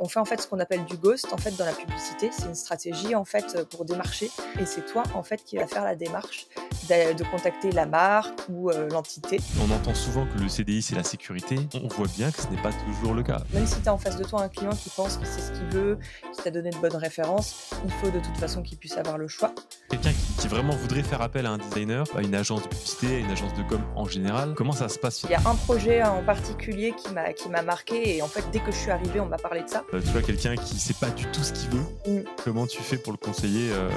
on 0.00 0.08
fait 0.08 0.18
en 0.18 0.24
fait 0.24 0.40
ce 0.40 0.48
qu'on 0.48 0.58
appelle 0.58 0.84
du 0.86 0.96
ghost 0.96 1.28
en 1.32 1.36
fait 1.36 1.56
dans 1.56 1.66
la 1.66 1.72
publicité. 1.72 2.30
C'est 2.32 2.46
une 2.46 2.54
stratégie 2.54 3.14
en 3.14 3.24
fait 3.24 3.68
pour 3.70 3.84
démarcher 3.84 4.30
et 4.58 4.66
c'est 4.66 4.84
toi 4.86 5.02
en 5.14 5.22
fait 5.22 5.44
qui 5.44 5.56
va 5.56 5.66
faire 5.66 5.84
la 5.84 5.94
démarche 5.94 6.46
de 6.88 7.30
contacter 7.30 7.70
la 7.70 7.86
marque 7.86 8.40
ou 8.48 8.70
euh, 8.70 8.88
l'entité. 8.88 9.38
On 9.60 9.70
entend 9.72 9.94
souvent 9.94 10.26
que 10.26 10.42
le 10.42 10.48
CDI 10.48 10.82
c'est 10.82 10.96
la 10.96 11.04
sécurité. 11.04 11.56
On 11.74 11.86
voit 11.88 12.08
bien 12.16 12.32
que 12.32 12.40
ce 12.42 12.48
n'est 12.48 12.60
pas 12.60 12.72
toujours 12.72 13.14
le 13.14 13.22
cas. 13.22 13.42
Même 13.52 13.66
si 13.66 13.80
tu 13.80 13.88
as 13.88 13.94
en 13.94 13.98
face 13.98 14.16
de 14.16 14.24
toi 14.24 14.42
un 14.42 14.48
client 14.48 14.70
qui 14.70 14.90
pense 14.90 15.16
que 15.16 15.24
c'est 15.24 15.40
ce 15.40 15.52
qu'il 15.52 15.68
veut, 15.68 15.98
qui 16.34 16.42
t'a 16.42 16.50
donné 16.50 16.70
de 16.70 16.76
bonnes 16.78 16.96
références, 16.96 17.70
il 17.84 17.92
faut 17.92 18.10
de 18.10 18.18
toute 18.18 18.36
façon 18.36 18.62
qu'il 18.62 18.78
puisse 18.78 18.96
avoir 18.96 19.18
le 19.18 19.28
choix. 19.28 19.54
Quelqu'un 19.88 20.12
qui, 20.12 20.29
vraiment 20.48 20.74
voudrait 20.74 21.02
faire 21.02 21.22
appel 21.22 21.46
à 21.46 21.50
un 21.50 21.58
designer, 21.58 22.04
à 22.16 22.22
une 22.22 22.34
agence 22.34 22.62
de 22.62 22.68
publicité, 22.68 23.16
à 23.16 23.18
une 23.18 23.30
agence 23.30 23.54
de 23.54 23.62
com 23.62 23.80
en 23.96 24.04
général, 24.04 24.54
comment 24.56 24.72
ça 24.72 24.88
se 24.88 24.98
passe 24.98 25.22
Il 25.24 25.30
y 25.30 25.34
a 25.34 25.42
un 25.48 25.54
projet 25.54 26.02
en 26.02 26.22
particulier 26.22 26.94
qui 26.96 27.12
m'a 27.12 27.32
qui 27.32 27.48
m'a 27.48 27.62
marqué 27.62 28.16
et 28.16 28.22
en 28.22 28.28
fait 28.28 28.44
dès 28.52 28.60
que 28.60 28.72
je 28.72 28.76
suis 28.76 28.90
arrivée 28.90 29.20
on 29.20 29.26
m'a 29.26 29.38
parlé 29.38 29.62
de 29.62 29.68
ça. 29.68 29.84
Euh, 29.94 30.00
tu 30.00 30.08
vois 30.08 30.22
quelqu'un 30.22 30.56
qui 30.56 30.78
sait 30.78 30.94
pas 30.94 31.10
du 31.10 31.26
tout 31.26 31.42
ce 31.42 31.52
qu'il 31.52 31.70
veut, 31.70 32.20
mm. 32.20 32.24
comment 32.44 32.66
tu 32.66 32.82
fais 32.82 32.96
pour 32.96 33.12
le 33.12 33.18
conseiller 33.18 33.70
euh, 33.72 33.88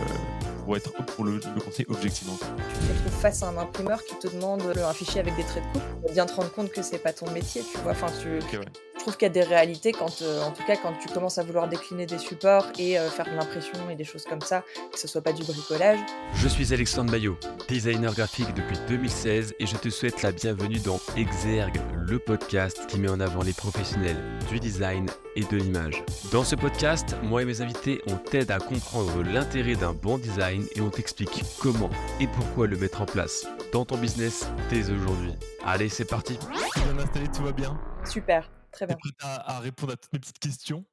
pour 0.65 0.77
être 0.77 0.91
pour 1.05 1.25
le, 1.25 1.39
le 1.55 1.61
conseiller 1.61 1.87
objectivement? 1.89 2.37
Tu 2.39 2.87
te 2.87 2.93
retrouves 2.93 3.21
face 3.21 3.43
à 3.43 3.49
un 3.49 3.57
imprimeur 3.57 4.03
qui 4.03 4.15
te 4.15 4.27
demande 4.27 4.61
un 4.77 4.93
fichier 4.93 5.21
avec 5.21 5.35
des 5.35 5.43
traits 5.43 5.63
de 5.63 5.79
coupe, 5.79 6.13
bien 6.13 6.25
te 6.25 6.33
rendre 6.33 6.51
compte 6.51 6.71
que 6.71 6.81
c'est 6.81 6.99
pas 6.99 7.13
ton 7.13 7.29
métier, 7.31 7.61
tu 7.69 7.77
vois. 7.79 7.91
Enfin, 7.91 8.07
tu, 8.21 8.39
je 8.41 8.92
trouve 9.03 9.17
qu'il 9.17 9.25
y 9.25 9.31
a 9.31 9.33
des 9.33 9.43
réalités 9.43 9.91
quand, 9.91 10.21
euh, 10.21 10.41
en 10.43 10.51
tout 10.51 10.63
cas, 10.63 10.77
quand 10.77 10.93
tu 10.93 11.09
commences 11.09 11.37
à 11.37 11.43
vouloir 11.43 11.67
décliner 11.67 12.05
des 12.05 12.17
supports 12.17 12.67
et 12.79 12.97
euh, 12.97 13.09
faire 13.09 13.25
de 13.25 13.35
l'impression 13.35 13.89
et 13.89 13.95
des 13.95 14.05
choses 14.05 14.23
comme 14.23 14.39
ça, 14.39 14.63
que 14.93 14.97
ce 14.97 15.09
soit 15.09 15.21
pas 15.21 15.33
du 15.33 15.43
bricolage. 15.43 15.99
Je 16.35 16.47
suis 16.47 16.73
Alexandre 16.73 17.11
Maillot, 17.11 17.37
designer 17.67 18.13
graphique 18.13 18.53
depuis 18.53 18.77
2016 18.87 19.55
et 19.59 19.65
je 19.65 19.75
te 19.75 19.89
souhaite 19.89 20.21
la 20.21 20.31
bienvenue 20.31 20.79
dans 20.79 21.01
Exergue, 21.17 21.81
le 21.97 22.17
podcast 22.17 22.87
qui 22.87 22.97
met 22.97 23.09
en 23.09 23.19
avant 23.19 23.43
les 23.43 23.51
professionnels 23.51 24.15
du 24.49 24.61
design 24.61 25.07
et 25.35 25.43
de 25.43 25.57
l'image. 25.57 26.01
Dans 26.31 26.45
ce 26.45 26.55
podcast, 26.55 27.17
moi 27.23 27.41
et 27.41 27.45
mes 27.45 27.59
invités, 27.59 28.01
on 28.07 28.15
t'aide 28.15 28.51
à 28.51 28.59
comprendre 28.59 29.21
l'intérêt 29.21 29.75
d'un 29.75 29.91
bon 29.91 30.17
design 30.17 30.65
et 30.77 30.81
on 30.81 30.89
t'explique 30.89 31.43
comment 31.59 31.89
et 32.21 32.27
pourquoi 32.27 32.67
le 32.67 32.77
mettre 32.77 33.01
en 33.01 33.05
place 33.05 33.45
dans 33.73 33.83
ton 33.83 33.97
business 33.97 34.47
dès 34.69 34.89
aujourd'hui. 34.89 35.33
Allez, 35.65 35.89
c'est 35.89 36.05
parti. 36.05 36.39
bien 36.39 37.03
installé, 37.03 37.27
tout 37.27 37.43
va 37.43 37.51
bien 37.51 37.77
Super. 38.09 38.49
Très 38.73 38.87
bien. 38.87 38.97
prête 38.97 39.15
à, 39.21 39.59
répondre 39.59 39.93
à 39.93 39.97
toutes 39.97 40.11
mes 40.13 40.19
petites 40.19 40.39
questions 40.39 40.85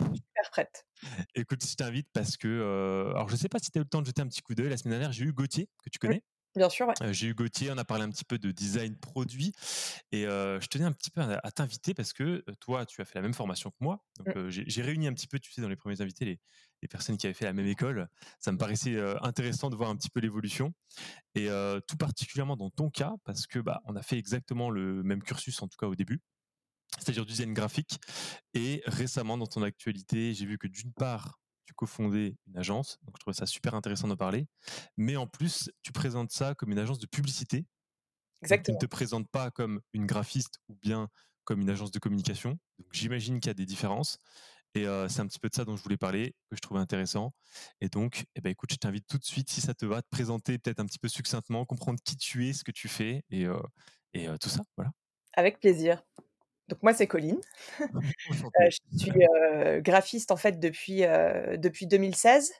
Super 0.00 0.50
prête. 0.50 0.86
Écoute, 1.34 1.64
je 1.66 1.74
t'invite 1.74 2.08
parce 2.12 2.36
que, 2.36 2.46
euh, 2.46 3.10
alors 3.10 3.28
je 3.28 3.36
sais 3.36 3.48
pas 3.48 3.58
si 3.58 3.70
tu 3.70 3.78
as 3.78 3.80
eu 3.80 3.84
le 3.84 3.88
temps 3.88 4.00
de 4.00 4.06
jeter 4.06 4.22
un 4.22 4.28
petit 4.28 4.42
coup 4.42 4.54
d'œil. 4.54 4.68
La 4.68 4.76
semaine 4.76 4.92
dernière, 4.92 5.12
j'ai 5.12 5.24
eu 5.24 5.32
Gauthier, 5.32 5.68
que 5.82 5.90
tu 5.90 5.98
connais. 5.98 6.22
bien 6.54 6.68
sûr. 6.68 6.92
Euh, 7.02 7.12
j'ai 7.12 7.26
eu 7.26 7.34
Gauthier, 7.34 7.72
on 7.72 7.78
a 7.78 7.84
parlé 7.84 8.04
un 8.04 8.10
petit 8.10 8.24
peu 8.24 8.38
de 8.38 8.52
design 8.52 8.96
produit. 8.96 9.52
Et 10.12 10.26
euh, 10.26 10.60
je 10.60 10.68
tenais 10.68 10.84
un 10.84 10.92
petit 10.92 11.10
peu 11.10 11.20
à, 11.20 11.50
t'inviter 11.50 11.94
parce 11.94 12.12
que 12.12 12.44
toi, 12.60 12.86
tu 12.86 13.00
as 13.00 13.04
fait 13.04 13.16
la 13.16 13.22
même 13.22 13.34
formation 13.34 13.70
que 13.70 13.76
moi. 13.80 14.04
Donc 14.18 14.36
mmh. 14.36 14.48
j'ai 14.48 14.82
réuni 14.82 15.08
un 15.08 15.14
petit 15.14 15.26
peu, 15.26 15.40
tu 15.40 15.52
sais, 15.52 15.60
dans 15.60 15.68
les 15.68 15.76
premiers 15.76 16.00
invités, 16.00 16.24
les, 16.24 16.40
les, 16.82 16.88
personnes 16.88 17.16
qui 17.16 17.26
avaient 17.26 17.34
fait 17.34 17.44
la 17.44 17.52
même 17.52 17.66
école. 17.66 18.08
Ça 18.38 18.52
me 18.52 18.58
paraissait 18.58 18.96
intéressant 19.22 19.68
de 19.68 19.74
voir 19.74 19.90
un 19.90 19.96
petit 19.96 20.10
peu 20.10 20.20
l'évolution. 20.20 20.72
Et 21.34 21.48
tout 21.88 21.96
particulièrement 21.96 22.56
dans 22.56 22.70
ton 22.70 22.88
cas, 22.88 23.14
parce 23.24 23.48
que 23.48 23.58
bah, 23.58 23.80
on 23.84 23.96
a 23.96 24.02
fait 24.02 24.16
exactement 24.16 24.70
le 24.70 25.02
même 25.02 25.22
cursus, 25.22 25.60
en 25.60 25.66
tout 25.66 25.76
cas 25.76 25.86
au 25.86 25.96
début 25.96 26.20
c'est-à-dire 26.98 27.24
du 27.24 27.32
design 27.32 27.54
graphique. 27.54 28.00
Et 28.54 28.82
récemment, 28.86 29.36
dans 29.36 29.46
ton 29.46 29.62
actualité, 29.62 30.34
j'ai 30.34 30.46
vu 30.46 30.58
que 30.58 30.66
d'une 30.66 30.92
part, 30.92 31.38
tu 31.66 31.74
cofondais 31.74 32.36
une 32.46 32.56
agence, 32.56 32.98
donc 33.02 33.16
je 33.16 33.20
trouvais 33.20 33.36
ça 33.36 33.44
super 33.44 33.74
intéressant 33.74 34.08
de 34.08 34.14
parler, 34.14 34.46
mais 34.96 35.16
en 35.16 35.26
plus, 35.26 35.70
tu 35.82 35.92
présentes 35.92 36.32
ça 36.32 36.54
comme 36.54 36.72
une 36.72 36.78
agence 36.78 36.98
de 36.98 37.06
publicité. 37.06 37.66
Exactement. 38.42 38.78
Tu 38.78 38.84
ne 38.84 38.88
te 38.88 38.90
présentes 38.90 39.28
pas 39.30 39.50
comme 39.50 39.80
une 39.92 40.06
graphiste 40.06 40.60
ou 40.68 40.76
bien 40.76 41.08
comme 41.44 41.60
une 41.60 41.70
agence 41.70 41.90
de 41.90 41.98
communication. 41.98 42.58
Donc 42.78 42.88
j'imagine 42.92 43.40
qu'il 43.40 43.48
y 43.48 43.50
a 43.50 43.54
des 43.54 43.66
différences. 43.66 44.18
Et 44.74 44.84
c'est 45.08 45.20
un 45.20 45.26
petit 45.26 45.40
peu 45.40 45.48
de 45.48 45.54
ça 45.54 45.64
dont 45.64 45.76
je 45.76 45.82
voulais 45.82 45.96
parler, 45.96 46.36
que 46.50 46.56
je 46.56 46.60
trouvais 46.60 46.78
intéressant. 46.78 47.32
Et 47.80 47.88
donc, 47.88 48.26
eh 48.36 48.40
ben, 48.40 48.50
écoute, 48.50 48.70
je 48.70 48.76
t'invite 48.76 49.06
tout 49.08 49.18
de 49.18 49.24
suite, 49.24 49.50
si 49.50 49.60
ça 49.60 49.74
te 49.74 49.86
va, 49.86 50.02
te 50.02 50.08
présenter 50.08 50.58
peut-être 50.58 50.78
un 50.78 50.86
petit 50.86 50.98
peu 50.98 51.08
succinctement, 51.08 51.64
comprendre 51.64 51.98
qui 52.04 52.16
tu 52.16 52.46
es, 52.48 52.52
ce 52.52 52.64
que 52.64 52.70
tu 52.70 52.86
fais 52.86 53.24
et, 53.30 53.46
et 54.12 54.28
tout 54.40 54.50
ça. 54.50 54.62
Voilà. 54.76 54.92
Avec 55.34 55.58
plaisir. 55.58 56.02
Donc 56.68 56.82
moi 56.82 56.92
c'est 56.92 57.06
Colline. 57.06 57.40
Euh, 58.60 58.68
je 58.70 58.98
suis 58.98 59.12
euh, 59.12 59.80
graphiste 59.80 60.30
en 60.30 60.36
fait 60.36 60.58
depuis 60.60 61.02
depuis 61.56 61.86
2016, 61.86 62.52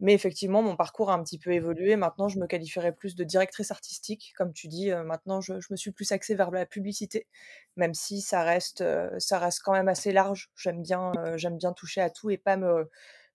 mais 0.00 0.12
effectivement 0.12 0.62
mon 0.62 0.76
parcours 0.76 1.10
a 1.10 1.14
un 1.14 1.22
petit 1.22 1.38
peu 1.38 1.52
évolué. 1.52 1.96
Maintenant 1.96 2.28
je 2.28 2.38
me 2.38 2.46
qualifierais 2.46 2.92
plus 2.92 3.14
de 3.14 3.24
directrice 3.24 3.70
artistique, 3.70 4.34
comme 4.36 4.52
tu 4.52 4.68
dis. 4.68 4.90
maintenant 4.90 5.40
je, 5.40 5.54
me 5.70 5.76
suis 5.76 5.92
plus 5.92 6.12
axée 6.12 6.34
vers 6.34 6.50
la 6.50 6.66
publicité, 6.66 7.26
même 7.76 7.94
si 7.94 8.20
ça 8.20 8.42
reste 8.42 8.84
ça 9.18 9.38
reste 9.38 9.60
quand 9.62 9.72
même 9.72 9.88
assez 9.88 10.12
large. 10.12 10.50
J'aime 10.56 10.82
bien 10.82 11.12
j'aime 11.36 11.56
bien 11.56 11.72
toucher 11.72 12.00
à 12.00 12.10
tout 12.10 12.30
et 12.30 12.38
pas 12.38 12.56
me 12.56 12.90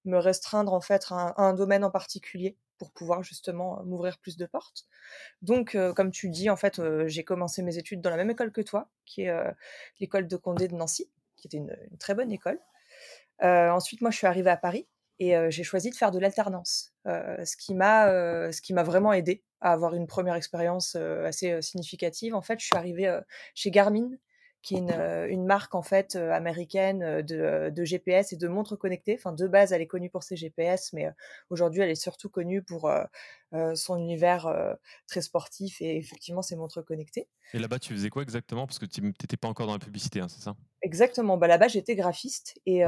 me 0.05 0.17
restreindre 0.17 0.73
en 0.73 0.81
fait 0.81 1.05
à 1.09 1.41
un 1.41 1.53
domaine 1.53 1.83
en 1.83 1.91
particulier 1.91 2.55
pour 2.79 2.91
pouvoir 2.91 3.23
justement 3.23 3.83
m'ouvrir 3.83 4.17
plus 4.17 4.37
de 4.37 4.45
portes. 4.45 4.85
Donc, 5.41 5.77
comme 5.95 6.11
tu 6.11 6.29
dis, 6.29 6.49
en 6.49 6.55
fait, 6.55 6.81
j'ai 7.07 7.23
commencé 7.23 7.61
mes 7.61 7.77
études 7.77 8.01
dans 8.01 8.09
la 8.09 8.17
même 8.17 8.31
école 8.31 8.51
que 8.51 8.61
toi, 8.61 8.89
qui 9.05 9.23
est 9.23 9.33
l'école 9.99 10.27
de 10.27 10.35
Condé 10.37 10.67
de 10.67 10.75
Nancy, 10.75 11.09
qui 11.35 11.47
était 11.47 11.57
une, 11.57 11.75
très 11.99 12.15
bonne 12.15 12.31
école. 12.31 12.59
ensuite, 13.41 14.01
moi, 14.01 14.11
je 14.11 14.17
suis 14.17 14.27
arrivée 14.27 14.49
à 14.49 14.57
Paris 14.57 14.87
et 15.19 15.35
j'ai 15.51 15.63
choisi 15.63 15.89
de 15.89 15.95
faire 15.95 16.11
de 16.11 16.19
l'alternance, 16.19 16.93
ce 17.05 17.57
qui 17.57 17.75
m'a 17.75 18.07
ce 18.51 18.61
qui 18.61 18.73
m'a 18.73 18.83
vraiment 18.83 19.13
aidé 19.13 19.43
à 19.61 19.73
avoir 19.73 19.93
une 19.93 20.07
première 20.07 20.35
expérience 20.35 20.95
assez 20.95 21.61
significative. 21.61 22.33
En 22.33 22.41
fait, 22.41 22.59
je 22.59 22.65
suis 22.65 22.77
arrivée 22.77 23.19
chez 23.53 23.69
Garmin 23.71 24.11
qui 24.61 24.75
est 24.75 24.79
une, 24.79 24.91
une, 25.29 25.45
marque 25.45 25.73
en 25.75 25.81
fait 25.81 26.15
américaine 26.15 27.21
de, 27.21 27.69
de, 27.69 27.85
GPS 27.85 28.33
et 28.33 28.37
de 28.37 28.47
montres 28.47 28.77
connectées. 28.77 29.15
Enfin, 29.17 29.31
de 29.31 29.47
base, 29.47 29.71
elle 29.71 29.81
est 29.81 29.87
connue 29.87 30.09
pour 30.09 30.23
ses 30.23 30.35
GPS, 30.35 30.93
mais 30.93 31.09
aujourd'hui, 31.49 31.81
elle 31.81 31.89
est 31.89 31.95
surtout 31.95 32.29
connue 32.29 32.61
pour 32.61 32.91
son 33.75 33.97
univers 33.97 34.53
très 35.07 35.21
sportif 35.21 35.81
et 35.81 35.97
effectivement 35.97 36.41
ses 36.41 36.55
montres 36.55 36.83
connectées. 36.83 37.27
Et 37.53 37.59
là-bas, 37.59 37.79
tu 37.79 37.93
faisais 37.93 38.09
quoi 38.09 38.23
exactement? 38.23 38.67
Parce 38.67 38.79
que 38.79 38.85
tu 38.85 39.01
n'étais 39.01 39.37
pas 39.37 39.47
encore 39.47 39.67
dans 39.67 39.73
la 39.73 39.79
publicité, 39.79 40.19
hein, 40.19 40.27
c'est 40.27 40.41
ça? 40.41 40.55
Exactement. 40.81 41.37
Bah, 41.37 41.47
là-bas, 41.47 41.67
j'étais 41.67 41.95
graphiste 41.95 42.59
et 42.65 42.83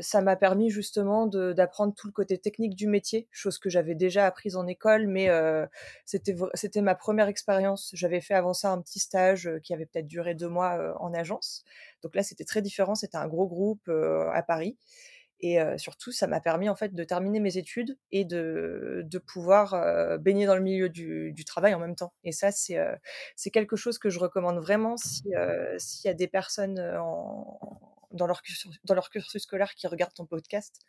ça 0.00 0.20
m'a 0.20 0.36
permis 0.36 0.70
justement 0.70 1.26
d'apprendre 1.26 1.94
tout 1.94 2.06
le 2.06 2.12
côté 2.12 2.38
technique 2.38 2.74
du 2.74 2.86
métier, 2.86 3.28
chose 3.30 3.58
que 3.58 3.70
j'avais 3.70 3.94
déjà 3.94 4.26
apprise 4.26 4.56
en 4.56 4.66
école, 4.66 5.06
mais 5.06 5.28
c'était 6.04 6.34
c'était 6.54 6.82
ma 6.82 6.94
première 6.94 7.28
expérience. 7.28 7.90
J'avais 7.94 8.20
fait 8.20 8.34
avant 8.34 8.54
ça 8.54 8.70
un 8.72 8.80
petit 8.80 8.98
stage 8.98 9.50
qui 9.62 9.74
avait 9.74 9.86
peut-être 9.86 10.06
duré 10.06 10.34
deux 10.34 10.48
mois 10.48 10.94
en 11.00 11.14
agence. 11.14 11.64
Donc 12.02 12.14
là, 12.14 12.22
c'était 12.22 12.44
très 12.44 12.62
différent. 12.62 12.94
C'était 12.94 13.18
un 13.18 13.28
gros 13.28 13.46
groupe 13.46 13.88
à 13.88 14.42
Paris. 14.42 14.76
Et 15.42 15.58
surtout, 15.78 16.12
ça 16.12 16.26
m'a 16.26 16.40
permis 16.40 16.68
en 16.68 16.76
fait 16.76 16.94
de 16.94 17.04
terminer 17.04 17.40
mes 17.40 17.56
études 17.56 17.96
et 18.12 18.24
de, 18.24 19.02
de 19.04 19.18
pouvoir 19.18 20.18
baigner 20.18 20.44
dans 20.46 20.54
le 20.54 20.60
milieu 20.60 20.90
du, 20.90 21.32
du, 21.32 21.44
travail 21.44 21.72
en 21.72 21.78
même 21.78 21.96
temps. 21.96 22.12
Et 22.24 22.32
ça, 22.32 22.50
c'est 22.52 23.50
quelque 23.50 23.76
chose 23.76 23.98
que 23.98 24.10
je 24.10 24.18
recommande 24.18 24.58
vraiment 24.58 24.96
s'il 24.96 25.30
y 25.32 26.08
a 26.08 26.14
des 26.14 26.28
personnes 26.28 26.78
en, 26.78 27.58
dans, 28.12 28.26
leur, 28.26 28.42
dans 28.84 28.94
leur 28.94 29.10
cursus 29.10 29.42
scolaire 29.42 29.74
qui 29.74 29.86
regardent 29.86 30.14
ton 30.14 30.26
podcast 30.26 30.80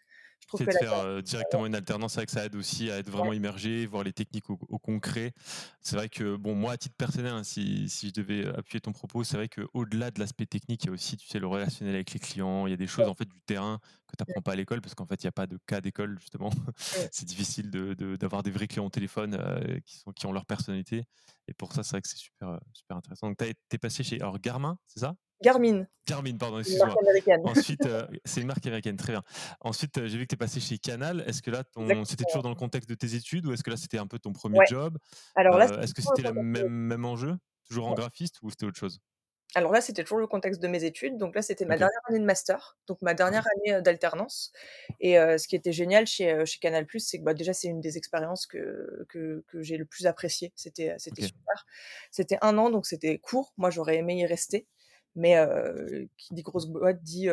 je 0.42 0.48
trouve 0.48 0.60
que 0.60 0.66
de 0.66 0.72
faire 0.72 0.94
euh, 0.94 1.22
directement 1.22 1.66
une 1.66 1.76
alternance 1.76 2.18
avec 2.18 2.30
ça 2.30 2.46
aide 2.46 2.56
aussi 2.56 2.92
à 2.92 2.98
être 2.98 3.10
vraiment 3.10 3.34
immergé, 3.34 3.86
voir 3.86 4.04
les 4.04 4.14
techniques 4.14 4.50
au, 4.50 4.58
concret. 4.80 5.34
C'est 5.82 5.96
vrai 5.96 6.10
que 6.10 6.36
bon, 6.36 6.56
moi 6.56 6.74
à 6.74 6.78
titre 6.78 6.96
personnel, 6.96 7.32
hein, 7.32 7.44
si, 7.44 7.88
si, 7.90 8.10
je 8.10 8.22
devais 8.22 8.48
appuyer 8.48 8.82
ton 8.82 8.92
propos, 8.92 9.24
c'est 9.24 9.38
vrai 9.38 9.48
qu'au-delà 9.48 10.12
de 10.12 10.20
l'aspect 10.20 10.46
technique, 10.46 10.84
il 10.84 10.88
y 10.88 10.90
a 10.90 10.94
aussi 10.94 11.18
tu 11.18 11.28
sais 11.28 11.40
le 11.40 11.48
relationnel 11.48 11.96
avec 11.96 12.12
les 12.12 12.20
clients. 12.20 12.68
Il 12.68 12.72
y 12.72 12.74
a 12.74 12.78
des 12.78 12.88
choses 12.88 13.08
en 13.08 13.14
fait 13.14 13.26
du 13.26 13.40
terrain 13.42 13.80
que 14.08 14.18
tu 14.18 14.22
n'apprends 14.22 14.42
pas 14.42 14.54
à 14.54 14.56
l'école 14.56 14.82
parce 14.82 14.96
qu'en 14.96 15.06
fait 15.06 15.24
il 15.24 15.26
n'y 15.26 15.30
a 15.30 15.34
pas 15.34 15.48
de 15.48 15.58
cas 15.68 15.80
d'école 15.80 16.18
justement. 16.20 16.50
c'est 17.12 17.26
difficile 17.26 17.70
d'avoir 17.70 18.44
de, 18.44 18.50
des 18.50 18.54
vrais 18.54 18.68
clients 18.68 18.86
au 18.86 18.90
téléphone 18.90 19.38
euh, 19.40 19.80
qui 19.86 19.98
sont 19.98 20.12
qui 20.12 20.26
ont 20.26 20.32
leur 20.32 20.46
personnalité. 20.46 21.06
Et 21.48 21.54
pour 21.54 21.74
ça, 21.74 21.84
c'est 21.84 21.92
vrai 21.92 22.02
que 22.02 22.10
c'est 22.10 22.18
super 22.18 22.50
euh, 22.50 22.58
super 22.74 22.98
intéressant. 22.98 23.28
Donc 23.28 23.38
tu 23.38 23.46
es 23.46 23.78
passé 23.78 24.04
chez 24.04 24.20
alors 24.20 24.40
Garmin, 24.40 24.78
c'est 24.88 25.00
ça? 25.00 25.16
Garmin. 25.42 25.86
Garmin, 26.08 26.38
pardon, 26.38 26.60
excuse-moi. 26.60 26.96
Ensuite, 27.44 27.86
euh, 27.86 28.06
c'est 28.26 28.42
une 28.42 28.48
marque 28.48 28.66
américaine, 28.66 28.98
très 28.98 29.14
bien. 29.14 29.24
Ensuite, 29.62 29.98
euh, 29.98 30.08
j'ai 30.08 30.18
vu 30.18 30.26
que 30.26 30.30
tu 30.30 30.36
es 30.36 30.38
passé 30.38 30.60
chez 30.60 30.78
Canal. 30.78 31.24
Est-ce 31.28 31.42
que 31.42 31.52
là, 31.52 31.64
c'était 32.06 32.26
toujours 32.26 32.44
dans 32.44 32.50
le 32.50 32.56
contexte 32.56 32.90
de 32.90 32.96
tes 32.96 33.16
études 33.16 33.46
ou 33.46 33.54
est-ce 33.54 33.64
que 33.64 33.70
là, 33.70 33.78
c'était 33.78 33.98
un 33.98 34.08
peu 34.08 34.20
ton 34.20 34.34
premier 34.34 34.60
job? 34.68 34.98
Alors 35.36 35.58
là, 35.58 35.72
euh, 35.72 35.82
est-ce 35.82 35.94
que 35.94 36.02
c'était 36.02 36.24
le 36.24 36.34
même, 36.34 36.68
même 36.68 37.06
enjeu? 37.06 37.38
Toujours 37.68 37.88
en 37.88 37.94
graphiste 37.94 38.38
ou 38.42 38.50
c'était 38.50 38.66
autre 38.66 38.80
chose? 38.80 39.00
Alors 39.54 39.74
là, 39.74 39.82
c'était 39.82 40.04
toujours 40.04 40.20
le 40.20 40.28
contexte 40.28 40.62
de 40.62 40.68
mes 40.70 40.86
études. 40.86 41.18
Donc 41.18 41.36
là, 41.36 41.42
c'était 41.42 41.66
ma 41.66 41.78
dernière 41.78 42.00
année 42.08 42.20
de 42.20 42.26
master, 42.26 42.78
donc 42.88 43.02
ma 43.02 43.14
dernière 43.14 43.46
année 43.56 43.82
d'alternance. 43.82 44.54
Et 45.02 45.16
ce 45.16 45.46
qui 45.48 45.58
était 45.58 45.74
génial 45.74 46.08
chez, 46.08 46.46
chez 46.46 46.60
Canal+, 46.60 46.88
c'est 47.00 47.20
que 47.20 47.24
bah, 47.24 47.34
déjà, 47.34 47.54
c'est 47.54 47.68
une 47.68 47.82
des 47.82 47.98
expériences 47.98 48.48
que, 48.48 49.06
que, 49.10 49.44
que 49.48 49.62
j'ai 49.62 49.76
le 49.76 49.86
plus 49.86 50.08
apprécié. 50.08 50.54
C'était 50.56 50.96
c'était 51.00 51.24
super. 51.24 51.66
C'était 52.12 52.38
un 52.42 52.58
an, 52.58 52.70
donc 52.70 52.86
c'était 52.86 53.18
court. 53.20 53.54
Moi, 53.58 53.72
j'aurais 53.72 53.98
aimé 53.98 54.18
y 54.20 54.26
rester 54.26 54.68
mais 55.16 55.38
qui 56.18 56.34
dit 56.34 56.42
grosse 56.42 56.68
boîte 56.68 57.02
dit 57.02 57.28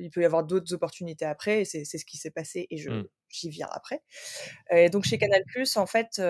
il 0.00 0.10
peut 0.10 0.22
y 0.22 0.24
avoir 0.24 0.44
d'autres 0.44 0.74
opportunités 0.74 1.24
après 1.24 1.60
et 1.60 1.64
c'est 1.64 1.84
ce 1.84 2.04
qui 2.04 2.16
s'est 2.16 2.30
passé 2.30 2.66
et 2.70 2.76
je, 2.76 2.90
mmh. 2.90 3.04
j'y 3.28 3.50
viens 3.50 3.68
après. 3.70 4.02
Et 4.70 4.90
donc 4.90 5.04
chez 5.04 5.18
Canal+, 5.18 5.42
en 5.76 5.86
fait, 5.86 6.20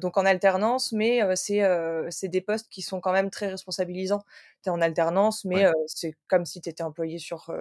donc 0.00 0.16
en 0.16 0.24
alternance, 0.24 0.92
mais 0.92 1.20
c'est 1.36 1.62
c'est 2.10 2.28
des 2.28 2.40
postes 2.40 2.68
qui 2.70 2.82
sont 2.82 3.00
quand 3.00 3.12
même 3.12 3.30
très 3.30 3.48
responsabilisants. 3.48 4.24
Tu 4.62 4.68
es 4.68 4.72
en 4.72 4.80
alternance, 4.80 5.44
mais 5.44 5.66
c'est 5.86 6.14
comme 6.28 6.46
si 6.46 6.60
tu 6.60 6.68
étais 6.68 6.82
employé 6.82 7.18
sur, 7.18 7.52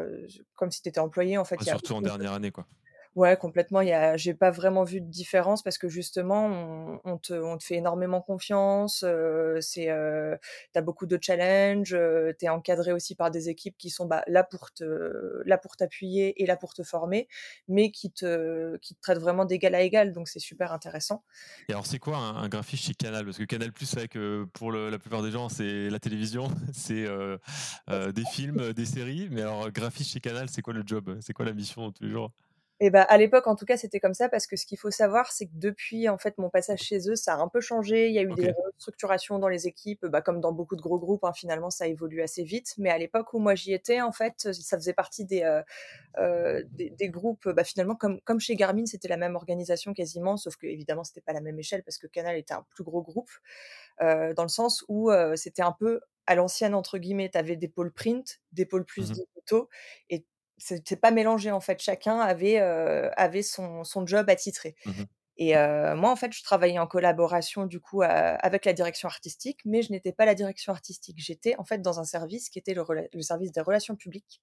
comme 0.55 0.71
si 0.71 0.81
tu 0.81 0.89
étais 0.89 0.99
employé 0.99 1.37
en 1.37 1.45
fait. 1.45 1.61
surtout 1.61 1.93
en 1.93 2.01
dernière 2.01 2.33
année, 2.33 2.51
quoi. 2.51 2.67
Ouais, 3.15 3.35
complètement. 3.35 3.81
Y 3.81 3.91
a, 3.91 4.17
j'ai 4.17 4.33
pas 4.33 4.51
vraiment 4.51 4.83
vu 4.83 5.01
de 5.01 5.07
différence 5.07 5.63
parce 5.63 5.77
que 5.77 5.89
justement, 5.89 6.99
on, 7.03 7.17
te, 7.17 7.33
on 7.33 7.57
te 7.57 7.63
fait 7.63 7.75
énormément 7.75 8.21
confiance. 8.21 9.03
Euh, 9.05 9.59
c'est, 9.59 9.89
euh, 9.89 10.37
t'as 10.71 10.81
beaucoup 10.81 11.05
de 11.05 11.17
challenges. 11.21 11.93
Euh, 11.93 12.31
t'es 12.39 12.47
encadré 12.49 12.93
aussi 12.93 13.15
par 13.15 13.29
des 13.29 13.49
équipes 13.49 13.75
qui 13.77 13.89
sont 13.89 14.05
bah, 14.05 14.23
là 14.27 14.43
pour 14.43 14.71
te, 14.71 15.41
là 15.45 15.57
pour 15.57 15.75
t'appuyer 15.75 16.41
et 16.41 16.45
là 16.45 16.55
pour 16.55 16.73
te 16.73 16.83
former, 16.83 17.27
mais 17.67 17.91
qui 17.91 18.11
te, 18.11 18.77
qui 18.77 18.95
te 18.95 19.01
traitent 19.01 19.19
vraiment 19.19 19.45
d'égal 19.45 19.75
à 19.75 19.81
égal. 19.81 20.13
Donc 20.13 20.29
c'est 20.29 20.39
super 20.39 20.71
intéressant. 20.71 21.23
Et 21.67 21.73
alors, 21.73 21.85
c'est 21.85 21.99
quoi 21.99 22.17
un, 22.17 22.49
graphiste 22.49 22.85
chez 22.85 22.93
Canal? 22.93 23.25
Parce 23.25 23.37
que 23.37 23.43
Canal 23.43 23.71
Plus, 23.71 23.85
c'est 23.85 24.07
que 24.07 24.45
pour 24.53 24.71
la 24.71 24.99
plupart 24.99 25.21
des 25.21 25.31
gens, 25.31 25.49
c'est 25.49 25.89
la 25.89 25.99
télévision, 25.99 26.49
c'est 26.73 27.05
euh, 27.05 27.37
euh, 27.89 28.11
des 28.11 28.25
films, 28.25 28.73
des 28.73 28.85
séries. 28.85 29.27
Mais 29.31 29.41
alors, 29.41 29.71
graphiste 29.71 30.11
chez 30.11 30.19
Canal, 30.19 30.49
c'est 30.49 30.61
quoi 30.61 30.73
le 30.73 30.83
job? 30.85 31.17
C'est 31.21 31.33
quoi 31.33 31.45
la 31.45 31.53
mission 31.53 31.91
tous 31.91 32.03
les 32.03 32.11
jours? 32.11 32.31
Et 32.83 32.89
bah, 32.89 33.03
à 33.03 33.17
l'époque, 33.17 33.45
en 33.45 33.55
tout 33.55 33.65
cas, 33.65 33.77
c'était 33.77 33.99
comme 33.99 34.15
ça 34.15 34.27
parce 34.27 34.47
que 34.47 34.55
ce 34.55 34.65
qu'il 34.65 34.79
faut 34.79 34.89
savoir, 34.89 35.31
c'est 35.31 35.45
que 35.45 35.51
depuis 35.53 36.09
en 36.09 36.17
fait 36.17 36.39
mon 36.39 36.49
passage 36.49 36.79
chez 36.79 37.07
eux, 37.11 37.15
ça 37.15 37.35
a 37.35 37.37
un 37.37 37.47
peu 37.47 37.61
changé. 37.61 38.07
Il 38.07 38.13
y 38.15 38.17
a 38.17 38.23
eu 38.23 38.33
des 38.33 38.55
restructurations 38.73 39.37
dans 39.37 39.49
les 39.49 39.67
équipes, 39.67 40.07
bah, 40.07 40.21
comme 40.21 40.41
dans 40.41 40.51
beaucoup 40.51 40.75
de 40.75 40.81
gros 40.81 40.97
groupes. 40.97 41.23
Hein, 41.23 41.31
finalement, 41.31 41.69
ça 41.69 41.85
évolue 41.85 42.23
assez 42.23 42.43
vite. 42.43 42.73
Mais 42.79 42.89
à 42.89 42.97
l'époque 42.97 43.35
où 43.35 43.39
moi 43.39 43.53
j'y 43.53 43.71
étais, 43.71 44.01
en 44.01 44.11
fait, 44.11 44.51
ça 44.51 44.77
faisait 44.77 44.93
partie 44.93 45.25
des 45.25 45.43
euh, 45.43 45.61
euh, 46.17 46.63
des, 46.71 47.09
groupes. 47.09 47.47
Bah, 47.49 47.63
finalement, 47.63 47.95
comme 47.95 48.19
comme 48.21 48.39
chez 48.39 48.55
Garmin, 48.55 48.87
c'était 48.87 49.07
la 49.07 49.17
même 49.17 49.35
organisation 49.35 49.93
quasiment, 49.93 50.35
sauf 50.35 50.55
que 50.55 50.65
évidemment, 50.65 51.03
c'était 51.03 51.21
pas 51.21 51.33
la 51.33 51.41
même 51.41 51.59
échelle 51.59 51.83
parce 51.83 51.99
que 51.99 52.07
Canal 52.07 52.35
était 52.35 52.55
un 52.55 52.65
plus 52.71 52.83
gros 52.83 53.03
groupe, 53.03 53.29
euh, 54.01 54.33
dans 54.33 54.43
le 54.43 54.49
sens 54.49 54.83
où 54.87 55.11
c'était 55.35 55.61
un 55.61 55.75
peu 55.79 56.01
à 56.25 56.33
l'ancienne 56.33 56.73
entre 56.73 56.97
guillemets. 56.97 57.29
Tu 57.29 57.37
avais 57.37 57.57
des 57.57 57.67
pôles 57.67 57.93
print, 57.93 58.41
des 58.51 58.65
pôles 58.65 58.85
plus 58.85 59.11
mmh 59.11 59.13
de 59.13 59.25
photos, 59.35 59.67
et 60.09 60.25
c'était 60.61 60.95
pas 60.95 61.11
mélangé 61.11 61.51
en 61.51 61.61
fait. 61.61 61.81
Chacun 61.81 62.19
avait, 62.19 62.57
avait 62.59 63.43
son, 63.43 63.83
son 63.83 64.05
job 64.05 64.29
attitré. 64.29 64.75
Mmh 64.85 65.03
et 65.37 65.55
moi, 65.55 66.11
en 66.11 66.15
fait, 66.15 66.31
je 66.33 66.43
travaillais 66.43 66.77
en 66.77 66.85
collaboration 66.85 67.65
du 67.65 67.79
coup 67.79 68.03
avec 68.03 68.63
la 68.63 68.73
direction 68.73 69.07
artistique, 69.07 69.59
mais 69.65 69.81
je 69.81 69.91
n'étais 69.91 70.11
pas 70.11 70.25
la 70.25 70.35
direction 70.35 70.71
artistique. 70.71 71.15
J'étais 71.17 71.55
en 71.57 71.63
fait 71.63 71.81
dans 71.81 71.99
un 71.99 72.03
service 72.03 72.49
qui 72.49 72.59
était 72.59 72.75
le, 72.75 72.83
le 73.11 73.21
service 73.23 73.51
des 73.51 73.61
relations 73.61 73.95
publiques. 73.95 74.39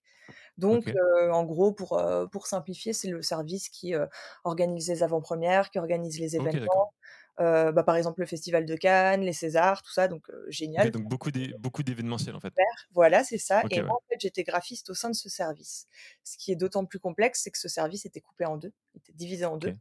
Donc, 0.57 0.93
en 1.31 1.45
gros, 1.45 1.71
pour, 1.71 2.03
pour 2.33 2.49
simplifier, 2.49 2.95
c'est 2.95 3.09
le 3.09 3.23
service 3.23 3.69
qui 3.69 3.95
organise 4.43 4.89
les 4.89 5.05
avant-premières, 5.05 5.71
qui 5.71 5.79
organise 5.79 6.19
les 6.19 6.35
événements, 6.35 6.93
bah, 7.39 7.83
par 7.85 7.97
exemple 7.97 8.21
le 8.21 8.27
Festival 8.27 8.67
de 8.67 8.75
Cannes, 8.75 9.23
les 9.23 9.33
Césars, 9.33 9.83
tout 9.83 9.93
ça, 9.93 10.09
donc 10.09 10.27
génial. 10.49 10.91
donc 10.91 11.05
beaucoup 11.05 11.83
d'événementiels 11.83 12.35
en 12.35 12.41
fait. 12.41 12.53
Voilà, 12.93 13.25
c'est 13.25 13.39
ça. 13.39 13.63
et 13.71 13.83
moi, 13.83 13.97
en 13.97 14.03
fait, 14.09 14.17
j'étais 14.21 14.45
graphiste 14.45 14.91
au 14.91 14.95
sein 14.95 15.11
de 15.11 15.15
ce 15.15 15.29
service. 15.29 15.87
Ce 16.25 16.37
qui 16.37 16.53
est 16.53 16.57
d'autant 16.57 16.85
plus 16.85 16.99
complexe, 16.99 17.43
c'est 17.43 17.51
que 17.51 17.59
ce 17.59 17.69
service 17.69 18.07
était 18.07 18.21
coupé 18.21 18.45
en 18.45 18.57
deux, 18.57 18.73
était 18.97 19.13
divisé 19.13 19.45
en 19.45 19.57
deux. 19.57 19.75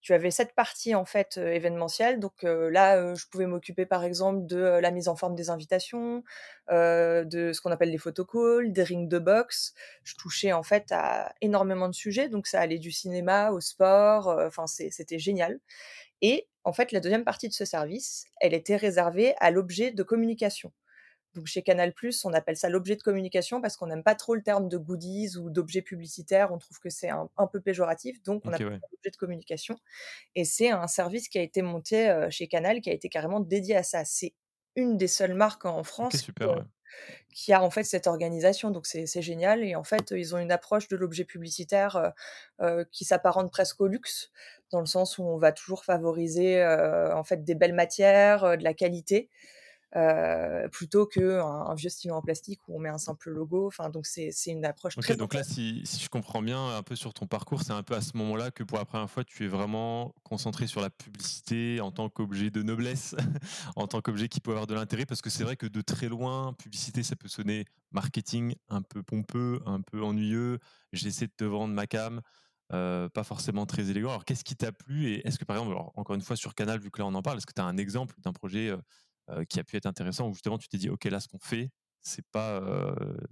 Tu 0.00 0.14
avais 0.14 0.30
cette 0.30 0.54
partie 0.54 0.94
en 0.94 1.04
fait 1.04 1.36
événementielle, 1.36 2.20
donc 2.20 2.42
là, 2.42 3.14
je 3.14 3.26
pouvais 3.26 3.46
m'occuper 3.46 3.86
par 3.86 4.04
exemple 4.04 4.46
de 4.46 4.58
la 4.58 4.90
mise 4.90 5.08
en 5.08 5.16
forme 5.16 5.34
des 5.34 5.50
invitations, 5.50 6.22
de 6.70 7.50
ce 7.52 7.60
qu'on 7.60 7.70
appelle 7.70 7.90
les 7.90 7.98
photocalls, 7.98 8.72
des 8.72 8.82
rings 8.82 9.08
de 9.08 9.18
boxe. 9.18 9.74
Je 10.04 10.14
touchais 10.16 10.52
en 10.52 10.62
fait 10.62 10.92
à 10.92 11.34
énormément 11.40 11.88
de 11.88 11.94
sujets, 11.94 12.28
donc 12.28 12.46
ça 12.46 12.60
allait 12.60 12.78
du 12.78 12.92
cinéma 12.92 13.50
au 13.50 13.60
sport, 13.60 14.28
enfin 14.46 14.66
c'était 14.66 15.18
génial. 15.18 15.58
Et 16.26 16.48
en 16.64 16.72
fait, 16.72 16.90
la 16.90 17.00
deuxième 17.00 17.22
partie 17.22 17.48
de 17.48 17.52
ce 17.52 17.66
service, 17.66 18.24
elle 18.40 18.54
était 18.54 18.76
réservée 18.76 19.34
à 19.40 19.50
l'objet 19.50 19.90
de 19.90 20.02
communication. 20.02 20.72
Donc 21.34 21.48
chez 21.48 21.60
Canal+, 21.60 21.92
on 22.24 22.32
appelle 22.32 22.56
ça 22.56 22.70
l'objet 22.70 22.96
de 22.96 23.02
communication 23.02 23.60
parce 23.60 23.76
qu'on 23.76 23.88
n'aime 23.88 24.02
pas 24.02 24.14
trop 24.14 24.34
le 24.34 24.42
terme 24.42 24.70
de 24.70 24.78
goodies 24.78 25.36
ou 25.36 25.50
d'objet 25.50 25.82
publicitaire. 25.82 26.50
On 26.50 26.56
trouve 26.56 26.78
que 26.78 26.88
c'est 26.88 27.10
un, 27.10 27.28
peu 27.52 27.60
péjoratif, 27.60 28.22
donc 28.22 28.40
on 28.46 28.54
appelle 28.54 28.80
ça 28.80 28.88
l'objet 28.90 29.10
de 29.10 29.16
communication. 29.16 29.76
Et 30.34 30.46
c'est 30.46 30.70
un 30.70 30.86
service 30.86 31.28
qui 31.28 31.38
a 31.38 31.42
été 31.42 31.60
monté 31.60 32.08
euh, 32.08 32.30
chez 32.30 32.48
Canal, 32.48 32.80
qui 32.80 32.88
a 32.88 32.94
été 32.94 33.10
carrément 33.10 33.40
dédié 33.40 33.76
à 33.76 33.82
ça. 33.82 34.06
C'est 34.06 34.32
une 34.76 34.96
des 34.96 35.08
seules 35.08 35.34
marques 35.34 35.64
en 35.64 35.82
France 35.82 36.26
qui, 37.32 37.52
a 37.52 37.62
en 37.62 37.70
fait 37.70 37.84
cette 37.84 38.06
organisation. 38.06 38.70
Donc 38.70 38.86
c'est 38.86 39.22
génial. 39.22 39.64
Et 39.64 39.74
en 39.76 39.84
fait, 39.84 40.12
ils 40.12 40.34
ont 40.34 40.38
une 40.38 40.52
approche 40.52 40.88
de 40.88 40.96
l'objet 40.96 41.24
publicitaire 41.24 42.12
euh, 42.60 42.84
qui 42.92 43.04
s'apparente 43.04 43.50
presque 43.50 43.80
au 43.80 43.86
luxe 43.86 44.30
dans 44.70 44.80
le 44.80 44.86
sens 44.86 45.18
où 45.18 45.24
on 45.24 45.36
va 45.36 45.52
toujours 45.52 45.84
favoriser 45.84 46.64
en 46.64 47.22
fait 47.22 47.44
des 47.44 47.54
belles 47.54 47.74
matières, 47.74 48.56
de 48.56 48.64
la 48.64 48.74
qualité. 48.74 49.28
Plutôt 50.72 51.06
qu'un 51.06 51.44
un 51.44 51.74
vieux 51.74 51.88
stylo 51.88 52.14
en 52.14 52.22
plastique 52.22 52.60
où 52.68 52.76
on 52.76 52.80
met 52.80 52.88
un 52.88 52.98
simple 52.98 53.30
logo. 53.30 53.66
Enfin, 53.66 53.90
donc 53.90 54.06
c'est 54.06 54.32
une 54.46 54.64
approche. 54.64 54.98
Ok, 54.98 55.16
donc 55.16 55.34
là, 55.34 55.44
si, 55.44 55.82
si, 55.84 56.02
je 56.02 56.08
comprends 56.08 56.42
bien 56.42 56.76
un 56.76 56.82
peu 56.82 56.96
sur 56.96 57.14
ton 57.14 57.26
parcours, 57.26 57.62
c'est 57.62 57.72
un 57.72 57.82
peu 57.82 57.94
à 57.94 58.00
ce 58.00 58.16
moment-là 58.16 58.50
que 58.50 58.62
pour 58.62 58.78
la 58.78 58.84
première 58.84 59.08
fois, 59.08 59.24
tu 59.24 59.44
es 59.44 59.48
vraiment 59.48 60.14
concentré 60.22 60.66
sur 60.66 60.80
la 60.80 60.90
publicité 60.90 61.80
en 61.80 61.90
tant 61.90 62.08
qu'objet 62.08 62.50
de 62.50 62.62
noblesse, 62.62 63.14
en 63.76 63.86
tant 63.86 64.00
qu'objet 64.00 64.28
qui 64.28 64.40
peut 64.40 64.50
avoir 64.50 64.66
de 64.66 64.74
l'intérêt, 64.74 65.06
parce 65.06 65.22
que 65.22 65.30
c'est 65.30 65.44
vrai 65.44 65.56
que 65.56 65.66
de 65.66 65.80
très 65.80 66.08
loin, 66.08 66.52
publicité, 66.54 67.02
ça 67.02 67.16
peut 67.16 67.28
sonner 67.28 67.64
marketing 67.92 68.54
un 68.68 68.82
peu 68.82 69.02
pompeux, 69.02 69.60
un 69.66 69.80
peu 69.80 70.02
ennuyeux. 70.02 70.58
J'essaie 70.92 71.26
de 71.26 71.32
te 71.36 71.44
vendre 71.44 71.72
ma 71.74 71.86
cam. 71.86 72.20
Euh, 72.72 73.10
pas 73.10 73.24
forcément 73.24 73.66
très 73.66 73.90
élégant. 73.90 74.08
Alors, 74.08 74.24
qu'est-ce 74.24 74.42
qui 74.42 74.56
t'a 74.56 74.72
plu 74.72 75.08
Et 75.08 75.26
est-ce 75.26 75.38
que, 75.38 75.44
par 75.44 75.56
exemple, 75.56 75.76
encore 75.94 76.16
une 76.16 76.22
fois, 76.22 76.34
sur 76.34 76.54
Canal, 76.54 76.80
vu 76.80 76.90
que 76.90 76.98
là 77.00 77.06
on 77.06 77.14
en 77.14 77.22
parle, 77.22 77.36
est-ce 77.36 77.46
que 77.46 77.52
tu 77.52 77.60
as 77.60 77.66
un 77.66 77.76
exemple 77.76 78.16
d'un 78.22 78.32
projet 78.32 78.70
euh, 78.70 78.76
euh, 78.76 78.80
qui 79.48 79.60
a 79.60 79.64
pu 79.64 79.76
être 79.76 79.86
intéressant 79.86 80.28
où 80.28 80.32
justement 80.34 80.58
tu 80.58 80.68
t'es 80.68 80.78
dit, 80.78 80.90
OK, 80.90 81.04
là, 81.04 81.20
ce 81.20 81.28
qu'on 81.28 81.38
fait, 81.38 81.70
c'est 82.00 82.24
pas, 82.32 82.62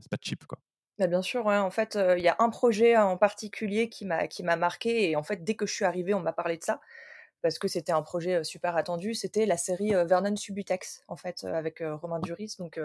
c'est 0.01 0.11
pas 0.11 0.17
cheap, 0.21 0.47
quoi. 0.47 0.59
Bah, 0.99 1.07
bien 1.07 1.23
sûr, 1.23 1.47
en 1.47 1.71
fait, 1.71 1.99
il 2.17 2.23
y 2.23 2.29
a 2.29 2.37
un 2.39 2.51
projet 2.51 2.97
en 2.97 3.17
particulier 3.17 3.89
qui 3.89 4.05
m'a 4.05 4.27
qui 4.29 4.43
m'a 4.43 4.57
marqué 4.57 5.11
et 5.11 5.17
en 5.17 5.23
fait, 5.23 5.43
dès 5.43 5.55
que 5.55 5.67
je 5.67 5.75
suis 5.75 5.85
arrivée, 5.85 6.15
on 6.15 6.21
m'a 6.21 6.33
parlé 6.33 6.59
de 6.59 6.63
ça 6.65 6.81
parce 7.43 7.59
que 7.59 7.67
c'était 7.67 7.93
un 7.93 8.03
projet 8.03 8.45
super 8.45 8.77
attendu. 8.77 9.15
C'était 9.15 9.47
la 9.47 9.57
série 9.57 9.91
Vernon 9.91 10.37
Subutex, 10.37 11.03
en 11.09 11.17
fait, 11.17 11.45
avec 11.45 11.83
Romain 11.83 12.21
Duris, 12.21 12.55
donc 12.59 12.79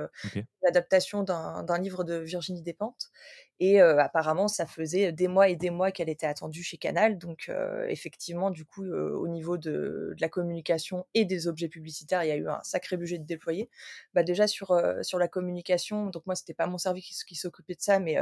l'adaptation 0.63 1.23
d'un 1.23 1.77
livre 1.77 2.03
de 2.03 2.15
Virginie 2.15 2.63
Despentes. 2.63 3.11
Et 3.59 3.79
apparemment, 3.81 4.47
ça 4.47 4.65
faisait 4.65 5.11
des 5.11 5.27
mois 5.27 5.49
et 5.49 5.55
des 5.55 5.69
mois 5.69 5.91
qu'elle 5.91 6.09
était 6.09 6.27
attendue 6.27 6.63
chez 6.63 6.77
Canal. 6.77 7.17
Donc, 7.17 7.51
effectivement, 7.87 8.51
du 8.51 8.65
coup, 8.65 8.85
au 8.85 9.27
niveau 9.27 9.57
de, 9.57 10.15
la 10.19 10.29
communication 10.29 11.05
et 11.13 11.25
des 11.25 11.47
objets 11.47 11.67
publicitaires, 11.67 12.23
il 12.23 12.27
y 12.27 12.31
a 12.31 12.35
eu 12.35 12.47
un 12.47 12.61
sacré 12.63 12.97
budget 12.97 13.17
de 13.17 13.25
déployer. 13.25 13.69
Bah, 14.13 14.23
déjà 14.23 14.47
sur 14.47 14.79
sur 15.01 15.19
la 15.19 15.27
communication, 15.27 16.07
donc 16.07 16.25
moi, 16.25 16.35
c'était 16.35 16.53
pas 16.53 16.67
mon 16.67 16.77
service 16.77 17.23
qui, 17.23 17.35
s'occupait 17.35 17.75
de 17.75 17.81
ça, 17.81 17.99
mais 17.99 18.17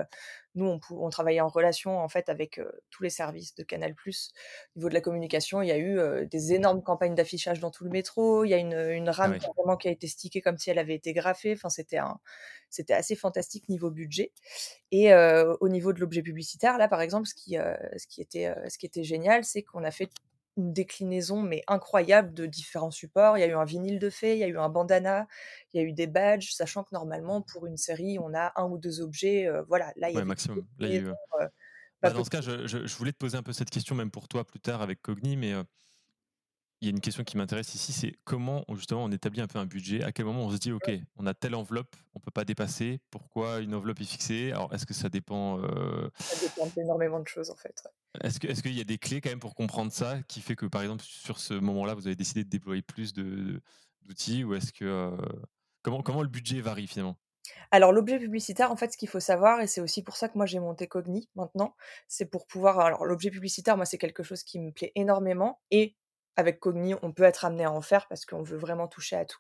nous, 0.56 0.66
on, 0.68 0.80
on, 0.92 1.10
travaillait 1.10 1.42
en 1.42 1.50
relation 1.50 2.00
en 2.00 2.08
fait 2.08 2.30
avec 2.30 2.62
tous 2.90 3.04
les 3.04 3.10
services 3.10 3.56
de 3.56 3.64
Canal+. 3.64 3.94
Au 3.94 4.80
niveau 4.80 4.90
de 4.90 4.94
la 4.94 5.02
communication, 5.02 5.62
il 5.62 5.68
y 5.68 5.72
a 5.72 5.78
eu 5.78 6.26
des 6.28 6.54
énormes 6.54 6.82
campagnes 6.82 7.16
d'affichage 7.16 7.60
dans 7.60 7.72
tout 7.72 7.84
le 7.84 7.90
métro. 7.90 8.46
Il 8.46 8.50
y 8.50 8.54
a 8.54 8.58
une, 8.58 8.74
une 8.74 9.10
rame 9.10 9.38
ah 9.68 9.78
qui 9.78 9.88
a 9.88 9.92
été 9.92 10.08
stickée 10.08 10.42
comme 10.42 10.58
si 10.58 10.70
elle 10.70 10.80
avait 10.80 10.96
été 10.96 11.14
graffée. 11.14 11.54
Enfin, 11.54 11.70
c'était 11.70 11.98
un 11.98 12.20
c'était 12.70 12.94
assez 12.94 13.16
fantastique 13.16 13.70
niveau 13.70 13.90
budget. 13.90 14.32
Et 14.92 15.14
au 15.60 15.70
niveau 15.70 15.94
de 15.94 16.00
l'objet 16.00 16.22
publicitaire, 16.22 16.78
là, 16.78 16.88
par 16.88 17.02
exemple, 17.02 17.28
ce 17.28 17.36
qui, 17.36 17.56
ce 17.56 18.08
qui, 18.08 18.22
était, 18.22 18.54
ce 18.70 18.78
qui 18.78 18.86
était 18.86 19.04
génial, 19.04 19.44
c'est 19.44 19.64
qu'on 19.64 19.84
a 19.84 19.92
fait 19.92 20.10
une 20.58 20.72
déclinaison 20.72 21.42
mais 21.42 21.64
incroyable 21.68 22.34
de 22.34 22.46
différents 22.46 22.92
supports. 22.92 23.38
Il 23.38 23.42
y 23.42 23.44
a 23.44 23.48
eu 23.48 23.56
un 23.56 23.66
vinyle 23.66 24.00
de 24.00 24.10
fait, 24.10 24.38
il 24.38 24.40
y 24.40 24.44
a 24.44 24.48
eu 24.48 24.58
un 24.58 24.70
bandana, 24.70 25.28
il 25.74 25.82
y 25.82 25.84
a 25.84 25.88
eu 25.88 25.92
des 25.92 26.08
badges, 26.08 26.54
sachant 26.54 26.84
que 26.84 26.90
normalement 26.94 27.42
pour 27.42 27.66
une 27.66 27.78
série 27.78 28.18
on 28.20 28.34
a 28.34 28.54
un 28.56 28.66
ou 28.66 28.78
deux 28.78 29.02
objets. 29.02 29.50
voilà, 29.68 29.92
là 29.98 30.10
il 30.10 30.16
y 30.16 30.18
a 30.18 30.26
maximum. 30.26 30.66
Bah, 32.02 32.12
dans 32.12 32.24
ce 32.24 32.30
cas, 32.30 32.42
je, 32.42 32.68
je, 32.68 32.96
voulais 32.98 33.12
te 33.12 33.18
poser 33.18 33.38
un 33.38 33.42
peu 33.42 33.54
cette 33.54 33.70
question 33.70 33.96
même 33.96 34.12
pour 34.12 34.28
toi 34.28 34.46
plus 34.46 34.60
tard 34.60 34.82
avec 34.82 35.02
Cogni, 35.02 35.38
mais 35.38 35.54
il 36.82 36.88
y 36.88 36.90
a 36.90 36.92
une 36.92 37.00
question 37.00 37.24
qui 37.24 37.38
m'intéresse 37.38 37.74
ici, 37.74 37.94
c'est 37.94 38.14
comment 38.26 38.66
justement 38.74 39.04
on 39.04 39.12
établit 39.12 39.42
un 39.42 39.48
peu 39.48 39.60
un 39.60 39.66
budget, 39.66 40.04
à 40.04 40.12
quel 40.12 40.26
moment 40.26 40.46
on 40.46 40.52
se 40.52 40.58
dit 40.58 40.72
ok, 40.72 40.92
on 41.18 41.26
a 41.26 41.34
telle 41.34 41.56
enveloppe, 41.56 41.96
on 42.14 42.20
peut 42.20 42.32
pas 42.32 42.46
dépasser, 42.46 43.00
pourquoi 43.10 43.60
une 43.60 43.74
enveloppe 43.74 44.02
est 44.02 44.06
fixée? 44.06 44.52
Alors 44.52 44.74
est-ce 44.74 44.86
que 44.86 44.94
ça 44.94 45.10
dépend 45.10 45.60
euh, 45.60 46.10
Ça 46.20 46.40
dépend 46.46 46.70
d'énormément 46.76 47.20
de 47.20 47.28
choses 47.28 47.50
en 47.50 47.56
fait. 47.56 47.82
Est-ce 48.22 48.40
que 48.40 48.48
est-ce 48.48 48.62
qu'il 48.62 48.78
y 48.78 48.82
a 48.82 48.86
des 48.86 48.98
clés 48.98 49.22
quand 49.22 49.30
même 49.30 49.40
pour 49.40 49.56
comprendre 49.56 49.92
ça, 49.92 50.22
qui 50.28 50.42
fait 50.42 50.56
que 50.56 50.66
par 50.66 50.82
exemple 50.82 51.04
sur 51.04 51.40
ce 51.40 51.54
moment-là 51.54 51.94
vous 51.94 52.08
avez 52.08 52.16
décidé 52.16 52.44
de 52.44 52.50
déployer 52.50 52.82
plus 52.82 53.14
d'outils 53.14 54.44
ou 54.44 54.54
est-ce 54.54 54.74
que 54.74 54.86
euh, 54.86 55.12
comment 55.82 56.02
comment 56.02 56.22
le 56.22 56.30
budget 56.30 56.62
varie 56.62 56.88
finalement? 56.88 57.18
Alors 57.72 57.92
l'objet 57.92 58.20
publicitaire, 58.20 58.72
en 58.72 58.76
fait, 58.76 58.92
ce 58.92 58.98
qu'il 58.98 59.10
faut 59.10 59.20
savoir, 59.20 59.62
et 59.62 59.68
c'est 59.68 59.82
aussi 59.82 60.04
pour 60.04 60.16
ça 60.16 60.30
que 60.30 60.38
moi 60.38 60.46
j'ai 60.46 60.60
monté 60.60 60.88
Cogni 60.88 61.30
maintenant, 61.36 61.76
c'est 62.08 62.26
pour 62.26 62.48
pouvoir. 62.48 62.80
Alors 62.80 63.06
l'objet 63.06 63.30
publicitaire, 63.30 63.78
moi 63.78 63.86
c'est 63.86 63.98
quelque 63.98 64.24
chose 64.24 64.44
qui 64.44 64.60
me 64.60 64.72
plaît 64.72 64.92
énormément, 64.96 65.62
et 65.72 65.96
avec 66.38 66.60
Cogni, 66.60 66.96
on 67.02 67.12
peut 67.12 67.24
être 67.24 67.46
amené 67.46 67.64
à 67.64 67.72
en 67.72 67.82
faire 67.82 68.08
parce 68.08 68.26
qu'on 68.26 68.42
veut 68.42 68.58
vraiment 68.58 68.88
toucher 68.88 69.16
à 69.16 69.26
tout. 69.26 69.40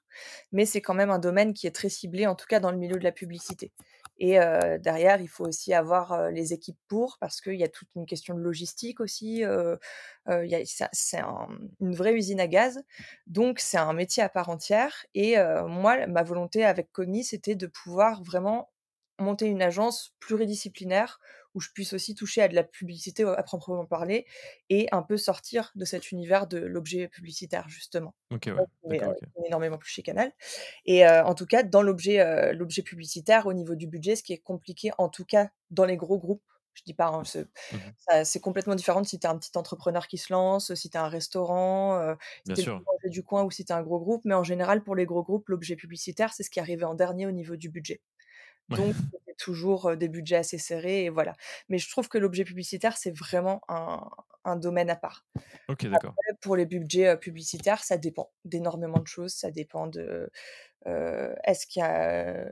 Mais 0.51 0.65
c'est 0.65 0.81
quand 0.81 0.93
même 0.93 1.09
un 1.09 1.19
domaine 1.19 1.53
qui 1.53 1.67
est 1.67 1.75
très 1.75 1.89
ciblé, 1.89 2.27
en 2.27 2.35
tout 2.35 2.45
cas 2.47 2.59
dans 2.59 2.71
le 2.71 2.77
milieu 2.77 2.97
de 2.97 3.03
la 3.03 3.11
publicité. 3.11 3.71
Et 4.17 4.37
derrière, 4.79 5.19
il 5.19 5.27
faut 5.27 5.45
aussi 5.45 5.73
avoir 5.73 6.31
les 6.31 6.53
équipes 6.53 6.79
pour, 6.87 7.17
parce 7.19 7.41
qu'il 7.41 7.55
y 7.55 7.65
a 7.65 7.67
toute 7.67 7.89
une 7.95 8.05
question 8.05 8.33
de 8.33 8.39
logistique 8.39 9.01
aussi. 9.01 9.43
c'est 10.93 11.21
une 11.81 11.95
vraie 11.95 12.13
usine 12.13 12.39
à 12.39 12.47
gaz, 12.47 12.81
donc 13.27 13.59
c'est 13.59 13.77
un 13.77 13.91
métier 13.91 14.23
à 14.23 14.29
part 14.29 14.47
entière. 14.49 15.05
Et 15.15 15.35
moi, 15.67 16.07
ma 16.07 16.23
volonté 16.23 16.63
avec 16.63 16.93
Cogni, 16.93 17.25
c'était 17.25 17.55
de 17.55 17.67
pouvoir 17.67 18.23
vraiment 18.23 18.71
monter 19.19 19.47
une 19.47 19.61
agence 19.61 20.13
pluridisciplinaire 20.19 21.19
où 21.55 21.59
je 21.59 21.69
puisse 21.71 21.93
aussi 21.93 22.13
toucher 22.13 22.43
à 22.43 22.47
de 22.47 22.53
la 22.53 22.63
publicité 22.63 23.23
à 23.23 23.41
proprement 23.41 23.85
parler 23.85 24.27
et 24.69 24.87
un 24.91 25.01
peu 25.01 25.17
sortir 25.17 25.71
de 25.75 25.85
cet 25.85 26.11
univers 26.11 26.45
de 26.45 26.59
l'objet 26.59 27.07
publicitaire 27.07 27.67
justement. 27.67 28.13
Ok, 28.31 28.51
ouais. 28.83 29.01
énormément 29.45 29.77
plus 29.77 29.89
chez 29.89 30.03
Canal. 30.03 30.31
Et 30.85 31.07
en 31.07 31.33
tout 31.33 31.45
cas, 31.45 31.63
dans 31.63 31.81
l'objet 31.81 32.83
publicitaire, 32.83 33.47
au 33.47 33.53
niveau 33.53 33.75
du 33.75 33.87
budget, 33.87 34.15
ce 34.15 34.23
qui 34.23 34.33
est 34.33 34.37
compliqué, 34.37 34.91
en 34.97 35.09
tout 35.09 35.25
cas 35.25 35.49
dans 35.71 35.85
les 35.85 35.97
gros 35.97 36.19
groupes, 36.19 36.43
je 36.73 36.83
dis 36.85 36.93
pas, 36.93 37.07
hein, 37.07 37.23
mmh 37.23 37.77
c'est 38.25 38.41
complètement 38.41 38.75
différent 38.75 39.01
si 39.03 39.17
tu 39.17 39.25
es 39.25 39.29
un 39.29 39.37
petit 39.37 39.57
entrepreneur 39.57 40.07
qui 40.07 40.17
se 40.17 40.33
lance, 40.33 40.73
si 40.73 40.89
tu 40.89 40.97
es 40.97 40.99
un 40.99 41.07
restaurant, 41.07 42.15
si 42.53 42.65
tu 42.65 42.69
es 42.69 43.09
du 43.09 43.23
coin 43.23 43.43
ou 43.43 43.51
si 43.51 43.63
tu 43.63 43.71
es 43.71 43.75
un 43.75 43.81
gros 43.81 43.99
groupe. 43.99 44.25
Mais 44.25 44.33
en 44.33 44.43
général, 44.43 44.83
pour 44.83 44.95
les 44.95 45.05
gros 45.05 45.23
groupes, 45.23 45.47
l'objet 45.47 45.77
publicitaire, 45.77 46.33
c'est 46.33 46.43
ce 46.43 46.49
qui 46.49 46.59
arrivait 46.59 46.83
en 46.83 46.93
dernier 46.93 47.27
au 47.27 47.31
niveau 47.31 47.55
du 47.55 47.69
budget. 47.69 48.01
Donc, 48.69 48.95
toujours 49.37 49.97
des 49.97 50.07
budgets 50.07 50.37
assez 50.37 50.57
serrés 50.57 51.05
et 51.05 51.09
voilà. 51.09 51.33
Mais 51.69 51.77
je 51.77 51.89
trouve 51.89 52.07
que 52.07 52.17
l'objet 52.17 52.43
publicitaire, 52.43 52.97
c'est 52.97 53.11
vraiment 53.11 53.61
un, 53.67 54.55
domaine 54.55 54.89
à 54.89 54.95
part. 54.95 55.25
Ok, 55.67 55.85
d'accord. 55.87 56.15
Pour 56.41 56.55
les 56.55 56.65
budgets 56.65 57.17
publicitaires, 57.17 57.83
ça 57.83 57.97
dépend 57.97 58.31
d'énormément 58.45 58.99
de 58.99 59.07
choses. 59.07 59.33
Ça 59.33 59.51
dépend 59.51 59.87
de 59.87 60.29
est-ce 60.85 61.65
qu'il 61.65 61.81
y 61.81 61.83
a, 61.83 62.45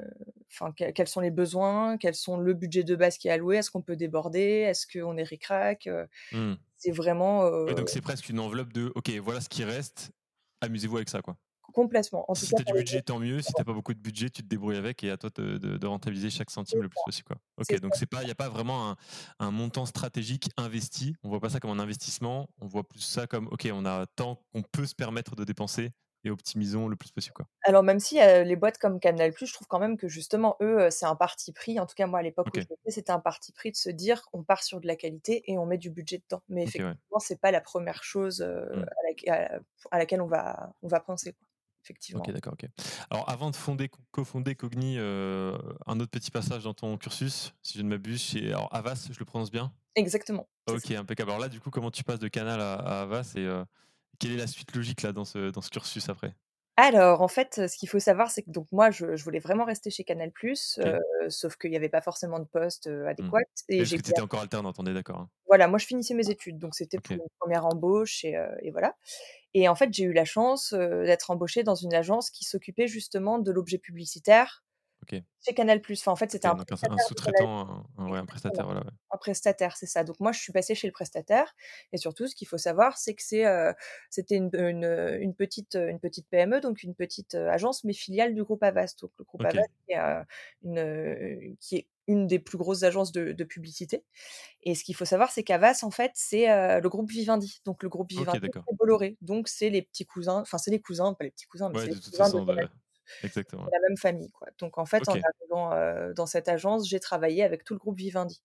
enfin, 0.51 0.71
quels 0.71 1.07
sont 1.07 1.21
les 1.21 1.31
besoins, 1.31 1.97
quels 1.97 2.15
sont 2.15 2.37
le 2.37 2.53
budget 2.53 2.83
de 2.83 2.95
base 2.95 3.17
qui 3.17 3.27
est 3.27 3.31
alloué, 3.31 3.57
est-ce 3.57 3.69
qu'on 3.69 3.83
peut 3.83 3.95
déborder, 3.95 4.39
est-ce 4.41 4.87
qu'on 4.87 5.17
est 5.17 5.23
ric-rac. 5.23 5.87
Mmh. 6.31 6.53
C'est 6.77 6.91
vraiment. 6.91 7.65
donc 7.73 7.89
c'est 7.89 8.01
presque 8.01 8.29
une 8.29 8.39
enveloppe 8.39 8.73
de, 8.73 8.91
ok, 8.95 9.09
voilà 9.21 9.39
ce 9.39 9.49
qui 9.49 9.63
reste, 9.63 10.11
amusez-vous 10.61 10.97
avec 10.97 11.09
ça, 11.09 11.21
quoi. 11.21 11.37
Complètement. 11.73 12.29
En 12.29 12.35
si 12.35 12.47
tu 12.47 12.55
as 12.61 12.63
du 12.63 12.73
budget, 12.73 13.01
tant 13.01 13.19
mieux. 13.19 13.41
Si 13.41 13.51
tu 13.51 13.59
n'as 13.59 13.65
pas 13.65 13.73
beaucoup 13.73 13.95
de 13.95 13.99
budget, 13.99 14.29
tu 14.29 14.43
te 14.43 14.47
débrouilles 14.47 14.77
avec 14.77 15.03
et 15.03 15.09
à 15.09 15.17
toi 15.17 15.31
de, 15.35 15.85
rentabiliser 15.85 16.29
chaque 16.29 16.51
centime 16.51 16.81
le 16.81 16.89
plus 16.89 16.99
possible. 17.03 17.27
Quoi. 17.27 17.37
Ok, 17.57 17.79
donc 17.81 17.93
il 17.99 18.25
n'y 18.25 18.31
a 18.31 18.35
pas 18.35 18.49
vraiment 18.49 18.95
un, 19.39 19.51
montant 19.51 19.85
stratégique 19.85 20.49
investi. 20.57 21.15
On 21.23 21.27
ne 21.27 21.31
voit 21.31 21.41
pas 21.41 21.49
ça 21.49 21.59
comme 21.59 21.71
un 21.71 21.79
investissement. 21.79 22.47
On 22.61 22.67
voit 22.67 22.87
plus 22.87 23.01
ça 23.01 23.25
comme, 23.25 23.47
ok, 23.47 23.67
on 23.73 23.85
a 23.85 24.05
tant 24.15 24.39
qu'on 24.53 24.61
peut 24.61 24.85
se 24.85 24.93
permettre 24.93 25.35
de 25.35 25.43
dépenser 25.43 25.91
et 26.25 26.29
optimisons 26.29 26.87
le 26.87 26.95
plus 26.95 27.11
possible. 27.11 27.33
Quoi. 27.33 27.47
Alors 27.63 27.83
même 27.83 27.99
si 27.99 28.15
les 28.15 28.55
boîtes 28.55 28.77
comme 28.77 28.99
Canal+, 28.99 29.33
je 29.35 29.53
trouve 29.53 29.67
quand 29.67 29.79
même 29.79 29.97
que 29.97 30.07
justement, 30.07 30.55
eux, 30.61 30.89
c'est 30.89 31.05
un 31.05 31.15
parti 31.15 31.51
pris. 31.51 31.79
En 31.79 31.85
tout 31.85 31.95
cas, 31.95 32.05
moi, 32.05 32.19
à 32.19 32.21
l'époque 32.21 32.47
faisais, 32.53 32.67
c'était 32.87 33.11
un 33.11 33.19
parti 33.19 33.51
pris 33.51 33.71
de 33.71 33.75
se 33.75 33.89
dire, 33.89 34.21
on 34.31 34.43
part 34.43 34.63
sur 34.63 34.79
de 34.79 34.87
la 34.87 34.95
qualité 34.95 35.43
et 35.51 35.57
on 35.57 35.65
met 35.65 35.77
du 35.77 35.89
budget 35.89 36.21
dedans. 36.29 36.41
Mais 36.47 36.63
effectivement, 36.63 37.19
ce 37.19 37.27
c'est 37.27 37.41
pas 37.41 37.51
la 37.51 37.61
première 37.61 38.03
chose 38.03 38.41
mmh. 38.41 38.85
à, 39.91 39.97
laquelle 39.97 40.21
on 40.21 40.27
va, 40.27 40.71
on 40.81 40.87
va 40.87 40.99
penser. 40.99 41.33
Quoi 41.33 41.47
effectivement. 41.83 42.23
Ok, 42.23 42.31
d'accord. 42.31 42.53
Ok. 42.53 42.69
Alors, 43.09 43.29
avant 43.29 43.51
de 43.51 43.55
fonder, 43.55 43.89
cofonder 44.11 44.55
Cogni, 44.55 44.95
euh, 44.97 45.57
un 45.85 45.99
autre 45.99 46.11
petit 46.11 46.31
passage 46.31 46.63
dans 46.63 46.73
ton 46.73 46.97
cursus, 46.97 47.53
si 47.61 47.77
je 47.77 47.83
ne 47.83 47.89
m'abuse, 47.89 48.21
chez 48.21 48.49
alors, 48.49 48.73
Avas, 48.73 49.09
je 49.11 49.19
le 49.19 49.25
prononce 49.25 49.51
bien? 49.51 49.73
Exactement. 49.95 50.47
Ok, 50.67 50.91
impeccable. 50.91 51.31
Alors 51.31 51.41
là, 51.41 51.49
du 51.49 51.59
coup, 51.59 51.69
comment 51.69 51.91
tu 51.91 52.03
passes 52.03 52.19
de 52.19 52.27
Canal 52.27 52.61
à, 52.61 53.01
Avas 53.01 53.33
et 53.35 53.45
euh, 53.45 53.63
quelle 54.19 54.31
est 54.31 54.37
la 54.37 54.47
suite 54.47 54.75
logique 54.75 55.01
là 55.01 55.11
dans 55.11 55.25
ce, 55.25 55.51
dans 55.51 55.61
ce 55.61 55.69
cursus 55.69 56.07
après? 56.09 56.35
Alors, 56.75 57.21
en 57.21 57.27
fait, 57.27 57.67
ce 57.67 57.77
qu'il 57.77 57.87
faut 57.87 57.99
savoir, 57.99 58.31
c'est 58.31 58.41
que 58.41 58.49
donc 58.49 58.67
moi, 58.71 58.89
je, 58.89 59.05
voulais 59.23 59.39
vraiment 59.39 59.63
rester 59.63 59.91
chez 59.91 60.03
Canal+, 60.03 60.31
euh, 60.79 60.99
sauf 61.29 61.55
qu'il 61.55 61.69
n'y 61.69 61.77
avait 61.77 61.89
pas 61.89 62.01
forcément 62.01 62.39
de 62.39 62.45
poste 62.45 62.87
euh, 62.87 63.03
mmh. 63.03 63.07
adéquat. 63.07 63.39
Et 63.69 63.85
j'ai 63.85 63.97
étais 63.97 64.19
encore 64.21 64.41
alternante, 64.41 64.77
on 64.79 64.85
est 64.87 64.93
d'accord. 64.93 65.19
Hein. 65.19 65.29
Voilà, 65.47 65.67
moi, 65.67 65.77
je 65.77 65.85
finissais 65.85 66.15
mes 66.15 66.31
études, 66.31 66.57
donc 66.57 66.73
c'était 66.73 66.97
pour 66.97 67.15
une 67.15 67.21
première 67.39 67.67
embauche 67.67 68.25
et, 68.25 68.35
et 68.63 68.71
voilà. 68.71 68.95
Et 69.53 69.69
en 69.69 69.75
fait, 69.75 69.93
j'ai 69.93 70.05
eu 70.05 70.13
la 70.13 70.25
chance 70.25 70.73
d'être 70.73 71.29
embauchée 71.29 71.61
dans 71.61 71.75
une 71.75 71.93
agence 71.93 72.31
qui 72.31 72.43
s'occupait 72.43 72.87
justement 72.87 73.37
de 73.37 73.51
l'objet 73.51 73.77
publicitaire 73.77 74.63
chez 75.09 75.53
Canal+. 75.53 75.81
Enfin, 75.91 76.11
en 76.11 76.15
fait, 76.15 76.31
c'était 76.31 76.47
un, 76.47 76.57
sous-traitant, 77.07 77.85
un, 77.97 78.25
prestataire. 78.25 78.65
Voilà, 78.65 78.83
Un 79.11 79.17
prestataire, 79.17 79.75
c'est 79.77 79.85
ça. 79.85 80.03
Donc 80.03 80.19
moi, 80.19 80.31
je 80.31 80.39
suis 80.39 80.53
passée 80.53 80.75
chez 80.75 80.87
le 80.87 80.93
prestataire. 80.93 81.53
Et 81.91 81.97
surtout, 81.97 82.27
ce 82.27 82.35
qu'il 82.35 82.47
faut 82.47 82.57
savoir, 82.57 82.97
c'est 82.97 83.13
que 83.13 83.23
c'est, 83.23 83.45
c'était 84.09 84.35
une, 84.35 84.49
une, 84.53 85.33
petite, 85.33 85.75
une 85.75 85.99
petite 85.99 86.27
PME, 86.29 86.61
donc 86.61 86.83
une 86.83 86.95
petite 86.95 87.35
agence, 87.35 87.83
mais 87.83 87.93
filiale 87.93 88.33
du 88.33 88.43
groupe 88.43 88.63
Avast. 88.63 89.01
Donc 89.01 89.11
le 89.17 89.25
groupe 89.25 89.43
Avast, 89.45 89.69
qui 89.87 89.93
est, 89.93 89.99
une, 90.63 91.57
qui 91.59 91.77
est 91.77 91.87
une 92.07 92.27
des 92.27 92.39
plus 92.39 92.57
grosses 92.57 92.83
agences 92.83 93.11
de, 93.11 93.43
publicité. 93.43 94.03
Et 94.63 94.75
ce 94.75 94.83
qu'il 94.83 94.95
faut 94.95 95.05
savoir, 95.05 95.31
c'est 95.31 95.43
qu'Avas, 95.43 95.79
en 95.83 95.91
fait, 95.91 96.11
c'est 96.15 96.47
le 96.47 96.87
groupe 96.87 97.09
Vivendi. 97.09 97.61
Donc 97.65 97.83
le 97.83 97.89
groupe 97.89 98.09
Vivendi, 98.09 98.39
c'est 98.41 98.75
Bolloré. 98.77 99.17
Donc 99.21 99.47
c'est 99.47 99.69
les 99.69 99.81
petits 99.81 100.05
cousins, 100.05 100.41
enfin 100.41 100.57
c'est 100.57 100.71
les 100.71 100.81
cousins, 100.81 101.13
pas 101.13 101.25
les 101.25 101.31
petits 101.31 101.45
cousins, 101.45 101.69
mais 101.69 101.79
c'est 101.79 101.87
les 101.87 101.95
cousins 101.95 102.29
de, 102.29 102.69
Exactement. 103.23 103.65
la 103.71 103.79
même 103.87 103.97
famille. 103.97 104.31
Quoi. 104.31 104.47
Donc 104.59 104.77
en 104.77 104.85
fait, 104.85 105.07
en 105.09 105.13
arrivant 105.13 106.13
dans 106.13 106.25
cette 106.25 106.47
agence, 106.47 106.87
j'ai 106.87 106.99
travaillé 106.99 107.43
avec 107.43 107.63
tout 107.63 107.73
le 107.73 107.79
groupe 107.79 107.97
Vivendi. 107.97 108.41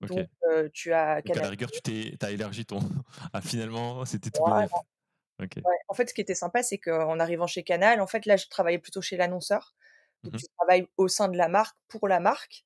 Donc 0.00 0.28
tu 0.72 0.92
as. 0.92 1.22
Donc, 1.22 1.36
à 1.36 1.42
la 1.42 1.48
rigueur, 1.48 1.70
tu 1.70 1.80
t'es, 1.80 2.24
as 2.24 2.30
élargi 2.30 2.66
ton. 2.66 2.80
ah, 3.32 3.40
finalement, 3.40 4.04
c'était 4.04 4.30
tout 4.30 4.42
En 4.42 5.94
fait, 5.94 6.08
ce 6.08 6.14
qui 6.14 6.20
était 6.20 6.34
sympa, 6.34 6.62
c'est 6.62 6.78
qu'en 6.78 7.18
arrivant 7.18 7.46
chez 7.46 7.62
Canal, 7.62 8.00
en 8.00 8.06
fait, 8.06 8.26
là, 8.26 8.36
je 8.36 8.46
travaillais 8.48 8.78
plutôt 8.78 9.00
chez 9.00 9.16
l'annonceur. 9.16 9.74
Donc, 10.22 10.34
mmh 10.34 10.38
tu 10.38 10.46
travailles 10.58 10.88
au 10.96 11.08
sein 11.08 11.28
de 11.28 11.36
la 11.36 11.48
marque 11.48 11.76
pour 11.88 12.08
la 12.08 12.20
marque 12.20 12.65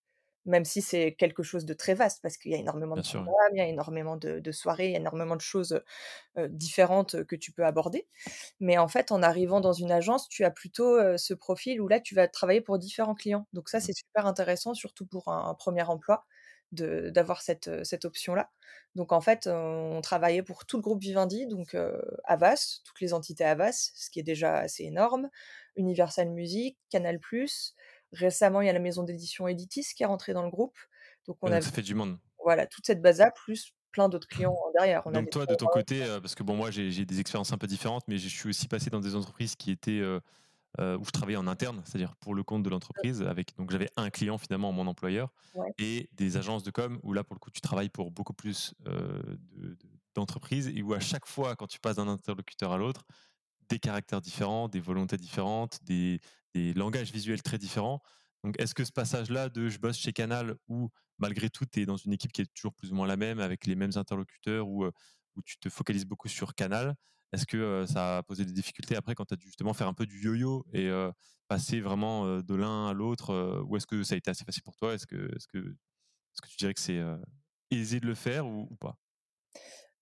même 0.51 0.65
si 0.65 0.83
c'est 0.83 1.15
quelque 1.15 1.43
chose 1.43 1.65
de 1.65 1.73
très 1.75 1.95
vaste, 1.95 2.21
parce 2.23 2.37
qu'il 2.37 2.51
y 2.51 2.55
a 2.55 2.59
énormément 2.59 2.97
de 2.97 3.03
programmes, 3.03 3.53
il 3.53 3.59
y 3.59 3.63
a 3.63 3.67
énormément 3.67 4.17
de, 4.17 4.53
soirées, 4.53 4.87
il 4.87 4.93
y 4.93 4.95
a 4.97 4.99
énormément 4.99 5.37
de 5.37 5.41
choses 5.41 5.81
différentes 6.49 7.25
que 7.25 7.37
tu 7.37 7.53
peux 7.53 7.65
aborder. 7.65 8.09
Mais 8.59 8.77
en 8.77 8.89
fait, 8.89 9.13
en 9.13 9.23
arrivant 9.23 9.61
dans 9.61 9.73
une 9.73 9.93
agence, 9.93 10.29
tu 10.29 10.45
as 10.45 10.51
plutôt 10.51 10.99
ce 11.17 11.35
profil 11.35 11.81
où 11.81 11.89
là, 11.89 12.01
tu 12.01 12.15
vas 12.15 12.29
travailler 12.29 12.61
pour 12.61 12.79
différents 12.79 13.15
clients. 13.15 13.47
Donc 13.53 13.69
ça, 13.69 13.79
mmh. 13.79 13.83
c'est 13.83 13.93
super 13.93 14.27
intéressant, 14.27 14.75
surtout 14.75 15.07
pour 15.07 15.29
un, 15.29 15.55
premier 15.55 15.83
emploi, 15.83 16.27
d'avoir 16.73 17.43
cette, 17.43 17.85
cette 17.85 18.05
option-là. 18.05 18.51
Donc 18.97 19.13
en 19.13 19.21
fait, 19.21 19.47
on 19.47 20.01
travaillait 20.03 20.43
pour 20.43 20.67
tout 20.67 20.77
le 20.77 20.83
groupe 20.83 21.01
Vivendi, 21.01 21.47
donc 21.47 21.77
Avas, 22.25 22.81
toutes 22.85 23.01
les 23.01 23.15
entités 23.15 23.45
Avas, 23.45 23.93
ce 23.95 24.11
qui 24.11 24.19
est 24.19 24.25
déjà 24.25 24.57
assez 24.57 24.85
énorme, 24.85 25.31
Universal 25.77 26.31
Music, 26.31 26.77
Canal+, 26.91 27.21
Récemment, 28.13 28.61
il 28.61 28.67
y 28.67 28.71
a 28.71 28.73
la 28.73 28.81
maison 28.81 29.05
d'édition 29.05 29.47
Editis 29.49 29.95
qui 29.95 30.03
est 30.03 30.07
rentrée 30.07 30.33
dans 30.33 30.43
le 30.43 30.51
groupe. 30.51 30.77
Donc 31.27 31.39
on 31.43 31.53
a 31.53 31.61
fait 31.61 31.83
du 31.83 31.95
monde. 31.95 32.19
Voilà, 32.43 32.67
toute 32.67 32.87
cette 32.87 33.03
base-là, 33.03 33.31
plus 33.31 33.75
plein 33.93 34.09
d'autres 34.09 34.29
clients 34.29 34.57
derrière. 34.75 35.03
donc 35.11 35.31
toi, 35.31 35.47
de 35.47 35.55
ton 35.55 35.67
côté, 35.67 36.03
euh, 36.03 36.21
parce 36.21 36.35
que 36.35 36.43
bon, 36.43 36.57
moi 36.57 36.71
j'ai 36.71 37.05
des 37.05 37.21
expériences 37.21 37.53
un 37.53 37.59
peu 37.59 37.67
différentes, 37.67 38.05
mais 38.09 38.19
je 38.19 38.29
suis 38.29 38.49
aussi 38.49 38.69
passé 38.69 38.91
dans 38.91 39.01
des 39.01 39.15
entreprises 39.15 39.57
qui 39.57 39.71
étaient 39.71 40.01
euh, 40.01 40.21
euh, 40.79 40.97
où 40.99 41.05
je 41.05 41.11
travaillais 41.11 41.37
en 41.37 41.47
interne, 41.47 41.83
c'est-à-dire 41.85 42.15
pour 42.17 42.35
le 42.35 42.43
compte 42.43 42.63
de 42.63 42.71
l'entreprise. 42.71 43.23
Avec 43.23 43.57
donc 43.57 43.71
j'avais 43.71 43.91
un 43.97 44.11
client 44.11 44.39
finalement, 44.39 44.73
mon 44.73 44.87
employeur, 44.87 45.33
et 45.79 46.09
des 46.13 46.37
agences 46.37 46.63
de 46.63 46.71
com 46.71 46.99
où 47.03 47.13
là 47.13 47.25
pour 47.25 47.35
le 47.35 47.41
coup 47.41 47.51
tu 47.51 47.61
travailles 47.61 47.89
pour 47.89 48.11
beaucoup 48.11 48.35
plus 48.35 48.75
d'entreprises 50.15 50.69
et 50.69 50.83
où 50.83 50.95
à 50.95 51.01
chaque 51.01 51.27
fois 51.27 51.57
quand 51.57 51.67
tu 51.67 51.79
passes 51.79 51.97
d'un 51.97 52.09
interlocuteur 52.09 52.73
à 52.73 52.79
l'autre, 52.79 53.05
des 53.71 53.79
caractères 53.79 54.21
différents, 54.21 54.69
des 54.69 54.81
volontés 54.81 55.17
différentes, 55.17 55.79
des, 55.85 56.21
langages 56.75 57.13
visuels 57.13 57.43
très 57.43 57.59
différents. 57.59 58.03
Donc, 58.45 58.61
est-ce 58.61 58.75
que 58.75 58.85
ce 58.85 58.93
passage-là 58.93 59.49
de 59.49 59.69
je 59.69 59.79
bosse 59.79 59.97
chez 59.97 60.13
Canal 60.13 60.57
où 60.69 60.91
malgré 61.19 61.49
tout, 61.49 61.65
tu 61.67 61.83
es 61.83 61.87
dans 61.87 61.97
une 61.97 62.13
équipe 62.13 62.33
qui 62.33 62.43
est 62.43 62.53
toujours 62.55 62.75
plus 62.75 62.93
ou 62.93 62.95
moins 62.95 63.07
la 63.07 63.17
même, 63.17 63.41
avec 63.41 63.67
les 63.67 63.77
mêmes 63.77 63.93
interlocuteurs, 63.95 64.67
où, 64.67 64.85
où 64.87 65.43
tu 65.45 65.59
te 65.59 65.69
focalises 65.69 66.07
beaucoup 66.07 66.29
sur 66.29 66.55
Canal, 66.55 66.95
est-ce 67.33 67.47
que 67.47 67.85
ça 67.87 68.19
a 68.19 68.23
posé 68.23 68.45
des 68.45 68.53
difficultés 68.53 68.97
après 68.97 69.15
quand 69.15 69.27
tu 69.27 69.35
as 69.35 69.37
dû 69.37 69.47
justement 69.47 69.75
faire 69.75 69.87
un 69.87 69.95
peu 69.95 70.07
du 70.07 70.21
yo-yo 70.21 70.67
et 70.73 70.91
passer 71.47 71.81
vraiment 71.81 72.41
de 72.41 72.55
l'un 72.55 72.89
à 72.89 72.93
l'autre 72.93 73.63
Ou 73.69 73.77
est-ce 73.77 73.87
que 73.87 74.03
ça 74.03 74.15
a 74.15 74.19
été 74.19 74.31
assez 74.31 74.45
facile 74.45 74.63
pour 74.63 74.77
toi? 74.77 74.95
Est-ce 74.95 75.07
que, 75.07 75.17
est 75.17 75.47
que, 75.53 75.59
est 75.59 76.41
que 76.43 76.49
tu 76.49 76.57
dirais 76.57 76.75
que 76.75 76.81
c'est 76.81 77.01
aisé 77.71 78.01
de 78.01 78.07
le 78.07 78.15
faire 78.15 78.47
ou 78.47 78.75
pas? 78.81 78.97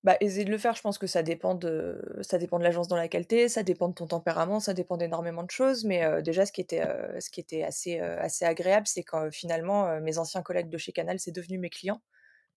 Bah, 0.05 0.17
essayer 0.21 0.45
de 0.45 0.50
le 0.50 0.59
faire, 0.59 0.75
je 0.75 0.83
pense 0.83 0.99
que 0.99 1.07
ça 1.07 1.23
dépend 1.23 1.55
de 1.55 2.00
ça 2.23 2.38
dépend 2.38 2.59
de 2.59 2.64
l'agence 2.64 2.88
dans 2.88 2.97
laquelle 2.97 3.26
tu 3.26 3.37
es, 3.37 3.49
ça 3.49 3.62
dépend 3.62 3.88
de 3.88 3.95
ton 3.95 4.07
tempérament, 4.07 4.61
ça 4.61 4.75
dépend 4.75 4.97
d'énormément 4.97 5.43
de 5.43 5.50
choses. 5.50 5.85
Mais 5.85 6.23
déjà, 6.23 6.47
ce 6.47 6.52
qui 6.52 6.61
était, 6.61 6.85
ce 7.21 7.31
qui 7.31 7.40
était 7.40 7.64
assez, 7.64 7.99
assez 7.99 8.45
agréable, 8.45 8.87
c'est 8.87 9.02
quand 9.02 9.31
finalement 9.33 10.00
mes 10.00 10.19
anciens 10.19 10.43
collègues 10.43 10.71
de 10.71 10.78
chez 10.78 10.93
Canal, 10.93 11.19
c'est 11.19 11.33
devenu 11.33 11.59
mes 11.59 11.71
clients. 11.71 12.00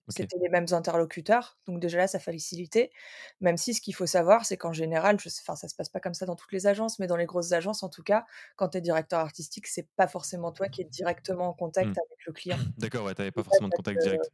C'était 0.08 0.38
les 0.42 0.50
mêmes 0.50 0.66
interlocuteurs, 0.72 1.58
donc 1.68 1.80
déjà 1.80 2.00
là, 2.00 2.08
ça 2.08 2.20
facilitait. 2.20 2.92
Même 3.40 3.58
si 3.58 3.74
ce 3.74 3.82
qu'il 3.82 3.96
faut 3.96 4.06
savoir, 4.06 4.46
c'est 4.46 4.58
qu'en 4.58 4.74
général, 4.74 5.20
je 5.20 5.30
enfin, 5.30 5.56
ça 5.56 5.68
se 5.68 5.76
passe 5.76 5.90
pas 5.90 6.00
comme 6.00 6.14
ça 6.14 6.26
dans 6.26 6.36
toutes 6.36 6.52
les 6.52 6.68
agences, 6.68 7.00
mais 7.00 7.08
dans 7.08 7.16
les 7.16 7.26
grosses 7.26 7.54
agences, 7.54 7.84
en 7.84 7.90
tout 7.90 8.04
cas, 8.04 8.26
quand 8.56 8.70
tu 8.70 8.80
es 8.80 8.82
directeur 8.82 9.20
artistique, 9.20 9.68
c'est 9.68 9.88
pas 9.96 10.08
forcément 10.08 10.52
toi 10.52 10.68
qui 10.68 10.82
es 10.82 10.86
directement 10.86 11.48
en 11.48 11.54
contact 11.54 11.90
mmh. 11.90 11.92
avec 11.92 12.26
le 12.26 12.34
client. 12.34 12.58
D'accord, 12.78 13.06
ouais, 13.06 13.14
t'avais 13.14 13.32
pas 13.32 13.44
forcément 13.44 13.70
de 13.70 13.74
contact 13.74 14.02
direct. 14.02 14.30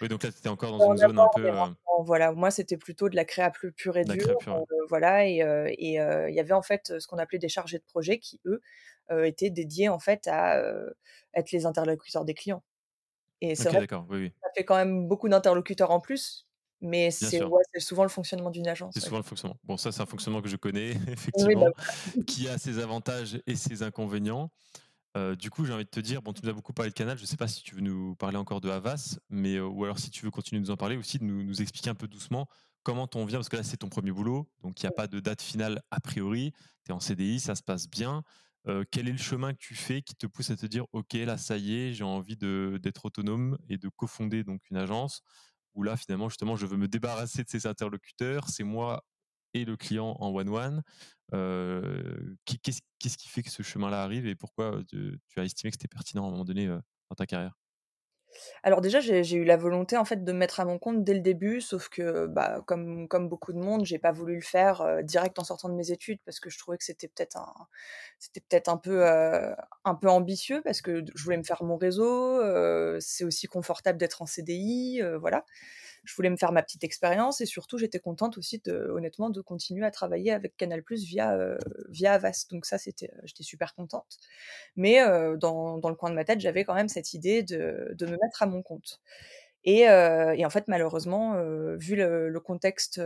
Oui, 0.00 0.08
donc 0.08 0.22
là, 0.22 0.30
tu 0.30 0.38
étais 0.38 0.48
encore 0.48 0.78
dans 0.78 0.90
une 0.90 0.96
zone 0.96 1.18
un 1.18 1.28
peu. 1.34 1.50
Voilà, 2.04 2.32
moi, 2.32 2.50
c'était 2.50 2.76
plutôt 2.78 3.08
de 3.08 3.16
la 3.16 3.24
créa 3.24 3.50
plus 3.50 3.72
pure 3.72 3.96
et 3.96 4.04
dure. 4.04 4.38
voilà, 4.88 5.26
et 5.26 5.42
il 5.78 5.92
y 5.92 6.40
avait 6.40 6.52
en 6.52 6.62
fait 6.62 6.98
ce 6.98 7.06
qu'on 7.06 7.18
appelait 7.18 7.38
des 7.38 7.48
chargés 7.48 7.78
de 7.78 7.84
projet 7.84 8.18
qui, 8.18 8.40
eux, 8.46 8.60
étaient 9.24 9.50
dédiés 9.50 9.88
en 9.88 9.98
fait 9.98 10.28
à 10.28 10.62
être 11.34 11.50
les 11.52 11.66
interlocuteurs 11.66 12.24
des 12.24 12.34
clients. 12.34 12.62
Et 13.40 13.54
c'est 13.54 13.70
vrai 13.70 13.86
ça 13.88 14.50
fait 14.54 14.64
quand 14.64 14.76
même 14.76 15.08
beaucoup 15.08 15.28
d'interlocuteurs 15.28 15.90
en 15.90 16.00
plus, 16.00 16.46
mais 16.80 17.10
c'est 17.10 17.40
souvent 17.78 18.02
le 18.02 18.08
fonctionnement 18.08 18.50
d'une 18.50 18.68
agence. 18.68 18.94
C'est 18.94 19.00
souvent 19.00 19.16
le 19.18 19.22
fonctionnement. 19.22 19.56
Bon, 19.64 19.76
ça, 19.76 19.92
c'est 19.92 20.02
un 20.02 20.06
fonctionnement 20.06 20.42
que 20.42 20.48
je 20.48 20.56
connais, 20.56 20.94
bah 21.06 21.12
effectivement, 21.12 21.70
qui 22.26 22.48
a 22.48 22.58
ses 22.58 22.78
avantages 22.78 23.40
et 23.46 23.56
ses 23.56 23.82
inconvénients. 23.82 24.50
Du 25.38 25.50
coup, 25.50 25.64
j'ai 25.64 25.72
envie 25.72 25.84
de 25.84 25.90
te 25.90 26.00
dire, 26.00 26.22
bon, 26.22 26.32
tu 26.32 26.40
nous 26.42 26.50
as 26.50 26.52
beaucoup 26.52 26.72
parlé 26.72 26.90
de 26.90 26.94
Canal. 26.94 27.16
Je 27.16 27.22
ne 27.22 27.26
sais 27.26 27.36
pas 27.36 27.48
si 27.48 27.62
tu 27.62 27.74
veux 27.74 27.80
nous 27.80 28.14
parler 28.16 28.36
encore 28.36 28.60
de 28.60 28.70
Havas, 28.70 29.18
mais 29.28 29.60
ou 29.60 29.84
alors 29.84 29.98
si 29.98 30.10
tu 30.10 30.24
veux 30.24 30.30
continuer 30.30 30.60
de 30.60 30.66
nous 30.66 30.70
en 30.70 30.76
parler 30.76 30.96
aussi, 30.96 31.18
de 31.18 31.24
nous, 31.24 31.42
nous 31.42 31.62
expliquer 31.62 31.90
un 31.90 31.94
peu 31.94 32.08
doucement 32.08 32.46
comment 32.82 33.08
on 33.14 33.24
vient, 33.26 33.38
parce 33.38 33.48
que 33.48 33.56
là, 33.56 33.62
c'est 33.62 33.76
ton 33.76 33.88
premier 33.88 34.10
boulot, 34.10 34.48
donc 34.62 34.80
il 34.80 34.86
n'y 34.86 34.88
a 34.88 34.92
pas 34.92 35.06
de 35.06 35.20
date 35.20 35.42
finale 35.42 35.82
a 35.90 36.00
priori. 36.00 36.52
Tu 36.84 36.92
es 36.92 36.94
en 36.94 37.00
CDI, 37.00 37.38
ça 37.38 37.54
se 37.54 37.62
passe 37.62 37.88
bien. 37.88 38.22
quel 38.90 39.08
est 39.08 39.12
le 39.12 39.18
chemin 39.18 39.52
que 39.52 39.58
tu 39.58 39.74
fais 39.74 40.02
qui 40.02 40.14
te 40.14 40.26
pousse 40.26 40.50
à 40.50 40.56
te 40.56 40.66
dire, 40.66 40.84
ok, 40.92 41.14
là, 41.14 41.38
ça 41.38 41.56
y 41.56 41.74
est, 41.74 41.92
j'ai 41.92 42.04
envie 42.04 42.36
d'être 42.36 43.04
autonome 43.04 43.58
et 43.68 43.78
de 43.78 43.88
cofonder 43.88 44.44
donc 44.44 44.60
une 44.70 44.76
agence 44.76 45.22
où 45.74 45.82
là, 45.82 45.96
finalement, 45.96 46.28
justement, 46.28 46.56
je 46.56 46.66
veux 46.66 46.76
me 46.76 46.88
débarrasser 46.88 47.44
de 47.44 47.48
ces 47.48 47.66
interlocuteurs, 47.66 48.48
c'est 48.48 48.64
moi 48.64 49.04
et 49.54 49.64
le 49.64 49.76
client 49.76 50.16
en 50.20 50.28
one-one. 50.28 50.82
Qu'est-ce 51.30 53.16
qui 53.18 53.28
fait 53.28 53.42
que 53.42 53.50
ce 53.50 53.62
chemin-là 53.62 54.02
arrive 54.02 54.26
et 54.26 54.34
pourquoi 54.34 54.80
tu 54.88 55.20
as 55.36 55.44
estimé 55.44 55.70
que 55.70 55.76
c'était 55.76 55.88
pertinent 55.88 56.24
à 56.24 56.28
un 56.28 56.30
moment 56.30 56.44
donné 56.44 56.66
dans 56.66 57.16
ta 57.16 57.26
carrière? 57.26 57.58
Alors 58.62 58.80
déjà, 58.80 59.00
j'ai 59.00 59.36
eu 59.36 59.44
la 59.44 59.56
volonté 59.56 59.96
en 59.96 60.04
fait 60.04 60.24
de 60.24 60.32
me 60.32 60.38
mettre 60.38 60.60
à 60.60 60.64
mon 60.64 60.78
compte 60.78 61.02
dès 61.04 61.14
le 61.14 61.20
début, 61.20 61.60
sauf 61.60 61.88
que 61.88 62.26
bah, 62.26 62.62
comme, 62.66 63.08
beaucoup 63.28 63.52
de 63.52 63.58
monde, 63.58 63.84
j'ai 63.84 63.98
pas 63.98 64.12
voulu 64.12 64.36
le 64.36 64.40
faire 64.40 65.02
direct 65.02 65.38
en 65.38 65.44
sortant 65.44 65.68
de 65.68 65.74
mes 65.74 65.90
études 65.90 66.20
parce 66.24 66.40
que 66.40 66.50
je 66.50 66.58
trouvais 66.58 66.78
que 66.78 66.84
c'était 66.84 67.08
peut-être 67.08 67.36
un 68.68 68.76
peu 69.96 70.08
ambitieux 70.08 70.62
parce 70.62 70.80
que 70.80 71.02
je 71.14 71.24
voulais 71.24 71.38
me 71.38 71.42
faire 71.42 71.62
mon 71.64 71.76
réseau. 71.76 72.40
c'est 73.00 73.24
aussi 73.24 73.46
confortable 73.46 73.98
d'être 73.98 74.22
en 74.22 74.26
CDI, 74.26 75.02
voilà 75.20 75.44
je 76.04 76.14
voulais 76.14 76.30
me 76.30 76.36
faire 76.36 76.52
ma 76.52 76.62
petite 76.62 76.84
expérience 76.84 77.40
et 77.40 77.46
surtout 77.46 77.78
j'étais 77.78 78.00
contente 78.00 78.38
aussi 78.38 78.60
de, 78.64 78.88
honnêtement 78.90 79.30
de 79.30 79.40
continuer 79.40 79.86
à 79.86 79.90
travailler 79.90 80.32
avec 80.32 80.56
Canal 80.56 80.82
Plus 80.82 81.04
via 81.04 81.34
euh, 81.34 81.58
via 81.88 82.14
Avast. 82.14 82.50
Donc 82.50 82.66
ça 82.66 82.78
c'était 82.78 83.10
euh, 83.14 83.20
j'étais 83.24 83.42
super 83.42 83.74
contente. 83.74 84.18
Mais 84.76 85.02
euh, 85.02 85.36
dans, 85.36 85.78
dans, 85.78 85.88
le 85.88 85.94
coin 85.94 86.10
de 86.10 86.14
ma 86.14 86.24
tête 86.24 86.40
j'avais 86.40 86.64
quand 86.64 86.74
même 86.74 86.88
cette 86.88 87.12
idée 87.14 87.42
de, 87.42 87.92
de 87.92 88.06
me 88.06 88.12
mettre 88.12 88.42
à 88.42 88.46
mon 88.46 88.62
compte. 88.62 89.00
Et, 89.64 89.80
et, 89.80 90.46
en 90.46 90.48
fait, 90.48 90.68
malheureusement, 90.68 91.34
vu 91.76 91.94
le, 91.94 92.30
le 92.30 92.40
contexte, 92.40 92.98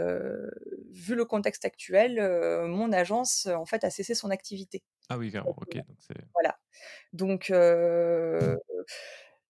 vu 0.93 1.17
le 1.17 1.25
contexte 1.25 1.65
actuel, 1.65 2.21
mon 2.69 2.93
agence 2.93 3.47
en 3.47 3.67
fait 3.67 3.83
a 3.83 3.91
cessé 3.91 4.15
son 4.15 4.31
activité. 4.31 4.85
Ah 5.09 5.19
oui, 5.19 5.33
carrément. 5.33 5.57
Ok. 5.61 5.75
Donc 5.75 6.17
voilà. 6.33 6.57
Donc 7.13 7.51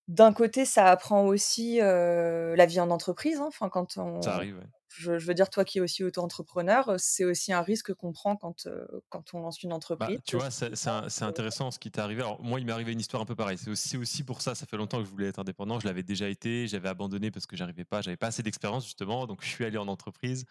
d'un 0.09 0.33
côté, 0.33 0.65
ça 0.65 0.87
apprend 0.87 1.25
aussi 1.25 1.79
la 1.79 2.67
vie 2.67 2.81
en 2.81 2.91
entreprise. 2.91 3.39
Hein. 3.39 3.47
Enfin, 3.49 3.69
quand 3.69 3.97
on, 3.97 4.21
ça 4.23 4.35
arrive. 4.35 4.61
Je, 4.89 5.13
veux 5.13 5.35
dire, 5.35 5.51
toi 5.51 5.65
qui 5.65 5.79
es 5.79 5.81
aussi 5.81 6.05
auto-entrepreneur, 6.05 6.95
c'est 6.99 7.25
aussi 7.25 7.53
un 7.53 7.63
risque 7.63 7.95
qu'on 7.95 8.13
prend 8.13 8.37
quand, 8.37 8.69
quand 9.09 9.35
on 9.35 9.41
lance 9.41 9.63
une 9.63 9.71
bah, 9.71 9.77
entreprise. 9.77 10.21
tu 10.25 10.37
vois, 10.37 10.51
c'est 10.51 11.23
intéressant 11.23 11.71
ce 11.71 11.79
qui 11.79 11.91
t'est 11.91 12.01
arrivé. 12.01 12.23
Alors, 12.23 12.41
moi, 12.43 12.61
il 12.61 12.67
m'est 12.67 12.73
arrivé 12.73 12.93
une 12.93 13.01
histoire 13.01 13.23
un 13.23 13.27
peu 13.27 13.35
pareille. 13.35 13.59
C'est 13.59 13.71
aussi, 13.71 13.97
aussi 13.97 14.23
pour 14.23 14.41
ça, 14.41 14.55
ça 14.55 14.67
fait 14.67 14.77
longtemps 14.77 14.99
que 14.99 15.05
je 15.05 15.11
voulais 15.11 15.29
être 15.29 15.41
indépendant. 15.41 15.81
Je 15.81 15.87
l'avais 15.87 16.05
déjà 16.05 16.29
été, 16.29 16.69
j'avais 16.69 16.89
abandonné 16.89 17.31
parce 17.31 17.47
que 17.47 17.57
j'arrivais 17.57 17.85
pas, 17.85 18.03
j'avais 18.03 18.17
pas 18.17 18.29
assez 18.29 18.43
d'expérience 18.43 18.85
justement. 18.85 19.27
Donc, 19.27 19.43
je 19.43 19.49
suis 19.49 19.65
allé 19.65 19.79
en 19.79 19.89
entreprise, 19.89 20.45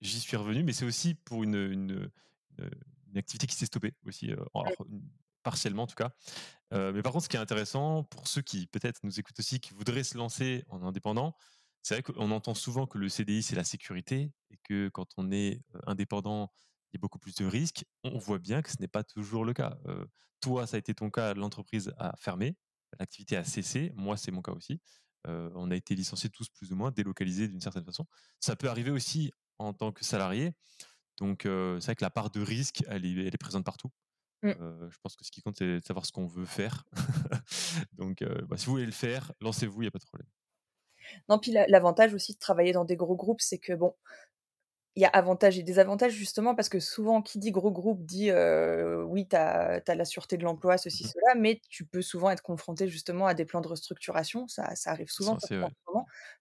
j'y 0.00 0.20
suis 0.20 0.36
revenu, 0.36 0.64
mais 0.64 0.72
c'est 0.72 0.84
aussi 0.84 1.14
pour 1.14 1.42
une, 1.42 1.54
une, 1.54 2.10
une, 2.58 3.18
activité 3.18 3.46
qui 3.46 3.54
s'est 3.54 3.66
stoppée 3.66 3.94
aussi, 4.06 4.32
partiellement 5.42 5.84
en 5.84 5.86
tout 5.86 5.94
cas 5.94 6.12
mais 6.70 7.02
par 7.02 7.12
contre, 7.12 7.24
ce 7.24 7.28
qui 7.30 7.36
est 7.36 7.40
intéressant 7.40 8.04
pour 8.04 8.28
ceux 8.28 8.42
qui 8.42 8.66
peut-être 8.66 9.00
nous 9.02 9.18
écoutent 9.18 9.38
aussi, 9.38 9.58
qui 9.58 9.72
voudraient 9.72 10.04
se 10.04 10.18
lancer 10.18 10.64
en 10.68 10.82
indépendant, 10.82 11.34
c'est 11.82 11.94
vrai 11.94 12.02
qu'on 12.02 12.30
entend 12.30 12.54
souvent 12.54 12.86
que 12.86 12.98
le 12.98 13.08
CDI 13.08 13.42
c'est 13.42 13.56
la 13.56 13.64
sécurité 13.64 14.32
et 14.50 14.58
que 14.64 14.88
quand 14.90 15.06
on 15.16 15.30
est 15.32 15.62
indépendant, 15.86 16.52
il 16.92 16.96
y 16.96 16.98
a 16.98 17.00
beaucoup 17.00 17.18
plus 17.18 17.34
de 17.36 17.46
risques. 17.46 17.84
On 18.04 18.18
voit 18.18 18.38
bien 18.38 18.60
que 18.60 18.70
ce 18.70 18.76
n'est 18.80 18.88
pas 18.88 19.02
toujours 19.02 19.44
le 19.44 19.54
cas. 19.54 19.78
toi, 20.40 20.66
ça 20.66 20.76
a 20.76 20.78
été 20.78 20.94
ton 20.94 21.10
cas, 21.10 21.34
l'entreprise 21.34 21.92
a 21.98 22.14
fermé, 22.18 22.56
l'activité 22.98 23.36
a 23.36 23.44
cessé. 23.44 23.92
Moi, 23.94 24.16
c'est 24.16 24.30
mon 24.30 24.42
cas 24.42 24.52
aussi. 24.52 24.80
on 25.24 25.70
a 25.70 25.76
été 25.76 25.94
licenciés 25.94 26.30
tous 26.30 26.48
plus 26.50 26.72
ou 26.72 26.76
moins, 26.76 26.90
délocalisés 26.90 27.48
d'une 27.48 27.60
certaine 27.60 27.84
façon. 27.84 28.06
Ça 28.40 28.56
peut 28.56 28.68
arriver 28.68 28.90
aussi 28.90 29.32
en 29.58 29.72
tant 29.72 29.92
que 29.92 30.04
salarié. 30.04 30.52
Donc, 31.16 31.40
c'est 31.44 31.84
vrai 31.84 31.96
que 31.96 32.04
la 32.04 32.10
part 32.10 32.30
de 32.30 32.40
risque, 32.40 32.82
elle 32.88 33.06
est 33.06 33.38
présente 33.38 33.64
partout. 33.64 33.90
Mmh. 34.42 34.52
je 34.90 34.96
pense 35.02 35.16
que 35.16 35.24
ce 35.24 35.32
qui 35.32 35.42
compte, 35.42 35.56
c'est 35.56 35.66
de 35.66 35.80
savoir 35.84 36.06
ce 36.06 36.12
qu'on 36.12 36.26
veut 36.26 36.46
faire. 36.46 36.84
Donc, 37.92 38.22
bah, 38.48 38.56
si 38.56 38.66
vous 38.66 38.72
voulez 38.72 38.86
le 38.86 38.92
faire, 38.92 39.32
lancez-vous, 39.40 39.82
il 39.82 39.84
n'y 39.84 39.88
a 39.88 39.90
pas 39.90 39.98
de 39.98 40.04
problème. 40.04 40.28
Non, 41.28 41.38
puis 41.38 41.52
l'avantage 41.52 42.14
aussi 42.14 42.34
de 42.34 42.38
travailler 42.38 42.72
dans 42.72 42.84
des 42.84 42.96
gros 42.96 43.16
groupes, 43.16 43.40
c'est 43.40 43.58
que 43.58 43.72
bon, 43.72 43.94
il 44.98 45.02
y 45.02 45.04
a 45.04 45.10
avantages 45.10 45.56
et 45.60 45.62
désavantages 45.62 46.10
justement 46.10 46.56
parce 46.56 46.68
que 46.68 46.80
souvent 46.80 47.22
qui 47.22 47.38
dit 47.38 47.52
gros 47.52 47.70
groupe 47.70 48.04
dit 48.04 48.32
oui 49.06 49.28
tu 49.28 49.36
as, 49.36 49.80
la 49.86 50.04
sûreté 50.04 50.36
de 50.36 50.42
l'emploi 50.42 50.76
ceci 50.76 51.04
mmh 51.04 51.06
cela 51.06 51.34
mais 51.36 51.60
tu 51.70 51.86
peux 51.86 52.02
souvent 52.02 52.30
être 52.30 52.42
confronté 52.42 52.88
justement 52.88 53.26
à 53.28 53.34
des 53.34 53.44
plans 53.44 53.60
de 53.60 53.68
restructuration. 53.68 54.48
Ça, 54.48 54.74
ça 54.74 54.90
arrive 54.90 55.08
souvent 55.08 55.38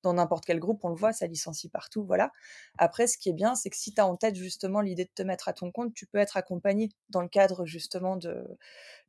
dans 0.02 0.14
n'importe 0.14 0.46
quel 0.46 0.60
groupe 0.60 0.84
on 0.84 0.90
le 0.90 0.96
voit 0.96 1.14
ça 1.14 1.28
licencie 1.28 1.70
partout 1.70 2.04
voilà. 2.04 2.32
Après 2.80 3.06
ce 3.06 3.20
qui 3.20 3.30
est 3.30 3.34
bien 3.34 3.54
c'est 3.54 3.70
que 3.70 3.78
si 3.78 3.94
tu 3.94 4.02
as 4.02 4.08
en 4.08 4.16
tête 4.16 4.36
justement 4.36 4.82
l'idée 4.82 5.06
de 5.06 5.12
te 5.14 5.22
mettre 5.22 5.48
à 5.50 5.54
ton 5.54 5.72
compte 5.72 5.94
tu 5.94 6.08
peux 6.08 6.18
être 6.18 6.36
accompagné 6.36 6.90
dans 7.10 7.22
le 7.22 7.30
cadre 7.30 7.68
justement 7.68 8.18
de 8.18 8.44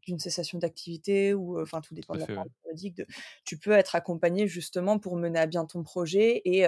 d'une 0.07 0.19
cessation 0.19 0.59
d'activité 0.59 1.35
ou 1.35 1.61
enfin 1.61 1.81
tout 1.81 1.95
dépend 1.95 2.15
de 2.15 2.21
la 2.21 2.27
forme 2.27 2.49
juridique. 2.65 3.03
tu 3.45 3.59
peux 3.59 3.73
être 3.73 3.95
accompagné 3.95 4.47
justement 4.47 4.99
pour 4.99 5.17
mener 5.17 5.39
à 5.39 5.47
bien 5.47 5.65
ton 5.67 5.83
projet 5.83 6.41
et 6.45 6.67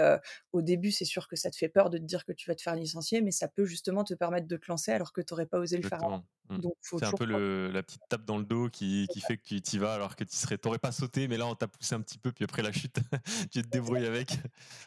au 0.53 0.63
début 0.63 0.91
c'est 0.91 1.05
sûr 1.05 1.29
que 1.29 1.37
ça 1.37 1.51
te 1.51 1.57
fait 1.57 1.69
peur 1.69 1.91
de 1.91 1.99
te 1.99 2.05
dire 2.05 2.25
que 2.25 2.33
tu 2.33 2.49
vas 2.51 2.55
te 2.55 2.63
faire 2.63 2.75
licencier, 2.75 3.21
mais 3.21 3.31
ça 3.31 3.49
peut 3.49 3.65
justement 3.65 4.05
te 4.05 4.15
permettre 4.15 4.47
de 4.47 4.57
te 4.57 4.67
lancer 4.69 4.93
alors 4.93 5.13
que 5.13 5.21
tu 5.21 5.33
n'aurais 5.33 5.47
pas 5.47 5.59
osé 5.59 5.77
le 5.77 5.89
faire. 5.89 6.01
Mmh. 6.51 6.59
C'est 6.83 7.05
un 7.05 7.13
peu 7.13 7.25
la 7.71 7.83
petite 7.83 8.03
tape 8.09 8.25
dans 8.25 8.39
le 8.39 8.45
dos 8.45 8.69
qui, 8.69 9.07
qui 9.13 9.21
fait 9.21 9.37
que 9.37 9.43
tu 9.47 9.77
y 9.77 9.79
vas 9.79 9.95
alors 9.95 10.17
que 10.17 10.25
tu 10.25 10.37
serais, 10.37 10.59
t'aurais 10.59 10.79
pas 10.79 10.91
sauté, 10.91 11.29
mais 11.29 11.37
là 11.37 11.47
on 11.47 11.55
t'a 11.55 11.69
poussé 11.69 11.95
un 11.95 12.01
petit 12.01 12.19
peu, 12.19 12.33
puis 12.33 12.45
après 12.45 12.63
la 12.63 12.73
chute, 12.73 12.97
tu 13.53 13.63
te 13.63 13.69
débrouilles 13.69 14.07
avec. 14.07 14.33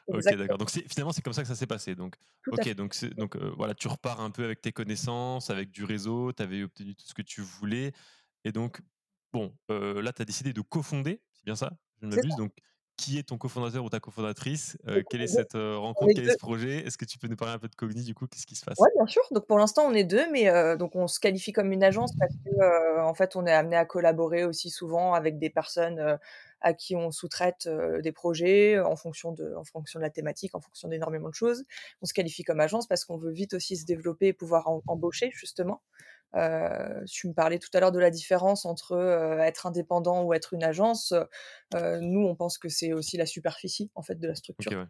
ok, 0.07 0.35
d'accord. 0.35 0.57
Donc 0.57 0.69
finalement 0.71 1.13
c'est 1.13 1.21
comme 1.21 1.33
ça 1.33 1.41
que 1.41 1.47
ça 1.47 1.55
s'est 1.55 1.67
passé. 1.67 1.95
Donc, 1.95 2.15
ok, 2.47 2.73
donc, 2.75 3.05
donc 3.15 3.37
voilà, 3.57 3.73
tu 3.73 3.87
repars 3.87 4.19
un 4.19 4.31
peu 4.31 4.43
avec 4.43 4.61
tes 4.61 4.73
connaissances, 4.73 5.49
avec 5.49 5.71
du 5.71 5.85
réseau, 5.85 6.33
tu 6.33 6.43
avais 6.43 6.63
obtenu 6.63 6.95
tout 6.95 7.05
ce 7.07 7.13
que 7.13 7.21
tu 7.21 7.41
voulais. 7.41 7.93
Et 8.43 8.51
donc, 8.51 8.81
bon, 9.31 9.53
là, 9.69 10.13
tu 10.13 10.21
as 10.21 10.25
décidé 10.25 10.53
de 10.53 10.61
cofonder, 10.61 11.21
c'est 11.33 11.45
bien 11.45 11.55
ça 11.55 11.71
Je 12.01 12.05
ne 12.07 12.11
m'abuse. 12.15 12.35
Donc, 12.35 12.53
qui 12.95 13.17
est 13.17 13.23
ton 13.23 13.39
cofondateur 13.39 13.83
ou 13.83 13.89
ta 13.89 13.99
cofondatrice 13.99 14.77
Quelle 15.09 15.21
est 15.21 15.27
cette 15.27 15.53
rencontre 15.53 16.13
Quel 16.13 16.27
est 16.27 16.33
ce 16.33 16.37
projet? 16.37 16.85
Est-ce 16.85 16.97
que 16.97 17.05
tu 17.05 17.17
peux 17.17 17.27
nous 17.27 17.35
parler 17.35 17.55
un 17.55 17.59
peu 17.59 17.67
de 17.67 17.75
Cogni 17.75 18.03
du 18.03 18.13
coup 18.13 18.27
Qu'est-ce 18.27 18.45
qui 18.45 18.55
se 18.55 18.63
passe? 18.63 18.77
Oui, 18.79 18.89
bien 18.95 19.07
sûr. 19.07 19.23
Donc 19.31 19.47
pour 19.47 19.57
l'instant, 19.57 19.83
on 19.87 19.93
est 19.93 20.03
deux, 20.03 20.29
mais 20.31 20.77
donc 20.77 20.95
on 20.95 21.07
se 21.07 21.19
qualifie 21.19 21.51
comme 21.51 21.71
une 21.71 21.83
agence 21.83 22.11
parce 22.19 22.33
que 22.33 22.99
en 23.01 23.13
fait, 23.15 23.35
on 23.35 23.45
est 23.45 23.51
amené 23.51 23.75
à 23.75 23.85
collaborer 23.85 24.45
aussi 24.45 24.69
souvent 24.69 25.13
avec 25.13 25.39
des 25.39 25.49
personnes 25.49 26.19
à 26.61 26.73
qui 26.73 26.95
on 26.95 27.11
sous-traite 27.11 27.67
des 28.01 28.11
projets 28.11 28.79
en 28.79 28.95
fonction 28.95 29.31
de, 29.33 29.53
en 29.55 29.63
fonction 29.63 29.99
de 29.99 30.03
la 30.03 30.09
thématique, 30.09 30.55
en 30.55 30.61
fonction 30.61 30.87
d'énormément 30.87 31.29
de 31.29 31.33
choses. 31.35 31.65
On 32.01 32.05
se 32.05 32.13
qualifie 32.13 32.43
comme 32.43 32.59
agence 32.59 32.87
parce 32.87 33.05
qu'on 33.05 33.17
veut 33.17 33.31
vite 33.31 33.53
aussi 33.53 33.75
se 33.75 33.85
développer 33.85 34.27
et 34.27 34.33
pouvoir 34.33 34.69
embaucher 34.87 35.31
justement. 35.33 35.81
Euh, 36.35 37.03
tu 37.05 37.27
me 37.27 37.33
parlais 37.33 37.59
tout 37.59 37.69
à 37.73 37.79
l'heure 37.79 37.91
de 37.91 37.99
la 37.99 38.09
différence 38.09 38.65
entre 38.65 38.97
être 39.41 39.65
indépendant 39.65 40.23
ou 40.23 40.33
être 40.33 40.53
une 40.53 40.63
agence. 40.63 41.13
nous, 41.73 42.25
on 42.25 42.35
pense 42.35 42.57
que 42.57 42.69
c'est 42.69 42.93
aussi 42.93 43.17
la 43.17 43.25
superficie 43.25 43.91
en 43.95 44.01
fait 44.01 44.15
de 44.15 44.27
la 44.27 44.35
structure. 44.35 44.87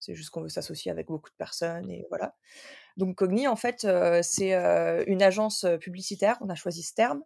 C'est 0.00 0.14
juste 0.14 0.30
qu'on 0.30 0.42
veut 0.42 0.48
s'associer 0.48 0.92
avec 0.92 1.08
beaucoup 1.08 1.30
de 1.30 1.36
personnes 1.36 1.90
et 1.90 2.06
voilà. 2.08 2.36
Donc 2.96 3.16
Cogni, 3.16 3.48
en 3.48 3.56
fait, 3.56 3.86
c'est 4.22 4.54
une 4.54 5.22
agence 5.22 5.66
publicitaire. 5.80 6.36
On 6.40 6.48
a 6.48 6.54
choisi 6.54 6.82
ce 6.82 6.94
terme 6.94 7.22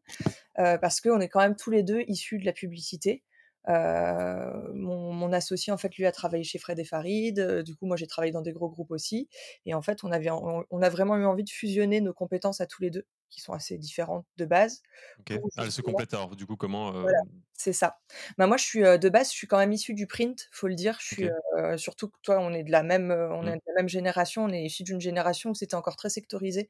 parce 0.54 1.00
qu'on 1.00 1.20
est 1.20 1.28
quand 1.28 1.40
même 1.40 1.56
tous 1.56 1.70
les 1.70 1.82
deux 1.82 2.02
issus 2.06 2.38
de 2.38 2.46
la 2.46 2.52
publicité. 2.52 3.24
Mon, 3.68 5.32
associé, 5.32 5.72
en 5.72 5.76
fait, 5.76 5.96
lui 5.96 6.06
a 6.06 6.12
travaillé 6.12 6.44
chez 6.44 6.58
Fred 6.58 6.78
et 6.78 6.84
Farid. 6.84 7.62
du 7.64 7.74
coup, 7.74 7.86
moi, 7.86 7.96
j'ai 7.96 8.06
travaillé 8.06 8.32
dans 8.32 8.42
des 8.42 8.52
gros 8.52 8.68
groupes 8.68 8.90
aussi. 8.90 9.28
Et 9.66 9.74
en 9.74 9.82
fait, 9.82 10.04
on, 10.04 10.12
avait, 10.12 10.30
on, 10.30 10.82
a 10.82 10.88
vraiment 10.88 11.16
eu 11.16 11.24
envie 11.24 11.44
de 11.44 11.50
fusionner 11.50 12.00
nos 12.00 12.12
compétences 12.12 12.60
à 12.60 12.66
tous 12.66 12.82
les 12.82 12.90
deux 12.90 13.06
qui 13.30 13.40
sont 13.40 13.54
assez 13.54 13.78
différentes 13.78 14.26
de 14.36 14.44
base. 14.44 14.82
Ok, 15.20 15.38
elles 15.56 15.72
se 15.72 15.80
complètent 15.80 16.12
alors, 16.12 16.36
du 16.36 16.44
coup, 16.44 16.56
comment 16.56 16.92
Voilà, 16.92 17.22
c'est 17.54 17.72
ça. 17.72 17.98
Bah, 18.36 18.46
moi, 18.46 18.58
je 18.58 18.64
suis 18.64 18.80
de 18.80 19.08
base, 19.08 19.30
je 19.30 19.36
suis 19.36 19.46
quand 19.46 19.58
même 19.58 19.72
issue 19.72 19.94
du 19.94 20.06
print, 20.06 20.48
faut 20.52 20.68
le 20.68 20.74
dire. 20.74 20.98
Je 21.00 21.14
suis, 21.14 21.28
surtout 21.76 22.08
que 22.08 22.18
toi, 22.22 22.40
on 22.40 22.52
est 22.52 22.64
de 22.64 22.70
la 22.70 22.82
même, 22.82 23.10
on 23.10 23.46
est 23.46 23.56
mmh. 23.56 23.58
de 23.58 23.62
la 23.68 23.74
même 23.76 23.88
génération, 23.88 24.44
on 24.44 24.50
est 24.50 24.64
issu 24.64 24.82
d'une 24.82 25.00
génération 25.00 25.50
où 25.50 25.54
c'était 25.54 25.76
encore 25.76 25.96
très 25.96 26.10
sectorisé. 26.10 26.68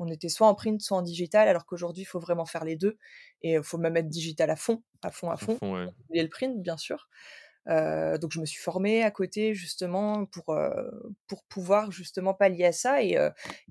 On 0.00 0.08
était 0.08 0.30
soit 0.30 0.48
en 0.48 0.54
print, 0.54 0.80
soit 0.80 0.96
en 0.96 1.02
digital, 1.02 1.46
alors 1.46 1.66
qu'aujourd'hui, 1.66 2.02
il 2.02 2.06
faut 2.06 2.18
vraiment 2.18 2.46
faire 2.46 2.64
les 2.64 2.74
deux. 2.74 2.96
Et 3.42 3.52
il 3.52 3.62
faut 3.62 3.76
même 3.76 3.98
être 3.98 4.08
digital 4.08 4.50
à 4.50 4.56
fond, 4.56 4.82
à 5.02 5.10
fond, 5.10 5.30
à 5.30 5.36
fond. 5.36 5.58
Et 6.14 6.22
le 6.22 6.28
print, 6.30 6.60
bien 6.62 6.78
sûr. 6.78 7.10
donc 7.66 8.32
je 8.32 8.40
me 8.40 8.46
suis 8.46 8.60
formée 8.62 9.02
à 9.02 9.10
côté 9.10 9.54
justement 9.54 10.24
pour, 10.24 10.58
pour 11.26 11.44
pouvoir 11.44 11.90
justement 11.92 12.32
pallier 12.32 12.64
à 12.64 12.72
ça 12.72 13.02
et, 13.02 13.18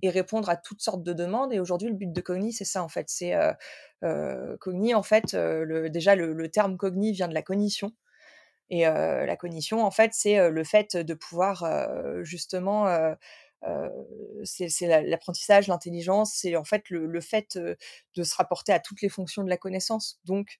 et, 0.03 0.09
répondre 0.11 0.49
à 0.51 0.55
toutes 0.55 0.81
sortes 0.81 1.01
de 1.01 1.13
demandes. 1.13 1.51
Et 1.51 1.59
aujourd'hui, 1.59 1.89
le 1.89 1.95
but 1.95 2.13
de 2.13 2.21
Cogni, 2.21 2.53
c'est 2.53 2.63
ça 2.63 2.83
en 2.83 2.89
fait. 2.89 3.09
C'est 3.09 3.33
Cogni, 4.59 4.93
en 4.93 5.03
fait, 5.03 5.33
le, 5.33 5.89
déjà 5.89 6.13
le, 6.15 6.33
le, 6.33 6.49
terme 6.51 6.77
Cogni 6.77 7.11
vient 7.11 7.27
de 7.27 7.33
la 7.33 7.41
cognition. 7.41 7.91
Et 8.69 8.83
la 8.83 9.35
cognition, 9.35 9.83
en 9.83 9.89
fait, 9.89 10.11
c'est 10.13 10.47
le 10.47 10.63
fait 10.63 10.95
de 10.95 11.13
pouvoir 11.15 11.67
justement 12.21 12.85
c'est 14.43 15.03
l'apprentissage, 15.03 15.67
l'intelligence, 15.67 16.33
c'est 16.33 16.55
en 16.55 16.63
fait 16.63 16.89
le, 16.89 17.21
fait 17.21 17.57
de 17.57 18.23
se 18.23 18.35
rapporter 18.35 18.71
à 18.71 18.79
toutes 18.79 19.01
les 19.01 19.09
fonctions 19.09 19.43
de 19.43 19.49
la 19.49 19.57
connaissance. 19.57 20.19
Donc, 20.25 20.59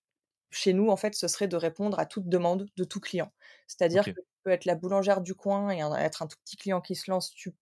chez 0.52 0.74
nous, 0.74 0.90
en 0.90 0.98
fait, 0.98 1.16
ce 1.16 1.28
serait 1.28 1.48
de 1.48 1.56
répondre 1.56 2.00
à 2.00 2.06
toute 2.06 2.28
demande 2.28 2.68
de 2.76 2.84
tout 2.84 3.00
client. 3.00 3.32
C'est-à-dire 3.68 4.04
que 4.04 4.12
tu 4.12 4.42
peux 4.44 4.52
être 4.52 4.66
la 4.66 4.76
boulangère 4.76 5.22
du 5.22 5.36
coin 5.36 5.72
et 5.72 5.80
être 6.04 6.24
un 6.24 6.28
tout 6.28 6.38
petit 6.44 6.58
client 6.58 6.82
qui 6.82 6.96
se 6.96 7.10
lance, 7.10 7.32
tu, 7.32 7.54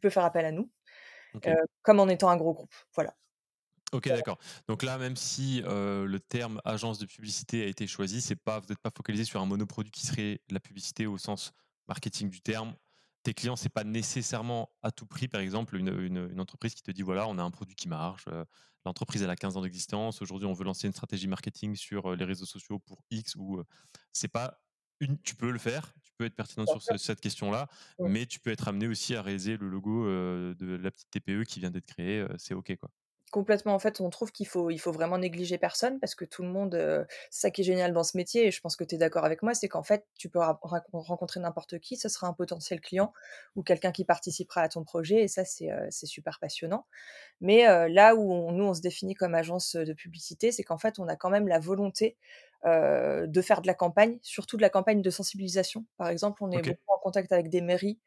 peux 0.00 0.10
faire 0.10 0.24
appel 0.24 0.44
à 0.44 0.52
nous, 0.52 0.70
comme 1.82 2.00
en 2.00 2.08
étant 2.08 2.28
un 2.28 2.36
gros 2.36 2.52
groupe. 2.52 2.74
Voilà. 2.94 3.14
Ok, 3.92 4.08
d'accord. 4.08 4.38
Donc 4.66 4.82
là, 4.82 4.98
même 4.98 5.16
si 5.16 5.62
le 5.64 6.18
terme 6.18 6.60
agence 6.64 6.98
de 6.98 7.06
publicité 7.06 7.62
a 7.62 7.66
été 7.66 7.86
choisi, 7.86 8.20
c'est 8.20 8.36
pas, 8.36 8.58
vous 8.58 8.66
n'êtes 8.68 8.80
pas 8.80 8.90
focalisé 8.94 9.24
sur 9.24 9.40
un 9.40 9.46
monoproduit 9.46 9.92
qui 9.92 10.06
serait 10.06 10.40
la 10.50 10.60
publicité 10.60 11.06
au 11.06 11.16
sens 11.16 11.52
marketing 11.86 12.30
du 12.30 12.40
terme 12.40 12.74
tes 13.24 13.34
clients, 13.34 13.56
c'est 13.56 13.70
pas 13.70 13.84
nécessairement 13.84 14.70
à 14.82 14.92
tout 14.92 15.06
prix, 15.06 15.26
par 15.28 15.40
exemple, 15.40 15.76
une, 15.76 16.40
entreprise 16.40 16.74
qui 16.74 16.82
te 16.82 16.90
dit 16.90 17.02
voilà, 17.02 17.26
on 17.26 17.38
a 17.38 17.42
un 17.42 17.50
produit 17.50 17.74
qui 17.74 17.88
marche, 17.88 18.26
euh, 18.28 18.44
l'entreprise 18.84 19.22
elle 19.22 19.30
a 19.30 19.36
15 19.36 19.56
ans 19.56 19.62
d'existence, 19.62 20.22
aujourd'hui 20.22 20.46
on 20.46 20.52
veut 20.52 20.64
lancer 20.64 20.86
une 20.86 20.92
stratégie 20.92 21.26
marketing 21.26 21.74
sur 21.74 22.12
euh, 22.12 22.16
les 22.16 22.24
réseaux 22.24 22.44
sociaux 22.44 22.78
pour 22.78 23.02
X 23.10 23.34
ou 23.36 23.58
euh, 23.58 23.64
c'est 24.12 24.28
pas 24.28 24.60
une, 25.00 25.18
tu 25.22 25.34
peux 25.34 25.50
le 25.50 25.58
faire, 25.58 25.92
tu 26.02 26.12
peux 26.18 26.26
être 26.26 26.36
pertinent 26.36 26.66
sur 26.66 26.80
cette 27.00 27.20
question-là, 27.20 27.68
mais 27.98 28.26
tu 28.26 28.38
peux 28.38 28.50
être 28.50 28.68
amené 28.68 28.86
aussi 28.86 29.16
à 29.16 29.22
réaliser 29.22 29.56
le 29.56 29.68
logo 29.68 30.04
de 30.06 30.76
la 30.76 30.90
petite 30.90 31.10
TPE 31.10 31.44
qui 31.44 31.60
vient 31.60 31.70
d'être 31.70 31.86
créée, 31.86 32.24
c'est 32.38 32.54
ok 32.54 32.76
quoi. 32.76 32.90
Complètement, 33.34 33.74
en 33.74 33.80
fait, 33.80 34.00
on 34.00 34.10
trouve 34.10 34.30
qu'il 34.30 34.46
faut, 34.46 34.70
il 34.70 34.78
faut 34.78 34.92
vraiment 34.92 35.18
négliger 35.18 35.58
personne 35.58 35.98
parce 35.98 36.14
que 36.14 36.24
tout 36.24 36.44
le 36.44 36.48
monde, 36.48 36.78
c'est 37.30 37.40
ça 37.40 37.50
qui 37.50 37.62
est 37.62 37.64
génial 37.64 37.92
dans 37.92 38.04
ce 38.04 38.16
métier, 38.16 38.46
et 38.46 38.52
je 38.52 38.60
pense 38.60 38.76
que 38.76 38.84
tu 38.84 38.94
es 38.94 38.98
d'accord 38.98 39.24
avec 39.24 39.42
moi, 39.42 39.54
c'est 39.54 39.66
qu'en 39.66 39.82
fait, 39.82 40.06
tu 40.16 40.28
peux 40.28 40.38
rencontrer 40.92 41.40
n'importe 41.40 41.80
qui, 41.80 41.96
ce 41.96 42.08
sera 42.08 42.28
un 42.28 42.32
potentiel 42.32 42.80
client 42.80 43.12
ou 43.56 43.64
quelqu'un 43.64 43.90
qui 43.90 44.04
participera 44.04 44.60
à 44.60 44.68
ton 44.68 44.84
projet, 44.84 45.22
et 45.22 45.26
ça, 45.26 45.44
c'est 45.44 45.66
super 45.90 46.38
passionnant. 46.38 46.86
Mais 47.40 47.64
là 47.88 48.14
où 48.14 48.52
nous, 48.52 48.64
on 48.66 48.72
se 48.72 48.80
définit 48.80 49.14
comme 49.14 49.34
agence 49.34 49.74
de 49.74 49.92
publicité, 49.92 50.52
c'est 50.52 50.62
qu'en 50.62 50.78
fait, 50.78 51.00
on 51.00 51.08
a 51.08 51.16
quand 51.16 51.30
même 51.30 51.48
la 51.48 51.58
volonté 51.58 52.16
de 52.64 53.42
faire 53.42 53.62
de 53.62 53.66
la 53.66 53.74
campagne, 53.74 54.20
surtout 54.22 54.56
de 54.58 54.62
la 54.62 54.70
campagne 54.70 55.02
de 55.02 55.10
sensibilisation. 55.10 55.84
Par 55.96 56.06
exemple, 56.08 56.44
on 56.44 56.52
est 56.52 56.62
beaucoup 56.62 56.94
en 56.94 56.98
contact 56.98 57.32
avec 57.32 57.50
des 57.50 57.62
mairies 57.62 57.98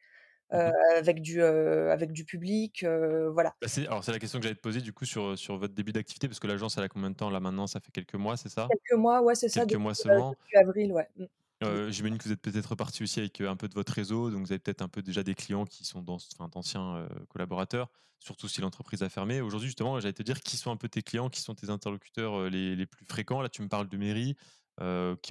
Mmh 0.52 0.72
avec, 0.96 1.22
du, 1.22 1.42
avec 1.42 2.12
du 2.14 2.24
public. 2.24 2.86
voilà. 3.34 3.54
Bah, 3.62 3.68
alors, 3.88 4.04
c'est 4.04 4.12
la 4.12 4.20
question 4.20 4.40
que 4.40 4.44
j'allais 4.44 4.56
te 4.56 4.62
poser 4.62 4.82
du 4.82 4.94
coup 4.94 5.06
sur, 5.06 5.38
sur 5.38 5.58
votre 5.58 5.74
début 5.74 5.92
d'activité, 5.92 6.28
parce 6.28 6.40
que 6.40 6.48
l'agence, 6.48 6.78
elle 6.78 6.84
a 6.84 6.90
combien 6.90 7.10
de 7.10 7.16
temps? 7.16 7.30
Là 7.30 7.40
maintenant 7.40 7.68
Ça 7.68 7.80
fait 7.80 7.92
quelques 7.92 8.16
mois, 8.16 8.38
c'est 8.38 8.50
ça? 8.50 8.68
Quelques 8.70 9.00
mois, 9.00 9.22
ouais, 9.22 9.36
c'est 9.36 9.50
ça. 9.50 9.66
Quelques 9.66 9.80
mois 9.80 9.94
seulement. 9.94 10.32
Depuis 10.32 10.58
avril, 10.58 10.92
ouais. 10.94 11.08
Mmh. 11.18 11.90
J'imagine 11.90 12.18
que 12.18 12.24
vous 12.24 12.32
êtes 12.32 12.42
peut-être 12.42 12.68
reparti 12.68 13.04
aussi 13.04 13.20
avec 13.20 13.42
un 13.42 13.56
peu 13.56 13.68
de 13.68 13.74
votre 13.74 13.92
réseau, 13.92 14.30
donc 14.30 14.46
vous 14.46 14.52
avez 14.52 14.60
peut-être 14.60 14.82
un 14.82 14.88
peu 14.88 15.02
déjà 15.02 15.24
des 15.24 15.36
clients 15.36 15.66
qui 15.66 15.84
sont 15.84 16.02
dans, 16.02 16.16
enfin, 16.16 16.48
d'anciens 16.48 17.08
collaborateurs, 17.30 17.90
surtout 18.20 18.48
si 18.48 18.62
l'entreprise 18.62 19.04
a 19.04 19.10
fermé. 19.10 19.42
Aujourd'hui, 19.42 19.68
justement, 19.68 20.00
j'allais 20.00 20.14
te 20.14 20.24
dire 20.24 20.40
qui 20.40 20.56
sont 20.56 20.72
un 20.72 20.78
peu 20.78 20.88
tes 20.88 21.02
clients, 21.02 21.30
qui 21.30 21.42
sont 21.42 21.56
tes 21.56 21.70
interlocuteurs 21.70 22.50
les, 22.50 22.76
les 22.76 22.86
plus 22.86 23.06
fréquents? 23.06 23.42
Là, 23.42 23.50
tu 23.50 23.62
me 23.64 23.68
parles 23.68 23.90
de 23.90 23.98
mairie. 23.98 24.38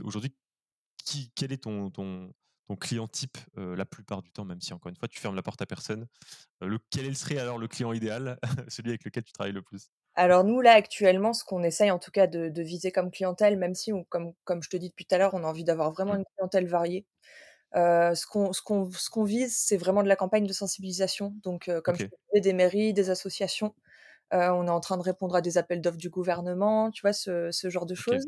Aujourd'hui, 0.02 0.35
qui, 1.05 1.31
quel 1.37 1.52
est 1.52 1.62
ton, 1.62 1.90
ton, 1.90 2.35
ton 2.66 2.76
client 2.76 3.09
type 3.09 3.38
la 3.57 3.85
plupart 3.85 4.22
du 4.22 4.31
temps, 4.31 4.44
même 4.44 4.61
si 4.61 4.72
encore 4.72 4.90
une 4.90 4.96
fois 4.96 5.09
tu 5.09 5.18
fermes 5.20 5.37
la 5.37 5.42
porte 5.42 5.62
à 5.62 5.66
personne. 5.66 6.07
le, 6.61 6.79
quel 6.90 7.16
serait 7.16 7.38
alors 7.38 7.59
le 7.59 7.68
client 7.68 7.92
idéal, 7.92 8.38
celui 8.68 8.90
avec 8.90 9.05
lequel 9.05 9.24
tu 9.24 9.33
travailles 9.33 9.52
le 9.52 9.62
plus? 9.62 9.90
Alors 10.14 10.44
nous, 10.44 10.61
là, 10.61 10.72
actuellement, 10.72 11.33
ce 11.33 11.44
qu'on 11.44 11.62
essaye 11.62 11.90
en 11.90 11.98
tout 11.98 12.11
cas 12.11 12.26
de, 12.26 12.62
viser 12.62 12.90
comme 12.90 13.11
clientèle, 13.11 13.59
même 13.59 13.74
si, 13.74 13.92
comme, 14.09 14.33
comme 14.44 14.62
je 14.62 14.70
te 14.70 14.76
dis 14.76 14.88
depuis 14.88 15.05
tout 15.05 15.14
à 15.14 15.18
l'heure, 15.18 15.35
on 15.35 15.44
a 15.44 15.46
envie 15.46 15.64
d'avoir 15.64 15.92
vraiment 15.92 16.14
mmh. 16.14 16.18
une 16.18 16.24
clientèle 16.37 16.66
variée. 16.66 17.07
ce 17.74 18.26
qu'on 18.26 18.52
ce 18.52 19.11
qu'on 19.11 19.24
vise, 19.24 19.57
c'est 19.57 19.76
vraiment 19.76 20.02
de 20.02 20.09
la 20.09 20.16
campagne 20.16 20.46
de 20.46 20.52
sensibilisation. 20.52 21.35
Donc, 21.44 21.70
comme 21.85 21.96
je 21.96 22.07
disais, 22.07 22.40
des 22.40 22.52
mairies, 22.52 22.94
des 22.94 23.11
associations, 23.11 23.74
on 24.33 24.67
est 24.67 24.71
en 24.71 24.81
train 24.81 24.97
de 24.97 25.03
répondre 25.03 25.37
à 25.37 25.41
des 25.41 25.59
appels 25.59 25.81
d'offres 25.81 25.99
du 25.99 26.11
gouvernement, 26.11 26.91
tu 26.91 27.03
vois, 27.03 27.12
ce, 27.12 27.51
genre 27.65 27.87
de 27.87 27.95
choses. 27.95 28.27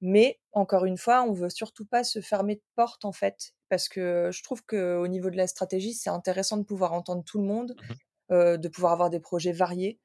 Mais 0.00 0.38
encore 0.52 0.84
une 0.84 0.98
fois, 0.98 1.22
on 1.22 1.32
veut 1.32 1.50
surtout 1.50 1.84
pas 1.84 2.04
se 2.04 2.20
fermer 2.20 2.56
de 2.56 2.62
porte 2.76 3.04
en 3.04 3.12
fait, 3.12 3.54
parce 3.68 3.88
que 3.88 4.30
je 4.32 4.42
trouve 4.42 4.64
qu'au 4.64 5.06
niveau 5.08 5.30
de 5.30 5.36
la 5.36 5.46
stratégie, 5.46 5.94
c'est 5.94 6.10
intéressant 6.10 6.56
de 6.56 6.64
pouvoir 6.64 6.92
entendre 6.92 7.24
tout 7.24 7.38
le 7.38 7.44
monde, 7.46 7.74
mmh 7.78 7.94
de 8.32 8.68
pouvoir 8.68 8.92
avoir 8.92 9.10
des 9.10 9.18
projets 9.18 9.50
variés. 9.50 9.98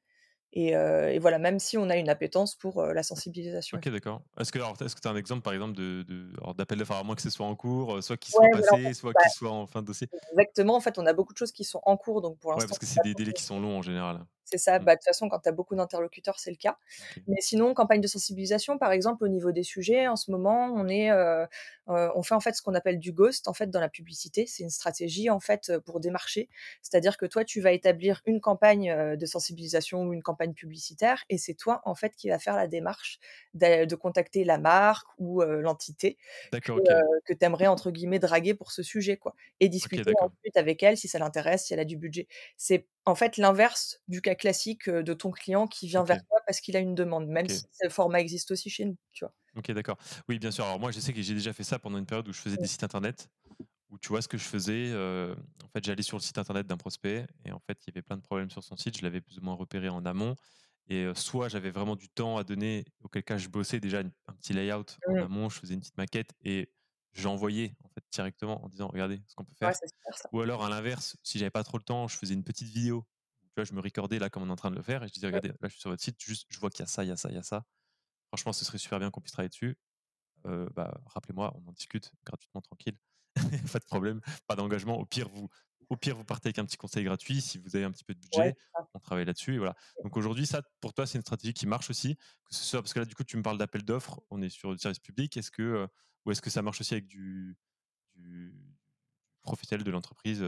Et, 0.58 1.18
voilà, 1.18 1.38
même 1.38 1.58
si 1.58 1.76
on 1.76 1.90
a 1.90 1.96
une 1.96 2.08
appétence 2.08 2.54
pour 2.54 2.82
la 2.82 3.02
sensibilisation. 3.02 3.76
Ok, 3.76 3.88
d'accord. 3.90 4.22
Est-ce 4.40 4.50
que 4.50 4.58
tu 4.58 5.08
as 5.08 5.10
un 5.10 5.16
exemple, 5.16 5.42
par 5.42 5.52
exemple, 5.52 5.74
d'appel 6.56 6.78
de, 6.78 6.82
d'offres, 6.82 6.94
à 6.94 7.02
moins 7.02 7.14
que 7.14 7.22
ce 7.22 7.30
soit 7.30 7.46
en 7.46 7.54
cours, 7.54 8.02
soit 8.02 8.16
qui 8.16 8.30
soit 8.30 8.48
passé, 8.50 8.94
soit 8.94 9.12
bah, 9.12 9.20
qui 9.22 9.30
soit 9.30 9.50
en 9.50 9.66
fin 9.66 9.82
de 9.82 9.86
dossier? 9.86 10.08
Exactement. 10.32 10.76
En 10.76 10.80
fait, 10.80 10.98
on 10.98 11.06
a 11.06 11.12
beaucoup 11.12 11.34
de 11.34 11.38
choses 11.38 11.52
qui 11.52 11.64
sont 11.64 11.80
en 11.84 11.96
cours, 11.96 12.22
donc 12.22 12.38
pour 12.38 12.52
l'instant. 12.52 12.68
parce 12.68 12.78
que 12.78 12.86
c'est 12.86 13.02
des 13.04 13.14
délais 13.14 13.32
qui 13.32 13.42
sont 13.42 13.60
longs 13.60 13.78
en 13.78 13.82
général. 13.82 14.24
C'est 14.44 14.58
ça. 14.58 14.78
Mmh. 14.78 14.84
Bah, 14.84 14.94
de 14.94 15.00
toute 15.00 15.06
façon, 15.06 15.28
quand 15.28 15.40
tu 15.40 15.48
as 15.48 15.52
beaucoup 15.52 15.74
d'interlocuteurs, 15.74 16.38
c'est 16.38 16.50
le 16.50 16.56
cas. 16.56 16.78
Mais 17.26 17.40
sinon, 17.40 17.74
campagne 17.74 18.00
de 18.00 18.06
sensibilisation, 18.06 18.78
par 18.78 18.92
exemple, 18.92 19.24
au 19.24 19.28
niveau 19.28 19.52
des 19.52 19.64
sujets, 19.64 20.08
en 20.08 20.16
ce 20.16 20.30
moment, 20.30 20.72
on 20.74 20.88
est, 20.88 21.10
on 21.86 22.22
fait 22.22 22.34
en 22.34 22.40
fait 22.40 22.54
ce 22.54 22.62
qu'on 22.62 22.74
appelle 22.74 22.98
du 22.98 23.12
ghost 23.12 23.48
en 23.48 23.54
fait 23.54 23.70
dans 23.70 23.80
la 23.80 23.88
publicité. 23.88 24.46
C'est 24.46 24.62
une 24.62 24.70
stratégie 24.70 25.30
en 25.30 25.40
fait 25.40 25.72
pour 25.84 26.00
démarcher. 26.00 26.48
C'est-à-dire 26.82 27.16
que 27.16 27.26
toi, 27.26 27.44
tu 27.44 27.60
vas 27.60 27.72
établir 27.72 28.22
une 28.26 28.40
campagne 28.40 29.16
de 29.16 29.26
sensibilisation 29.26 30.02
ou 30.02 30.12
une 30.12 30.22
campagne 30.22 30.52
publicitaire, 30.52 31.24
et 31.28 31.38
c'est 31.38 31.54
toi 31.54 31.80
en 31.84 31.94
fait 31.94 32.14
qui 32.16 32.28
va 32.28 32.38
faire 32.38 32.56
la 32.56 32.66
démarche 32.66 33.18
de, 33.54 33.94
contacter 33.94 34.44
la 34.44 34.58
marque 34.58 35.06
ou 35.18 35.42
l'entité 35.42 36.18
que, 36.52 37.32
tu 37.32 37.44
aimerais 37.44 37.66
entre 37.66 37.90
guillemets 37.90 38.18
draguer 38.18 38.54
pour 38.54 38.72
ce 38.72 38.82
sujet, 38.82 39.16
quoi, 39.16 39.34
et 39.60 39.68
discuter 39.68 40.12
ensuite 40.20 40.56
avec 40.56 40.82
elle 40.82 40.96
si 40.96 41.08
ça 41.08 41.18
l'intéresse, 41.18 41.66
si 41.66 41.74
elle 41.74 41.80
a 41.80 41.84
du 41.84 41.96
budget. 41.96 42.26
C'est 42.56 42.86
en 43.04 43.14
fait 43.14 43.36
l'inverse 43.36 44.00
du 44.08 44.20
cas 44.20 44.34
classique 44.34 44.90
de 44.90 45.12
ton 45.14 45.30
client 45.30 45.66
qui 45.66 45.86
vient 45.86 46.04
vers 46.04 46.24
toi 46.26 46.40
parce 46.46 46.60
qu'il 46.60 46.76
a 46.76 46.80
une 46.80 46.94
demande, 46.94 47.28
même 47.28 47.48
si 47.48 47.64
ce 47.72 47.88
format 47.88 48.20
existe 48.20 48.50
aussi 48.50 48.70
chez 48.70 48.84
nous, 48.84 48.96
tu 49.12 49.24
vois. 49.24 49.32
Ok, 49.56 49.70
d'accord. 49.72 49.98
Oui, 50.28 50.38
bien 50.38 50.50
sûr. 50.50 50.64
Alors 50.64 50.78
moi, 50.78 50.90
je 50.90 51.00
sais 51.00 51.12
que 51.12 51.22
j'ai 51.22 51.34
déjà 51.34 51.52
fait 51.52 51.64
ça 51.64 51.78
pendant 51.78 51.98
une 51.98 52.06
période 52.06 52.28
où 52.28 52.32
je 52.32 52.40
faisais 52.40 52.56
des 52.56 52.66
sites 52.66 52.84
internet, 52.84 53.28
où 53.90 53.98
tu 53.98 54.08
vois 54.08 54.22
ce 54.22 54.28
que 54.28 54.38
je 54.38 54.44
faisais. 54.44 54.92
en 54.94 55.68
fait, 55.72 55.84
j'allais 55.84 56.02
sur 56.02 56.16
le 56.16 56.22
site 56.22 56.38
internet 56.38 56.66
d'un 56.66 56.76
prospect 56.76 57.26
et 57.44 57.52
en 57.52 57.60
fait, 57.60 57.78
il 57.86 57.88
y 57.88 57.90
avait 57.94 58.02
plein 58.02 58.16
de 58.16 58.22
problèmes 58.22 58.50
sur 58.50 58.62
son 58.62 58.76
site. 58.76 58.98
Je 58.98 59.02
l'avais 59.02 59.20
plus 59.20 59.38
ou 59.38 59.42
moins 59.42 59.54
repéré 59.54 59.88
en 59.88 60.04
amont. 60.04 60.34
Et 60.88 61.10
soit 61.16 61.48
j'avais 61.48 61.70
vraiment 61.70 61.96
du 61.96 62.08
temps 62.08 62.36
à 62.36 62.44
donner, 62.44 62.84
auquel 63.02 63.24
cas 63.24 63.38
je 63.38 63.48
bossais 63.48 63.80
déjà 63.80 64.00
un 64.00 64.32
petit 64.34 64.52
layout 64.52 64.84
en 65.08 65.14
mmh. 65.14 65.18
amont, 65.18 65.48
je 65.48 65.58
faisais 65.58 65.74
une 65.74 65.80
petite 65.80 65.96
maquette 65.96 66.32
et 66.44 66.70
j'envoyais 67.12 67.74
en 67.82 67.88
fait 67.88 68.04
directement 68.12 68.64
en 68.64 68.68
disant 68.68 68.86
regardez 68.86 69.20
ce 69.26 69.34
qu'on 69.34 69.44
peut 69.44 69.54
faire. 69.58 69.72
Ou 70.32 70.40
alors 70.42 70.64
à 70.64 70.70
l'inverse, 70.70 71.16
si 71.24 71.40
j'avais 71.40 71.50
pas 71.50 71.64
trop 71.64 71.78
le 71.78 71.82
temps, 71.82 72.06
je 72.06 72.16
faisais 72.16 72.34
une 72.34 72.44
petite 72.44 72.68
vidéo 72.68 73.04
je 73.64 73.74
me 73.74 73.80
recordais 73.80 74.18
là 74.18 74.28
comme 74.28 74.42
on 74.42 74.48
est 74.48 74.52
en 74.52 74.56
train 74.56 74.70
de 74.70 74.76
le 74.76 74.82
faire 74.82 75.02
et 75.02 75.08
je 75.08 75.12
disais, 75.12 75.26
regardez, 75.26 75.48
là 75.48 75.54
je 75.62 75.68
suis 75.68 75.80
sur 75.80 75.90
votre 75.90 76.02
site, 76.02 76.16
juste 76.20 76.46
je 76.48 76.58
vois 76.58 76.70
qu'il 76.70 76.80
y 76.80 76.82
a 76.84 76.86
ça, 76.86 77.04
il 77.04 77.08
y 77.08 77.12
a 77.12 77.16
ça, 77.16 77.30
il 77.30 77.34
y 77.34 77.38
a 77.38 77.42
ça. 77.42 77.64
Franchement, 78.36 78.52
ce 78.52 78.66
serait 78.66 78.76
super 78.76 78.98
bien 78.98 79.10
qu'on 79.10 79.22
puisse 79.22 79.32
travailler 79.32 79.48
dessus. 79.48 79.78
bah, 80.44 81.00
rappelez-moi, 81.06 81.56
on 81.56 81.70
en 81.70 81.72
discute 81.72 82.12
gratuitement, 82.26 82.60
tranquille. 82.60 82.98
pas 83.72 83.78
de 83.78 83.84
problème, 83.84 84.20
pas 84.46 84.56
d'engagement. 84.56 84.98
Au 84.98 85.06
pire, 85.06 85.30
vous, 85.30 85.48
au 85.88 85.96
pire, 85.96 86.16
vous 86.16 86.24
partez 86.24 86.48
avec 86.48 86.58
un 86.58 86.66
petit 86.66 86.76
conseil 86.76 87.02
gratuit. 87.02 87.40
Si 87.40 87.56
vous 87.56 87.76
avez 87.76 87.86
un 87.86 87.90
petit 87.90 88.04
peu 88.04 88.12
de 88.12 88.20
budget, 88.20 88.54
on 88.92 88.98
travaille 88.98 89.24
là-dessus. 89.24 89.54
Et 89.54 89.58
voilà. 89.58 89.74
Donc 90.04 90.18
aujourd'hui, 90.18 90.46
ça, 90.46 90.60
pour 90.82 90.92
toi, 90.92 91.06
c'est 91.06 91.16
une 91.16 91.22
stratégie 91.22 91.54
qui 91.54 91.66
marche 91.66 91.88
aussi. 91.88 92.16
Que 92.16 92.54
ce 92.54 92.62
soit 92.62 92.82
parce 92.82 92.92
que 92.92 92.98
là, 92.98 93.06
du 93.06 93.14
coup, 93.14 93.24
tu 93.24 93.38
me 93.38 93.42
parles 93.42 93.56
d'appel 93.56 93.82
d'offres. 93.82 94.20
On 94.28 94.42
est 94.42 94.50
sur 94.50 94.70
le 94.70 94.76
service 94.76 94.98
public. 94.98 95.34
Est-ce 95.38 95.50
que 95.50 95.88
ou 96.26 96.30
est-ce 96.30 96.42
que 96.42 96.50
ça 96.50 96.60
marche 96.60 96.80
aussi 96.82 96.92
avec 96.92 97.06
du, 97.06 97.56
du 98.16 98.52
professionnel 99.46 99.84
de 99.84 99.90
l'entreprise 99.90 100.44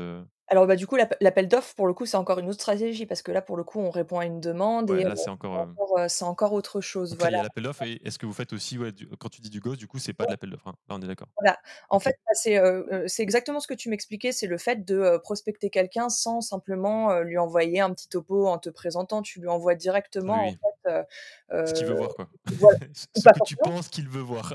alors 0.50 0.66
bah, 0.66 0.76
du 0.76 0.86
coup, 0.86 0.96
l'appel 0.96 1.46
d'offres, 1.46 1.74
pour 1.74 1.86
le 1.86 1.92
coup, 1.92 2.06
c'est 2.06 2.16
encore 2.16 2.38
une 2.38 2.46
autre 2.46 2.60
stratégie 2.60 3.04
parce 3.04 3.20
que 3.20 3.30
là, 3.30 3.42
pour 3.42 3.56
le 3.56 3.64
coup, 3.64 3.80
on 3.80 3.90
répond 3.90 4.18
à 4.18 4.24
une 4.24 4.40
demande 4.40 4.90
et 4.90 5.04
c'est 5.14 5.28
encore, 5.28 5.68
c'est 6.08 6.24
encore, 6.24 6.52
autre 6.54 6.80
chose. 6.80 7.16
voilà. 7.18 7.36
Il 7.36 7.38
y 7.38 7.40
a 7.40 7.42
l'appel 7.44 7.64
d'offres 7.64 7.82
et 7.82 8.00
est-ce 8.04 8.18
que 8.18 8.24
vous 8.24 8.32
faites 8.32 8.52
aussi, 8.54 8.78
quand 9.18 9.28
tu 9.28 9.42
dis 9.42 9.50
du 9.50 9.60
ghost, 9.60 9.78
du 9.78 9.86
coup, 9.86 9.98
c'est 9.98 10.14
pas 10.14 10.24
de 10.24 10.30
l'appel 10.30 10.50
d'offres. 10.50 10.68
Hein. 10.68 10.74
Là, 10.88 10.96
on 10.98 11.02
est 11.02 11.06
d'accord. 11.06 11.28
Voilà. 11.38 11.58
En 11.90 12.00
fait, 12.00 12.18
bah, 12.26 12.32
c'est 12.34 13.22
exactement 13.22 13.60
ce 13.60 13.66
que 13.66 13.74
tu 13.74 13.90
m'expliquais, 13.90 14.32
c'est 14.32 14.46
le 14.46 14.56
fait 14.56 14.86
de 14.86 15.18
prospecter 15.22 15.68
quelqu'un 15.68 16.08
sans 16.08 16.40
simplement 16.40 17.20
lui 17.20 17.36
envoyer 17.36 17.80
un 17.80 17.92
petit 17.92 18.08
topo 18.08 18.46
en 18.46 18.58
te 18.58 18.70
présentant. 18.70 19.20
Tu 19.20 19.40
lui 19.40 19.48
envoies 19.48 19.74
directement 19.74 20.46
en 20.46 20.50
fait, 20.50 21.06
ce 21.52 21.74
qu'il 21.74 21.86
veut 21.86 21.94
voir, 21.94 22.14
quoi. 22.14 22.28
ce 22.94 23.06
que 23.06 23.44
tu 23.44 23.56
penses 23.56 23.88
qu'il 23.88 24.08
veut 24.08 24.22
voir. 24.22 24.54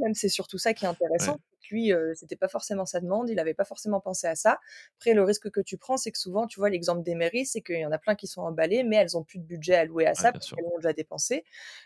même 0.00 0.14
c'est 0.14 0.30
surtout 0.30 0.56
ça 0.56 0.72
qui 0.72 0.86
est 0.86 0.88
intéressant 0.88 1.38
lui, 1.70 1.92
c'était 2.14 2.36
pas 2.36 2.48
forcément 2.48 2.86
sa 2.86 3.00
demande, 3.00 3.28
il 3.30 3.38
avait 3.38 3.54
pas 3.54 3.64
forcément 3.64 4.00
pensé 4.00 4.26
à 4.26 4.34
ça. 4.34 4.58
Après, 4.98 5.14
le 5.14 5.22
risque 5.22 5.50
que 5.50 5.60
tu 5.60 5.76
prends, 5.78 5.96
c'est 5.96 6.12
que 6.12 6.18
souvent, 6.18 6.46
tu 6.46 6.60
vois, 6.60 6.70
l'exemple 6.70 7.02
des 7.02 7.14
mairies, 7.14 7.46
c'est 7.46 7.60
qu'il 7.62 7.78
y 7.78 7.86
en 7.86 7.92
a 7.92 7.98
plein 7.98 8.14
qui 8.14 8.26
sont 8.26 8.42
emballées, 8.42 8.82
mais 8.84 8.96
elles 8.96 9.16
ont 9.16 9.24
plus 9.24 9.38
de 9.38 9.44
budget 9.44 9.74
alloué 9.74 10.06
à 10.06 10.14
ça 10.14 10.32
parce 10.32 10.50
qu'elles 10.50 10.64
l'ont 10.64 10.78
déjà 10.78 10.92
dépensé. 10.92 11.44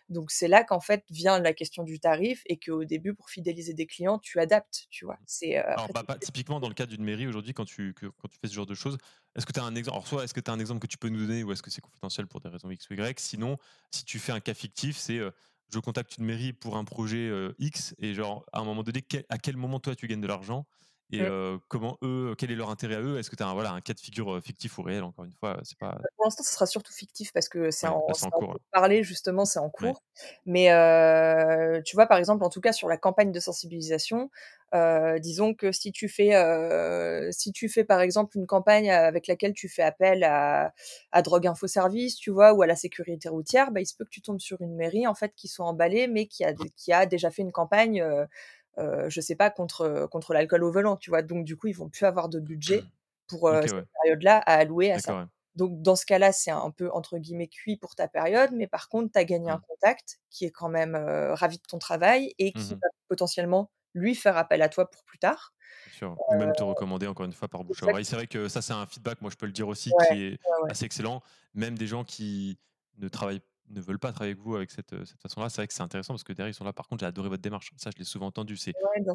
Donc, 0.09 0.31
c'est 0.31 0.49
là 0.49 0.65
qu'en 0.65 0.81
fait 0.81 1.05
vient 1.11 1.41
la 1.41 1.53
question 1.53 1.83
du 1.83 2.01
tarif 2.01 2.43
et 2.47 2.59
qu'au 2.59 2.85
début, 2.85 3.15
pour 3.15 3.31
fidéliser 3.31 3.75
des 3.75 3.87
clients, 3.87 4.19
tu 4.19 4.39
adaptes, 4.41 4.87
tu 4.91 5.05
vois. 5.05 5.19
C'est, 5.27 5.57
Alors, 5.57 5.89
bah, 5.93 6.17
typiquement, 6.21 6.61
dans 6.61 6.69
le 6.69 6.75
cadre 6.75 6.93
d'une 6.93 7.05
mairie 7.05 7.27
aujourd'hui, 7.27 7.55
quand 7.55 7.65
tu, 7.65 7.95
quand 7.95 8.29
tu 8.29 8.39
fais 8.41 8.49
ce 8.49 8.55
genre 8.55 8.67
de 8.67 8.75
choses, 8.75 8.99
est-ce 9.35 9.47
que 9.47 9.53
tu 9.53 9.61
as 9.61 9.65
un 9.65 9.75
exemple 9.75 9.97
Alors, 9.97 10.07
soit 10.07 10.25
est-ce 10.25 10.35
que 10.35 10.41
tu 10.41 10.51
as 10.51 10.55
un 10.55 10.59
exemple 10.59 10.81
que 10.81 10.87
tu 10.87 10.99
peux 10.99 11.09
nous 11.09 11.27
donner 11.27 11.43
ou 11.43 11.53
est-ce 11.53 11.63
que 11.63 11.71
c'est 11.71 11.81
confidentiel 11.81 12.27
pour 12.27 12.41
des 12.41 12.49
raisons 12.49 12.71
X 12.71 12.89
ou 12.91 12.95
Y? 12.95 13.19
Sinon, 13.19 13.57
si 13.91 14.05
tu 14.05 14.19
fais 14.19 14.33
un 14.33 14.41
cas 14.41 14.55
fictif, 14.55 14.97
c'est 14.97 15.21
je 15.73 15.79
contacte 15.81 16.19
une 16.19 16.25
mairie 16.25 16.53
pour 16.53 16.77
un 16.77 16.85
projet 16.85 17.31
X 17.59 17.95
et 17.99 18.15
genre 18.15 18.45
à 18.53 18.61
un 18.61 18.65
moment 18.65 18.83
donné, 18.83 19.05
à 19.29 19.39
quel 19.39 19.57
moment 19.57 19.81
toi 19.81 19.95
tu 19.95 20.07
gagnes 20.07 20.21
de 20.21 20.27
l'argent? 20.27 20.67
Et 21.13 21.59
comment 21.69 21.99
eux, 22.03 22.35
quel 22.39 22.51
est 22.51 22.55
leur 22.55 22.71
intérêt 22.71 22.97
à 22.97 23.01
eux? 23.01 23.19
Est-ce 23.19 23.31
que 23.31 23.37
tu 23.37 23.43
as 23.43 23.47
un, 23.47 23.55
voilà, 23.55 23.73
un 23.73 23.81
cas 23.81 23.95
de 23.95 24.01
figure 24.01 24.43
fictif 24.43 24.79
ou 24.79 24.83
réel 24.83 25.03
Encore 25.03 25.25
une 25.25 25.33
fois, 25.33 25.59
c'est 25.63 25.79
pas. 25.79 25.93
Bah, 25.93 26.09
pour 26.17 26.27
l'instant, 26.27 26.43
ce 26.43 26.53
sera 26.53 26.67
surtout 26.67 26.93
fictif 26.93 27.33
parce 27.33 27.49
que 27.49 27.71
c'est 27.71 27.87
en, 27.87 28.05
bah, 28.07 28.31
cours. 28.31 28.57
Parler 28.73 29.03
justement, 29.03 29.45
c'est 29.45 29.59
en 29.59 29.71
cours. 29.71 30.03
Mais 30.47 30.73
euh, 30.73 31.81
tu 31.83 31.97
vois, 31.97 32.07
par 32.07 32.19
exemple, 32.19 32.45
en 32.45 32.49
tout 32.51 32.61
cas 32.61 32.73
sur 32.73 32.89
la 32.89 32.97
campagne 32.97 33.33
de 33.33 33.41
sensibilisation, 33.41 34.31
euh, 34.75 35.19
disons 35.19 35.53
que 35.53 35.71
si 35.71 35.93
tu 35.93 36.09
fais, 36.09 36.33
si 37.33 37.53
tu 37.53 37.69
fais 37.69 37.85
par 37.85 38.01
exemple 38.01 38.37
une 38.37 38.47
campagne 38.47 38.91
avec 38.91 39.27
laquelle 39.27 39.53
tu 39.53 39.69
fais 39.69 39.83
appel 39.83 40.25
à, 40.25 40.73
à 41.13 41.23
Drogue 41.23 41.47
Info 41.47 41.67
Service, 41.67 42.17
tu 42.17 42.31
vois, 42.31 42.53
ou 42.55 42.63
à 42.63 42.67
la 42.67 42.77
sécurité 42.77 43.29
routière, 43.29 43.71
bah, 43.71 43.81
il 43.81 43.87
se 43.87 43.95
peut 43.95 44.05
que 44.05 44.11
tu 44.11 44.23
tombes 44.23 44.41
sur 44.41 44.61
une 44.63 44.75
mairie 44.75 45.07
en 45.07 45.15
fait 45.15 45.33
qui 45.37 45.49
soit 45.49 45.67
emballée, 45.67 46.07
mais 46.07 46.27
qui 46.27 46.45
a, 46.45 46.55
qui 46.77 46.93
a 46.93 47.07
déjà 47.07 47.31
fait 47.31 47.43
une 47.43 47.53
campagne 47.53 48.03
euh, 48.79 49.09
je 49.09 49.21
sais 49.21 49.37
pas, 49.37 49.51
contre, 49.51 50.07
contre 50.11 50.33
l'alcool 50.35 50.65
au 50.65 50.73
volant, 50.73 50.97
tu 50.97 51.11
vois? 51.11 51.23
Donc, 51.23 51.45
du 51.45 51.57
coup, 51.57 51.69
ils 51.69 51.77
vont 51.77 51.89
plus 51.89 52.05
avoir 52.05 52.29
de 52.29 52.41
budget 52.41 52.83
mmh. 52.83 52.91
pour 53.29 53.51
cette 53.63 53.87
période-là 54.03 54.39
à 54.39 54.55
allouer 54.55 54.93
à 54.93 54.99
ça. 54.99 55.29
Donc, 55.55 55.83
dans 55.83 55.97
ce 55.97 56.07
cas-là, 56.07 56.33
c'est 56.33 56.51
un 56.51 56.71
peu, 56.71 56.91
entre 56.93 57.19
guillemets, 57.19 57.49
cuit 57.49 57.77
pour 57.77 57.95
ta 57.95 58.09
période, 58.09 58.51
mais 58.55 58.67
par 58.67 58.89
contre, 58.89 59.13
tu 59.13 59.19
as 59.19 59.25
gagné 59.25 59.51
un 59.51 59.59
mmh. 59.59 59.67
contact 59.69 60.21
qui 60.31 60.47
est 60.47 60.51
quand 60.51 60.71
même 60.71 60.97
ravi 60.97 61.59
de 61.59 61.67
ton 61.69 61.79
travail 61.79 62.33
et 62.39 62.53
qui 62.53 62.75
mmh 62.75 62.79
va 62.83 62.89
potentiellement 63.09 63.71
lui 63.95 64.15
faire 64.15 64.39
appel 64.39 64.63
à 64.63 64.71
toi 64.71 64.91
pour 64.91 65.05
plus 65.05 65.19
tard. 65.19 65.53
Ou 66.01 66.35
même 66.37 66.53
te 66.53 66.63
recommander 66.63 67.07
encore 67.07 67.27
une 67.27 67.33
fois 67.33 67.49
par 67.49 67.65
bouche 67.65 67.83
à 67.83 67.87
oreille. 67.87 68.05
C'est 68.05 68.17
vrai 68.17 68.27
que 68.27 68.49
ça, 68.49 68.63
c'est 68.63 68.73
un 68.73 68.87
feedback, 68.87 69.21
moi 69.21 69.31
je 69.31 69.37
peux 69.37 69.47
le 69.47 69.53
dire 69.53 69.69
aussi, 69.69 69.93
qui 70.09 70.23
est 70.25 70.39
assez 70.69 70.85
excellent. 70.85 71.23
Même 71.55 71.77
des 71.77 71.87
gens 71.87 72.03
qui 72.03 72.59
ne 72.99 73.09
travaillent 73.09 73.43
ne 73.71 73.81
veulent 73.81 73.99
pas 73.99 74.13
travailler 74.13 74.33
avec 74.33 74.43
vous 74.43 74.57
avec 74.57 74.71
cette, 74.71 74.91
cette 75.05 75.21
façon-là, 75.21 75.49
c'est 75.49 75.57
vrai 75.57 75.67
que 75.67 75.75
c'est 75.75 75.83
intéressant 75.83 76.15
parce 76.15 76.25
que 76.25 76.33
derrière 76.33 76.51
ils 76.51 76.55
sont 76.55 76.65
là. 76.65 76.73
Par 76.73 76.89
contre, 76.89 77.01
j'ai 77.01 77.07
adoré 77.07 77.29
votre 77.29 77.43
démarche. 77.43 77.73
Ça, 77.77 77.91
je 77.93 77.99
l'ai 77.99 78.05
souvent 78.05 78.27
entendu. 78.27 78.57
C'est 78.57 78.75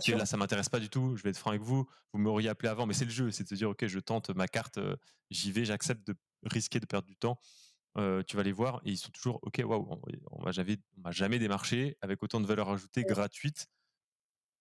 là, 0.10 0.26
ça 0.26 0.38
m'intéresse 0.38 0.70
pas 0.70 0.80
du 0.80 0.90
tout. 0.90 1.16
Je 1.16 1.24
vais 1.24 1.30
être 1.30 1.38
franc 1.38 1.52
avec 1.52 1.62
vous. 1.62 1.88
Vous 2.14 2.20
m'auriez 2.20 2.50
appelé 2.50 2.70
avant, 2.70 2.86
mais 2.86 2.94
c'est 2.94 3.06
le 3.06 3.12
jeu. 3.12 3.32
C'est 3.32 3.44
de 3.44 3.50
se 3.50 3.56
dire, 3.56 3.70
ok, 3.70 3.86
je 3.86 4.00
tente 4.00 4.30
ma 4.32 4.48
carte, 4.48 4.80
j'y 5.30 5.52
vais, 5.52 5.66
j'accepte 5.66 6.08
de 6.08 6.16
risquer 6.44 6.80
de 6.80 6.86
perdre 6.86 7.08
du 7.08 7.16
temps. 7.16 7.40
tu 7.96 8.36
vas 8.36 8.44
les 8.44 8.52
voir 8.52 8.82
et 8.86 8.92
ils 8.92 8.98
sont 8.98 9.12
toujours, 9.12 9.40
ok, 9.42 9.62
waouh, 9.64 10.02
on, 10.32 10.44
m'a 10.44 11.12
jamais 11.12 11.40
démarché 11.40 11.98
avec 12.02 12.24
autant 12.24 12.42
de 12.42 12.48
valeur 12.48 12.70
ajoutée 12.70 13.04
gratuite 13.04 13.68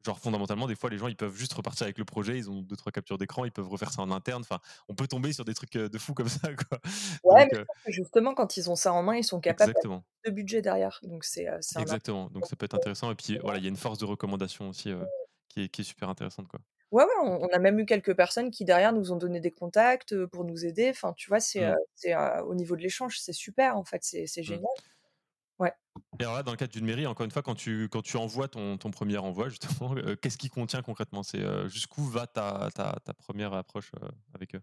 genre 0.06 0.18
fondamentalement 0.18 0.66
des 0.66 0.74
fois 0.74 0.88
les 0.88 0.98
gens 0.98 1.08
ils 1.08 1.16
peuvent 1.16 1.36
juste 1.36 1.52
repartir 1.52 1.84
avec 1.84 1.98
le 1.98 2.04
projet 2.04 2.38
ils 2.38 2.48
ont 2.48 2.62
deux 2.62 2.76
trois 2.76 2.92
captures 2.92 3.18
d'écran 3.18 3.44
ils 3.44 3.52
peuvent 3.52 3.68
refaire 3.68 3.92
ça 3.92 4.02
en 4.02 4.10
interne 4.10 4.40
enfin 4.40 4.60
on 4.88 4.94
peut 4.94 5.06
tomber 5.06 5.32
sur 5.32 5.44
des 5.44 5.54
trucs 5.54 5.74
de 5.74 5.98
fou 5.98 6.14
comme 6.14 6.28
ça 6.28 6.48
quoi 6.54 6.78
ouais 7.24 7.48
mais 7.52 7.64
justement 7.92 8.34
quand 8.34 8.56
ils 8.56 8.70
ont 8.70 8.76
ça 8.76 8.92
en 8.92 9.02
main 9.02 9.16
ils 9.16 9.24
sont 9.24 9.40
capables 9.40 9.74
de 10.24 10.30
budget 10.30 10.62
derrière 10.62 11.00
donc 11.02 11.24
c'est 11.24 11.46
exactement 11.78 12.30
donc 12.30 12.46
ça 12.46 12.56
peut 12.56 12.64
être 12.64 12.74
intéressant 12.74 13.10
et 13.10 13.14
puis 13.14 13.38
voilà 13.42 13.58
il 13.58 13.64
y 13.64 13.66
a 13.66 13.70
une 13.70 13.76
force 13.76 13.98
de 13.98 14.04
recommandation 14.04 14.68
aussi 14.68 14.94
qui, 15.48 15.64
est, 15.64 15.68
qui 15.68 15.82
est 15.82 15.84
super 15.84 16.08
intéressante 16.08 16.48
quoi 16.48 16.60
Ouais, 16.92 17.02
ouais, 17.02 17.10
on, 17.20 17.48
a 17.48 17.58
même 17.58 17.80
eu 17.80 17.84
quelques 17.84 18.14
personnes 18.14 18.52
qui 18.52 18.64
derrière 18.64 18.92
nous 18.92 19.10
ont 19.10 19.16
donné 19.16 19.40
des 19.40 19.50
contacts 19.50 20.24
pour 20.26 20.44
nous 20.44 20.64
aider. 20.64 20.88
Enfin, 20.88 21.12
tu 21.14 21.28
vois, 21.28 21.40
c'est, 21.40 21.60
mmh. 21.60 22.42
au 22.46 22.54
niveau 22.54 22.76
de 22.76 22.82
l'échange, 22.82 23.18
c'est 23.18 23.32
super 23.32 23.76
en 23.76 23.84
fait, 23.84 24.04
c'est, 24.04 24.22
mmh. 24.24 24.42
génial. 24.42 24.64
Ouais. 25.58 25.72
Et 26.20 26.22
alors 26.22 26.34
là, 26.34 26.42
dans 26.42 26.50
le 26.50 26.56
cadre 26.56 26.72
d'une 26.72 26.84
mairie, 26.84 27.06
encore 27.06 27.24
une 27.24 27.30
fois, 27.30 27.42
quand 27.42 27.54
tu, 27.54 27.88
quand 27.88 28.02
tu 28.02 28.16
envoies 28.16 28.48
ton, 28.48 28.76
ton 28.76 28.90
premier 28.90 29.16
envoi, 29.16 29.48
justement, 29.48 29.94
euh, 29.96 30.16
qu'est-ce 30.16 30.38
qui 30.38 30.50
contient 30.50 30.82
concrètement? 30.82 31.22
C'est 31.22 31.40
euh, 31.40 31.68
jusqu'où 31.68 32.02
va 32.02 32.26
ta, 32.26 32.68
ta, 32.74 32.96
ta, 33.04 33.14
première 33.14 33.54
approche 33.54 33.92
euh, 34.02 34.08
avec 34.34 34.54
eux? 34.54 34.60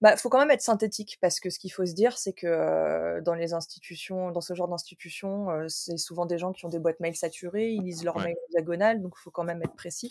Bah, 0.00 0.16
faut 0.16 0.28
quand 0.28 0.38
même 0.38 0.50
être 0.50 0.62
synthétique 0.62 1.18
parce 1.20 1.40
que 1.40 1.50
ce 1.50 1.58
qu'il 1.58 1.72
faut 1.72 1.86
se 1.86 1.94
dire, 1.94 2.18
c'est 2.18 2.32
que 2.32 3.20
dans 3.20 3.34
les 3.34 3.54
institutions, 3.54 4.32
dans 4.32 4.40
ce 4.40 4.52
genre 4.54 4.68
d'institutions, 4.68 5.48
c'est 5.68 5.96
souvent 5.96 6.26
des 6.26 6.36
gens 6.36 6.52
qui 6.52 6.66
ont 6.66 6.68
des 6.68 6.80
boîtes 6.80 6.98
mail 6.98 7.14
saturées, 7.14 7.70
ils 7.70 7.82
lisent 7.82 8.04
leur 8.04 8.18
mail 8.18 8.34
en 8.34 8.50
diagonale, 8.50 9.00
donc 9.00 9.14
il 9.16 9.22
faut 9.22 9.30
quand 9.30 9.44
même 9.44 9.62
être 9.62 9.76
précis. 9.76 10.08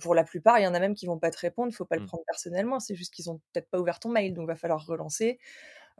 pour 0.00 0.16
la 0.16 0.24
plupart, 0.24 0.58
il 0.58 0.64
y 0.64 0.66
en 0.66 0.74
a 0.74 0.80
même 0.80 0.94
qui 0.94 1.06
vont 1.06 1.18
pas 1.18 1.30
te 1.30 1.38
répondre, 1.38 1.72
faut 1.72 1.84
pas 1.84 1.94
le 1.94 2.02
mmh. 2.02 2.06
prendre 2.06 2.24
personnellement, 2.26 2.80
c'est 2.80 2.96
juste 2.96 3.14
qu'ils 3.14 3.30
ont 3.30 3.40
peut-être 3.52 3.70
pas 3.70 3.78
ouvert 3.78 4.00
ton 4.00 4.08
mail, 4.08 4.34
donc 4.34 4.48
va 4.48 4.56
falloir 4.56 4.84
relancer. 4.84 5.38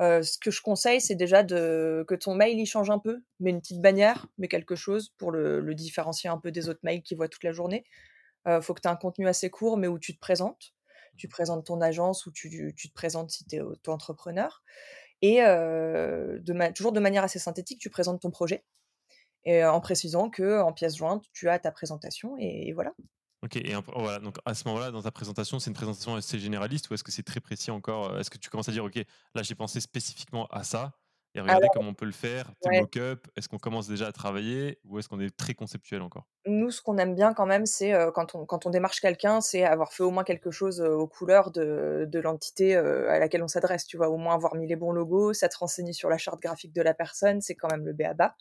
Euh, 0.01 0.23
ce 0.23 0.39
que 0.39 0.51
je 0.51 0.63
conseille, 0.63 1.01
c'est 1.01 1.17
déjà 1.17 1.43
de, 1.43 2.05
que 2.07 2.15
ton 2.15 2.35
mail 2.35 2.59
il 2.59 2.67
change 2.67 2.91
un 2.91 2.99
peu, 2.99 3.23
mais 3.41 3.51
une 3.51 3.61
petite 3.61 3.81
bannière, 3.81 4.29
mais 4.39 4.47
quelque 4.49 4.77
chose 4.77 5.13
pour 5.19 5.33
le, 5.33 5.75
différencier 5.75 6.31
un 6.31 6.39
peu 6.39 6.53
des 6.53 6.69
autres 6.69 6.81
mails 6.83 7.03
qu'il 7.03 7.17
voit 7.17 7.29
toute 7.29 7.43
la 7.45 7.53
journée. 7.53 7.85
Il 8.47 8.53
euh, 8.53 8.61
faut 8.61 8.75
que 8.75 8.81
tu 8.81 8.89
aies 8.89 8.93
un 8.93 8.97
contenu 8.97 9.27
assez 9.27 9.51
court, 9.51 9.77
mais 9.77 9.89
où 9.89 9.99
tu 9.99 10.15
te 10.15 10.21
présentes. 10.21 10.75
Tu 11.17 11.29
présentes 11.29 11.67
ton 11.67 11.81
agence 11.81 12.27
ou 12.27 12.33
tu, 12.33 12.75
tu 12.77 12.89
te 12.89 12.95
présentes 12.95 13.31
si 13.31 13.45
tu 13.45 13.57
es 13.57 13.61
auto-entrepreneur. 13.61 14.63
Et 15.21 15.43
euh, 15.43 16.39
de 16.41 16.73
toujours 16.73 16.93
de 16.93 17.01
manière 17.01 17.25
assez 17.25 17.41
synthétique, 17.41 17.81
tu 17.81 17.91
présentes 17.91 18.21
ton 18.21 18.31
projet. 18.31 18.65
Et 19.45 19.65
en 19.65 19.81
précisant 19.81 20.31
que 20.31 20.61
en 20.61 20.73
pièce 20.73 20.97
jointe, 20.97 21.25
tu 21.33 21.49
as 21.49 21.59
ta 21.59 21.73
présentation 21.73 22.37
et 22.39 22.73
voilà. 22.73 22.95
Ok, 23.45 23.57
et 23.57 23.73
voilà, 23.95 24.19
donc 24.19 24.37
à 24.45 24.55
ce 24.55 24.67
moment-là, 24.67 24.91
dans 24.91 25.03
ta 25.03 25.13
présentation, 25.13 25.61
c'est 25.61 25.71
une 25.71 25.77
présentation 25.77 26.17
assez 26.17 26.41
généraliste 26.41 26.91
ou 26.91 26.95
est-ce 26.95 27.05
que 27.05 27.13
c'est 27.13 27.23
très 27.23 27.41
précis 27.41 27.71
encore 27.71 28.11
euh, 28.11 28.19
Est-ce 28.19 28.31
que 28.31 28.39
tu 28.39 28.51
commences 28.51 28.69
à 28.69 28.73
dire, 28.73 28.85
ok, 28.85 28.97
là 29.35 29.43
j'ai 29.43 29.55
pensé 29.55 29.81
spécifiquement 29.81 30.47
à 30.47 30.65
ça 30.65 30.93
et 31.35 31.41
regardez 31.41 31.69
comment 31.73 31.91
on 31.91 31.95
peut 31.95 32.07
le 32.07 32.11
faire, 32.11 32.51
tes 32.63 32.81
mock-up, 32.81 33.29
est-ce 33.37 33.49
qu'on 33.49 33.59
commence 33.59 33.87
déjà 33.87 34.09
à 34.09 34.13
travailler 34.13 34.81
ou 34.85 34.99
est-ce 34.99 35.09
qu'on 35.09 35.21
est 35.21 35.37
très 35.37 35.55
conceptuel 35.55 36.03
encore? 36.03 36.27
Nous, 36.47 36.71
ce 36.73 36.83
qu'on 36.83 36.97
aime 36.97 37.15
bien 37.15 37.33
quand 37.33 37.47
même, 37.47 37.67
c'est 37.67 37.93
euh, 37.93 38.11
quand, 38.11 38.35
on, 38.35 38.45
quand 38.45 38.67
on 38.67 38.71
démarche 38.71 39.01
quelqu'un, 39.01 39.41
c'est 39.41 39.63
avoir 39.63 39.93
fait 39.93 40.03
au 40.03 40.11
moins 40.11 40.25
quelque 40.25 40.51
chose 40.51 40.81
euh, 40.81 40.95
aux 40.95 41.07
couleurs 41.07 41.53
de, 41.53 42.09
de 42.09 42.19
l'entité 42.19 42.75
à 42.75 43.21
laquelle 43.21 43.45
on 43.45 43.49
s'adresse, 43.49 43.87
tu 43.87 43.99
vois, 43.99 44.09
au 44.09 44.17
moins 44.17 44.35
avoir 44.35 44.57
mis 44.57 44.67
les 44.67 44.75
bons 44.75 44.91
logos, 44.91 45.35
s'être 45.35 45.61
renseigné 45.61 45.93
sur 45.93 46.09
la 46.09 46.19
charte 46.19 46.41
graphique 46.41 46.73
de 46.73 46.83
la 46.83 46.95
personne, 46.95 47.41
c'est 47.41 47.55
quand 47.55 47.71
même 47.71 47.85
le 47.85 47.93
béaba. 47.93 48.35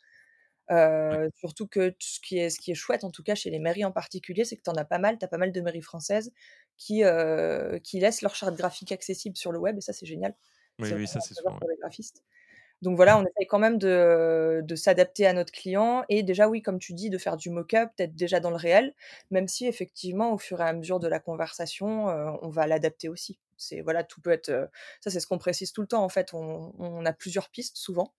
Euh, 0.70 1.30
surtout 1.36 1.66
que 1.66 1.94
ce 1.98 2.20
qui, 2.20 2.38
est, 2.38 2.50
ce 2.50 2.60
qui 2.60 2.70
est 2.70 2.74
chouette, 2.74 3.04
en 3.04 3.10
tout 3.10 3.22
cas 3.22 3.34
chez 3.34 3.50
les 3.50 3.58
mairies 3.58 3.84
en 3.84 3.92
particulier, 3.92 4.44
c'est 4.44 4.56
que 4.56 4.62
tu 4.62 4.70
en 4.70 4.74
as 4.74 4.84
pas 4.84 4.98
mal, 4.98 5.18
tu 5.18 5.24
as 5.24 5.28
pas 5.28 5.38
mal 5.38 5.52
de 5.52 5.60
mairies 5.60 5.82
françaises 5.82 6.32
qui, 6.76 7.04
euh, 7.04 7.78
qui 7.78 8.00
laissent 8.00 8.22
leur 8.22 8.34
charte 8.34 8.54
graphique 8.54 8.92
accessible 8.92 9.36
sur 9.36 9.50
le 9.52 9.58
web, 9.58 9.78
et 9.78 9.80
ça 9.80 9.92
c'est 9.92 10.06
génial. 10.06 10.34
Oui, 10.78 10.92
oui, 10.94 11.06
ça 11.06 11.20
c'est 11.20 11.34
souvent. 11.34 11.58
Pour 11.58 11.68
les 11.68 11.76
graphistes. 11.76 12.22
Donc 12.80 12.94
voilà, 12.94 13.18
on 13.18 13.22
essaye 13.22 13.46
quand 13.48 13.58
même 13.58 13.78
de, 13.78 14.60
de 14.62 14.74
s'adapter 14.76 15.26
à 15.26 15.32
notre 15.32 15.52
client 15.52 16.04
et 16.08 16.22
déjà, 16.22 16.48
oui, 16.48 16.62
comme 16.62 16.78
tu 16.78 16.92
dis, 16.92 17.10
de 17.10 17.18
faire 17.18 17.36
du 17.36 17.50
mock-up, 17.50 17.90
peut-être 17.96 18.14
déjà 18.14 18.38
dans 18.38 18.50
le 18.50 18.56
réel, 18.56 18.94
même 19.32 19.48
si 19.48 19.66
effectivement, 19.66 20.32
au 20.32 20.38
fur 20.38 20.60
et 20.60 20.64
à 20.64 20.72
mesure 20.72 21.00
de 21.00 21.08
la 21.08 21.18
conversation, 21.18 22.08
euh, 22.08 22.30
on 22.42 22.50
va 22.50 22.68
l'adapter 22.68 23.08
aussi. 23.08 23.40
C'est 23.56 23.80
voilà, 23.80 24.04
tout 24.04 24.20
peut 24.20 24.30
être. 24.30 24.70
ça, 25.00 25.10
c'est 25.10 25.18
ce 25.18 25.26
qu'on 25.26 25.38
précise 25.38 25.72
tout 25.72 25.80
le 25.80 25.88
temps. 25.88 26.04
En 26.04 26.08
fait, 26.08 26.32
on, 26.34 26.72
on 26.78 27.04
a 27.04 27.12
plusieurs 27.12 27.48
pistes 27.48 27.76
souvent 27.76 28.12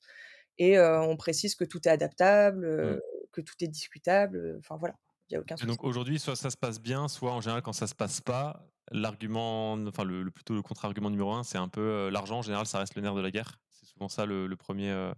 et 0.57 0.79
on 0.79 1.15
précise 1.15 1.55
que 1.55 1.63
tout 1.63 1.87
est 1.87 1.91
adaptable, 1.91 2.67
mmh. 2.67 2.99
que 3.31 3.41
tout 3.41 3.55
est 3.61 3.67
discutable. 3.67 4.57
Enfin 4.59 4.77
voilà, 4.77 4.95
il 5.29 5.33
n'y 5.33 5.37
a 5.37 5.41
aucun 5.41 5.55
souci. 5.55 5.67
donc 5.67 5.83
aujourd'hui, 5.83 6.19
soit 6.19 6.35
ça 6.35 6.49
se 6.49 6.57
passe 6.57 6.79
bien, 6.79 7.07
soit 7.07 7.31
en 7.31 7.41
général 7.41 7.61
quand 7.61 7.73
ça 7.73 7.87
se 7.87 7.95
passe 7.95 8.21
pas, 8.21 8.67
l'argument, 8.91 9.73
enfin 9.87 10.03
le, 10.03 10.29
plutôt 10.31 10.55
le 10.55 10.61
contre-argument 10.61 11.09
numéro 11.09 11.31
un, 11.31 11.43
c'est 11.43 11.57
un 11.57 11.69
peu 11.69 12.09
l'argent. 12.09 12.39
En 12.39 12.41
général, 12.41 12.65
ça 12.65 12.79
reste 12.79 12.95
le 12.95 13.01
nerf 13.01 13.15
de 13.15 13.21
la 13.21 13.31
guerre. 13.31 13.59
C'est 13.71 13.85
souvent 13.85 14.09
ça 14.09 14.25
le, 14.25 14.53
premier. 14.55 15.11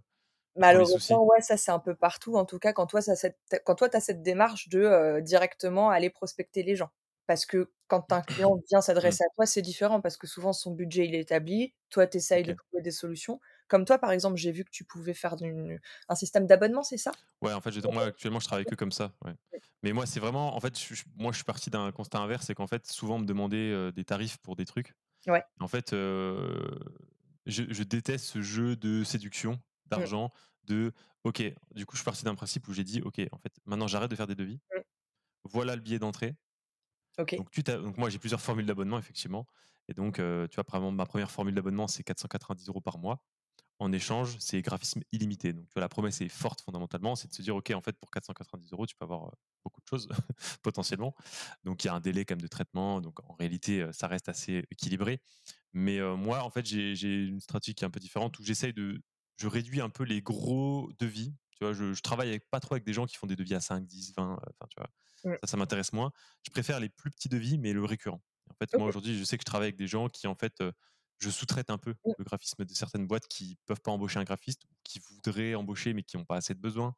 Malheureusement, 0.56 1.24
ouais, 1.24 1.40
ça 1.40 1.56
c'est 1.56 1.72
un 1.72 1.78
peu 1.78 1.94
partout. 1.94 2.36
En 2.36 2.44
tout 2.44 2.58
cas, 2.58 2.72
quand 2.72 2.86
toi, 2.86 3.00
cette, 3.00 3.38
quand 3.64 3.74
toi, 3.74 3.88
tu 3.88 3.96
as 3.96 4.00
cette 4.00 4.22
démarche 4.22 4.68
de 4.68 5.20
directement 5.20 5.90
aller 5.90 6.10
prospecter 6.10 6.62
les 6.62 6.76
gens. 6.76 6.90
Parce 7.26 7.46
que 7.46 7.70
quand 7.86 8.12
un 8.12 8.20
client 8.20 8.58
vient 8.68 8.80
mmh. 8.80 8.82
s'adresser 8.82 9.24
à 9.24 9.28
toi, 9.36 9.46
c'est 9.46 9.62
différent 9.62 10.00
parce 10.00 10.16
que 10.16 10.26
souvent 10.26 10.52
son 10.52 10.72
budget 10.72 11.06
il 11.06 11.14
est 11.14 11.20
établi, 11.20 11.72
toi 11.88 12.06
tu 12.06 12.16
essayes 12.16 12.42
de 12.42 12.52
trouver 12.52 12.82
des 12.82 12.90
solutions. 12.90 13.40
Comme 13.72 13.86
toi, 13.86 13.96
par 13.96 14.10
exemple, 14.10 14.36
j'ai 14.36 14.52
vu 14.52 14.64
que 14.64 14.70
tu 14.70 14.84
pouvais 14.84 15.14
faire 15.14 15.34
un 16.10 16.14
système 16.14 16.46
d'abonnement, 16.46 16.82
c'est 16.82 16.98
ça? 16.98 17.10
Ouais, 17.40 17.54
en 17.54 17.62
fait, 17.62 17.74
moi 17.90 18.04
actuellement, 18.04 18.38
je 18.38 18.44
travaille 18.44 18.66
que 18.66 18.74
comme 18.74 18.92
ça. 18.92 19.14
Mais 19.82 19.94
moi, 19.94 20.04
c'est 20.04 20.20
vraiment, 20.20 20.54
en 20.54 20.60
fait, 20.60 20.78
moi, 21.16 21.32
je 21.32 21.36
suis 21.36 21.44
parti 21.44 21.70
d'un 21.70 21.90
constat 21.90 22.18
inverse, 22.18 22.44
c'est 22.44 22.54
qu'en 22.54 22.66
fait, 22.66 22.86
souvent, 22.86 23.14
on 23.14 23.20
me 23.20 23.24
demandait 23.24 23.90
des 23.92 24.04
tarifs 24.04 24.36
pour 24.42 24.56
des 24.56 24.66
trucs. 24.66 24.92
Ouais. 25.26 25.42
En 25.58 25.68
fait, 25.68 25.92
je, 25.92 27.82
déteste 27.82 28.26
ce 28.26 28.42
jeu 28.42 28.76
de 28.76 29.04
séduction, 29.04 29.52
mmh. 29.52 29.88
d'argent, 29.88 30.30
de, 30.64 30.92
ok, 31.24 31.42
du 31.74 31.86
coup, 31.86 31.96
je 31.96 32.00
suis 32.00 32.04
parti 32.04 32.24
d'un 32.24 32.34
principe 32.34 32.68
où 32.68 32.74
j'ai 32.74 32.84
dit, 32.84 33.00
ok, 33.00 33.22
en 33.32 33.38
fait, 33.38 33.54
maintenant, 33.64 33.86
j'arrête 33.86 34.10
de 34.10 34.16
faire 34.16 34.26
des 34.26 34.34
devis. 34.34 34.60
Mmh. 34.70 34.80
Voilà 35.44 35.76
le 35.76 35.80
billet 35.80 35.98
d'entrée. 35.98 36.36
Ok. 37.16 37.36
Donc, 37.36 37.50
tu 37.50 37.62
donc, 37.62 37.96
moi, 37.96 38.10
j'ai 38.10 38.18
plusieurs 38.18 38.42
formules 38.42 38.66
d'abonnement, 38.66 38.98
effectivement. 38.98 39.46
Et 39.88 39.94
donc, 39.94 40.16
tu 40.16 40.60
vois, 40.60 40.90
ma 40.90 41.06
première 41.06 41.30
formule 41.30 41.54
d'abonnement, 41.54 41.88
c'est 41.88 42.02
490 42.02 42.68
euros 42.68 42.82
par 42.82 42.98
mois 42.98 43.24
en 43.82 43.92
échange, 43.92 44.36
c'est 44.38 44.62
graphisme 44.62 45.02
illimité. 45.10 45.52
Donc, 45.52 45.66
tu 45.68 45.74
vois, 45.74 45.80
la 45.80 45.88
promesse 45.88 46.20
est 46.20 46.28
forte 46.28 46.60
fondamentalement, 46.60 47.16
c'est 47.16 47.28
de 47.28 47.34
se 47.34 47.42
dire, 47.42 47.56
OK, 47.56 47.70
en 47.70 47.80
fait, 47.80 47.98
pour 47.98 48.10
490 48.10 48.72
euros, 48.72 48.86
tu 48.86 48.94
peux 48.94 49.04
avoir 49.04 49.32
beaucoup 49.64 49.80
de 49.80 49.86
choses 49.86 50.08
potentiellement. 50.62 51.14
Donc 51.64 51.84
il 51.84 51.88
y 51.88 51.90
a 51.90 51.94
un 51.94 52.00
délai 52.00 52.24
quand 52.24 52.34
même 52.34 52.42
de 52.42 52.48
traitement. 52.48 53.00
Donc 53.00 53.18
en 53.28 53.34
réalité, 53.34 53.86
ça 53.92 54.06
reste 54.06 54.28
assez 54.28 54.64
équilibré. 54.70 55.20
Mais 55.72 56.00
moi, 56.16 56.44
en 56.44 56.50
fait, 56.50 56.64
j'ai 56.66 57.24
une 57.24 57.40
stratégie 57.40 57.74
qui 57.74 57.84
est 57.84 57.86
un 57.86 57.90
peu 57.90 58.00
différente 58.00 58.38
où 58.38 58.44
j'essaye 58.44 58.72
de, 58.72 59.02
je 59.36 59.48
réduis 59.48 59.80
un 59.80 59.90
peu 59.90 60.04
les 60.04 60.22
gros 60.22 60.90
devis. 60.98 61.34
Tu 61.58 61.64
vois, 61.64 61.72
je, 61.72 61.92
je 61.92 62.02
travaille 62.02 62.28
avec, 62.28 62.48
pas 62.50 62.60
trop 62.60 62.74
avec 62.74 62.84
des 62.84 62.92
gens 62.92 63.06
qui 63.06 63.16
font 63.16 63.26
des 63.26 63.36
devis 63.36 63.54
à 63.54 63.60
5, 63.60 63.86
10, 63.86 64.14
20. 64.16 64.32
Enfin, 64.34 64.66
tu 64.68 64.76
vois, 64.78 64.90
ça, 65.40 65.46
ça 65.46 65.56
m'intéresse 65.56 65.92
moins. 65.92 66.12
Je 66.44 66.50
préfère 66.50 66.80
les 66.80 66.88
plus 66.88 67.10
petits 67.10 67.28
devis, 67.28 67.58
mais 67.58 67.72
le 67.72 67.84
récurrent. 67.84 68.22
En 68.50 68.54
fait, 68.54 68.76
moi 68.78 68.88
aujourd'hui, 68.88 69.16
je 69.16 69.24
sais 69.24 69.38
que 69.38 69.42
je 69.42 69.46
travaille 69.46 69.68
avec 69.68 69.76
des 69.76 69.86
gens 69.86 70.08
qui, 70.08 70.26
en 70.26 70.34
fait, 70.34 70.62
je 71.18 71.30
sous-traite 71.30 71.70
un 71.70 71.78
peu 71.78 71.94
mmh. 72.04 72.12
le 72.18 72.24
graphisme 72.24 72.64
de 72.64 72.74
certaines 72.74 73.06
boîtes 73.06 73.26
qui 73.28 73.56
peuvent 73.66 73.80
pas 73.80 73.90
embaucher 73.90 74.18
un 74.18 74.24
graphiste, 74.24 74.62
qui 74.84 75.00
voudraient 75.00 75.54
embaucher 75.54 75.94
mais 75.94 76.02
qui 76.02 76.16
n'ont 76.16 76.24
pas 76.24 76.36
assez 76.36 76.54
de 76.54 76.60
besoins. 76.60 76.94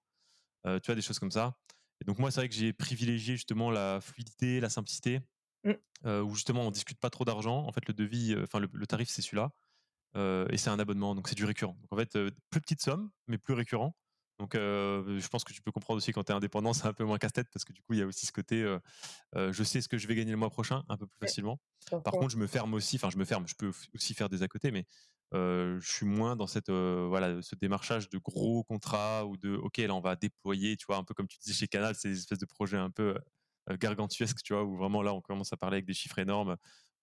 tu 0.65 0.87
vois, 0.87 0.95
des 0.95 1.03
choses 1.03 1.19
comme 1.19 1.31
ça. 1.31 1.57
Et 2.01 2.05
donc 2.05 2.19
moi, 2.19 2.31
c'est 2.31 2.41
vrai 2.41 2.49
que 2.49 2.55
j'ai 2.55 2.73
privilégié 2.73 3.37
justement 3.37 3.71
la 3.71 4.01
fluidité, 4.01 4.61
la 4.61 4.71
simplicité, 4.71 5.21
mmh. 5.65 6.09
où 6.23 6.35
justement 6.35 6.63
on 6.63 6.71
discute 6.71 6.99
pas 6.99 7.11
trop 7.11 7.25
d'argent. 7.25 7.67
En 7.67 7.73
fait, 7.73 7.87
le 7.87 7.95
devis, 7.95 8.35
enfin 8.43 8.59
le, 8.61 8.87
tarif, 8.87 9.09
c'est 9.09 9.23
celui-là, 9.23 9.51
et 10.51 10.57
c'est 10.57 10.71
un 10.71 10.79
abonnement, 10.79 11.15
donc 11.15 11.29
c'est 11.29 11.35
du 11.35 11.45
récurrent. 11.45 11.77
Donc 11.81 11.93
en 11.93 11.97
fait, 11.97 12.19
plus 12.51 12.61
petite 12.61 12.81
somme, 12.81 13.11
mais 13.29 13.39
plus 13.39 13.55
récurrent. 13.55 13.95
Donc, 14.39 14.55
je 14.55 15.29
pense 15.29 15.45
que 15.45 15.53
tu 15.53 15.63
peux 15.63 15.71
comprendre 15.71 15.99
aussi 15.99 16.13
quand 16.13 16.25
tu 16.25 16.33
es 16.33 16.35
indépendant, 16.35 16.73
c'est 16.73 16.87
un 16.87 16.93
peu 16.93 17.05
moins 17.05 17.19
casse-tête 17.19 17.49
parce 17.53 17.65
que 17.65 17.73
du 17.73 17.83
coup, 17.83 17.93
il 17.95 18.01
y 18.01 18.03
a 18.03 18.07
aussi 18.07 18.27
ce 18.27 18.33
côté, 18.33 18.65
je 19.35 19.63
sais 19.63 19.81
ce 19.81 19.89
que 19.89 19.97
je 19.97 20.09
vais 20.09 20.15
gagner 20.15 20.33
le 20.33 20.37
mois 20.37 20.51
prochain 20.51 20.83
un 20.89 20.97
peu 20.97 21.07
plus 21.07 21.19
facilement. 21.21 21.61
Par 21.91 22.13
contre, 22.13 22.31
je 22.31 22.37
me 22.37 22.47
ferme 22.47 22.75
aussi, 22.75 22.97
enfin, 22.97 23.11
je 23.11 23.17
me 23.17 23.25
ferme, 23.25 23.47
je 23.47 23.55
peux 23.55 23.73
aussi 23.95 24.15
faire 24.15 24.29
des 24.29 24.43
à 24.43 24.49
côté, 24.49 24.71
mais 24.73 24.87
je 25.33 25.81
suis 25.83 26.07
moins 26.07 26.37
dans 26.37 26.47
cette, 26.47 26.71
voilà, 26.71 27.41
ce 27.43 27.55
démarchage 27.55 28.09
de 28.09 28.19
gros 28.19 28.65
contrats 28.65 29.25
ou 29.27 29.37
de, 29.37 29.55
OK, 29.55 29.79
là, 29.79 29.95
on 29.95 30.01
va 30.01 30.17
déployer, 30.17 30.77
tu 30.77 30.87
vois, 30.87 30.97
un 30.97 31.05
peu 31.05 31.15
comme 31.15 31.29
tu 31.29 31.39
disais 31.39 31.55
chez 31.55 31.69
Canal, 31.69 31.95
c'est 31.95 32.09
des 32.09 32.19
espèces 32.19 32.39
de 32.39 32.47
projets 32.47 32.79
un 32.79 32.91
peu 32.91 33.17
gargantuesques, 33.79 34.43
tu 34.43 34.53
vois, 34.53 34.65
où 34.65 34.77
vraiment 34.77 35.03
là, 35.03 35.15
on 35.15 35.21
commence 35.21 35.53
à 35.53 35.57
parler 35.57 35.77
avec 35.77 35.87
des 35.87 35.95
chiffres 35.95 36.19
énormes 36.19 36.57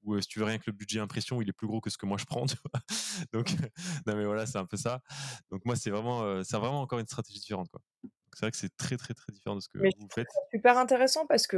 ou 0.04 0.20
si 0.20 0.28
tu 0.28 0.40
veux 0.40 0.46
rien 0.46 0.58
que 0.58 0.64
le 0.68 0.74
budget 0.74 1.00
impression, 1.00 1.42
il 1.42 1.50
est 1.50 1.54
plus 1.54 1.68
gros 1.68 1.82
que 1.82 1.90
ce 1.90 1.98
que 1.98 2.06
moi 2.06 2.18
je 2.18 2.26
prends. 2.26 2.46
Donc, 3.34 3.52
non 4.08 4.26
voilà, 4.26 4.46
c'est 4.46 4.58
un 4.58 4.66
peu 4.66 4.78
ça. 4.78 5.02
Donc 5.52 5.66
moi, 5.66 5.76
c'est 5.76 5.90
vraiment, 5.90 6.44
c'est 6.44 6.58
vraiment 6.58 6.82
encore 6.82 7.00
une 7.00 7.08
stratégie 7.08 7.40
différente, 7.40 7.70
quoi. 7.70 7.82
C'est 8.34 8.42
vrai 8.42 8.52
que 8.52 8.58
c'est 8.58 8.76
très 8.78 8.98
très 8.98 9.14
très 9.14 9.32
différent 9.32 9.56
de 9.56 9.62
ce 9.62 9.70
que 9.70 9.78
vous 9.78 10.08
faites. 10.14 10.28
Super 10.52 10.78
intéressant 10.78 11.26
parce 11.26 11.48
qu'on 11.48 11.58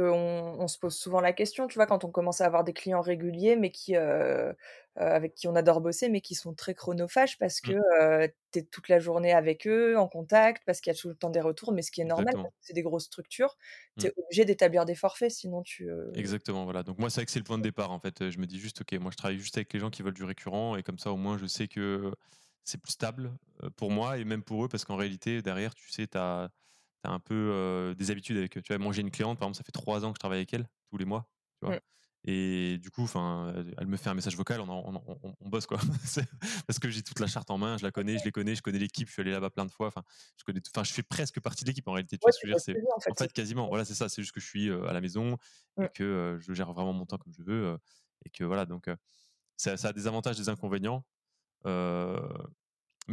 on 0.58 0.68
se 0.68 0.78
pose 0.78 0.96
souvent 0.96 1.20
la 1.20 1.32
question, 1.32 1.66
tu 1.68 1.74
vois, 1.76 1.86
quand 1.86 2.04
on 2.04 2.10
commence 2.10 2.40
à 2.40 2.46
avoir 2.46 2.64
des 2.64 2.72
clients 2.72 3.00
réguliers, 3.00 3.56
mais 3.56 3.70
qui 3.70 3.96
euh, 3.96 4.52
avec 4.96 5.34
qui 5.34 5.48
on 5.48 5.56
adore 5.56 5.80
bosser, 5.80 6.08
mais 6.08 6.20
qui 6.20 6.36
sont 6.36 6.54
très 6.54 6.72
chronophages 6.72 7.36
parce 7.38 7.60
que 7.60 7.72
mmh. 7.72 8.28
tu 8.52 8.58
es 8.60 8.62
toute 8.62 8.88
la 8.88 9.00
journée 9.00 9.32
avec 9.32 9.66
eux, 9.66 9.98
en 9.98 10.06
contact, 10.06 10.62
parce 10.66 10.80
qu'il 10.80 10.92
y 10.92 10.96
a 10.96 10.98
tout 10.98 11.08
le 11.08 11.16
temps 11.16 11.30
des 11.30 11.40
retours, 11.40 11.72
mais 11.72 11.82
ce 11.82 11.90
qui 11.90 12.00
est 12.00 12.04
normal, 12.04 12.34
c'est 12.60 12.74
des 12.74 12.82
grosses 12.82 13.06
structures, 13.06 13.56
tu 13.98 14.06
es 14.06 14.10
mmh. 14.10 14.22
obligé 14.22 14.44
d'établir 14.44 14.84
des 14.84 14.94
forfaits, 14.94 15.32
sinon 15.32 15.62
tu... 15.62 15.90
Exactement, 16.14 16.64
voilà. 16.64 16.84
Donc 16.84 16.98
moi, 16.98 17.10
c'est 17.10 17.20
vrai 17.20 17.26
que 17.26 17.32
c'est 17.32 17.40
le 17.40 17.44
point 17.44 17.58
de 17.58 17.64
départ, 17.64 17.90
en 17.90 17.98
fait. 17.98 18.30
Je 18.30 18.38
me 18.38 18.46
dis 18.46 18.60
juste, 18.60 18.82
ok, 18.82 18.92
moi, 19.00 19.10
je 19.10 19.16
travaille 19.16 19.38
juste 19.38 19.56
avec 19.56 19.72
les 19.72 19.80
gens 19.80 19.90
qui 19.90 20.02
veulent 20.02 20.14
du 20.14 20.22
récurrent, 20.22 20.76
et 20.76 20.84
comme 20.84 21.00
ça, 21.00 21.10
au 21.10 21.16
moins, 21.16 21.38
je 21.38 21.46
sais 21.46 21.66
que 21.66 22.12
c'est 22.62 22.80
plus 22.80 22.92
stable 22.92 23.32
pour 23.74 23.90
moi, 23.90 24.18
et 24.18 24.24
même 24.24 24.44
pour 24.44 24.64
eux, 24.64 24.68
parce 24.68 24.84
qu'en 24.84 24.96
réalité, 24.96 25.42
derrière, 25.42 25.74
tu 25.74 25.90
sais, 25.90 26.06
tu 26.06 26.16
as 26.16 26.50
un 27.04 27.20
peu 27.20 27.94
des 27.96 28.10
habitudes 28.10 28.36
avec 28.36 28.56
eux. 28.56 28.62
Tu 28.62 28.72
vois, 28.72 28.78
moi 28.82 28.92
j'ai 28.92 29.02
une 29.02 29.10
cliente, 29.10 29.38
par 29.38 29.46
exemple, 29.48 29.58
ça 29.58 29.64
fait 29.64 29.72
trois 29.72 30.04
ans 30.04 30.12
que 30.12 30.16
je 30.16 30.20
travaille 30.20 30.38
avec 30.38 30.52
elle, 30.52 30.68
tous 30.90 30.98
les 30.98 31.04
mois. 31.04 31.28
Tu 31.60 31.66
vois. 31.66 31.78
Et 32.26 32.78
du 32.78 32.90
coup, 32.90 33.02
enfin, 33.02 33.52
elle 33.76 33.86
me 33.86 33.98
fait 33.98 34.08
un 34.08 34.14
message 34.14 34.34
vocal, 34.34 34.58
on, 34.60 35.02
on, 35.40 35.48
bosse 35.48 35.66
quoi. 35.66 35.78
Parce 36.66 36.78
que 36.78 36.88
j'ai 36.88 37.02
toute 37.02 37.20
la 37.20 37.26
charte 37.26 37.50
en 37.50 37.58
main, 37.58 37.76
je 37.76 37.82
la 37.82 37.90
connais, 37.90 38.18
je 38.18 38.24
les 38.24 38.32
connais, 38.32 38.54
je 38.54 38.62
connais 38.62 38.78
l'équipe, 38.78 39.08
je 39.08 39.12
suis 39.12 39.20
allé 39.20 39.30
là-bas 39.30 39.50
plein 39.50 39.66
de 39.66 39.70
fois. 39.70 39.88
Enfin, 39.88 40.02
je 40.38 40.44
connais, 40.44 40.60
enfin, 40.74 40.84
je 40.84 40.92
fais 40.94 41.02
presque 41.02 41.38
partie 41.40 41.64
de 41.64 41.68
l'équipe 41.68 41.86
en 41.86 41.92
réalité. 41.92 42.16
Tu 42.16 42.22
vois 42.22 42.58
ce 42.58 42.72
en 43.10 43.14
fait, 43.14 43.32
quasiment. 43.32 43.68
Voilà, 43.68 43.84
c'est 43.84 43.94
ça. 43.94 44.08
C'est 44.08 44.22
juste 44.22 44.32
que 44.32 44.40
je 44.40 44.46
suis 44.46 44.70
à 44.70 44.94
la 44.94 45.02
maison 45.02 45.36
et 45.78 45.88
que 45.94 46.38
je 46.40 46.54
gère 46.54 46.72
vraiment 46.72 46.94
mon 46.94 47.04
temps 47.04 47.18
comme 47.18 47.34
je 47.34 47.42
veux 47.42 47.78
et 48.24 48.30
que 48.30 48.44
voilà. 48.44 48.64
Donc, 48.64 48.88
ça, 49.58 49.76
ça, 49.76 49.88
a 49.88 49.92
des 49.92 50.06
avantages, 50.06 50.38
des 50.38 50.48
inconvénients. 50.48 51.04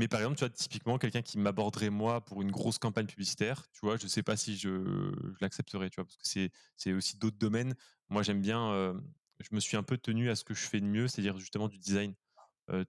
Mais 0.01 0.07
par 0.07 0.19
exemple, 0.19 0.35
tu 0.35 0.39
vois, 0.39 0.49
typiquement, 0.49 0.97
quelqu'un 0.97 1.21
qui 1.21 1.37
m'aborderait 1.37 1.91
moi 1.91 2.25
pour 2.25 2.41
une 2.41 2.49
grosse 2.49 2.79
campagne 2.79 3.05
publicitaire, 3.05 3.67
tu 3.71 3.81
vois, 3.83 3.97
je 3.97 4.07
sais 4.07 4.23
pas 4.23 4.35
si 4.35 4.57
je, 4.57 5.11
l'accepterais, 5.41 5.91
tu 5.91 5.97
vois, 5.97 6.05
parce 6.05 6.17
que 6.17 6.49
c'est, 6.75 6.91
aussi 6.91 7.17
d'autres 7.17 7.37
domaines. 7.37 7.75
Moi, 8.09 8.23
j'aime 8.23 8.41
bien, 8.41 8.99
je 9.39 9.55
me 9.55 9.59
suis 9.59 9.77
un 9.77 9.83
peu 9.83 9.99
tenu 9.99 10.31
à 10.31 10.35
ce 10.35 10.43
que 10.43 10.55
je 10.55 10.61
fais 10.61 10.79
de 10.79 10.87
mieux, 10.87 11.07
c'est-à-dire 11.07 11.37
justement 11.37 11.67
du 11.67 11.77
design. 11.77 12.15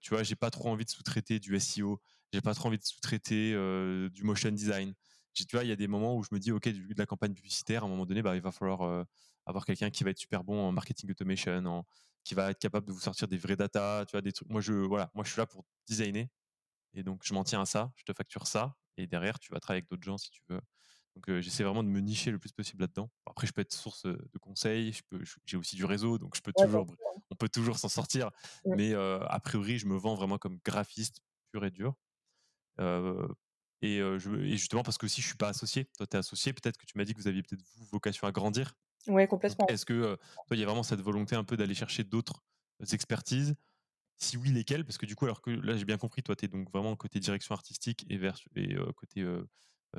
tu 0.01 0.09
vois, 0.09 0.23
j'ai 0.23 0.33
pas 0.33 0.49
trop 0.49 0.69
envie 0.69 0.85
de 0.85 0.89
sous-traiter 0.89 1.39
du 1.39 1.55
SEO, 1.55 2.01
j'ai 2.33 2.41
pas 2.41 2.55
trop 2.55 2.69
envie 2.69 2.79
de 2.79 2.83
sous-traiter 2.83 3.51
du 4.09 4.23
motion 4.23 4.49
design. 4.49 4.95
Tu 5.35 5.45
vois, 5.51 5.63
il 5.63 5.69
y 5.69 5.71
a 5.71 5.75
des 5.75 5.87
moments 5.87 6.17
où 6.17 6.23
je 6.23 6.29
me 6.31 6.39
dis, 6.39 6.51
OK, 6.51 6.67
de 6.67 6.97
la 6.97 7.05
campagne 7.05 7.35
publicitaire, 7.35 7.83
à 7.83 7.85
un 7.85 7.89
moment 7.89 8.07
donné, 8.07 8.23
bah, 8.23 8.35
il 8.35 8.41
va 8.41 8.51
falloir 8.51 9.05
avoir 9.45 9.67
quelqu'un 9.67 9.91
qui 9.91 10.03
va 10.03 10.09
être 10.09 10.17
super 10.17 10.43
bon 10.43 10.59
en 10.59 10.71
marketing 10.71 11.11
automation, 11.11 11.85
qui 12.23 12.33
va 12.33 12.49
être 12.49 12.59
capable 12.59 12.87
de 12.87 12.91
vous 12.91 13.01
sortir 13.01 13.27
des 13.27 13.37
vraies 13.37 13.55
data, 13.55 14.03
tu 14.07 14.13
vois, 14.13 14.21
des 14.21 14.31
trucs. 14.31 14.49
Moi, 14.49 14.61
je, 14.61 14.73
voilà, 14.73 15.11
moi, 15.13 15.23
je 15.23 15.29
suis 15.29 15.39
là 15.39 15.45
pour 15.45 15.63
designer 15.85 16.27
et 16.93 17.03
donc, 17.03 17.21
je 17.23 17.33
m'en 17.33 17.43
tiens 17.43 17.61
à 17.61 17.65
ça, 17.65 17.91
je 17.95 18.03
te 18.03 18.13
facture 18.13 18.47
ça, 18.47 18.75
et 18.97 19.07
derrière, 19.07 19.39
tu 19.39 19.51
vas 19.51 19.59
travailler 19.59 19.79
avec 19.79 19.89
d'autres 19.89 20.03
gens 20.03 20.17
si 20.17 20.29
tu 20.29 20.41
veux. 20.49 20.61
Donc, 21.15 21.39
j'essaie 21.41 21.63
vraiment 21.63 21.83
de 21.83 21.89
me 21.89 21.99
nicher 21.99 22.31
le 22.31 22.39
plus 22.39 22.51
possible 22.51 22.81
là-dedans. 22.81 23.11
Après, 23.27 23.45
je 23.45 23.53
peux 23.53 23.61
être 23.61 23.71
source 23.71 24.03
de 24.05 24.37
conseils, 24.39 24.97
j'ai 25.45 25.57
aussi 25.57 25.75
du 25.75 25.85
réseau, 25.85 26.17
donc 26.17 26.35
je 26.35 26.41
peux 26.41 26.53
toujours, 26.57 26.87
on 27.29 27.35
peut 27.35 27.49
toujours 27.49 27.77
s'en 27.77 27.89
sortir. 27.89 28.31
Mais 28.65 28.93
a 28.95 29.39
priori, 29.39 29.77
je 29.77 29.85
me 29.85 29.95
vends 29.95 30.15
vraiment 30.15 30.37
comme 30.37 30.59
graphiste 30.65 31.19
pur 31.51 31.65
et 31.65 31.71
dur. 31.71 31.95
et, 33.81 34.01
justement, 34.57 34.81
parce 34.81 34.97
que 34.97 35.07
si 35.07 35.21
je 35.21 35.27
suis 35.27 35.37
pas 35.37 35.49
associé, 35.49 35.85
toi, 35.97 36.07
tu 36.07 36.15
es 36.15 36.19
associé, 36.19 36.53
peut-être 36.53 36.77
que 36.77 36.85
tu 36.85 36.97
m'as 36.97 37.05
dit 37.05 37.13
que 37.13 37.19
vous 37.19 37.27
aviez 37.27 37.43
peut-être 37.43 37.63
vocation 37.91 38.27
à 38.27 38.31
grandir. 38.31 38.73
Oui, 39.07 39.27
complètement. 39.27 39.67
Est-ce 39.67 39.85
que 39.85 40.17
toi, 40.47 40.55
il 40.55 40.59
y 40.59 40.63
a 40.63 40.65
vraiment 40.65 40.83
cette 40.83 41.01
volonté 41.01 41.35
un 41.35 41.43
peu 41.43 41.57
d'aller 41.57 41.75
chercher 41.75 42.03
d'autres 42.03 42.43
expertises 42.91 43.55
si 44.23 44.37
oui, 44.37 44.49
lesquels? 44.49 44.85
Parce 44.85 44.97
que 44.97 45.05
du 45.05 45.15
coup, 45.15 45.25
alors 45.25 45.41
que 45.41 45.51
là, 45.51 45.75
j'ai 45.75 45.85
bien 45.85 45.97
compris, 45.97 46.23
toi, 46.23 46.35
tu 46.35 46.45
es 46.45 46.47
donc 46.47 46.71
vraiment 46.71 46.95
côté 46.95 47.19
direction 47.19 47.53
artistique 47.53 48.05
et, 48.09 48.17
vers, 48.17 48.37
et 48.55 48.75
côté 48.95 49.25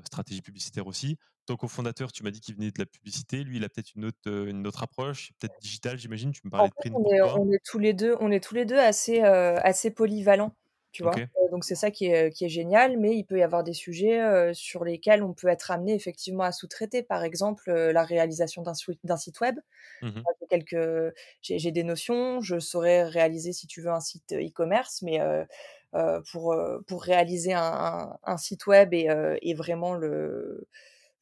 stratégie 0.04 0.42
publicitaire 0.42 0.86
aussi. 0.86 1.16
Ton 1.46 1.56
cofondateur, 1.56 2.10
tu 2.10 2.22
m'as 2.22 2.30
dit 2.30 2.40
qu'il 2.40 2.54
venait 2.54 2.70
de 2.70 2.78
la 2.78 2.86
publicité. 2.86 3.44
Lui, 3.44 3.58
il 3.58 3.64
a 3.64 3.68
peut-être 3.68 3.94
une 3.94 4.06
autre, 4.06 4.26
une 4.26 4.66
autre 4.66 4.82
approche, 4.82 5.32
peut-être 5.38 5.54
digitale, 5.60 5.98
j'imagine. 5.98 6.32
Tu 6.32 6.40
me 6.44 6.50
parlais 6.50 6.68
de 6.70 6.74
print. 6.74 6.94
On 6.96 7.12
est, 7.12 7.20
on 7.20 7.52
est, 7.52 7.60
tous 7.64 7.78
les 7.78 7.92
deux, 7.92 8.16
on 8.20 8.30
est 8.30 8.42
tous 8.42 8.54
les 8.54 8.64
deux 8.64 8.78
assez, 8.78 9.20
assez 9.20 9.90
polyvalents 9.90 10.54
tu 10.94 11.02
vois. 11.02 11.14
donc 11.50 11.64
c'est 11.64 11.74
ça 11.74 11.90
qui 11.90 12.06
est, 12.06 12.30
qui 12.30 12.44
est, 12.44 12.48
génial, 12.48 12.98
mais 12.98 13.16
il 13.16 13.24
peut 13.24 13.38
y 13.38 13.42
avoir 13.42 13.64
des 13.64 13.72
sujets 13.72 14.54
sur 14.54 14.84
lesquels 14.84 15.24
on 15.24 15.32
peut 15.34 15.48
être 15.48 15.72
amené 15.72 15.92
effectivement 15.92 16.44
à 16.44 16.52
sous-traiter. 16.52 17.02
Par 17.02 17.24
exemple, 17.24 17.70
la 17.72 18.04
réalisation 18.04 18.62
d'un 18.62 19.16
site 19.16 19.40
web. 19.40 19.58
Mmh 20.02 20.20
j'ai 21.42 21.72
des 21.72 21.82
notions, 21.82 22.40
je 22.40 22.60
saurais 22.60 23.02
réaliser 23.02 23.52
si 23.52 23.66
tu 23.66 23.80
veux 23.80 23.90
un 23.90 23.98
site 23.98 24.32
e-commerce, 24.32 25.02
mais 25.02 25.18
pour, 26.30 26.56
pour 26.86 27.02
réaliser 27.02 27.54
un, 27.54 28.16
un, 28.22 28.36
site 28.36 28.66
web 28.68 28.94
et, 28.94 29.08
et 29.42 29.54
vraiment 29.54 29.94
le 29.94 30.68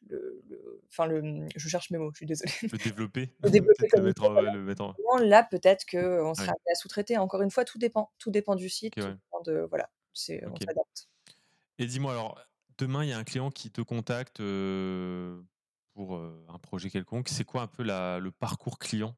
le, 0.08 0.82
enfin 0.88 1.06
le, 1.06 1.46
je 1.54 1.68
cherche 1.68 1.90
mes 1.90 1.98
mots, 1.98 2.10
je 2.12 2.18
suis 2.18 2.26
désolée. 2.26 2.52
Le 2.62 2.78
développer. 2.78 3.30
le 3.42 3.50
développer 3.50 3.88
comme 3.88 4.00
le 4.00 4.06
mettre, 4.06 4.24
en, 4.24 4.40
le 4.40 4.62
mettre 4.62 4.82
en... 4.82 4.94
Là, 5.18 5.42
peut-être 5.42 5.84
qu'on 5.86 6.34
sera 6.34 6.52
ouais. 6.52 6.72
à 6.72 6.74
sous-traiter. 6.74 7.18
Encore 7.18 7.42
une 7.42 7.50
fois, 7.50 7.64
tout 7.64 7.78
dépend. 7.78 8.12
Tout 8.18 8.30
dépend 8.30 8.54
du 8.54 8.68
site. 8.68 8.98
Okay, 8.98 9.06
ouais. 9.06 9.16
de, 9.46 9.66
voilà, 9.68 9.90
c'est, 10.12 10.44
okay. 10.44 10.52
on 10.52 10.66
s'adapte. 10.66 11.08
Et 11.78 11.86
dis-moi 11.86 12.12
alors, 12.12 12.38
demain, 12.78 13.04
il 13.04 13.10
y 13.10 13.12
a 13.12 13.18
un 13.18 13.24
client 13.24 13.50
qui 13.50 13.70
te 13.70 13.80
contacte 13.80 14.40
euh, 14.40 15.40
pour 15.94 16.16
euh, 16.16 16.44
un 16.48 16.58
projet 16.58 16.90
quelconque. 16.90 17.28
C'est 17.28 17.44
quoi 17.44 17.62
un 17.62 17.66
peu 17.66 17.82
la, 17.82 18.18
le 18.18 18.30
parcours 18.30 18.78
client 18.78 19.16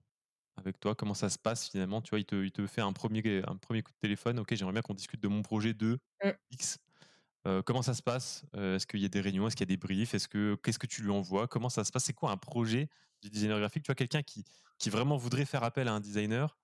avec 0.57 0.79
toi? 0.79 0.95
Comment 0.95 1.15
ça 1.15 1.29
se 1.29 1.39
passe 1.39 1.69
finalement? 1.71 2.01
Tu 2.01 2.11
vois, 2.11 2.21
il 2.21 2.25
te, 2.27 2.37
il 2.37 2.53
te 2.53 2.67
fait 2.67 2.81
un 2.81 2.93
premier, 2.93 3.43
un 3.47 3.57
premier 3.57 3.83
coup 3.83 3.93
de 3.93 3.99
téléphone. 3.99 4.39
Ok, 4.39 4.55
j'aimerais 4.55 4.73
bien 4.73 4.83
qu'on 4.83 4.95
discute 4.95 5.21
de 5.21 5.29
mon 5.29 5.43
projet 5.43 5.75
de 5.75 5.99
mmh. 6.23 6.31
X 6.53 6.79
comment 7.65 7.83
ça 7.83 7.95
se 7.95 8.03
passe? 8.03 8.45
Est-ce 8.55 8.87
qu'il 8.87 9.01
y 9.01 9.05
a 9.05 9.09
des 9.09 9.21
réunions? 9.21 9.47
Est-ce 9.47 9.57
qu'il 9.57 9.69
y 9.69 9.73
a 9.73 9.75
des 9.75 9.77
briefs? 9.77 10.15
Est-ce 10.15 10.29
que 10.29 10.57
qu'est-ce 10.63 10.79
que 10.79 10.87
tu 10.87 11.03
lui 11.03 11.11
envoies? 11.11 11.47
Comment 11.49 11.69
ça 11.69 11.85
se 11.85 11.93
passe? 11.93 12.05
C'est 12.05 12.13
quoi 12.13 12.31
un 12.31 12.37
projet 12.37 12.89
du 13.23 13.31
designer 13.31 13.59
graphique? 13.59 13.83
Tu 13.83 13.89
vois 13.89 13.95
quelqu'un 13.95 14.23
qui 14.23 14.45
qui 14.79 14.91
vraiment 14.91 15.17
voudrait 15.17 15.45
faire 15.45 15.63
appel 15.63 15.89
à 15.89 15.93
un 15.93 16.01
designer, 16.01 16.59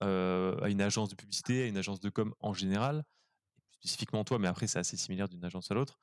à 0.00 0.68
une 0.68 0.80
agence 0.80 1.08
de 1.10 1.14
publicité, 1.14 1.64
à 1.64 1.66
une 1.66 1.76
agence 1.76 2.00
de 2.00 2.10
com 2.10 2.34
en 2.40 2.52
général, 2.54 3.04
spécifiquement 3.72 4.24
toi, 4.24 4.38
mais 4.38 4.48
après 4.48 4.66
c'est 4.66 4.78
assez 4.78 4.96
similaire 4.96 5.28
d'une 5.28 5.44
agence 5.44 5.70
à 5.70 5.74
l'autre. 5.74 5.98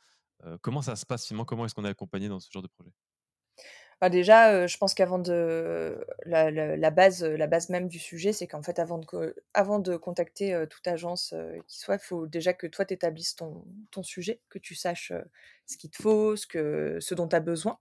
comment 0.62 0.82
ça 0.82 0.96
se 0.96 1.06
passe 1.06 1.26
finalement? 1.26 1.46
Comment 1.46 1.66
est-ce 1.66 1.76
qu'on 1.76 1.86
est 1.86 1.90
accompagné 1.90 2.30
dans 2.30 2.40
ce 2.40 2.50
genre 2.52 2.64
de 2.64 2.68
projet? 2.68 2.92
Bah, 4.02 4.10
déjà, 4.10 4.66
je 4.68 4.78
pense 4.78 4.94
qu'avant 4.94 5.20
de 5.20 6.06
la, 6.26 6.92
base, 6.92 7.24
la 7.24 7.48
base 7.48 7.70
même 7.70 7.88
du 7.88 8.00
sujet, 8.00 8.32
c'est 8.34 8.48
qu'en 8.48 8.64
fait, 8.64 8.80
avant 8.80 9.00
de, 9.00 9.36
avant 9.54 9.80
de 9.80 9.98
contacter 9.98 10.66
toute 10.70 10.88
agence 10.88 11.34
qui 11.68 11.80
soit, 11.80 11.96
il 11.96 12.06
faut 12.06 12.28
déjà 12.28 12.54
que 12.54 12.68
toi, 12.68 12.86
tu 12.86 12.94
établisses 12.94 13.36
ton, 13.36 13.66
ton, 13.92 14.04
sujet, 14.04 14.40
que 14.50 14.60
tu 14.60 14.76
saches 14.76 15.12
ce 15.66 15.78
qu'il 15.78 15.90
te 15.90 16.02
faut, 16.02 16.36
ce, 16.36 16.48
que, 16.48 16.98
ce 17.02 17.14
dont 17.14 17.28
tu 17.28 17.36
as 17.36 17.42
besoin, 17.42 17.78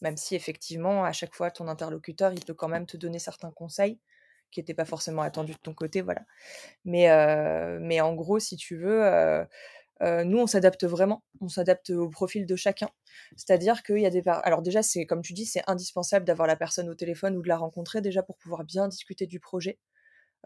même 0.00 0.16
si 0.16 0.34
effectivement, 0.34 1.04
à 1.04 1.12
chaque 1.12 1.34
fois, 1.34 1.50
ton 1.50 1.68
interlocuteur, 1.68 2.32
il 2.32 2.44
peut 2.44 2.54
quand 2.54 2.68
même 2.68 2.86
te 2.86 2.96
donner 2.96 3.18
certains 3.18 3.50
conseils 3.50 3.98
qui 4.50 4.60
n'étaient 4.60 4.74
pas 4.74 4.86
forcément 4.86 5.20
attendus 5.22 5.52
de 5.52 5.58
ton 5.58 5.74
côté, 5.74 6.00
voilà. 6.00 6.22
Mais, 6.86 7.08
mais 7.80 8.00
en 8.00 8.14
gros, 8.14 8.38
si 8.38 8.56
tu 8.56 8.76
veux 8.76 9.46
nous, 10.00 10.38
on 10.38 10.46
s'adapte 10.46 10.84
vraiment, 10.84 11.22
on 11.40 11.48
s'adapte 11.48 11.90
au 11.90 12.08
profil 12.08 12.46
de 12.46 12.56
chacun. 12.56 12.88
C'est-à-dire 13.36 13.82
qu'il 13.82 13.98
y 13.98 14.06
a 14.06 14.10
des... 14.10 14.22
Alors 14.26 14.62
déjà, 14.62 14.82
c'est 14.82 15.06
comme 15.06 15.22
tu 15.22 15.32
dis, 15.32 15.46
c'est 15.46 15.62
indispensable 15.66 16.24
d'avoir 16.24 16.46
la 16.48 16.56
personne 16.56 16.88
au 16.88 16.94
téléphone 16.94 17.36
ou 17.36 17.42
de 17.42 17.48
la 17.48 17.56
rencontrer 17.56 18.00
déjà 18.00 18.22
pour 18.22 18.36
pouvoir 18.38 18.64
bien 18.64 18.88
discuter 18.88 19.26
du 19.26 19.40
projet. 19.40 19.78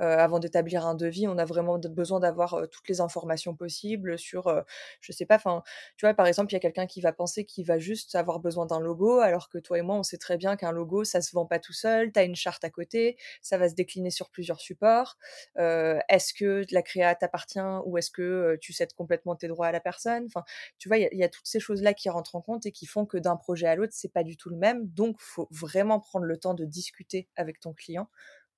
Euh, 0.01 0.16
avant 0.16 0.38
d'établir 0.38 0.86
un 0.86 0.95
devis, 0.95 1.28
on 1.28 1.36
a 1.38 1.45
vraiment 1.45 1.78
besoin 1.78 2.18
d'avoir 2.20 2.55
euh, 2.55 2.66
toutes 2.66 2.88
les 2.88 3.01
informations 3.01 3.55
possibles 3.55 4.18
sur, 4.18 4.47
euh, 4.49 4.62
je 5.01 5.12
sais 5.12 5.26
pas, 5.26 5.36
enfin, 5.36 5.62
tu 5.97 6.07
vois, 6.07 6.14
par 6.14 6.26
exemple, 6.26 6.51
il 6.53 6.55
y 6.55 6.57
a 6.57 6.61
quelqu'un 6.61 6.86
qui 6.86 7.01
va 7.03 7.12
penser 7.12 7.45
qu'il 7.45 7.66
va 7.66 7.78
juste 7.78 8.14
avoir 8.14 8.40
besoin 8.40 8.66
d'un 8.66 8.80
logo, 8.80 9.18
alors 9.18 9.49
que 9.51 9.59
toi 9.59 9.78
et 9.78 9.82
moi, 9.82 9.97
on 9.97 10.03
sait 10.03 10.16
très 10.16 10.36
bien 10.38 10.57
qu'un 10.57 10.72
logo, 10.72 11.05
ça 11.05 11.20
se 11.20 11.32
vend 11.34 11.45
pas 11.47 11.59
tout 11.59 11.74
seul, 11.74 12.11
tu 12.11 12.18
as 12.18 12.24
une 12.24 12.34
charte 12.36 12.64
à 12.64 12.70
côté, 12.70 13.16
ça 13.43 13.59
va 13.59 13.68
se 13.68 13.74
décliner 13.74 14.11
sur 14.11 14.30
plusieurs 14.30 14.61
supports. 14.61 15.16
est-ce 15.57 16.32
que 16.34 16.64
la 16.70 16.82
créa 16.82 17.14
t'appartient 17.14 17.61
ou 17.84 17.99
est-ce 17.99 18.11
que 18.11 18.57
tu 18.61 18.72
cèdes 18.72 18.93
complètement 18.95 19.36
tes 19.36 19.49
droits 19.49 19.66
à 19.66 19.72
la 19.72 19.80
personne? 19.80 20.24
Enfin, 20.26 20.45
tu 20.78 20.88
vois, 20.88 20.99
il 20.99 21.09
y, 21.12 21.18
y, 21.18 21.24
a 21.24 21.28
toutes 21.28 21.47
ces 21.47 21.61
choses-là 21.61 21.95
qui 21.95 22.09
rentrent 22.09 22.34
en 22.36 22.40
compte 22.40 22.66
et 22.66 22.72
qui 22.72 22.86
font 22.86 23.07
que 23.07 23.18
d'un 23.18 23.36
projet 23.36 23.66
à 23.66 23.74
l'autre, 23.76 23.93
c'est 23.95 24.12
pas 24.12 24.22
du 24.24 24.36
tout 24.36 24.51
le 24.51 24.57
même. 24.57 24.86
Donc, 24.88 25.16
faut 25.20 25.49
vraiment 25.51 26.01
prendre 26.01 26.26
le 26.26 26.36
temps 26.38 26.55
de 26.55 26.64
discuter 26.64 27.28
avec 27.36 27.61
ton 27.61 27.72
client 27.72 28.09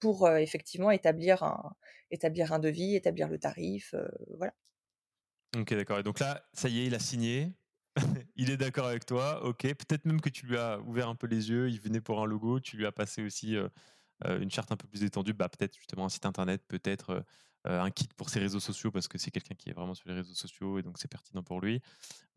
pour 0.01 0.29
effectivement 0.29 0.91
établir 0.91 1.43
un, 1.43 2.59
devis, 2.59 2.95
établir 2.95 3.29
le 3.29 3.39
tarif, 3.39 3.95
voilà. 4.37 4.53
Ok, 5.57 5.73
d'accord. 5.75 5.99
Et 5.99 6.03
donc 6.03 6.19
là, 6.19 6.45
ça 6.53 6.69
y 6.69 6.81
est, 6.81 6.87
il 6.87 6.95
a 6.95 6.99
signé. 6.99 7.53
il 8.37 8.51
est 8.51 8.57
d'accord 8.57 8.87
avec 8.87 9.07
toi. 9.07 9.45
Ok. 9.45 9.63
Peut-être 9.63 10.05
même 10.05 10.21
que 10.21 10.29
tu 10.29 10.47
lui 10.47 10.57
as 10.57 10.81
ouvert 10.81 11.09
un 11.09 11.15
peu 11.15 11.29
les 11.29 11.51
yeux. 11.51 11.71
Il 11.71 11.81
venait 11.81 12.01
pour 12.01 12.21
un 12.21 12.27
logo. 12.27 12.59
Tu 12.59 12.77
lui 12.77 12.87
as 12.87 12.93
passé 12.93 13.23
aussi 13.23 13.57
une 14.25 14.51
charte 14.51 14.73
un 14.73 14.77
peu 14.77 14.89
plus 14.89 15.05
étendue. 15.05 15.33
Bah, 15.33 15.49
peut-être 15.49 15.77
justement 15.77 16.07
un 16.07 16.09
site 16.09 16.27
internet, 16.27 16.61
peut-être 16.67 17.25
un 17.65 17.91
kit 17.91 18.09
pour 18.17 18.29
ses 18.29 18.41
réseaux 18.41 18.61
sociaux 18.61 18.91
parce 18.91 19.09
que 19.09 19.19
c'est 19.19 19.31
quelqu'un 19.31 19.55
qui 19.55 19.71
est 19.71 19.73
vraiment 19.73 19.95
sur 19.95 20.09
les 20.09 20.15
réseaux 20.15 20.35
sociaux 20.35 20.79
et 20.79 20.83
donc 20.83 20.99
c'est 20.99 21.09
pertinent 21.09 21.43
pour 21.43 21.61
lui. 21.61 21.81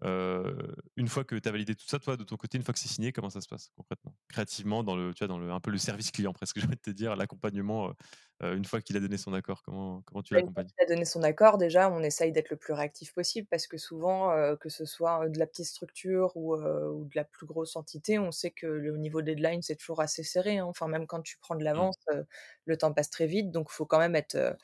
une 0.04 1.08
fois 1.08 1.24
que 1.24 1.36
tu 1.36 1.48
as 1.48 1.52
validé 1.52 1.76
tout 1.76 1.88
ça, 1.88 2.00
toi, 2.00 2.18
de 2.18 2.24
ton 2.24 2.38
côté, 2.38 2.58
une 2.58 2.64
fois 2.64 2.74
que 2.74 2.80
c'est 2.80 2.88
signé, 2.88 3.12
comment 3.12 3.30
ça 3.30 3.42
se 3.42 3.48
passe 3.48 3.72
concrètement? 3.76 4.14
Créativement, 4.30 4.84
dans 4.84 4.96
le, 4.96 5.14
tu 5.14 5.20
vois, 5.20 5.28
dans 5.28 5.40
le, 5.40 5.52
un 5.52 5.60
peu 5.60 5.72
le 5.72 5.78
service 5.78 6.12
client 6.12 6.34
presque, 6.34 6.60
je 6.60 6.68
vais 6.68 6.76
te 6.76 6.90
dire, 6.90 7.16
l'accompagnement, 7.16 7.94
une 8.42 8.66
fois 8.66 8.82
qu'il 8.82 8.96
a 8.96 9.00
donné 9.00 9.18
son 9.18 9.34
accord, 9.34 9.64
comment, 9.64 10.02
comment 10.06 10.22
tu 10.22 10.34
bah, 10.34 10.42
l'accompagnes? 10.42 10.70
Il 10.80 10.84
a 10.84 10.88
donné 10.88 11.06
son 11.06 11.24
accord, 11.24 11.58
déjà, 11.58 11.90
on 11.90 12.02
essaye 12.04 12.32
d'être 12.32 12.50
le 12.50 12.58
plus 12.58 12.74
réactif 12.74 13.14
possible 13.14 13.48
parce 13.50 13.68
que 13.68 13.78
souvent, 13.78 14.32
que 14.58 14.70
ce 14.70 14.86
soit 14.86 15.28
de 15.28 15.40
la 15.40 15.48
petite 15.48 15.66
structure 15.66 16.32
ou, 16.36 16.56
ou, 16.56 17.06
de 17.06 17.16
la 17.16 17.24
plus 17.24 17.46
grosse 17.48 17.76
entité, 17.76 18.20
on 18.20 18.32
sait 18.32 18.52
que 18.52 18.68
le 18.68 18.98
niveau 18.98 19.22
deadline, 19.22 19.62
c'est 19.62 19.76
toujours 19.76 20.02
assez 20.02 20.24
serré. 20.24 20.60
Hein. 20.60 20.66
Enfin, 20.66 20.88
même 20.88 21.08
quand 21.08 21.22
tu 21.22 21.38
prends 21.40 21.56
de 21.56 21.62
mmh. 21.62 21.66
l'avance, 21.66 21.98
le 22.66 22.78
temps 22.78 22.94
passe 22.94 23.10
très 23.10 23.28
vite, 23.28 23.52
donc 23.52 23.68
il 23.72 23.74
faut 23.74 23.86
quand 23.86 24.00
même 24.00 24.16
être 24.16 24.56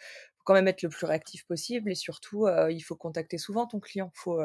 quand 0.43 0.53
même 0.53 0.67
être 0.67 0.81
le 0.81 0.89
plus 0.89 1.05
réactif 1.05 1.45
possible 1.45 1.91
et 1.91 1.95
surtout 1.95 2.47
il 2.69 2.81
faut 2.81 2.95
contacter 2.95 3.37
souvent 3.37 3.65
ton 3.67 3.79
client. 3.79 4.11
Faut, 4.13 4.41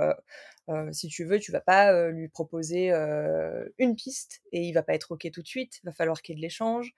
si 0.93 1.09
tu 1.09 1.25
veux, 1.25 1.39
tu 1.39 1.53
vas 1.53 1.61
pas 1.61 2.11
lui 2.11 2.29
proposer 2.29 2.91
une 3.79 3.97
piste 3.97 4.43
et 4.53 4.63
il 4.63 4.73
va 4.73 4.83
pas 4.83 4.95
être 4.95 5.13
ok 5.13 5.29
tout 5.33 5.43
de 5.43 5.47
suite. 5.47 5.81
Il 5.83 5.87
va 5.87 5.93
falloir 5.93 6.23
qu'il 6.23 6.35
y 6.35 6.37
ait 6.37 6.41
de 6.41 6.43
l'échange, 6.43 6.95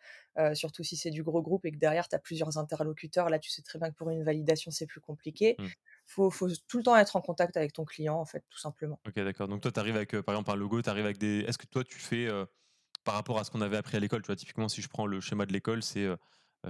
surtout 0.54 0.82
si 0.82 0.96
c'est 0.96 1.10
du 1.10 1.22
gros 1.22 1.42
groupe 1.42 1.64
et 1.64 1.72
que 1.72 1.78
derrière 1.78 2.08
tu 2.08 2.16
as 2.16 2.18
plusieurs 2.18 2.58
interlocuteurs. 2.58 3.30
Là, 3.30 3.38
tu 3.38 3.50
sais 3.50 3.62
très 3.62 3.78
bien 3.78 3.90
que 3.90 3.96
pour 3.96 4.10
une 4.10 4.22
validation 4.24 4.70
c'est 4.70 4.86
plus 4.86 5.00
compliqué. 5.00 5.56
Il 5.58 5.64
mmh. 5.64 5.70
Faut, 6.06 6.30
faut, 6.30 6.48
tout 6.66 6.78
le 6.78 6.82
temps 6.82 6.96
être 6.96 7.14
en 7.14 7.20
contact 7.20 7.56
avec 7.56 7.72
ton 7.72 7.84
client 7.84 8.16
en 8.16 8.24
fait, 8.24 8.42
tout 8.50 8.58
simplement. 8.58 8.98
Ok, 9.06 9.14
d'accord. 9.14 9.46
Donc 9.46 9.60
toi, 9.60 9.70
tu 9.70 9.78
arrives 9.78 9.96
avec 9.96 10.20
par 10.22 10.34
exemple 10.34 10.50
un 10.50 10.56
logo, 10.56 10.82
tu 10.82 10.90
arrives 10.90 11.04
avec 11.04 11.18
des. 11.18 11.40
Est-ce 11.40 11.56
que 11.56 11.66
toi 11.66 11.84
tu 11.84 11.98
fais 11.98 12.28
par 13.04 13.14
rapport 13.14 13.38
à 13.38 13.44
ce 13.44 13.50
qu'on 13.50 13.60
avait 13.60 13.76
appris 13.76 13.96
à 13.96 14.00
l'école, 14.00 14.22
tu 14.22 14.26
vois, 14.26 14.36
typiquement 14.36 14.68
si 14.68 14.82
je 14.82 14.88
prends 14.88 15.06
le 15.06 15.20
schéma 15.20 15.46
de 15.46 15.52
l'école, 15.52 15.82
c'est 15.82 16.04
euh, 16.04 16.16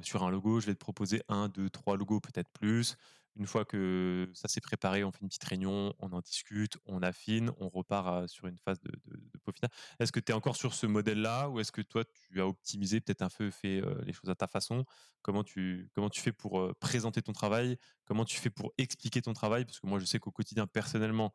sur 0.02 0.22
un 0.22 0.30
logo, 0.30 0.60
je 0.60 0.66
vais 0.66 0.74
te 0.74 0.78
proposer 0.78 1.22
un, 1.28 1.48
deux, 1.48 1.70
trois 1.70 1.96
logos, 1.96 2.20
peut-être 2.20 2.50
plus. 2.50 2.96
Une 3.36 3.46
fois 3.46 3.64
que 3.64 4.28
ça 4.34 4.48
s'est 4.48 4.60
préparé, 4.60 5.04
on 5.04 5.12
fait 5.12 5.20
une 5.22 5.28
petite 5.28 5.44
réunion, 5.44 5.94
on 6.00 6.12
en 6.12 6.20
discute, 6.20 6.76
on 6.84 7.00
affine, 7.00 7.52
on 7.58 7.68
repart 7.68 8.28
sur 8.28 8.48
une 8.48 8.58
phase 8.58 8.80
de, 8.80 8.90
de, 9.06 9.38
peaufinage. 9.44 9.70
Est-ce 10.00 10.10
que 10.10 10.18
tu 10.18 10.32
es 10.32 10.34
encore 10.34 10.56
sur 10.56 10.74
ce 10.74 10.86
modèle-là 10.86 11.48
ou 11.48 11.60
est-ce 11.60 11.70
que 11.70 11.80
toi, 11.80 12.04
tu 12.04 12.40
as 12.40 12.46
optimisé, 12.46 13.00
peut-être 13.00 13.22
un 13.22 13.28
peu 13.28 13.50
fait 13.50 13.82
les 14.04 14.12
choses 14.12 14.30
à 14.30 14.34
ta 14.34 14.48
façon? 14.48 14.84
Comment 15.22 15.44
tu, 15.44 15.88
comment 15.94 16.10
tu 16.10 16.20
fais 16.20 16.32
pour 16.32 16.74
présenter 16.80 17.22
ton 17.22 17.32
travail? 17.32 17.78
Comment 18.04 18.24
tu 18.24 18.36
fais 18.36 18.50
pour 18.50 18.72
expliquer 18.78 19.22
ton 19.22 19.32
travail? 19.32 19.64
Parce 19.64 19.78
que 19.78 19.86
moi, 19.86 20.00
je 20.00 20.06
sais 20.06 20.18
qu'au 20.18 20.32
quotidien, 20.32 20.66
personnellement, 20.66 21.32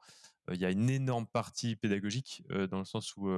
il 0.52 0.60
y 0.60 0.66
a 0.66 0.72
une 0.72 0.90
énorme 0.90 1.28
partie 1.28 1.78
pédagogique 1.78 2.44
dans 2.70 2.80
le 2.80 2.86
sens 2.86 3.16
où 3.16 3.30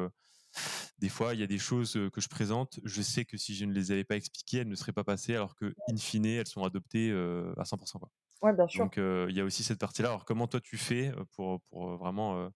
des 0.99 1.09
fois, 1.09 1.33
il 1.33 1.39
y 1.39 1.43
a 1.43 1.47
des 1.47 1.59
choses 1.59 1.93
que 2.13 2.21
je 2.21 2.27
présente, 2.27 2.79
je 2.83 3.01
sais 3.01 3.25
que 3.25 3.37
si 3.37 3.55
je 3.55 3.65
ne 3.65 3.73
les 3.73 3.91
avais 3.91 4.03
pas 4.03 4.15
expliquées, 4.15 4.59
elles 4.59 4.67
ne 4.67 4.75
seraient 4.75 4.93
pas 4.93 5.03
passées, 5.03 5.35
alors 5.35 5.55
que, 5.55 5.73
in 5.89 5.97
fine, 5.97 6.25
elles 6.25 6.47
sont 6.47 6.63
adoptées 6.63 7.11
à 7.57 7.65
100%. 7.65 7.99
Quoi. 7.99 8.09
Ouais, 8.41 8.53
bien 8.53 8.67
sûr. 8.67 8.83
Donc, 8.83 8.97
il 8.97 9.35
y 9.35 9.41
a 9.41 9.43
aussi 9.43 9.63
cette 9.63 9.79
partie-là. 9.79 10.09
Alors, 10.09 10.25
comment 10.25 10.47
toi, 10.47 10.59
tu 10.61 10.77
fais 10.77 11.11
pour, 11.31 11.61
pour 11.69 11.97
vraiment 11.97 12.49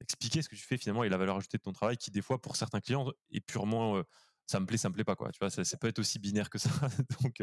expliquer 0.00 0.42
ce 0.42 0.48
que 0.48 0.56
tu 0.56 0.62
fais 0.62 0.76
finalement 0.76 1.04
et 1.04 1.08
la 1.08 1.16
valeur 1.18 1.36
ajoutée 1.36 1.58
de 1.58 1.62
ton 1.62 1.72
travail, 1.72 1.96
qui, 1.96 2.10
des 2.10 2.22
fois, 2.22 2.40
pour 2.40 2.56
certains 2.56 2.80
clients, 2.80 3.10
est 3.32 3.40
purement 3.40 4.02
ça 4.46 4.60
me 4.60 4.66
plaît, 4.66 4.78
ça 4.78 4.88
me 4.88 4.94
plaît 4.94 5.04
pas, 5.04 5.14
quoi. 5.14 5.30
Tu 5.30 5.38
vois, 5.40 5.50
ça, 5.50 5.62
ça 5.62 5.76
peut 5.76 5.88
être 5.88 5.98
aussi 5.98 6.18
binaire 6.18 6.48
que 6.48 6.58
ça. 6.58 6.70
Donc, 7.22 7.42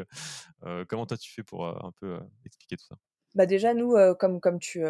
comment 0.87 1.05
toi, 1.05 1.17
tu 1.17 1.31
fais 1.31 1.43
pour 1.43 1.67
un 1.67 1.91
peu 1.99 2.19
expliquer 2.45 2.77
tout 2.77 2.85
ça? 2.85 2.95
Bah 3.35 3.45
déjà, 3.45 3.73
nous, 3.73 3.95
comme, 4.17 4.39
comme 4.39 4.59
tu, 4.59 4.81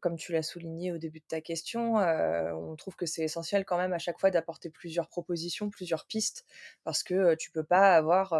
comme 0.00 0.16
tu 0.16 0.32
l'as 0.32 0.44
souligné 0.44 0.92
au 0.92 0.98
début 0.98 1.18
de 1.18 1.24
ta 1.26 1.40
question, 1.40 1.96
on 1.96 2.76
trouve 2.76 2.94
que 2.94 3.06
c'est 3.06 3.22
essentiel 3.24 3.64
quand 3.64 3.76
même 3.76 3.92
à 3.92 3.98
chaque 3.98 4.20
fois 4.20 4.30
d'apporter 4.30 4.70
plusieurs 4.70 5.08
propositions, 5.08 5.68
plusieurs 5.68 6.06
pistes, 6.06 6.46
parce 6.84 7.02
que 7.02 7.34
tu 7.34 7.50
peux 7.50 7.64
pas 7.64 7.96
avoir 7.96 8.34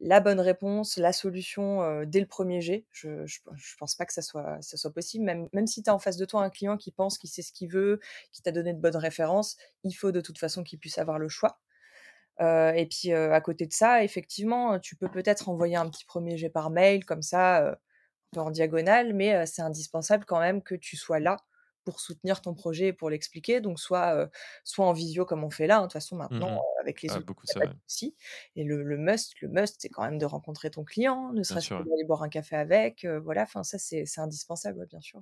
la 0.00 0.20
bonne 0.20 0.40
réponse, 0.40 0.96
la 0.96 1.12
solution 1.12 2.02
dès 2.04 2.20
le 2.20 2.26
premier 2.26 2.62
jet. 2.62 2.86
Je, 2.92 3.26
je, 3.26 3.40
pense 3.78 3.94
pas 3.94 4.06
que 4.06 4.12
ça 4.14 4.22
soit, 4.22 4.56
ça 4.62 4.78
soit 4.78 4.92
possible. 4.92 5.24
Même, 5.24 5.48
même 5.52 5.66
si 5.66 5.82
tu 5.82 5.90
as 5.90 5.94
en 5.94 5.98
face 5.98 6.16
de 6.16 6.24
toi 6.24 6.42
un 6.42 6.50
client 6.50 6.78
qui 6.78 6.92
pense 6.92 7.18
qu'il 7.18 7.28
sait 7.28 7.42
ce 7.42 7.52
qu'il 7.52 7.70
veut, 7.70 8.00
qui 8.32 8.40
t'a 8.40 8.52
donné 8.52 8.72
de 8.72 8.80
bonnes 8.80 8.96
références, 8.96 9.58
il 9.84 9.92
faut 9.92 10.12
de 10.12 10.22
toute 10.22 10.38
façon 10.38 10.64
qu'il 10.64 10.78
puisse 10.78 10.96
avoir 10.96 11.18
le 11.18 11.28
choix. 11.28 11.60
et 12.40 12.88
puis 12.90 13.12
à 13.12 13.40
côté 13.42 13.66
de 13.66 13.72
ça, 13.74 14.02
effectivement, 14.02 14.78
tu 14.80 14.96
peux 14.96 15.10
peut-être 15.10 15.50
envoyer 15.50 15.76
un 15.76 15.90
petit 15.90 16.06
premier 16.06 16.38
jet 16.38 16.50
par 16.50 16.70
mail, 16.70 17.04
comme 17.04 17.22
ça 17.22 17.78
en 18.36 18.50
diagonale, 18.50 19.12
mais 19.12 19.46
c'est 19.46 19.62
indispensable 19.62 20.24
quand 20.24 20.40
même 20.40 20.62
que 20.62 20.74
tu 20.74 20.96
sois 20.96 21.20
là 21.20 21.36
pour 21.84 22.00
soutenir 22.00 22.40
ton 22.40 22.54
projet 22.54 22.88
et 22.88 22.92
pour 22.92 23.10
l'expliquer. 23.10 23.60
Donc, 23.60 23.80
soit, 23.80 24.30
soit 24.64 24.86
en 24.86 24.92
visio 24.92 25.24
comme 25.24 25.44
on 25.44 25.50
fait 25.50 25.66
là, 25.66 25.78
hein, 25.78 25.80
de 25.80 25.86
toute 25.86 25.94
façon, 25.94 26.16
maintenant, 26.16 26.56
mmh 26.56 26.60
avec 26.82 27.00
les 27.00 27.12
ah, 27.12 27.18
autres, 27.18 27.32
aussi. 27.86 28.16
Et 28.56 28.64
le, 28.64 28.82
le, 28.82 28.96
must, 28.96 29.40
le 29.40 29.46
must, 29.46 29.76
c'est 29.78 29.88
quand 29.88 30.02
même 30.02 30.18
de 30.18 30.26
rencontrer 30.26 30.68
ton 30.68 30.82
client, 30.82 31.32
ne 31.32 31.44
serait-ce 31.44 31.68
que 31.68 31.74
d'aller 31.74 32.04
boire 32.04 32.24
un 32.24 32.28
café 32.28 32.56
avec. 32.56 33.06
voilà, 33.22 33.42
enfin, 33.42 33.62
ça, 33.62 33.78
c'est 33.78 34.04
indispensable, 34.18 34.84
bien 34.86 35.00
sûr. 35.00 35.20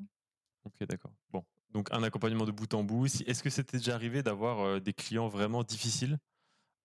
Ok, 0.64 0.88
d'accord. 0.88 1.12
Bon, 1.30 1.44
donc 1.70 1.92
un 1.92 2.02
accompagnement 2.02 2.46
de 2.46 2.50
bout 2.50 2.72
en 2.72 2.82
bout. 2.82 3.06
Est-ce 3.26 3.42
que 3.42 3.50
c'était 3.50 3.76
déjà 3.76 3.94
arrivé 3.94 4.22
d'avoir 4.22 4.80
des 4.80 4.94
clients 4.94 5.28
vraiment 5.28 5.62
difficiles? 5.62 6.18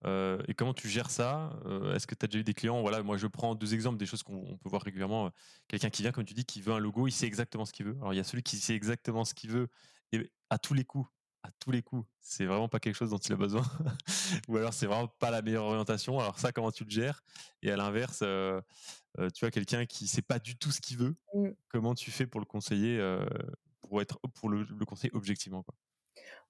Euh, 0.05 0.41
et 0.47 0.53
comment 0.53 0.73
tu 0.73 0.89
gères 0.89 1.09
ça? 1.09 1.57
Euh, 1.65 1.95
Est-ce 1.95 2.05
que 2.07 2.15
tu 2.15 2.25
as 2.25 2.27
déjà 2.27 2.39
eu 2.39 2.43
des 2.43 2.53
clients? 2.53 2.81
Voilà, 2.81 3.01
moi 3.01 3.17
je 3.17 3.27
prends 3.27 3.55
deux 3.55 3.73
exemples 3.73 3.97
des 3.97 4.05
choses 4.05 4.23
qu'on 4.23 4.57
peut 4.57 4.69
voir 4.69 4.81
régulièrement. 4.81 5.31
Quelqu'un 5.67 5.89
qui 5.89 6.01
vient, 6.01 6.11
comme 6.11 6.25
tu 6.25 6.33
dis, 6.33 6.45
qui 6.45 6.61
veut 6.61 6.73
un 6.73 6.79
logo, 6.79 7.07
il 7.07 7.11
sait 7.11 7.25
exactement 7.25 7.65
ce 7.65 7.73
qu'il 7.73 7.85
veut. 7.85 7.97
Alors 7.99 8.13
il 8.13 8.17
y 8.17 8.19
a 8.19 8.23
celui 8.23 8.43
qui 8.43 8.57
sait 8.57 8.75
exactement 8.75 9.25
ce 9.25 9.33
qu'il 9.33 9.51
veut 9.51 9.67
et 10.11 10.31
à 10.49 10.59
tous 10.59 10.73
les 10.73 10.83
coups, 10.83 11.09
à 11.43 11.49
tous 11.59 11.71
les 11.71 11.81
coups, 11.81 12.07
c'est 12.19 12.45
vraiment 12.45 12.69
pas 12.69 12.79
quelque 12.79 12.95
chose 12.95 13.09
dont 13.09 13.17
il 13.17 13.33
a 13.33 13.35
besoin. 13.35 13.63
Ou 14.47 14.57
alors 14.57 14.73
c'est 14.73 14.85
vraiment 14.85 15.07
pas 15.07 15.31
la 15.31 15.41
meilleure 15.41 15.65
orientation. 15.65 16.19
Alors 16.19 16.39
ça, 16.39 16.51
comment 16.51 16.71
tu 16.71 16.83
le 16.83 16.89
gères? 16.89 17.21
Et 17.61 17.71
à 17.71 17.77
l'inverse, 17.77 18.19
euh, 18.21 18.61
tu 19.33 19.41
vois 19.41 19.51
quelqu'un 19.51 19.85
qui 19.85 20.07
sait 20.07 20.21
pas 20.21 20.39
du 20.39 20.55
tout 20.55 20.71
ce 20.71 20.81
qu'il 20.81 20.97
veut. 20.97 21.15
Mmh. 21.33 21.49
Comment 21.69 21.95
tu 21.95 22.11
fais 22.11 22.27
pour 22.27 22.39
le 22.39 22.45
conseiller 22.45 22.99
pour 23.81 24.01
être 24.01 24.19
pour 24.33 24.49
le, 24.49 24.63
le 24.63 24.85
conseiller 24.85 25.11
objectivement 25.13 25.63
quoi? 25.63 25.75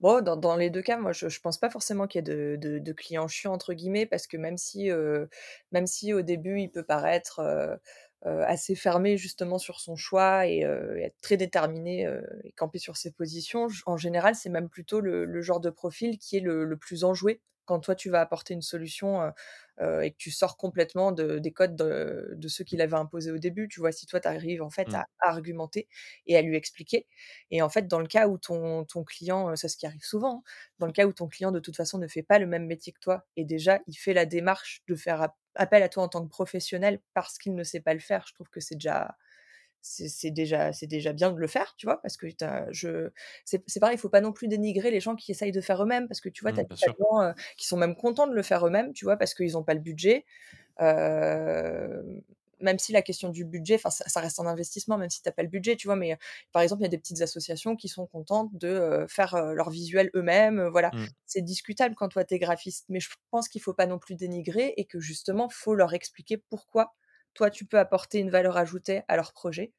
Dans, 0.05 0.55
les 0.55 0.69
deux 0.69 0.83
cas, 0.83 0.99
je, 1.13 1.29
je 1.29 1.39
pense 1.39 1.57
pas 1.57 1.69
forcément 1.69 2.05
qu'il 2.05 2.19
y 2.19 2.31
ait 2.31 2.57
de, 2.57 2.79
de, 2.79 2.93
clients 2.93 3.27
chiants 3.27 3.53
entre 3.53 3.73
guillemets, 3.73 4.05
parce 4.05 4.27
que 4.27 4.37
même 4.37 4.57
si, 4.57 4.91
euh, 4.91 5.25
au 5.73 6.21
début 6.21 6.61
il 6.61 6.69
peut 6.69 6.83
paraître 6.83 7.39
euh, 7.39 7.75
euh, 8.27 8.43
assez 8.45 8.75
fermé 8.75 9.17
justement 9.17 9.57
sur 9.57 9.79
son 9.79 9.95
choix 9.95 10.45
et, 10.47 10.59
être 10.59 11.19
très 11.21 11.37
déterminé 11.37 12.07
et 12.43 12.51
camper 12.51 12.77
sur 12.77 12.97
ses 12.97 13.11
positions, 13.11 13.67
en 13.87 13.97
général, 13.97 14.35
c'est 14.35 14.49
même 14.49 14.69
plutôt 14.69 15.01
le, 15.01 15.41
genre 15.41 15.59
de 15.59 15.71
profil 15.71 16.19
qui 16.19 16.37
est 16.37 16.41
le 16.41 16.77
plus 16.77 17.03
enjoué 17.03 17.41
quand 17.65 17.79
toi 17.79 17.95
tu 17.95 18.09
vas 18.09 18.21
apporter 18.21 18.53
une 18.53 18.61
solution 18.61 19.31
euh, 19.81 20.01
et 20.01 20.11
que 20.11 20.17
tu 20.17 20.31
sors 20.31 20.57
complètement 20.57 21.11
de, 21.11 21.39
des 21.39 21.51
codes 21.51 21.75
de, 21.75 22.33
de 22.35 22.47
ceux 22.47 22.63
qu'il 22.63 22.81
avait 22.81 22.95
imposés 22.95 23.31
au 23.31 23.37
début. 23.37 23.67
Tu 23.67 23.79
vois, 23.79 23.91
si 23.91 24.05
toi 24.05 24.19
tu 24.19 24.27
arrives 24.27 24.61
en 24.61 24.69
fait 24.69 24.87
mmh. 24.89 24.95
à, 24.95 25.05
argumenter 25.19 25.87
et 26.27 26.37
à 26.37 26.41
lui 26.41 26.55
expliquer. 26.55 27.07
Et 27.51 27.61
en 27.61 27.69
fait, 27.69 27.87
dans 27.87 27.99
le 27.99 28.07
cas 28.07 28.27
où 28.27 28.37
ton, 28.37 28.85
ton 28.85 29.03
client, 29.03 29.55
c'est 29.55 29.67
ce 29.67 29.77
qui 29.77 29.85
arrive 29.85 30.03
souvent, 30.03 30.43
hein, 30.45 30.49
dans 30.79 30.87
le 30.87 30.93
cas 30.93 31.05
où 31.05 31.13
ton 31.13 31.27
client 31.27 31.51
de 31.51 31.59
toute 31.59 31.75
façon 31.75 31.97
ne 31.97 32.07
fait 32.07 32.23
pas 32.23 32.39
le 32.39 32.47
même 32.47 32.65
métier 32.65 32.93
que 32.93 32.99
toi 32.99 33.25
et 33.35 33.45
déjà 33.45 33.79
il 33.87 33.95
fait 33.95 34.13
la 34.13 34.25
démarche 34.25 34.83
de 34.87 34.95
faire 34.95 35.29
appel 35.55 35.83
à 35.83 35.89
toi 35.89 36.03
en 36.03 36.07
tant 36.07 36.23
que 36.23 36.29
professionnel 36.29 36.99
parce 37.13 37.37
qu'il 37.37 37.55
ne 37.55 37.63
sait 37.63 37.79
pas 37.79 37.93
le 37.93 37.99
faire, 37.99 38.25
je 38.27 38.33
trouve 38.33 38.49
que 38.49 38.59
c'est 38.59 38.75
déjà 38.75 39.15
c'est 39.87 40.31
déjà 40.31 40.73
c'est 40.73 40.87
déjà 40.87 41.13
bien 41.13 41.31
de 41.31 41.37
le 41.37 41.47
faire 41.47 41.75
tu 41.77 41.85
vois 41.85 42.01
parce 42.01 42.17
que 42.17 42.27
je 42.71 43.09
c'est 43.45 43.79
pareil 43.79 43.95
il 43.95 43.99
faut 43.99 44.09
pas 44.09 44.21
non 44.21 44.33
plus 44.33 44.47
dénigrer 44.47 44.89
les 44.89 44.99
gens 44.99 45.15
qui 45.15 45.31
essayent 45.31 45.51
de 45.51 45.61
faire 45.61 45.83
eux-mêmes 45.83 46.07
parce 46.07 46.21
que 46.21 46.29
tu 46.29 46.41
vois 46.41 46.51
tu 46.51 46.59
as 46.59 46.63
des 46.63 46.75
gens 46.75 47.33
qui 47.55 47.67
sont 47.67 47.77
même 47.77 47.95
contents 47.95 48.27
de 48.27 48.33
le 48.33 48.41
faire 48.41 48.65
eux-mêmes 48.65 48.93
tu 48.93 49.05
vois 49.05 49.17
parce 49.17 49.33
qu'ils 49.35 49.53
n'ont 49.53 49.63
pas 49.63 49.75
le 49.75 49.79
budget 49.81 50.25
même 52.61 52.79
si 52.79 52.91
la 52.91 53.01
question 53.01 53.29
du 53.29 53.45
budget, 53.45 53.75
enfin, 53.75 53.89
ça, 53.89 54.19
reste 54.19 54.39
un 54.39 54.45
investissement, 54.45 54.97
même 54.97 55.09
si 55.09 55.21
tu 55.21 55.27
n'as 55.27 55.33
pas 55.33 55.43
le 55.43 55.49
budget, 55.49 55.75
tu 55.75 55.87
vois, 55.87 55.95
mais 55.95 56.17
par 56.51 56.61
exemple, 56.61 56.81
il 56.81 56.85
y 56.85 56.87
a 56.87 56.89
des 56.89 56.97
petites 56.97 57.21
associations 57.21 57.75
qui 57.75 57.87
sont 57.87 58.07
contentes 58.07 58.49
de 58.53 59.05
faire 59.09 59.53
leur 59.53 59.69
visuel 59.69 60.09
eux-mêmes, 60.15 60.67
voilà. 60.67 60.89
Mmh. 60.93 61.05
C'est 61.25 61.41
discutable 61.41 61.95
quand 61.95 62.09
toi, 62.09 62.23
tu 62.23 62.35
es 62.35 62.39
graphiste, 62.39 62.85
mais 62.89 62.99
je 62.99 63.09
pense 63.31 63.49
qu'il 63.49 63.61
faut 63.61 63.73
pas 63.73 63.87
non 63.87 63.99
plus 63.99 64.15
dénigrer 64.15 64.73
et 64.77 64.85
que 64.85 64.99
justement, 64.99 65.49
faut 65.49 65.75
leur 65.75 65.93
expliquer 65.93 66.37
pourquoi 66.37 66.95
toi, 67.35 67.51
tu 67.51 67.65
peux 67.65 67.77
apporter 67.77 68.19
une 68.19 68.31
valeur 68.31 68.57
ajoutée 68.57 69.03
à 69.07 69.15
leur 69.15 69.33
projet? 69.33 69.73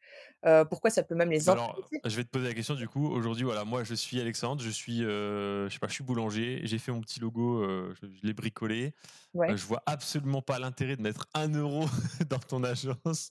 pourquoi 0.70 0.90
ça 0.90 1.02
peut 1.02 1.16
même 1.16 1.30
les 1.30 1.48
Alors, 1.48 1.76
je 2.04 2.14
vais 2.14 2.22
te 2.22 2.28
poser 2.28 2.46
la 2.46 2.54
question 2.54 2.76
du 2.76 2.86
coup. 2.86 3.08
Aujourd'hui, 3.08 3.42
voilà, 3.42 3.64
moi, 3.64 3.82
je 3.82 3.94
suis 3.94 4.20
Alexandre, 4.20 4.62
je 4.62 4.70
suis, 4.70 4.98
je 4.98 5.68
sais 5.68 5.80
pas, 5.80 5.88
je 5.88 5.94
suis 5.94 6.04
boulanger. 6.04 6.60
J'ai 6.62 6.78
fait 6.78 6.92
mon 6.92 7.00
petit 7.00 7.18
logo, 7.18 7.64
je, 7.64 8.06
l'ai 8.22 8.32
bricolé. 8.32 8.94
je 9.34 9.66
vois 9.66 9.82
absolument 9.86 10.42
pas 10.42 10.60
l'intérêt 10.60 10.94
de 10.94 11.02
mettre 11.02 11.26
un 11.34 11.48
euro 11.48 11.86
dans 12.30 12.38
ton 12.38 12.62
agence. 12.62 13.30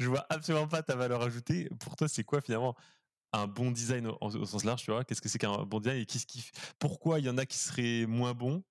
je 0.00 0.08
vois 0.08 0.26
absolument 0.30 0.66
pas 0.66 0.82
ta 0.82 0.96
valeur 0.96 1.22
ajoutée. 1.22 1.68
Pour 1.78 1.94
toi, 1.94 2.08
c'est 2.08 2.24
quoi 2.24 2.40
finalement 2.40 2.74
un 3.32 3.46
bon 3.46 3.70
design 3.70 4.06
au, 4.06 4.16
au 4.20 4.44
sens 4.46 4.64
large, 4.64 4.82
tu 4.82 4.90
vois? 4.90 5.04
Qu'est-ce 5.04 5.20
que 5.20 5.28
c'est 5.28 5.38
qu'un 5.38 5.64
bon 5.64 5.80
design 5.80 6.00
et 6.00 6.06
qu'est-ce 6.06 6.26
qui, 6.26 6.50
pourquoi 6.78 7.20
il 7.20 7.26
y 7.26 7.30
en 7.30 7.38
a 7.38 7.46
qui 7.46 7.58
seraient 7.58 8.06
moins 8.06 8.34
bons? 8.34 8.62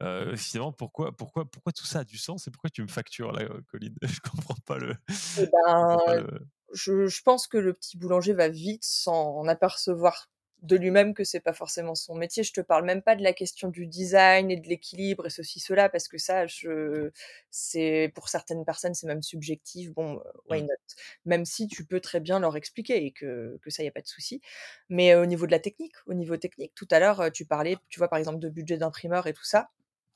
Euh, 0.00 0.36
finalement, 0.36 0.72
pourquoi, 0.72 1.16
pourquoi, 1.16 1.44
pourquoi 1.44 1.72
tout 1.72 1.84
ça 1.84 2.00
a 2.00 2.04
du 2.04 2.18
sens 2.18 2.46
et 2.46 2.50
pourquoi 2.50 2.70
tu 2.70 2.82
me 2.82 2.88
factures 2.88 3.32
là, 3.32 3.46
Colline? 3.70 3.94
Je 4.02 4.20
comprends 4.20 4.56
pas 4.66 4.78
le. 4.78 4.94
Eh 5.38 5.46
ben, 5.46 6.26
je, 6.72 7.06
je, 7.06 7.22
pense 7.22 7.46
que 7.46 7.58
le 7.58 7.74
petit 7.74 7.98
boulanger 7.98 8.32
va 8.32 8.48
vite 8.48 8.82
s'en 8.82 9.46
apercevoir 9.46 10.30
de 10.62 10.76
lui-même 10.76 11.12
que 11.12 11.24
c'est 11.24 11.40
pas 11.40 11.52
forcément 11.52 11.94
son 11.94 12.14
métier. 12.14 12.44
Je 12.44 12.52
te 12.52 12.60
parle 12.60 12.84
même 12.84 13.02
pas 13.02 13.16
de 13.16 13.22
la 13.22 13.32
question 13.32 13.68
du 13.68 13.86
design 13.86 14.50
et 14.50 14.56
de 14.56 14.68
l'équilibre 14.68 15.26
et 15.26 15.30
ceci 15.30 15.58
cela 15.60 15.88
parce 15.88 16.08
que 16.08 16.18
ça, 16.18 16.46
je, 16.46 17.10
c'est 17.50 18.12
pour 18.14 18.28
certaines 18.28 18.64
personnes 18.64 18.94
c'est 18.94 19.08
même 19.08 19.22
subjectif. 19.22 19.92
Bon, 19.92 20.22
why 20.48 20.62
mmh. 20.62 20.66
not? 20.66 20.94
Même 21.26 21.44
si 21.44 21.66
tu 21.66 21.84
peux 21.84 22.00
très 22.00 22.20
bien 22.20 22.38
leur 22.38 22.56
expliquer 22.56 23.04
et 23.04 23.10
que, 23.10 23.58
que 23.60 23.70
ça 23.70 23.82
y 23.82 23.88
a 23.88 23.90
pas 23.90 24.02
de 24.02 24.06
souci. 24.06 24.40
Mais 24.88 25.14
au 25.16 25.26
niveau 25.26 25.46
de 25.46 25.50
la 25.50 25.58
technique, 25.58 25.94
au 26.06 26.14
niveau 26.14 26.36
technique, 26.36 26.72
tout 26.74 26.88
à 26.90 27.00
l'heure 27.00 27.30
tu 27.32 27.44
parlais, 27.44 27.76
tu 27.88 27.98
vois 27.98 28.08
par 28.08 28.18
exemple 28.20 28.38
de 28.38 28.48
budget 28.48 28.78
d'imprimeur 28.78 29.26
et 29.26 29.32
tout 29.32 29.44
ça 29.44 29.70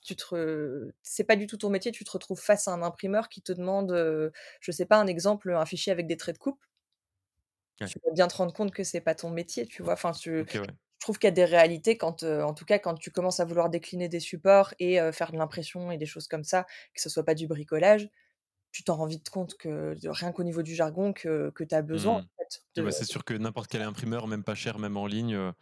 tu 0.06 0.16
te 0.16 0.90
c'est 1.02 1.24
pas 1.24 1.36
du 1.36 1.46
tout 1.46 1.56
ton 1.56 1.68
métier, 1.70 1.92
tu 1.92 2.04
te 2.04 2.10
retrouves 2.10 2.40
face 2.40 2.68
à 2.68 2.72
un 2.72 2.82
imprimeur 2.82 3.28
qui 3.28 3.42
te 3.42 3.52
demande, 3.52 3.92
je 4.60 4.72
sais 4.72 4.86
pas, 4.86 4.98
un 4.98 5.06
exemple, 5.06 5.52
un 5.52 5.66
fichier 5.66 5.92
avec 5.92 6.06
des 6.06 6.16
traits 6.16 6.36
de 6.36 6.40
coupe. 6.40 6.64
Tu 7.86 7.98
vas 8.04 8.12
bien 8.12 8.26
te 8.28 8.36
rendre 8.36 8.54
compte 8.54 8.72
que 8.72 8.84
c'est 8.84 9.02
pas 9.02 9.14
ton 9.14 9.30
métier, 9.30 9.66
tu 9.66 9.82
vois? 9.82 9.92
Enfin, 9.92 10.12
je 10.22 10.44
trouve 11.00 11.18
qu'il 11.18 11.26
y 11.26 11.32
a 11.32 11.34
des 11.34 11.44
réalités 11.44 11.98
quand, 11.98 12.22
en 12.22 12.54
tout 12.54 12.64
cas, 12.64 12.78
quand 12.78 12.94
tu 12.94 13.10
commences 13.10 13.40
à 13.40 13.44
vouloir 13.44 13.68
décliner 13.68 14.08
des 14.08 14.20
supports 14.20 14.72
et 14.78 14.98
faire 15.12 15.32
de 15.32 15.36
l'impression 15.36 15.90
et 15.90 15.98
des 15.98 16.06
choses 16.06 16.28
comme 16.28 16.44
ça, 16.44 16.64
que 16.94 17.00
ce 17.02 17.08
soit 17.08 17.24
pas 17.24 17.34
du 17.34 17.46
bricolage, 17.46 18.08
tu 18.72 18.84
t'en 18.84 18.96
rends 18.96 19.06
vite 19.06 19.30
compte 19.30 19.56
que 19.56 19.94
rien 20.04 20.32
qu'au 20.32 20.42
niveau 20.44 20.62
du 20.62 20.74
jargon 20.74 21.12
que, 21.12 21.50
que 21.50 21.64
tu 21.64 21.74
as 21.74 21.82
besoin. 21.82 22.20
Mmh. 22.20 22.82
Bah, 22.82 22.92
c'est 22.92 23.04
sûr 23.04 23.24
que 23.24 23.34
n'importe 23.34 23.70
quel 23.70 23.82
imprimeur, 23.82 24.26
même 24.26 24.44
pas 24.44 24.54
cher, 24.54 24.78
même 24.78 24.96
en 24.96 25.06
ligne, 25.06 25.34
euh, 25.34 25.52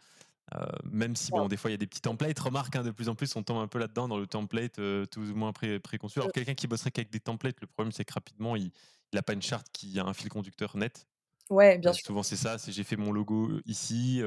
même 0.83 1.15
si 1.15 1.31
bon, 1.31 1.47
des 1.47 1.57
fois 1.57 1.69
il 1.69 1.73
y 1.73 1.75
a 1.75 1.77
des 1.77 1.87
petits 1.87 2.01
templates, 2.01 2.37
remarque 2.39 2.75
hein, 2.75 2.83
de 2.83 2.91
plus 2.91 3.09
en 3.09 3.15
plus 3.15 3.35
on 3.35 3.43
tombe 3.43 3.57
un 3.57 3.67
peu 3.67 3.79
là-dedans 3.79 4.07
dans 4.07 4.17
le 4.17 4.27
template 4.27 4.79
euh, 4.79 5.05
tout 5.05 5.21
ou 5.21 5.35
moins 5.35 5.51
pré 5.51 5.79
préconçu. 5.79 6.19
Alors 6.19 6.31
quelqu'un 6.31 6.53
qui 6.53 6.67
bosserait 6.67 6.91
qu'avec 6.91 7.09
des 7.09 7.19
templates, 7.19 7.59
le 7.61 7.67
problème 7.67 7.91
c'est 7.91 8.05
que 8.05 8.13
rapidement 8.13 8.55
il 8.55 8.71
n'a 9.13 9.23
pas 9.23 9.33
une 9.33 9.41
charte 9.41 9.67
qui 9.71 9.99
a 9.99 10.05
un 10.05 10.13
fil 10.13 10.29
conducteur 10.29 10.77
net. 10.77 11.07
Ouais, 11.49 11.77
bien 11.77 11.91
euh, 11.91 11.93
sûr. 11.93 12.05
Souvent 12.05 12.23
c'est 12.23 12.35
ça, 12.35 12.57
c'est 12.57 12.71
j'ai 12.71 12.83
fait 12.83 12.95
mon 12.95 13.11
logo 13.11 13.51
ici, 13.65 14.21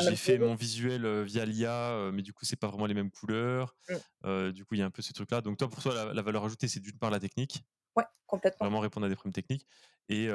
j'ai 0.00 0.16
fait 0.16 0.38
mon 0.38 0.54
visuel 0.54 1.22
via 1.22 1.44
l'IA, 1.44 2.10
mais 2.12 2.22
du 2.22 2.32
coup 2.32 2.44
c'est 2.44 2.56
pas 2.56 2.68
vraiment 2.68 2.86
les 2.86 2.94
mêmes 2.94 3.10
couleurs. 3.10 3.74
Mmh. 3.88 4.50
du 4.50 4.64
coup 4.64 4.74
il 4.74 4.80
y 4.80 4.82
a 4.82 4.86
un 4.86 4.90
peu 4.90 5.02
ce 5.02 5.12
truc 5.12 5.30
là. 5.30 5.40
Donc 5.40 5.56
toi 5.56 5.68
pour 5.68 5.82
toi 5.82 6.12
la, 6.12 6.22
valeur 6.22 6.44
ajoutée 6.44 6.68
c'est 6.68 6.80
d'une 6.80 6.98
part 6.98 7.10
la 7.10 7.20
technique. 7.20 7.64
Ouais, 7.96 8.04
complètement. 8.26 8.66
Vraiment 8.66 8.80
répondre 8.80 9.06
à 9.06 9.08
des 9.08 9.14
problèmes 9.14 9.32
techniques 9.32 9.66
et 10.08 10.28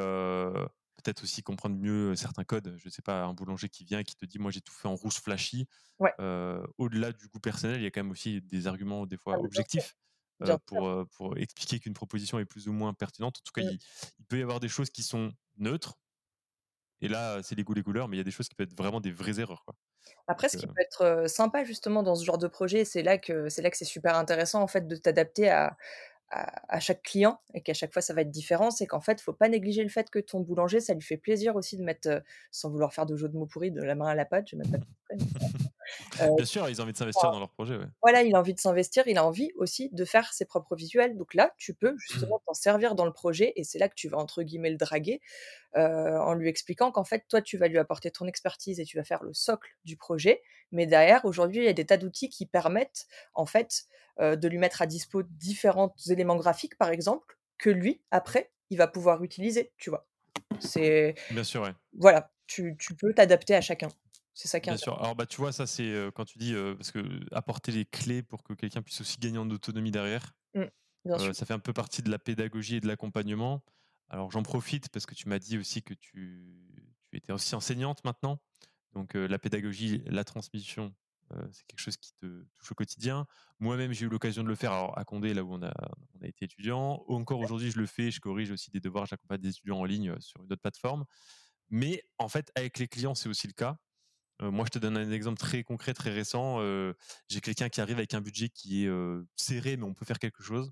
peut-être 1.01 1.23
aussi 1.23 1.41
comprendre 1.41 1.75
mieux 1.75 2.15
certains 2.15 2.43
codes. 2.43 2.75
Je 2.77 2.87
ne 2.87 2.91
sais 2.91 3.01
pas, 3.01 3.23
un 3.23 3.33
boulanger 3.33 3.69
qui 3.69 3.83
vient 3.83 3.99
et 3.99 4.03
qui 4.03 4.15
te 4.15 4.25
dit, 4.25 4.39
moi 4.39 4.51
j'ai 4.51 4.61
tout 4.61 4.73
fait 4.73 4.87
en 4.87 4.95
rouge 4.95 5.19
flashy. 5.21 5.67
Au-delà 6.77 7.11
du 7.11 7.27
goût 7.27 7.39
personnel, 7.39 7.77
il 7.77 7.83
y 7.83 7.87
a 7.87 7.91
quand 7.91 8.03
même 8.03 8.11
aussi 8.11 8.41
des 8.41 8.67
arguments 8.67 9.05
des 9.05 9.17
fois 9.17 9.35
ah, 9.37 9.39
objectifs. 9.39 9.95
pour, 10.65 11.07
pour 11.15 11.37
expliquer 11.37 11.79
qu'une 11.79 11.93
proposition 11.93 12.39
est 12.39 12.45
plus 12.45 12.67
ou 12.67 12.73
moins 12.73 12.93
pertinente. 12.93 13.37
En 13.37 13.45
tout 13.45 13.53
cas, 13.53 13.63
mmh. 13.63 13.77
il, 14.19 14.25
peut 14.25 14.39
y 14.39 14.43
avoir 14.43 14.59
des 14.59 14.69
choses 14.69 14.89
qui 14.89 15.03
sont 15.03 15.31
neutres. 15.57 15.97
Et 17.01 17.07
là, 17.07 17.41
c'est 17.43 17.55
les 17.55 17.63
goûts, 17.63 17.73
les 17.73 17.83
couleurs, 17.83 18.07
mais 18.07 18.17
il 18.17 18.19
y 18.19 18.21
a 18.21 18.25
des 18.25 18.31
choses 18.31 18.49
qui 18.49 18.55
peuvent 18.55 18.67
être 18.67 18.77
vraiment 18.77 18.99
des 18.99 19.11
vraies 19.11 19.39
erreurs. 19.39 19.63
Quoi. 19.63 19.75
Après, 20.27 20.49
ce 20.49 20.57
qui 20.57 20.67
peut 20.67 20.81
être 20.81 21.27
sympa 21.27 21.63
justement 21.63 22.03
dans 22.03 22.15
ce 22.15 22.23
genre 22.23 22.37
de 22.37 22.47
projet, 22.47 22.85
c'est 22.85 23.03
là 23.03 23.17
que 23.17 23.49
c'est 23.49 23.61
là 23.61 23.71
que 23.71 23.77
c'est 23.77 23.85
super 23.85 24.15
intéressant 24.15 24.61
en 24.61 24.67
fait 24.67 24.87
de 24.87 24.95
t'adapter 24.95 25.49
à, 25.49 25.75
à, 26.31 26.79
chaque 26.79 27.01
client 27.01 27.39
et 27.53 27.61
qu'à 27.61 27.73
chaque 27.73 27.91
fois 27.91 28.01
ça 28.01 28.13
va 28.13 28.21
être 28.21 28.29
différent, 28.29 28.71
c'est 28.71 28.85
qu'en 28.85 29.01
fait, 29.01 29.19
faut 29.21 29.33
pas 29.33 29.49
négliger 29.49 29.83
le 29.83 29.89
fait 29.89 30.09
que 30.09 30.19
ton 30.19 30.39
boulanger, 30.39 30.79
ça 30.79 30.93
lui 30.93 31.01
fait 31.01 31.17
plaisir 31.17 31.55
aussi 31.55 31.77
de 31.77 31.83
mettre, 31.83 32.21
sans 32.51 32.69
vouloir 32.69 32.93
faire 32.93 33.05
de 33.05 33.15
jeu 33.15 33.27
de 33.29 33.37
mots 33.37 33.47
pourris, 33.47 33.71
de 33.71 33.81
la 33.81 33.95
main 33.95 34.07
à 34.07 34.15
la 34.15 34.25
pâte, 34.25 34.49
je 34.49 34.55
même 34.55 34.69
pas 34.69 34.77
euh, 36.21 36.35
Bien 36.35 36.45
sûr, 36.45 36.69
ils 36.69 36.79
ont 36.79 36.83
envie 36.83 36.93
de 36.93 36.97
s'investir 36.97 37.31
dans 37.31 37.39
leur 37.39 37.49
projet. 37.49 37.79
Voilà, 38.01 38.21
il 38.21 38.35
a 38.35 38.39
envie 38.39 38.53
de 38.53 38.59
s'investir, 38.59 39.07
il 39.07 39.17
a 39.17 39.25
envie 39.25 39.51
aussi 39.55 39.89
de 39.91 40.05
faire 40.05 40.31
ses 40.33 40.45
propres 40.45 40.75
visuels. 40.75 41.17
Donc 41.17 41.33
là, 41.33 41.53
tu 41.57 41.73
peux 41.73 41.95
justement 41.97 42.41
t'en 42.45 42.53
servir 42.53 42.93
dans 42.93 43.05
le 43.05 43.13
projet 43.13 43.53
et 43.55 43.63
c'est 43.63 43.79
là 43.79 43.89
que 43.89 43.95
tu 43.95 44.07
vas 44.07 44.17
entre 44.17 44.43
guillemets 44.43 44.69
le 44.69 44.77
draguer 44.77 45.21
en 45.75 46.33
lui 46.33 46.49
expliquant 46.49 46.91
qu'en 46.91 47.03
fait, 47.03 47.25
toi, 47.27 47.41
tu 47.41 47.57
vas 47.57 47.67
lui 47.67 47.77
apporter 47.77 48.11
ton 48.11 48.25
expertise 48.27 48.79
et 48.79 48.85
tu 48.85 48.97
vas 48.97 49.03
faire 49.03 49.23
le 49.23 49.33
socle 49.33 49.69
du 49.85 49.97
projet. 49.97 50.41
Mais 50.71 50.85
derrière, 50.85 51.25
aujourd'hui, 51.25 51.59
il 51.59 51.65
y 51.65 51.69
a 51.69 51.73
des 51.73 51.85
tas 51.85 51.97
d'outils 51.97 52.29
qui 52.29 52.45
permettent 52.45 53.07
en 53.33 53.45
fait 53.45 53.85
euh, 54.19 54.35
de 54.35 54.47
lui 54.49 54.57
mettre 54.57 54.81
à 54.81 54.85
dispo 54.85 55.23
différents 55.23 55.95
éléments 56.09 56.35
graphiques, 56.35 56.77
par 56.77 56.89
exemple, 56.89 57.37
que 57.57 57.69
lui, 57.69 58.01
après, 58.11 58.51
il 58.69 58.77
va 58.77 58.87
pouvoir 58.87 59.23
utiliser, 59.23 59.71
tu 59.77 59.89
vois. 59.89 60.07
C'est. 60.59 61.15
Bien 61.31 61.45
sûr, 61.45 61.61
ouais. 61.61 61.73
Voilà, 61.97 62.29
tu, 62.45 62.75
tu 62.77 62.95
peux 62.95 63.13
t'adapter 63.13 63.55
à 63.55 63.61
chacun. 63.61 63.87
C'est 64.33 64.49
ça 64.49 64.59
qui 64.59 64.69
est 64.69 64.73
Bien 64.73 64.77
sûr. 64.77 64.99
Alors, 64.99 65.15
bah, 65.15 65.25
tu 65.25 65.37
vois, 65.37 65.53
ça, 65.53 65.65
c'est 65.65 65.83
euh, 65.83 66.11
quand 66.11 66.25
tu 66.25 66.37
dis, 66.37 66.53
euh, 66.53 66.75
parce 66.75 66.91
que 66.91 66.99
apporter 67.31 67.71
les 67.71 67.85
clés 67.85 68.21
pour 68.21 68.43
que 68.43 68.53
quelqu'un 68.53 68.81
puisse 68.81 68.99
aussi 68.99 69.17
gagner 69.19 69.37
en 69.37 69.49
autonomie 69.49 69.91
derrière, 69.91 70.33
mmh, 70.53 70.65
ça 71.33 71.45
fait 71.45 71.53
un 71.53 71.59
peu 71.59 71.71
partie 71.71 72.01
de 72.01 72.11
la 72.11 72.19
pédagogie 72.19 72.77
et 72.77 72.81
de 72.81 72.87
l'accompagnement. 72.87 73.63
Alors, 74.09 74.31
j'en 74.31 74.43
profite 74.43 74.89
parce 74.89 75.05
que 75.05 75.13
tu 75.13 75.29
m'as 75.29 75.39
dit 75.39 75.57
aussi 75.57 75.83
que 75.83 75.93
tu, 75.93 76.43
tu 77.09 77.17
étais 77.17 77.31
aussi 77.31 77.55
enseignante 77.55 78.03
maintenant. 78.03 78.41
Donc, 78.93 79.13
la 79.13 79.37
pédagogie, 79.37 80.01
la 80.07 80.23
transmission, 80.23 80.93
c'est 81.51 81.65
quelque 81.67 81.79
chose 81.79 81.97
qui 81.97 82.13
te 82.13 82.25
touche 82.57 82.71
au 82.71 82.75
quotidien. 82.75 83.27
Moi-même, 83.59 83.93
j'ai 83.93 84.05
eu 84.05 84.09
l'occasion 84.09 84.43
de 84.43 84.47
le 84.47 84.55
faire 84.55 84.71
alors, 84.71 84.97
à 84.97 85.05
Condé, 85.05 85.33
là 85.33 85.43
où 85.43 85.53
on 85.53 85.61
a, 85.61 85.71
on 86.15 86.23
a 86.23 86.27
été 86.27 86.45
étudiant. 86.45 87.03
Encore 87.07 87.39
aujourd'hui, 87.39 87.69
je 87.71 87.79
le 87.79 87.85
fais. 87.85 88.09
Je 88.09 88.19
corrige 88.19 88.51
aussi 88.51 88.71
des 88.71 88.79
devoirs. 88.79 89.05
J'accompagne 89.05 89.39
des 89.39 89.49
étudiants 89.49 89.77
en 89.77 89.85
ligne 89.85 90.19
sur 90.19 90.41
une 90.41 90.51
autre 90.51 90.61
plateforme. 90.61 91.05
Mais 91.69 92.03
en 92.17 92.29
fait, 92.29 92.51
avec 92.55 92.79
les 92.79 92.87
clients, 92.87 93.13
c'est 93.13 93.29
aussi 93.29 93.45
le 93.45 93.53
cas. 93.53 93.77
moi, 94.41 94.65
je 94.65 94.71
te 94.71 94.79
donne 94.79 94.97
un 94.97 95.11
exemple 95.11 95.37
très 95.37 95.63
concret, 95.63 95.93
très 95.93 96.11
récent. 96.11 96.59
j'ai 97.27 97.41
quelqu'un 97.41 97.69
qui 97.69 97.79
arrive 97.79 97.97
avec 97.97 98.13
un 98.15 98.21
budget 98.21 98.49
qui 98.49 98.85
est 98.85 98.91
serré, 99.35 99.77
mais 99.77 99.83
on 99.83 99.93
peut 99.93 100.05
faire 100.05 100.19
quelque 100.19 100.41
chose. 100.41 100.71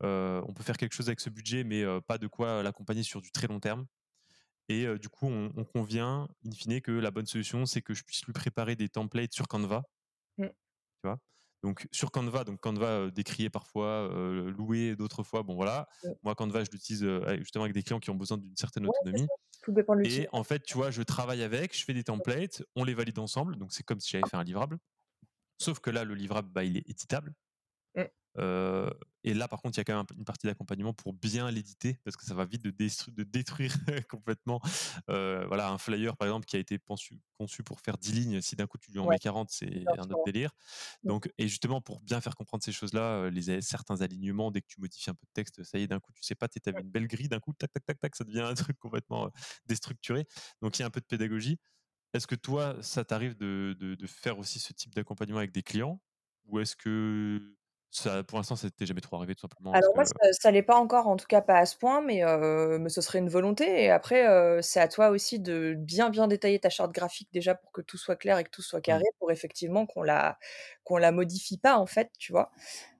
On 0.00 0.52
peut 0.54 0.62
faire 0.62 0.76
quelque 0.76 0.94
chose 0.94 1.08
avec 1.08 1.20
ce 1.20 1.30
budget, 1.30 1.64
mais 1.64 1.84
pas 2.02 2.18
de 2.18 2.26
quoi 2.26 2.62
l'accompagner 2.62 3.02
sur 3.02 3.20
du 3.20 3.30
très 3.30 3.46
long 3.46 3.60
terme. 3.60 3.86
Et 4.68 4.86
du 4.98 5.08
coup, 5.08 5.26
on, 5.26 5.64
convient, 5.64 6.28
in 6.46 6.52
fine, 6.52 6.80
que 6.80 6.92
la 6.92 7.10
bonne 7.10 7.26
solution, 7.26 7.66
c'est 7.66 7.82
que 7.82 7.94
je 7.94 8.04
puisse 8.04 8.24
lui 8.24 8.32
préparer 8.32 8.76
des 8.76 8.88
templates 8.88 9.32
sur 9.32 9.48
Canva. 9.48 9.82
Mmh. 10.38 10.46
Tu 10.46 11.04
vois? 11.04 11.18
Donc 11.62 11.86
sur 11.92 12.10
Canva, 12.10 12.44
donc 12.44 12.60
Canva 12.60 13.10
décrié 13.10 13.50
parfois, 13.50 14.08
loué 14.56 14.96
d'autres 14.96 15.22
fois, 15.22 15.42
bon 15.42 15.54
voilà. 15.54 15.88
Moi 16.22 16.34
Canva, 16.34 16.64
je 16.64 16.70
l'utilise 16.70 17.06
justement 17.38 17.64
avec 17.64 17.74
des 17.74 17.82
clients 17.82 18.00
qui 18.00 18.10
ont 18.10 18.16
besoin 18.16 18.38
d'une 18.38 18.56
certaine 18.56 18.86
autonomie. 18.86 19.28
Et 20.04 20.28
en 20.32 20.42
fait, 20.42 20.62
tu 20.64 20.74
vois, 20.74 20.90
je 20.90 21.02
travaille 21.02 21.42
avec, 21.42 21.76
je 21.76 21.84
fais 21.84 21.94
des 21.94 22.02
templates, 22.02 22.64
on 22.74 22.84
les 22.84 22.94
valide 22.94 23.18
ensemble, 23.20 23.56
donc 23.56 23.72
c'est 23.72 23.84
comme 23.84 24.00
si 24.00 24.10
j'avais 24.10 24.28
fait 24.28 24.36
un 24.36 24.42
livrable. 24.42 24.78
Sauf 25.58 25.78
que 25.78 25.90
là, 25.90 26.02
le 26.02 26.14
livrable, 26.14 26.48
bah, 26.50 26.64
il 26.64 26.76
est 26.76 26.88
éditable. 26.88 27.32
Et 28.38 29.34
là, 29.34 29.46
par 29.46 29.62
contre, 29.62 29.76
il 29.76 29.80
y 29.80 29.82
a 29.82 29.84
quand 29.84 29.96
même 29.96 30.06
une 30.18 30.24
partie 30.24 30.46
d'accompagnement 30.46 30.92
pour 30.92 31.12
bien 31.12 31.50
l'éditer, 31.50 31.98
parce 32.04 32.16
que 32.16 32.24
ça 32.24 32.34
va 32.34 32.44
vite 32.44 32.62
de, 32.62 32.70
de 32.70 33.22
détruire 33.22 33.72
complètement 34.10 34.60
voilà, 35.06 35.70
un 35.70 35.78
flyer, 35.78 36.16
par 36.16 36.28
exemple, 36.28 36.46
qui 36.46 36.56
a 36.56 36.58
été 36.58 36.78
conçu, 36.78 37.20
conçu 37.38 37.62
pour 37.62 37.80
faire 37.80 37.98
10 37.98 38.12
lignes. 38.12 38.40
Si 38.40 38.56
d'un 38.56 38.66
coup 38.66 38.78
tu 38.78 38.90
lui 38.90 38.98
en 38.98 39.08
mets 39.08 39.18
40, 39.18 39.50
c'est 39.50 39.84
un 39.98 40.10
autre 40.10 40.24
délire. 40.24 40.50
Mmh. 41.02 41.08
Donc, 41.08 41.32
et 41.38 41.48
justement, 41.48 41.80
pour 41.80 42.00
bien 42.00 42.20
faire 42.20 42.34
comprendre 42.34 42.62
ces 42.64 42.72
choses-là, 42.72 43.30
les, 43.30 43.60
certains 43.60 44.00
alignements, 44.00 44.50
dès 44.50 44.60
que 44.60 44.66
tu 44.66 44.80
modifies 44.80 45.10
un 45.10 45.14
peu 45.14 45.26
de 45.26 45.32
texte, 45.32 45.62
ça 45.62 45.78
y 45.78 45.82
est, 45.82 45.86
d'un 45.86 46.00
coup, 46.00 46.12
tu 46.12 46.22
sais 46.22 46.34
pas, 46.34 46.48
tu 46.48 46.58
avais 46.66 46.80
une 46.80 46.90
belle 46.90 47.06
grille, 47.06 47.28
d'un 47.28 47.40
coup, 47.40 47.52
tac, 47.52 47.72
tac, 47.72 47.84
tac, 47.84 47.98
tac, 48.00 48.16
ça 48.16 48.24
devient 48.24 48.40
un 48.40 48.54
truc 48.54 48.78
complètement 48.78 49.30
déstructuré. 49.66 50.26
Donc, 50.60 50.78
il 50.78 50.82
y 50.82 50.84
a 50.84 50.86
un 50.86 50.90
peu 50.90 51.00
de 51.00 51.06
pédagogie. 51.06 51.58
Est-ce 52.12 52.26
que 52.26 52.34
toi, 52.34 52.76
ça 52.82 53.04
t'arrive 53.04 53.36
de, 53.36 53.74
de, 53.78 54.06
faire 54.06 54.38
aussi 54.38 54.58
ce 54.58 54.72
type 54.72 54.94
d'accompagnement 54.94 55.38
avec 55.38 55.52
des 55.52 55.62
clients? 55.62 56.00
Ou 56.46 56.60
est-ce 56.60 56.76
que 56.76 57.56
pour 58.26 58.38
l'instant, 58.38 58.56
ça 58.56 58.66
n'était 58.66 58.86
jamais 58.86 59.00
trop 59.00 59.16
arrivé, 59.16 59.34
tout 59.34 59.42
simplement. 59.42 59.72
Alors 59.72 59.94
moi, 59.94 60.04
ça, 60.04 60.48
ne 60.50 60.54
l'est 60.54 60.62
pas 60.62 60.76
encore, 60.76 61.08
en 61.08 61.16
tout 61.16 61.26
cas 61.26 61.40
pas 61.40 61.58
à 61.58 61.66
ce 61.66 61.76
point, 61.76 62.00
mais, 62.00 62.22
mais 62.78 62.88
ce 62.88 63.00
serait 63.00 63.18
une 63.18 63.28
volonté. 63.28 63.84
Et 63.84 63.90
après, 63.90 64.26
c'est 64.62 64.80
à 64.80 64.88
toi 64.88 65.10
aussi 65.10 65.40
de 65.40 65.74
bien 65.76 66.10
bien 66.10 66.26
détailler 66.26 66.58
ta 66.58 66.70
charte 66.70 66.92
graphique 66.92 67.28
déjà 67.32 67.54
pour 67.54 67.72
que 67.72 67.80
tout 67.80 67.98
soit 67.98 68.16
clair 68.16 68.38
et 68.38 68.44
que 68.44 68.50
tout 68.50 68.62
soit 68.62 68.78
mmh. 68.78 68.82
carré, 68.82 69.04
pour 69.18 69.30
effectivement 69.30 69.86
qu'on 69.86 70.02
la 70.02 70.38
qu'on 70.84 70.96
la 70.96 71.12
modifie 71.12 71.58
pas 71.58 71.76
en 71.76 71.86
fait, 71.86 72.10
tu 72.18 72.32
vois. 72.32 72.50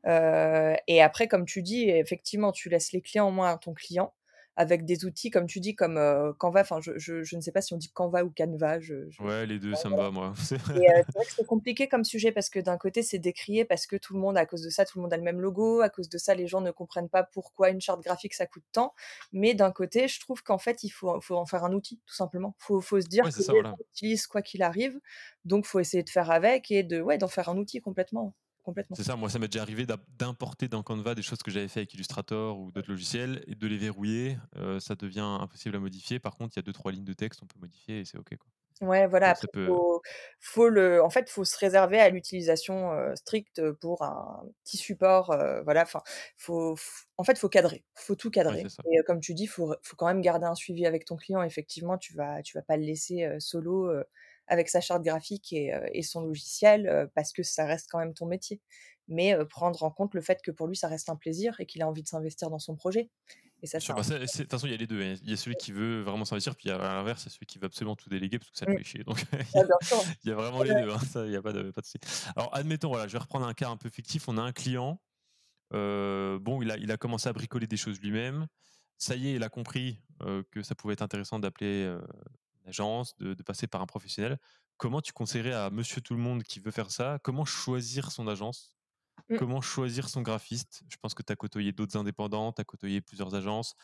et 0.06 1.02
après, 1.02 1.28
comme 1.28 1.46
tu 1.46 1.62
dis, 1.62 1.88
effectivement, 1.88 2.52
tu 2.52 2.68
laisses 2.68 2.92
les 2.92 3.00
clients 3.00 3.26
en 3.26 3.32
moins 3.32 3.50
à 3.50 3.58
ton 3.58 3.74
client. 3.74 4.12
Avec 4.56 4.84
des 4.84 5.04
outils, 5.04 5.30
comme 5.30 5.46
tu 5.46 5.60
dis, 5.60 5.74
comme 5.74 5.98
Canva. 6.38 6.60
Enfin, 6.60 6.80
je, 6.80 6.98
je, 6.98 7.36
ne 7.36 7.40
sais 7.40 7.52
pas 7.52 7.62
si 7.62 7.72
on 7.72 7.76
dit 7.76 7.90
Canva 7.90 8.24
ou 8.24 8.32
Canva. 8.36 8.80
Je, 8.80 8.94
ouais, 9.20 9.46
les 9.46 9.58
deux, 9.58 9.74
ça 9.74 9.88
me 9.88 9.96
va, 9.96 10.10
moi. 10.10 10.34
c'est 10.42 10.56
vrai 10.60 11.24
que 11.24 11.32
c'est 11.36 11.46
compliqué 11.46 11.88
comme 11.88 12.04
sujet 12.04 12.32
parce 12.32 12.50
que 12.50 12.60
d'un 12.60 12.76
côté, 12.76 13.02
c'est 13.02 13.18
décrié 13.18 13.64
parce 13.64 13.86
que 13.86 13.96
tout 13.96 14.14
le 14.14 14.20
monde, 14.20 14.36
à 14.36 14.46
cause 14.46 14.62
de 14.62 14.70
ça, 14.70 14.84
tout 14.84 14.98
le 14.98 15.02
monde 15.02 15.12
a 15.12 15.16
le 15.16 15.22
même 15.22 15.40
logo. 15.40 15.80
À 15.80 15.88
cause 15.88 16.08
de 16.08 16.18
ça, 16.18 16.34
les 16.34 16.46
gens 16.46 16.60
ne 16.60 16.70
comprennent 16.70 17.08
pas 17.08 17.22
pourquoi 17.22 17.70
une 17.70 17.80
charte 17.80 18.02
graphique, 18.02 18.34
ça 18.34 18.46
coûte 18.46 18.64
tant. 18.72 18.94
Mais 19.32 19.54
d'un 19.54 19.72
côté, 19.72 20.08
je 20.08 20.20
trouve 20.20 20.42
qu'en 20.42 20.58
fait, 20.58 20.84
il 20.84 20.90
faut, 20.90 21.20
faut 21.20 21.36
en 21.36 21.46
faire 21.46 21.64
un 21.64 21.72
outil, 21.72 22.00
tout 22.06 22.14
simplement. 22.14 22.54
Il 22.60 22.64
faut, 22.64 22.80
faut, 22.80 23.00
se 23.00 23.08
dire 23.08 23.24
que 23.24 23.30
ça, 23.30 23.52
voilà. 23.52 23.74
utilise 23.92 24.26
quoi 24.26 24.42
qu'il 24.42 24.62
arrive. 24.62 25.00
Donc, 25.44 25.66
faut 25.66 25.80
essayer 25.80 26.02
de 26.02 26.10
faire 26.10 26.30
avec 26.30 26.70
et 26.70 26.82
de, 26.82 27.00
ouais, 27.00 27.18
d'en 27.18 27.28
faire 27.28 27.48
un 27.48 27.56
outil 27.56 27.80
complètement. 27.80 28.34
C'est 28.92 29.02
ça, 29.02 29.16
moi 29.16 29.28
ça 29.28 29.38
m'est 29.38 29.48
déjà 29.48 29.62
arrivé 29.62 29.86
d'importer 30.18 30.68
dans 30.68 30.82
Canva 30.82 31.14
des 31.14 31.22
choses 31.22 31.42
que 31.42 31.50
j'avais 31.50 31.68
fait 31.68 31.80
avec 31.80 31.94
Illustrator 31.94 32.58
ou 32.58 32.70
d'autres 32.70 32.90
logiciels 32.90 33.42
et 33.46 33.54
de 33.54 33.66
les 33.66 33.76
verrouiller. 33.76 34.38
Euh, 34.56 34.78
ça 34.78 34.94
devient 34.94 35.20
impossible 35.40 35.74
à 35.76 35.80
modifier. 35.80 36.18
Par 36.20 36.36
contre, 36.36 36.56
il 36.56 36.58
y 36.58 36.60
a 36.60 36.62
deux 36.62 36.72
trois 36.72 36.92
lignes 36.92 37.04
de 37.04 37.12
texte, 37.12 37.40
on 37.42 37.46
peut 37.46 37.58
modifier 37.60 38.00
et 38.00 38.04
c'est 38.04 38.18
ok. 38.18 38.36
Quoi. 38.36 38.88
Ouais, 38.88 39.06
voilà. 39.06 39.30
Après, 39.30 39.46
faut, 40.40 40.68
le, 40.68 41.02
en 41.02 41.10
fait, 41.10 41.28
faut 41.28 41.44
se 41.44 41.56
réserver 41.56 42.00
à 42.00 42.08
l'utilisation 42.08 42.92
euh, 42.92 43.14
stricte 43.14 43.70
pour 43.80 44.02
un 44.02 44.42
petit 44.64 44.76
support. 44.76 45.30
Euh, 45.30 45.62
voilà, 45.62 45.82
enfin, 45.82 46.02
faut, 46.36 46.76
en 47.16 47.24
fait, 47.24 47.38
faut 47.38 47.48
cadrer, 47.48 47.84
faut 47.94 48.16
tout 48.16 48.30
cadrer. 48.30 48.64
et 48.90 49.02
comme 49.06 49.20
tu 49.20 49.34
dis, 49.34 49.46
faut, 49.46 49.74
faut 49.82 49.96
quand 49.96 50.06
même 50.06 50.20
garder 50.20 50.46
un 50.46 50.54
suivi 50.54 50.86
avec 50.86 51.04
ton 51.04 51.16
client. 51.16 51.42
Effectivement, 51.42 51.98
tu 51.98 52.14
vas, 52.14 52.42
tu 52.42 52.56
vas 52.56 52.62
pas 52.62 52.76
le 52.76 52.84
laisser 52.84 53.28
solo 53.38 53.92
avec 54.46 54.68
sa 54.68 54.80
charte 54.80 55.02
graphique 55.02 55.52
et, 55.52 55.72
et 55.92 56.02
son 56.02 56.22
logiciel 56.22 57.10
parce 57.14 57.32
que 57.32 57.42
ça 57.42 57.64
reste 57.64 57.88
quand 57.90 57.98
même 57.98 58.14
ton 58.14 58.26
métier. 58.26 58.60
Mais 59.08 59.36
prendre 59.46 59.82
en 59.82 59.90
compte 59.90 60.14
le 60.14 60.20
fait 60.20 60.40
que 60.42 60.50
pour 60.50 60.66
lui, 60.66 60.76
ça 60.76 60.88
reste 60.88 61.08
un 61.08 61.16
plaisir 61.16 61.54
et 61.58 61.66
qu'il 61.66 61.82
a 61.82 61.88
envie 61.88 62.02
de 62.02 62.08
s'investir 62.08 62.50
dans 62.50 62.58
son 62.58 62.76
projet. 62.76 63.10
Et 63.62 63.66
ça, 63.68 63.78
bah, 63.94 64.02
de 64.02 64.26
toute 64.26 64.50
façon, 64.50 64.66
il 64.66 64.72
y 64.72 64.74
a 64.74 64.76
les 64.76 64.88
deux. 64.88 65.00
Hein. 65.00 65.14
Il 65.22 65.30
y 65.30 65.32
a 65.32 65.36
celui 65.36 65.54
qui 65.54 65.70
veut 65.70 66.02
vraiment 66.02 66.24
s'investir, 66.24 66.56
puis 66.56 66.68
à 66.68 66.78
l'inverse, 66.78 67.22
il 67.22 67.26
y 67.26 67.28
a 67.28 67.32
celui 67.32 67.46
qui 67.46 67.58
veut 67.60 67.66
absolument 67.66 67.94
tout 67.94 68.08
déléguer 68.08 68.40
parce 68.40 68.50
que 68.50 68.58
ça 68.58 68.66
le 68.66 68.74
mmh. 68.74 68.78
fait 68.78 68.84
chier. 68.84 69.04
Donc, 69.04 69.24
il, 69.54 70.28
y 70.28 70.32
a, 70.32 70.34
vraiment 70.34 70.64
les 70.64 70.74
deux. 70.74 70.90
Hein. 70.90 70.98
Ça, 70.98 71.24
il 71.24 71.30
n'y 71.30 71.36
a 71.36 71.42
pas 71.42 71.52
de, 71.52 71.70
pas 71.70 71.80
de 71.80 71.86
Alors, 72.34 72.52
admettons, 72.56 72.88
voilà, 72.88 73.06
je 73.06 73.12
vais 73.12 73.20
reprendre 73.20 73.46
un 73.46 73.54
cas 73.54 73.68
un 73.68 73.76
peu 73.76 73.88
fictif. 73.88 74.28
On 74.28 74.36
a 74.36 74.42
un 74.42 74.52
client. 74.52 75.00
bon, 75.70 76.60
il 76.60 76.72
a, 76.72 76.76
il 76.76 76.90
a 76.90 76.96
commencé 76.96 77.28
à 77.28 77.32
bricoler 77.32 77.68
des 77.68 77.76
choses 77.76 78.00
lui-même. 78.00 78.48
Ça 78.98 79.14
y 79.14 79.28
est, 79.28 79.34
il 79.34 79.42
a 79.44 79.48
compris 79.48 80.00
que 80.50 80.62
ça 80.62 80.74
pouvait 80.74 80.94
être 80.94 81.02
intéressant 81.02 81.38
d'appeler 81.38 81.96
agence, 82.66 83.16
de, 83.18 83.34
passer 83.42 83.66
par 83.66 83.80
un 83.80 83.86
professionnel. 83.86 84.38
Comment 84.76 85.00
tu 85.00 85.12
conseillerais 85.12 85.52
à 85.52 85.70
monsieur 85.70 86.00
tout 86.00 86.14
le 86.14 86.20
monde 86.20 86.42
qui 86.42 86.60
veut 86.60 86.70
faire 86.70 86.90
ça 86.90 87.18
Comment 87.22 87.44
choisir 87.44 88.10
son 88.10 88.28
agence? 88.28 88.76
Mmh. 89.28 89.36
Comment 89.36 89.60
choisir 89.60 90.08
son 90.08 90.22
graphiste? 90.22 90.82
Je 90.88 90.96
pense 90.96 91.14
que 91.14 91.22
tu 91.22 91.32
as 91.32 91.36
côtoyé 91.36 91.72
d'autres 91.72 91.96
indépendants, 91.96 92.52
tu 92.52 92.60
as 92.60 92.64
côtoyé 92.64 93.00
plusieurs 93.00 93.34
agences. 93.34 93.74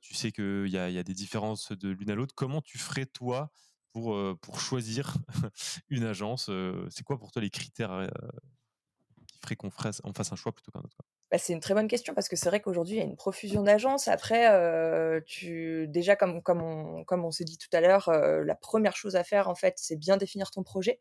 tu 0.00 0.14
sais 0.14 0.32
qu'il 0.32 0.66
y, 0.66 0.72
y 0.72 0.78
a, 0.78 1.02
des 1.02 1.14
différences 1.14 1.72
de 1.72 1.90
l'une 1.90 2.10
à 2.10 2.14
l'autre. 2.14 2.34
Comment 2.34 2.60
tu 2.60 2.78
ferais, 2.78 3.06
toi, 3.06 3.50
pour, 3.92 4.18
pour 4.40 4.60
choisir 4.60 5.16
une 5.88 6.04
agence 6.04 6.50
C'est 6.90 7.04
quoi 7.04 7.18
pour 7.18 7.30
toi 7.30 7.40
les 7.40 7.50
critères 7.50 8.10
qui 9.26 9.38
feraient 9.38 9.56
qu'on 9.56 9.70
fasse, 9.70 10.02
fasse 10.16 10.32
un 10.32 10.36
choix 10.36 10.52
plutôt 10.52 10.72
qu'un 10.72 10.80
autre 10.80 10.96
bah, 11.34 11.38
c'est 11.38 11.52
une 11.52 11.58
très 11.58 11.74
bonne 11.74 11.88
question 11.88 12.14
parce 12.14 12.28
que 12.28 12.36
c'est 12.36 12.48
vrai 12.48 12.60
qu'aujourd'hui, 12.60 12.94
il 12.94 12.98
y 12.98 13.02
a 13.02 13.04
une 13.04 13.16
profusion 13.16 13.64
d'agences. 13.64 14.06
Après, 14.06 14.52
euh, 14.52 15.20
tu, 15.26 15.88
déjà, 15.88 16.14
comme, 16.14 16.40
on 16.46 17.30
s'est 17.32 17.42
dit 17.42 17.58
tout 17.58 17.66
à 17.72 17.80
l'heure, 17.80 18.08
euh, 18.08 18.44
la 18.44 18.54
première 18.54 18.94
chose 18.94 19.16
à 19.16 19.24
faire, 19.24 19.48
en 19.48 19.56
fait, 19.56 19.74
c'est 19.78 19.96
bien 19.96 20.16
définir 20.16 20.52
ton 20.52 20.62
projet 20.62 21.00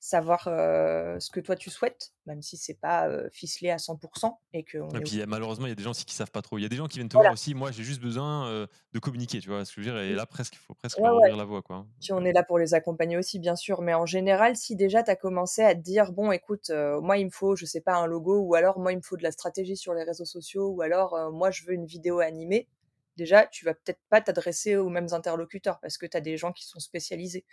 savoir 0.00 0.44
ce 0.44 1.30
que 1.30 1.40
toi 1.40 1.56
tu 1.56 1.70
souhaites, 1.70 2.12
même 2.26 2.42
si 2.42 2.56
c'est 2.56 2.78
pas 2.78 3.08
ficelé 3.30 3.70
à 3.70 3.76
100%. 3.76 4.32
Et, 4.52 4.62
que 4.62 4.78
et 4.78 5.00
puis 5.00 5.22
malheureusement, 5.26 5.66
il 5.66 5.70
y 5.70 5.72
a 5.72 5.74
des 5.74 5.82
gens 5.82 5.90
aussi 5.90 6.04
qui 6.04 6.14
savent 6.14 6.30
pas 6.30 6.42
trop. 6.42 6.58
Il 6.58 6.62
y 6.62 6.66
a 6.66 6.68
des 6.68 6.76
gens 6.76 6.86
qui 6.86 6.98
viennent 6.98 7.08
te 7.08 7.16
voir 7.16 7.32
aussi. 7.32 7.54
Moi, 7.54 7.72
j'ai 7.72 7.82
juste 7.82 8.00
besoin 8.00 8.66
de 8.92 8.98
communiquer, 8.98 9.40
tu 9.40 9.48
vois 9.48 9.64
ce 9.64 9.74
que 9.74 9.82
je 9.82 9.90
veux 9.90 9.92
dire. 9.92 10.02
Et 10.02 10.14
là, 10.14 10.26
presque, 10.26 10.54
il 10.54 10.58
faut 10.58 10.74
presque 10.74 10.98
ouvrir 10.98 11.36
la 11.36 11.44
voie. 11.44 11.62
Quoi. 11.62 11.76
Hein. 11.76 11.86
Puis 12.00 12.12
on 12.12 12.24
est 12.24 12.32
là 12.32 12.42
pour 12.42 12.58
les 12.58 12.74
accompagner 12.74 13.16
aussi, 13.16 13.38
bien 13.38 13.56
sûr. 13.56 13.82
Mais 13.82 13.94
en 13.94 14.06
général, 14.06 14.56
si 14.56 14.76
déjà 14.76 15.02
tu 15.02 15.10
as 15.10 15.16
commencé 15.16 15.62
à 15.62 15.74
te 15.74 15.80
dire, 15.80 16.12
bon, 16.12 16.30
écoute, 16.32 16.70
moi, 17.02 17.18
il 17.18 17.26
me 17.26 17.30
faut, 17.30 17.56
je 17.56 17.64
sais 17.64 17.80
pas, 17.80 17.96
un 17.96 18.06
logo, 18.06 18.38
ou 18.40 18.54
alors 18.54 18.78
moi, 18.78 18.92
il 18.92 18.96
me 18.96 19.02
faut 19.02 19.16
de 19.16 19.22
la 19.22 19.32
stratégie 19.32 19.76
sur 19.76 19.94
les 19.94 20.04
réseaux 20.04 20.24
sociaux, 20.24 20.68
ou 20.68 20.82
alors 20.82 21.30
moi, 21.32 21.50
je 21.50 21.64
veux 21.64 21.72
une 21.72 21.86
vidéo 21.86 22.20
animée 22.20 22.68
déjà, 23.16 23.46
tu 23.46 23.64
vas 23.64 23.74
peut-être 23.74 24.00
pas 24.10 24.20
t'adresser 24.20 24.76
aux 24.76 24.88
mêmes 24.88 25.08
interlocuteurs 25.12 25.80
parce 25.80 25.98
que 25.98 26.06
tu 26.06 26.16
as 26.16 26.20
des 26.20 26.36
gens 26.36 26.52
qui 26.52 26.66
sont 26.66 26.80
spécialisés. 26.80 27.44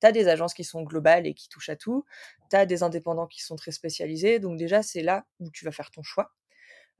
Tu 0.00 0.06
as 0.06 0.12
des 0.12 0.28
agences 0.28 0.54
qui 0.54 0.64
sont 0.64 0.82
globales 0.82 1.26
et 1.26 1.34
qui 1.34 1.48
touchent 1.48 1.70
à 1.70 1.76
tout. 1.76 2.04
Tu 2.50 2.56
as 2.56 2.66
des 2.66 2.82
indépendants 2.82 3.26
qui 3.26 3.42
sont 3.42 3.56
très 3.56 3.72
spécialisés. 3.72 4.38
Donc 4.40 4.58
déjà, 4.58 4.82
c'est 4.82 5.02
là 5.02 5.24
où 5.40 5.50
tu 5.50 5.64
vas 5.64 5.72
faire 5.72 5.90
ton 5.90 6.02
choix. 6.02 6.32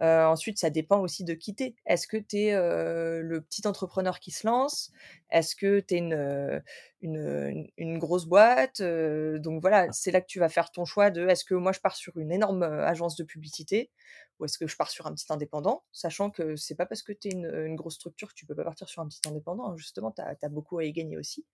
Euh, 0.01 0.25
ensuite, 0.25 0.59
ça 0.59 0.71
dépend 0.71 1.01
aussi 1.01 1.25
de 1.25 1.35
qui 1.35 1.55
t'es. 1.55 1.75
Est-ce 1.87 2.07
que 2.07 2.17
tu 2.17 2.39
es 2.39 2.55
euh, 2.55 3.21
le 3.23 3.41
petit 3.41 3.67
entrepreneur 3.67 4.19
qui 4.19 4.31
se 4.31 4.47
lance? 4.47 4.91
Est-ce 5.31 5.55
que 5.55 5.81
tu 5.81 5.97
es 5.97 6.13
euh, 6.13 6.61
une, 7.03 7.69
une, 7.77 7.99
grosse 7.99 8.27
boîte? 8.27 8.83
Donc 8.83 9.61
voilà, 9.61 9.93
c'est 9.93 10.11
là 10.11 10.21
que 10.21 10.27
tu 10.27 10.41
vas 10.41 10.49
faire 10.49 10.71
ton 10.71 10.85
choix 10.85 11.11
de 11.11 11.27
est-ce 11.29 11.45
que 11.45 11.55
moi 11.55 11.73
je 11.73 11.81
pars 11.81 11.97
sur 11.97 12.17
une 12.19 12.33
énorme 12.33 12.63
agence 12.63 13.17
de 13.17 13.25
publicité 13.25 13.91
ou 14.39 14.45
est-ce 14.45 14.59
que 14.59 14.67
je 14.67 14.77
pars 14.77 14.91
sur 14.91 15.07
un 15.07 15.15
petit 15.15 15.27
indépendant? 15.31 15.85
Sachant 15.93 16.31
que 16.31 16.57
c'est 16.57 16.75
pas 16.75 16.87
parce 16.87 17.03
que 17.03 17.13
tu 17.13 17.29
es 17.29 17.31
une, 17.33 17.77
grosse 17.77 17.95
structure 17.95 18.29
que 18.29 18.35
tu 18.35 18.47
peux 18.47 18.57
pas 18.57 18.65
partir 18.65 18.89
sur 18.89 19.03
un 19.03 19.09
petit 19.09 19.21
indépendant. 19.29 19.71
Hein. 19.71 19.77
Justement, 19.77 20.11
tu 20.11 20.23
as, 20.23 20.49
beaucoup 20.49 20.79
à 20.79 20.85
y 20.85 20.93
gagner 20.93 21.17
aussi. 21.17 21.47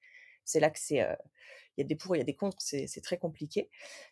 C'est 0.45 0.61
là 0.61 0.71
que 0.71 0.79
c'est. 0.79 1.07
Il 1.77 1.83
y 1.83 1.83
a 1.83 1.85
des 1.85 1.97
pour, 1.97 2.17
il 2.17 2.19
y 2.19 2.23
a 2.23 2.25
des 2.25 2.35
contre, 2.35 2.57
c'est 2.61 3.03
très 3.03 3.19
compliqué. 3.19 3.69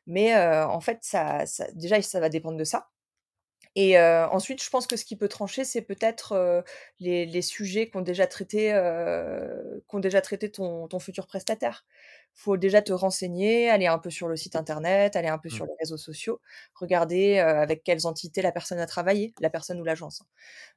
Mais 0.06 0.36
en 0.36 0.80
fait, 0.80 0.98
ça, 1.02 1.46
ça, 1.46 1.66
déjà, 1.72 2.00
ça 2.02 2.20
va 2.20 2.28
dépendre 2.28 2.58
de 2.58 2.64
ça 2.64 2.90
et 3.78 4.00
ensuite, 4.00 4.62
je 4.62 4.70
pense 4.70 4.86
que 4.86 4.96
ce 4.96 5.04
qui 5.04 5.16
peut 5.16 5.28
trancher, 5.28 5.64
c'est 5.64 5.82
peut-être 5.82 6.64
les, 6.98 7.42
sujets 7.42 7.90
qu'ont 7.90 8.00
déjà 8.00 8.26
traité, 8.26 8.72
qu'ont 9.86 10.00
déjà 10.00 10.22
traité 10.22 10.50
ton, 10.50 10.88
ton, 10.88 10.98
futur 10.98 11.26
prestataire. 11.26 11.84
faut 12.32 12.56
déjà 12.56 12.80
te 12.80 12.94
renseigner, 12.94 13.68
aller 13.68 13.86
un 13.86 13.98
peu 13.98 14.08
sur 14.08 14.28
le 14.28 14.36
site 14.36 14.56
internet, 14.56 15.14
aller 15.14 15.28
un 15.28 15.36
peu 15.36 15.50
sur 15.50 15.66
mmh. 15.66 15.68
les 15.68 15.74
réseaux 15.80 15.98
sociaux, 15.98 16.40
regarder 16.74 17.38
avec 17.38 17.84
quelles 17.84 18.06
entités 18.06 18.40
la 18.40 18.50
personne 18.50 18.78
a 18.78 18.86
travaillé, 18.86 19.34
la 19.40 19.50
personne 19.50 19.78
ou 19.78 19.84
l'agence. 19.84 20.22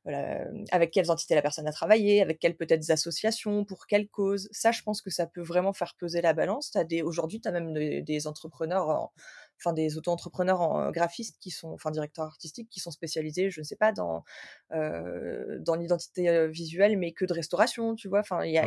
Hein. 0.05 0.43
avec 0.71 0.91
quelles 0.91 1.09
entités 1.09 1.35
la 1.35 1.41
personne 1.41 1.67
a 1.67 1.71
travaillé, 1.71 2.21
avec 2.21 2.37
quelles 2.39 2.57
peut-être 2.57 2.91
associations, 2.91 3.63
pour 3.63 3.87
quelle 3.87 4.09
cause. 4.09 4.49
Ça, 4.51 4.73
je 4.73 4.81
pense 4.83 5.01
que 5.01 5.09
ça 5.09 5.25
peut 5.25 5.41
vraiment 5.41 5.71
faire 5.71 5.95
peser 5.97 6.21
la 6.21 6.33
balance. 6.33 6.73
Aujourd'hui, 7.03 7.39
tu 7.39 7.47
as 7.47 7.51
même 7.53 7.73
des, 7.73 8.01
des 8.01 8.27
entrepreneurs 8.27 8.89
en, 8.89 9.13
enfin 9.59 9.73
des 9.73 9.97
auto-entrepreneurs 9.97 10.61
en 10.61 10.91
graphistes 10.91 11.37
qui 11.39 11.51
sont, 11.51 11.69
enfin 11.69 11.91
directeurs 11.91 12.25
artistiques 12.25 12.69
qui 12.69 12.79
sont 12.79 12.91
spécialisés, 12.91 13.49
je 13.49 13.61
ne 13.61 13.63
sais 13.63 13.75
pas, 13.75 13.91
dans 13.91 14.23
dans 14.71 15.75
l'identité 15.75 16.47
visuelle, 16.47 16.97
mais 16.97 17.11
que 17.11 17.25
de 17.25 17.33
restauration, 17.33 17.95
tu 17.95 18.07
vois. 18.07 18.19
Enfin, 18.19 18.43
il 18.45 18.51
y, 18.51 18.57
a 18.57 18.65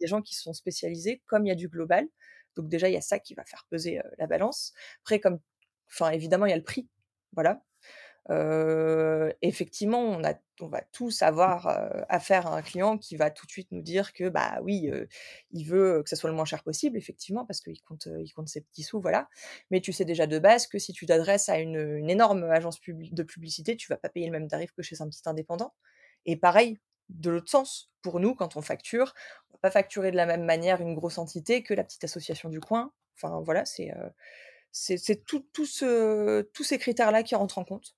des 0.00 0.06
gens 0.06 0.22
qui 0.22 0.34
sont 0.34 0.52
spécialisés, 0.52 1.22
comme 1.26 1.46
il 1.46 1.48
y 1.48 1.52
a 1.52 1.56
du 1.56 1.68
global. 1.68 2.06
Donc 2.56 2.68
déjà, 2.68 2.88
il 2.88 2.94
y 2.94 2.96
a 2.96 3.00
ça 3.00 3.18
qui 3.18 3.34
va 3.34 3.44
faire 3.44 3.66
peser 3.70 4.00
la 4.18 4.26
balance. 4.26 4.72
Après, 5.02 5.20
comme, 5.20 5.38
enfin 5.88 6.10
évidemment, 6.10 6.46
il 6.46 6.50
y 6.50 6.52
a 6.52 6.56
le 6.56 6.64
prix, 6.64 6.88
voilà 7.32 7.62
effectivement, 9.42 10.00
on, 10.00 10.24
a, 10.24 10.34
on 10.60 10.68
va 10.68 10.82
tous 10.92 11.22
avoir 11.22 11.66
affaire 12.08 12.46
à 12.46 12.56
un 12.56 12.62
client 12.62 12.98
qui 12.98 13.16
va 13.16 13.30
tout 13.30 13.46
de 13.46 13.50
suite 13.50 13.68
nous 13.70 13.82
dire 13.82 14.12
que 14.12 14.28
bah 14.28 14.58
oui, 14.62 14.90
il 15.50 15.64
veut 15.64 16.02
que 16.02 16.10
ça 16.10 16.16
soit 16.16 16.30
le 16.30 16.36
moins 16.36 16.44
cher 16.44 16.62
possible, 16.62 16.96
effectivement, 16.96 17.44
parce 17.44 17.60
qu'il 17.60 17.80
compte, 17.82 18.08
il 18.20 18.32
compte 18.32 18.48
ses 18.48 18.60
petits 18.60 18.82
sous, 18.82 19.00
voilà. 19.00 19.28
Mais 19.70 19.80
tu 19.80 19.92
sais 19.92 20.04
déjà 20.04 20.26
de 20.26 20.38
base 20.38 20.66
que 20.66 20.78
si 20.78 20.92
tu 20.92 21.06
t'adresses 21.06 21.48
à 21.48 21.58
une, 21.58 22.08
énorme 22.08 22.44
agence 22.44 22.80
de 22.86 23.22
publicité, 23.22 23.76
tu 23.76 23.88
vas 23.88 23.96
pas 23.96 24.08
payer 24.08 24.26
le 24.26 24.32
même 24.32 24.48
tarif 24.48 24.72
que 24.72 24.82
chez 24.82 25.00
un 25.02 25.08
petit 25.08 25.22
indépendant. 25.26 25.74
Et 26.26 26.36
pareil, 26.36 26.78
de 27.08 27.30
l'autre 27.30 27.50
sens, 27.50 27.90
pour 28.02 28.20
nous, 28.20 28.34
quand 28.34 28.56
on 28.56 28.62
facture, 28.62 29.14
on 29.50 29.54
va 29.54 29.58
pas 29.60 29.70
facturer 29.70 30.10
de 30.10 30.16
la 30.16 30.26
même 30.26 30.44
manière 30.44 30.80
une 30.80 30.94
grosse 30.94 31.18
entité 31.18 31.62
que 31.62 31.74
la 31.74 31.84
petite 31.84 32.04
association 32.04 32.48
du 32.48 32.60
coin. 32.60 32.92
Enfin 33.16 33.40
voilà, 33.44 33.64
c'est 33.64 33.92
c'est 34.70 35.24
tout 35.24 35.44
ce, 35.64 36.42
tous 36.52 36.64
ces 36.64 36.78
critères-là 36.78 37.22
qui 37.22 37.34
rentrent 37.34 37.58
en 37.58 37.64
compte. 37.64 37.96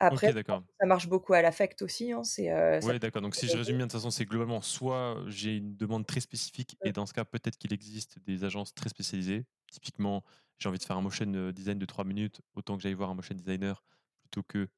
Après, 0.00 0.32
ça 0.32 0.86
marche 0.86 1.08
beaucoup 1.08 1.34
à 1.34 1.42
l'affect 1.42 1.82
aussi. 1.82 2.12
Hein, 2.12 2.22
c'est, 2.22 2.50
oui, 2.84 2.98
d'accord. 2.98 3.22
Donc, 3.22 3.34
si 3.34 3.48
je 3.48 3.56
résume 3.56 3.76
bien, 3.78 3.86
de 3.86 3.90
toute 3.90 4.00
façon, 4.00 4.10
c'est 4.10 4.24
globalement 4.26 4.60
soit 4.62 5.22
j'ai 5.26 5.56
une 5.56 5.76
demande 5.76 6.06
très 6.06 6.20
spécifique, 6.20 6.76
et 6.84 6.92
dans 6.92 7.06
ce 7.06 7.12
cas, 7.12 7.24
peut-être 7.24 7.58
qu'il 7.58 7.72
existe 7.72 8.18
des 8.20 8.44
agences 8.44 8.74
très 8.74 8.88
spécialisées. 8.88 9.46
Typiquement, 9.70 10.24
j'ai 10.58 10.68
envie 10.68 10.78
de 10.78 10.84
faire 10.84 10.96
un 10.96 11.02
motion 11.02 11.50
design 11.52 11.78
de 11.78 11.86
3 11.86 12.04
minutes, 12.04 12.40
autant 12.54 12.76
que 12.76 12.82
j'aille 12.82 12.94
voir 12.94 13.10
un 13.10 13.14
motion 13.14 13.34
designer 13.34 13.84
plutôt 14.22 14.42
que 14.42 14.68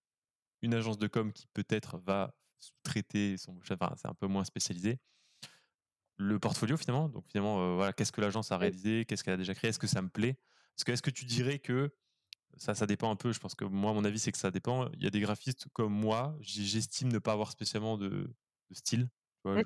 une 0.62 0.74
agence 0.74 0.98
de 0.98 1.06
com 1.08 1.32
qui 1.32 1.46
peut-être 1.48 1.98
va 1.98 2.34
traiter 2.82 3.36
son 3.38 3.54
motion. 3.54 3.76
Enfin, 3.80 3.94
c'est 3.96 4.08
un 4.08 4.14
peu 4.14 4.26
moins 4.26 4.44
spécialisé. 4.44 5.00
Le 6.16 6.38
portfolio, 6.38 6.76
finalement. 6.76 7.08
Donc, 7.08 7.24
finalement, 7.30 7.76
voilà, 7.76 7.92
qu'est-ce 7.92 8.12
que 8.12 8.20
l'agence 8.20 8.52
a 8.52 8.58
réalisé 8.58 9.04
Qu'est-ce 9.06 9.24
qu'elle 9.24 9.34
a 9.34 9.38
déjà 9.38 9.54
créé 9.54 9.70
Est-ce 9.70 9.78
que 9.78 9.86
ça 9.86 10.02
me 10.02 10.08
plaît? 10.10 10.38
Est-ce 10.76 10.84
que, 10.84 10.92
est-ce 10.92 11.02
que 11.02 11.10
tu 11.10 11.24
dirais 11.24 11.58
que 11.58 11.94
ça, 12.56 12.74
ça 12.74 12.86
dépend 12.86 13.10
un 13.10 13.16
peu. 13.16 13.32
Je 13.32 13.40
pense 13.40 13.54
que 13.54 13.64
moi, 13.64 13.92
mon 13.92 14.04
avis, 14.04 14.18
c'est 14.18 14.32
que 14.32 14.38
ça 14.38 14.50
dépend. 14.50 14.88
Il 14.92 15.02
y 15.02 15.06
a 15.06 15.10
des 15.10 15.20
graphistes 15.20 15.66
comme 15.72 15.92
moi, 15.92 16.36
j'estime 16.40 17.12
ne 17.12 17.18
pas 17.18 17.32
avoir 17.32 17.50
spécialement 17.50 17.96
de, 17.96 18.30
style. 18.72 19.08
Mmh. 19.44 19.62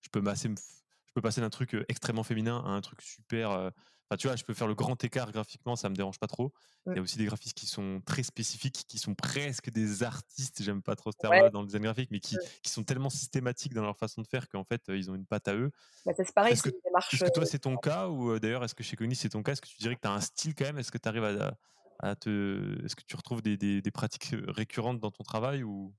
je, 0.00 0.08
peux 0.10 0.20
m'assez, 0.20 0.48
je 0.48 1.12
peux 1.14 1.20
passer 1.20 1.40
d'un 1.40 1.50
truc 1.50 1.76
extrêmement 1.88 2.24
féminin 2.24 2.62
à 2.66 2.70
un 2.70 2.80
truc 2.80 3.00
super 3.00 3.72
tu 4.16 4.26
vois, 4.26 4.36
je 4.36 4.44
peux 4.44 4.54
faire 4.54 4.66
le 4.66 4.74
grand 4.74 5.02
écart 5.04 5.32
graphiquement, 5.32 5.76
ça 5.76 5.88
me 5.88 5.94
dérange 5.94 6.18
pas 6.18 6.26
trop. 6.26 6.52
Il 6.86 6.96
y 6.96 6.98
a 6.98 7.02
aussi 7.02 7.18
des 7.18 7.24
graphistes 7.24 7.56
qui 7.56 7.66
sont 7.66 8.02
très 8.04 8.22
spécifiques, 8.22 8.84
qui 8.88 8.98
sont 8.98 9.14
presque 9.14 9.70
des 9.70 10.02
artistes, 10.02 10.62
j'aime 10.62 10.82
pas 10.82 10.96
trop 10.96 11.12
ce 11.12 11.16
terme-là 11.16 11.50
dans 11.50 11.60
le 11.60 11.66
design 11.66 11.84
graphique, 11.84 12.10
mais 12.10 12.20
qui, 12.20 12.36
qui, 12.62 12.70
sont 12.70 12.82
tellement 12.82 13.10
systématiques 13.10 13.74
dans 13.74 13.82
leur 13.82 13.96
façon 13.96 14.22
de 14.22 14.26
faire 14.26 14.48
qu'en 14.48 14.64
fait, 14.64 14.82
ils 14.88 15.10
ont 15.10 15.14
une 15.14 15.26
patte 15.26 15.48
à 15.48 15.54
eux. 15.54 15.70
Bah, 16.04 16.12
c'est 16.16 16.32
pareil, 16.32 16.54
est-ce 16.54 16.62
que, 16.62 16.70
est 16.70 17.18
que, 17.18 17.32
toi, 17.32 17.46
c'est 17.46 17.60
ton 17.60 17.76
cas 17.76 18.08
Ou 18.08 18.38
d'ailleurs, 18.38 18.64
est-ce 18.64 18.74
que 18.74 18.82
chez 18.82 18.96
Cogni, 18.96 19.14
c'est 19.14 19.30
ton 19.30 19.42
cas? 19.42 19.52
Est-ce 19.52 19.62
que 19.62 19.68
tu 19.68 19.78
dirais 19.78 19.94
que 19.94 20.00
tu 20.00 20.08
as 20.08 20.12
un 20.12 20.20
style 20.20 20.54
quand 20.54 20.64
même? 20.64 20.78
Est-ce 20.78 20.90
que 20.90 20.98
tu 20.98 21.08
arrives 21.08 21.24
à, 21.24 21.56
à 22.02 22.16
te. 22.16 22.84
Est-ce 22.84 22.96
que 22.96 23.02
tu 23.06 23.16
retrouves 23.16 23.42
des, 23.42 23.56
des, 23.56 23.80
des, 23.80 23.90
pratiques 23.90 24.34
récurrentes 24.48 25.00
dans 25.00 25.10
ton 25.10 25.24
travail 25.24 25.62
ou 25.62 25.92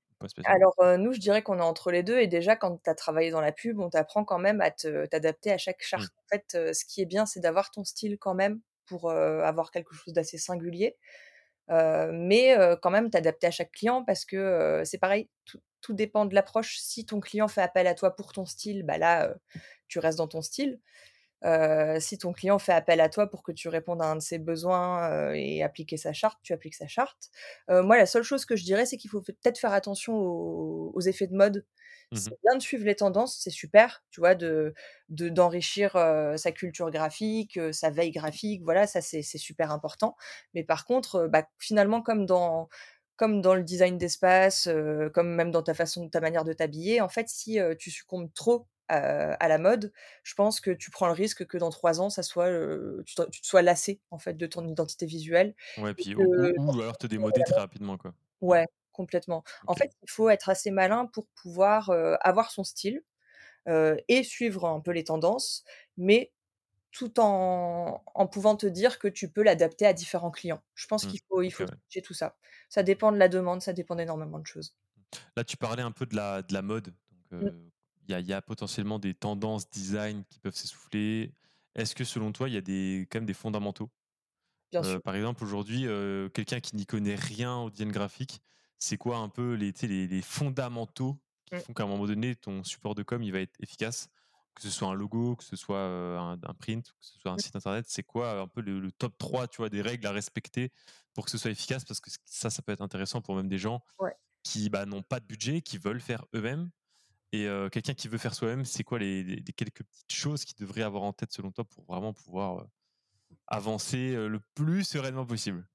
alors, 0.45 0.75
nous, 0.97 1.11
je 1.11 1.19
dirais 1.19 1.41
qu'on 1.41 1.59
est 1.59 1.63
entre 1.63 1.91
les 1.91 2.01
deux. 2.01 2.17
Et 2.17 2.27
déjà, 2.27 2.55
quand 2.55 2.81
tu 2.81 2.89
as 2.89 2.95
travaillé 2.95 3.29
dans 3.29 3.41
la 3.41 3.51
pub, 3.51 3.79
on 3.79 3.89
t'apprend 3.89 4.23
quand 4.23 4.39
même 4.39 4.61
à 4.61 4.71
t'adapter 4.71 5.51
à 5.51 5.57
chaque 5.57 5.81
charte. 5.81 6.03
Mmh. 6.03 6.19
En 6.19 6.27
fait, 6.29 6.73
ce 6.73 6.85
qui 6.85 7.01
est 7.01 7.05
bien, 7.05 7.25
c'est 7.25 7.41
d'avoir 7.41 7.71
ton 7.71 7.83
style 7.83 8.17
quand 8.17 8.33
même 8.33 8.61
pour 8.85 9.11
avoir 9.11 9.71
quelque 9.71 9.93
chose 9.93 10.13
d'assez 10.13 10.37
singulier. 10.37 10.95
mais 11.69 12.55
quand 12.81 12.89
même, 12.89 13.09
t'adapter 13.09 13.47
à 13.47 13.51
chaque 13.51 13.71
client 13.71 14.03
parce 14.05 14.23
que 14.23 14.81
c'est 14.85 14.97
pareil, 14.97 15.29
tout, 15.45 15.59
tout, 15.81 15.93
dépend 15.93 16.25
de 16.25 16.35
l'approche. 16.35 16.77
Si 16.77 17.05
ton 17.05 17.19
client 17.19 17.49
fait 17.49 17.61
appel 17.61 17.87
à 17.87 17.95
toi 17.95 18.15
pour 18.15 18.31
ton 18.31 18.45
style, 18.45 18.83
bah 18.83 18.97
là, 18.97 19.33
tu 19.89 19.99
restes 19.99 20.19
dans 20.19 20.29
ton 20.29 20.41
style 20.41 20.79
si 21.99 22.17
ton 22.17 22.33
client 22.33 22.59
fait 22.59 22.73
appel 22.73 23.01
à 23.01 23.09
toi 23.09 23.27
pour 23.27 23.43
que 23.43 23.51
tu 23.51 23.67
répondes 23.67 24.01
à 24.01 24.05
un 24.05 24.15
de 24.15 24.21
ses 24.21 24.39
besoins 24.39 25.33
et 25.33 25.63
appliquer 25.63 25.97
sa 25.97 26.13
charte, 26.13 26.39
tu 26.43 26.53
appliques 26.53 26.75
sa 26.75 26.87
charte. 26.87 27.29
moi, 27.69 27.97
la 27.97 28.05
seule 28.05 28.23
chose 28.23 28.45
que 28.45 28.55
je 28.55 28.63
dirais, 28.63 28.85
c'est 28.85 28.97
qu'il 28.97 29.09
faut 29.09 29.21
peut-être 29.21 29.57
faire 29.59 29.73
attention 29.73 30.15
aux, 30.15 31.01
effets 31.01 31.27
de 31.27 31.35
mode. 31.35 31.65
Mmh 32.11 32.15
c'est 32.17 32.39
bien 32.43 32.55
de 32.55 32.61
suivre 32.61 32.85
les 32.85 32.95
tendances, 32.95 33.39
c'est 33.39 33.49
super, 33.49 34.03
tu 34.11 34.19
vois, 34.21 34.35
de 34.35 34.73
d'enrichir 35.09 35.93
sa 36.37 36.51
culture 36.51 36.91
graphique, 36.91 37.59
sa 37.71 37.89
veille 37.89 38.11
graphique, 38.11 38.61
voilà, 38.63 38.87
ça 38.87 39.01
c'est 39.01 39.23
super 39.23 39.71
important. 39.71 40.15
Mais 40.53 40.63
par 40.63 40.85
contre, 40.85 41.27
bah, 41.27 41.47
finalement, 41.59 42.01
comme 42.01 42.25
dans 42.25 42.69
comme 43.15 43.41
dans 43.41 43.55
le 43.55 43.63
design 43.63 43.97
d'espace, 43.97 44.69
comme 45.13 45.35
même 45.35 45.51
dans 45.51 45.63
ta 45.63 45.73
façon, 45.73 46.09
ta 46.09 46.19
manière 46.21 46.43
de 46.43 46.53
t'habiller, 46.53 47.01
en 47.01 47.09
fait, 47.09 47.29
si 47.29 47.59
tu 47.79 47.91
succombes 47.91 48.31
trop 48.33 48.67
à 48.89 49.47
la 49.47 49.57
mode, 49.57 49.91
je 50.23 50.33
pense 50.35 50.59
que 50.59 50.71
tu 50.71 50.91
prends 50.91 51.07
le 51.07 51.13
risque 51.13 51.45
que 51.45 51.57
dans 51.57 51.69
trois 51.69 52.01
ans, 52.01 52.09
ça 52.09 52.23
soit, 52.23 52.49
tu, 53.05 53.15
te, 53.15 53.23
sois 53.41 53.61
lassé 53.61 54.01
en 54.11 54.19
fait 54.19 54.33
de 54.33 54.45
ton 54.45 54.67
identité 54.67 55.05
visuelle. 55.05 55.55
Ouais, 55.77 55.93
puis, 55.93 56.15
ou, 56.15 56.81
alors 56.81 56.97
te 56.97 57.07
démoder 57.07 57.41
très 57.45 57.59
rapidement 57.59 57.97
quoi. 57.97 58.13
Ouais, 58.41 58.67
complètement. 58.91 59.43
En 59.67 59.73
fait, 59.73 59.91
il 60.03 60.09
faut 60.09 60.29
être 60.29 60.49
assez 60.49 60.69
malin 60.69 61.05
pour 61.07 61.27
pouvoir 61.41 61.91
avoir 62.21 62.51
son 62.51 62.63
style 62.63 63.01
et 63.67 64.23
suivre 64.23 64.65
un 64.65 64.79
peu 64.79 64.91
les 64.91 65.05
tendances, 65.05 65.63
mais 65.97 66.31
tout 66.93 67.19
en, 67.19 68.03
en 68.05 68.27
pouvant 68.27 68.55
te 68.55 68.67
dire 68.67 68.99
que 68.99 69.07
tu 69.07 69.29
peux 69.29 69.41
l'adapter 69.41 69.85
à 69.85 69.93
différents 69.93 70.31
clients. 70.31 70.63
Je 70.75 70.85
pense 70.87 71.05
mmh. 71.05 71.09
qu'il 71.09 71.19
faut, 71.27 71.41
il 71.41 71.51
faut 71.51 71.65
tout 72.03 72.13
ça. 72.13 72.37
Ça 72.69 72.83
dépend 72.83 73.11
de 73.11 73.17
la 73.17 73.27
demande, 73.27 73.61
ça 73.61 73.73
dépend 73.73 73.95
d'énormément 73.95 74.39
de 74.39 74.45
choses. 74.45 74.75
Là, 75.35 75.43
tu 75.43 75.57
parlais 75.57 75.81
un 75.81 75.91
peu 75.91 76.05
de 76.05 76.15
la, 76.15 76.43
de 76.43 76.53
la 76.53 76.61
mode. 76.61 76.93
Donc, 77.31 77.51
mmh 77.51 77.69
il 78.07 78.27
y, 78.27 78.33
a 78.33 78.41
potentiellement 78.41 78.99
des 78.99 79.13
tendances 79.13 79.69
design 79.69 80.23
qui 80.29 80.39
peuvent 80.39 80.55
s'essouffler. 80.55 81.33
Est-ce 81.75 81.95
que 81.95 82.03
selon 82.03 82.31
toi, 82.31 82.49
il 82.49 82.55
y 82.55 82.57
a 82.57 82.61
des, 82.61 83.07
quand 83.09 83.19
même 83.19 83.25
des 83.25 83.33
fondamentaux? 83.33 83.89
Euh, 84.75 84.99
Par 84.99 85.15
exemple, 85.15 85.43
aujourd'hui, 85.43 85.87
euh, 85.87 86.29
quelqu'un 86.29 86.59
qui 86.59 86.75
n'y 86.75 86.85
connaît 86.85 87.15
rien 87.15 87.57
au 87.57 87.69
design 87.69 87.91
graphique, 87.91 88.41
c'est 88.79 88.97
quoi 88.97 89.17
un 89.17 89.29
peu 89.29 89.53
les, 89.53 89.71
les, 89.83 90.07
les 90.07 90.21
fondamentaux 90.21 91.19
qui 91.45 91.55
mmh. 91.55 91.59
font 91.59 91.73
qu'à 91.73 91.83
un 91.83 91.87
moment 91.87 92.07
donné, 92.07 92.35
ton 92.35 92.63
support 92.63 92.95
de 92.95 93.03
com, 93.03 93.21
il 93.23 93.31
va 93.31 93.39
être 93.39 93.55
efficace? 93.61 94.09
Que 94.55 94.61
ce 94.61 94.69
soit 94.69 94.87
un 94.87 94.93
logo, 94.93 95.35
que 95.35 95.43
ce 95.43 95.55
soit 95.55 95.77
euh, 95.77 96.19
un, 96.19 96.53
print, 96.53 96.85
que 96.85 97.05
ce 97.05 97.19
soit 97.19 97.31
un 97.31 97.35
mmh. 97.35 97.39
site 97.39 97.55
internet, 97.55 97.85
c'est 97.87 98.03
quoi 98.03 98.41
un 98.41 98.47
peu 98.47 98.61
le, 98.61 98.91
top 98.91 99.17
3 99.17 99.47
tu 99.47 99.57
vois, 99.57 99.69
des 99.69 99.81
règles 99.81 100.05
à 100.05 100.11
respecter 100.11 100.71
pour 101.13 101.25
que 101.25 101.31
ce 101.31 101.37
soit 101.37 101.51
efficace? 101.51 101.85
Parce 101.85 101.99
que 101.99 102.11
ça, 102.25 102.49
ça 102.49 102.61
peut 102.61 102.71
être 102.71 102.81
intéressant 102.81 103.21
pour 103.21 103.35
même 103.35 103.47
des 103.47 103.57
gens 103.57 103.83
qui 104.43 104.69
bah, 104.69 104.85
n'ont 104.85 105.01
pas 105.01 105.19
de 105.19 105.25
budget, 105.25 105.61
qui 105.61 105.77
veulent 105.77 106.01
faire 106.01 106.25
eux-mêmes 106.35 106.69
et 107.33 107.47
quelqu'un 107.71 107.93
qui 107.93 108.07
veut 108.07 108.19
faire 108.19 108.35
soi-même, 108.35 108.63
c'est 108.63 108.83
quoi 108.83 108.99
les, 108.99 109.43
quelques 109.57 109.83
petites 109.83 110.13
choses 110.13 110.45
qu'il 110.45 110.55
devrait 110.57 110.83
avoir 110.83 111.03
en 111.03 111.13
tête 111.13 111.31
selon 111.31 111.51
toi 111.51 111.65
pour 111.65 111.83
vraiment 111.85 112.13
pouvoir 112.13 112.67
avancer 113.47 114.15
le 114.15 114.39
plus 114.53 114.83
sereinement 114.83 115.25
possible? 115.25 115.67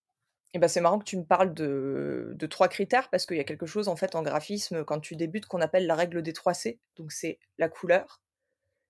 Et 0.54 0.58
ben 0.58 0.68
c'est 0.68 0.80
marrant 0.80 0.98
que 0.98 1.04
tu 1.04 1.18
me 1.18 1.24
parles 1.24 1.52
de, 1.52 2.36
trois 2.48 2.68
critères 2.68 3.10
parce 3.10 3.26
qu'il 3.26 3.36
y 3.36 3.40
a 3.40 3.44
quelque 3.44 3.66
chose 3.66 3.88
en 3.88 3.96
fait 3.96 4.14
en 4.14 4.22
graphisme 4.22 4.84
quand 4.84 5.00
tu 5.00 5.14
débutes 5.14 5.46
qu'on 5.46 5.60
appelle 5.60 5.86
la 5.86 5.94
règle 5.94 6.22
des 6.22 6.32
3 6.32 6.54
C. 6.54 6.80
Donc 6.96 7.12
c'est 7.12 7.38
la 7.58 7.68
couleur, 7.68 8.22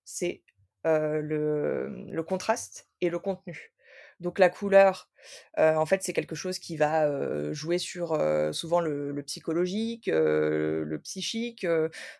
c'est 0.05 0.43
le, 0.85 2.21
contraste 2.21 2.87
et 3.01 3.09
le 3.09 3.19
contenu. 3.19 3.73
Donc 4.19 4.39
la 4.39 4.49
couleur, 4.49 5.09
en 5.57 5.85
fait, 5.85 6.03
c'est 6.03 6.13
quelque 6.13 6.35
chose 6.35 6.59
qui 6.59 6.77
va 6.77 7.53
jouer 7.53 7.77
sur 7.77 8.19
souvent 8.53 8.79
le, 8.81 9.23
psychologique, 9.23 10.07
le 10.07 10.99
psychique. 11.03 11.65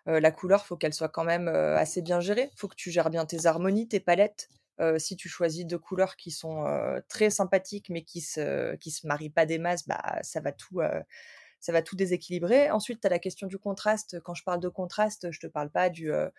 la 0.06 0.32
couleur, 0.32 0.66
faut 0.66 0.78
qu'elle 0.78 0.93
soit 0.93 1.10
quand 1.10 1.26
même 1.26 1.47
assez 1.47 2.02
bien 2.02 2.20
gérée. 2.20 2.50
Faut 2.56 2.68
que 2.68 2.76
tu 2.76 2.91
gères 2.91 3.10
bien 3.10 3.26
tes 3.26 3.45
harmonies, 3.45 3.88
tes 3.88 4.00
palettes. 4.00 4.50
si 4.97 5.18
tu 5.18 5.28
choisis 5.28 5.66
deux 5.66 5.80
couleurs 5.80 6.16
qui 6.16 6.32
sont 6.32 6.64
très 7.10 7.30
sympathiques 7.30 7.89
mais 7.89 8.04
qui 8.04 8.22
se 8.22 8.76
qui 8.78 8.91
se 8.91 9.06
marient 9.06 9.30
pas 9.30 9.45
des 9.45 9.58
masses, 9.58 9.88
bah 9.88 10.20
ça 10.22 10.39
va 10.39 10.52
tout 10.52 10.82
ça 11.60 11.72
va 11.72 11.82
tout 11.82 11.95
déséquilibrer. 11.95 12.72
Ensuite, 12.72 13.01
tu 13.01 13.07
as 13.07 13.10
la 13.10 13.20
question 13.20 13.47
du 13.47 13.57
contraste. 13.57 14.20
Quand 14.22 14.34
je 14.34 14.43
parle 14.43 14.60
de 14.60 14.70
contraste, 14.70 15.32
je 15.32 15.39
te 15.39 15.47
parle 15.47 15.70
pas 15.70 15.89
du, 15.89 16.12
euh, 16.12 16.30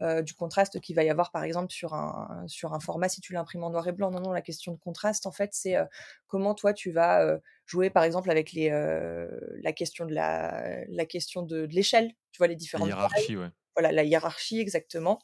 euh, 0.00 0.22
du 0.22 0.34
contraste 0.34 0.80
qu'il 0.80 0.96
va 0.96 1.04
y 1.04 1.10
avoir, 1.10 1.30
par 1.30 1.44
exemple, 1.44 1.72
sur 1.72 1.94
un, 1.94 2.44
sur 2.46 2.74
un 2.74 2.80
format 2.80 3.08
si 3.08 3.20
tu 3.20 3.32
l'imprimes 3.32 3.64
en 3.64 3.70
noir 3.70 3.86
et 3.86 3.92
blanc. 3.92 4.10
Non, 4.10 4.20
non, 4.20 4.32
la 4.32 4.42
question 4.42 4.72
de 4.72 4.78
contraste, 4.78 5.26
en 5.26 5.32
fait, 5.32 5.50
c'est 5.52 5.76
euh, 5.76 5.84
comment 6.26 6.54
toi, 6.54 6.72
tu 6.72 6.90
vas 6.90 7.38
jouer, 7.66 7.90
par 7.90 8.04
exemple, 8.04 8.30
avec 8.30 8.52
les, 8.52 8.70
la 8.70 9.72
question 9.72 10.06
de 10.06 10.12
la, 10.12 10.84
la 10.88 11.06
question 11.06 11.42
de, 11.42 11.62
l'échelle. 11.70 12.12
Tu 12.32 12.38
vois, 12.38 12.48
les 12.48 12.56
différentes... 12.56 12.88
La 12.88 12.96
hiérarchie, 12.96 13.36
ouais. 13.36 13.50
Voilà, 13.76 13.90
la 13.90 14.04
hiérarchie, 14.04 14.60
exactement. 14.60 15.20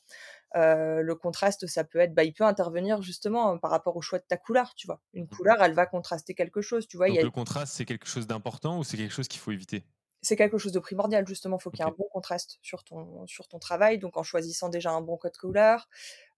Le 0.54 1.12
contraste, 1.14 1.66
ça 1.66 1.84
peut 1.84 1.98
être, 1.98 2.14
bah, 2.14 2.24
il 2.24 2.32
peut 2.32 2.44
intervenir 2.44 3.02
justement 3.02 3.58
par 3.58 3.70
rapport 3.70 3.96
au 3.96 4.02
choix 4.02 4.18
de 4.18 4.24
ta 4.24 4.36
couleur, 4.36 4.74
tu 4.74 4.86
vois. 4.86 5.00
Une 5.14 5.24
mmh 5.24 5.28
couleur, 5.28 5.62
elle 5.62 5.74
va 5.74 5.86
contraster 5.86 6.34
quelque 6.34 6.60
chose, 6.60 6.86
tu 6.88 6.96
vois. 6.96 7.08
Donc 7.08 7.22
le 7.22 7.30
contraste, 7.30 7.74
c'est 7.74 7.84
quelque 7.84 8.06
chose 8.06 8.26
d'important 8.26 8.78
ou 8.78 8.84
c'est 8.84 8.96
quelque 8.96 9.12
chose 9.12 9.28
qu'il 9.28 9.40
faut 9.40 9.52
éviter? 9.52 9.84
C'est 10.22 10.36
quelque 10.36 10.58
chose 10.58 10.72
de 10.72 10.80
primordial, 10.80 11.26
justement. 11.26 11.56
Il 11.58 11.62
faut 11.62 11.70
qu'il 11.70 11.80
y 11.80 11.82
ait 11.82 11.90
un 11.90 11.94
bon 11.96 12.08
contraste 12.12 12.58
sur 12.62 12.84
ton, 12.84 13.26
sur 13.26 13.48
ton 13.48 13.58
travail, 13.58 13.98
donc 13.98 14.16
en 14.16 14.22
choisissant 14.22 14.68
déjà 14.68 14.90
un 14.90 15.00
bon 15.00 15.16
code 15.16 15.36
couleur. 15.36 15.88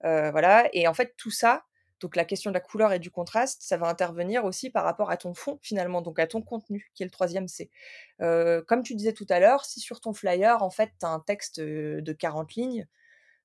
voilà. 0.02 0.68
Et 0.72 0.86
en 0.86 0.94
fait, 0.94 1.14
tout 1.16 1.30
ça, 1.32 1.64
donc 2.00 2.16
la 2.16 2.24
question 2.24 2.50
de 2.50 2.54
la 2.54 2.60
couleur 2.60 2.92
et 2.92 2.98
du 2.98 3.10
contraste, 3.10 3.62
ça 3.62 3.76
va 3.76 3.88
intervenir 3.88 4.44
aussi 4.44 4.70
par 4.70 4.84
rapport 4.84 5.10
à 5.10 5.16
ton 5.16 5.34
fond 5.34 5.58
finalement, 5.62 6.02
donc 6.02 6.18
à 6.18 6.26
ton 6.26 6.42
contenu, 6.42 6.90
qui 6.94 7.02
est 7.02 7.06
le 7.06 7.10
troisième 7.10 7.48
C. 7.48 7.70
comme 8.18 8.82
tu 8.84 8.94
disais 8.94 9.12
tout 9.14 9.26
à 9.30 9.40
l'heure, 9.40 9.64
si 9.64 9.80
sur 9.80 10.00
ton 10.00 10.12
flyer, 10.12 10.62
en 10.62 10.70
fait, 10.70 10.90
tu 11.00 11.06
as 11.06 11.08
un 11.08 11.20
texte 11.20 11.60
de 11.60 12.12
40 12.12 12.54
lignes, 12.54 12.86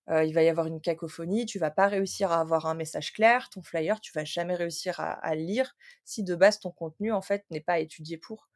il 0.09 0.33
va 0.33 0.43
y 0.43 0.49
avoir 0.49 0.67
une 0.67 0.81
cacophonie, 0.81 1.45
tu 1.45 1.59
vas 1.59 1.71
pas 1.71 1.87
réussir 1.87 2.31
à 2.31 2.39
avoir 2.39 2.65
un 2.65 2.75
message 2.75 3.11
clair, 3.13 3.49
ton 3.49 3.61
flyer, 3.61 3.99
tu 3.99 4.11
vas 4.13 4.23
jamais 4.23 4.55
réussir 4.55 4.99
à, 4.99 5.35
le 5.35 5.41
lire 5.41 5.75
si 6.05 6.23
de 6.23 6.35
base 6.35 6.59
ton 6.59 6.71
contenu 6.71 7.11
en 7.11 7.21
fait 7.21 7.45
n'est 7.51 7.61
pas 7.61 7.79
étudié 7.79 8.17
pour. 8.17 8.49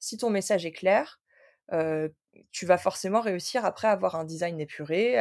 Si 0.00 0.18
ton 0.18 0.30
message 0.30 0.66
est 0.66 0.72
clair, 0.72 1.20
tu 2.50 2.66
vas 2.66 2.78
forcément 2.78 3.20
réussir 3.20 3.64
après 3.64 3.88
à 3.88 3.92
avoir 3.92 4.16
un 4.16 4.24
design 4.24 4.60
épuré 4.60 5.14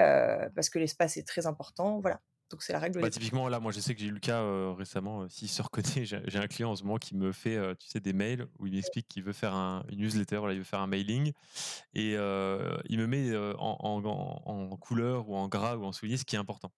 parce 0.55 0.69
que 0.69 0.79
l'espace 0.79 1.15
est 1.17 1.27
très 1.27 1.47
important, 1.47 1.99
voilà. 2.01 2.19
Donc 2.49 2.63
c'est 2.63 2.73
la 2.73 2.79
règle. 2.79 3.01
Bah, 3.01 3.09
typiquement 3.09 3.49
là, 3.49 3.59
moi 3.59 3.71
je 3.71 3.79
sais 3.79 3.93
que 3.93 3.99
j'ai 3.99 4.07
eu 4.07 4.11
le 4.11 4.19
cas 4.19 4.43
récemment. 4.73 5.27
S'il 5.29 5.49
se 5.49 5.61
reconnaît, 5.61 6.05
j'ai 6.05 6.37
un 6.37 6.47
client 6.47 6.71
en 6.71 6.75
ce 6.75 6.83
moment 6.83 6.97
qui 6.97 7.15
me 7.15 7.31
fait, 7.31 7.57
tu 7.77 7.87
sais, 7.87 7.99
des 7.99 8.13
mails 8.13 8.47
où 8.59 8.67
il 8.67 8.73
m'explique 8.73 9.07
qu'il 9.07 9.23
veut 9.23 9.33
faire 9.33 9.53
un, 9.53 9.85
une 9.89 9.99
newsletter, 9.99 10.41
là, 10.45 10.53
il 10.53 10.59
veut 10.59 10.63
faire 10.63 10.79
un 10.79 10.87
mailing, 10.87 11.33
et 11.93 12.11
il 12.13 12.99
me 12.99 13.05
met 13.05 13.35
en, 13.57 14.77
couleur 14.77 15.29
ou 15.29 15.35
en 15.35 15.47
gras 15.47 15.75
ou 15.75 15.83
en 15.85 15.91
souligné 15.91 16.17
ce 16.17 16.25
qui 16.25 16.35
est 16.35 16.39
important. 16.39 16.71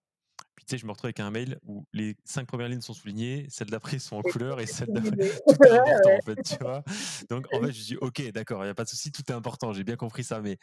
Puis 0.56 0.66
tu 0.66 0.72
sais, 0.72 0.78
je 0.78 0.86
me 0.86 0.92
retrouve 0.92 1.08
avec 1.08 1.22
un 1.22 1.32
mail 1.32 1.58
où 1.64 1.86
les 1.94 2.18
cinq 2.26 2.46
premières 2.46 2.68
lignes 2.68 2.82
sont 2.82 2.94
soulignées, 2.94 3.46
celles 3.50 3.70
d'après 3.70 3.98
sont 3.98 4.18
en 4.18 4.22
couleur 4.22 4.60
et 4.60 4.66
celles 4.66 4.92
d'après 4.92 5.12
tout 5.48 5.64
est 5.64 5.72
important 5.72 6.12
en 6.12 6.26
fait, 6.26 6.42
tu 6.44 6.56
vois. 6.62 6.84
Donc 7.30 7.46
en 7.54 7.62
fait, 7.62 7.72
je 7.72 7.84
dis 7.84 7.98
ok, 7.98 8.32
d'accord, 8.32 8.64
il 8.64 8.68
n'y 8.68 8.72
a 8.72 8.76
pas 8.76 8.84
de 8.84 8.90
souci, 8.90 9.12
tout 9.12 9.24
est 9.30 9.34
important, 9.34 9.72
j'ai 9.72 9.86
bien 9.86 9.96
compris 9.96 10.24
ça, 10.24 10.42
mais 10.42 10.58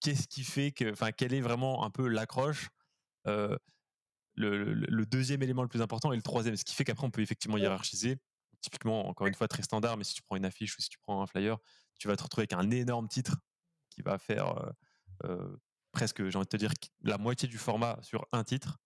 qu'est-ce 0.00 0.28
qui 0.28 0.44
fait 0.44 0.70
que, 0.70 0.92
enfin, 0.92 1.12
quelle 1.12 1.34
est 1.34 1.42
vraiment 1.42 1.84
un 1.84 1.90
peu 1.90 2.08
l'accroche 2.08 2.68
le, 4.36 5.06
deuxième 5.06 5.42
élément 5.42 5.62
le 5.62 5.68
plus 5.68 5.82
important 5.82 6.12
et 6.12 6.16
le 6.16 6.22
troisième, 6.22 6.56
ce 6.56 6.64
qui 6.64 6.74
fait 6.74 6.84
qu'après 6.84 7.06
on 7.06 7.10
peut 7.10 7.22
effectivement 7.22 7.56
hiérarchiser. 7.56 8.18
Typiquement, 8.60 9.08
encore 9.08 9.26
une 9.26 9.34
fois, 9.34 9.46
très 9.46 9.62
standard, 9.62 9.96
mais 9.96 10.04
si 10.04 10.14
tu 10.14 10.22
prends 10.22 10.36
une 10.36 10.46
affiche 10.46 10.78
ou 10.78 10.80
si 10.80 10.88
tu 10.88 10.98
prends 10.98 11.20
un 11.20 11.26
flyer, 11.26 11.58
tu 11.98 12.08
vas 12.08 12.16
te 12.16 12.22
retrouver 12.22 12.42
avec 12.42 12.54
un 12.54 12.70
énorme 12.70 13.08
titre 13.08 13.36
qui 13.90 14.00
va 14.00 14.18
faire 14.18 14.56
euh, 14.56 14.70
euh, 15.24 15.56
presque, 15.92 16.26
j'ai 16.28 16.36
envie 16.36 16.46
de 16.46 16.48
te 16.48 16.56
dire, 16.56 16.72
la 17.02 17.18
moitié 17.18 17.46
du 17.46 17.58
format 17.58 17.98
sur 18.02 18.26
un 18.32 18.42
titre. 18.42 18.78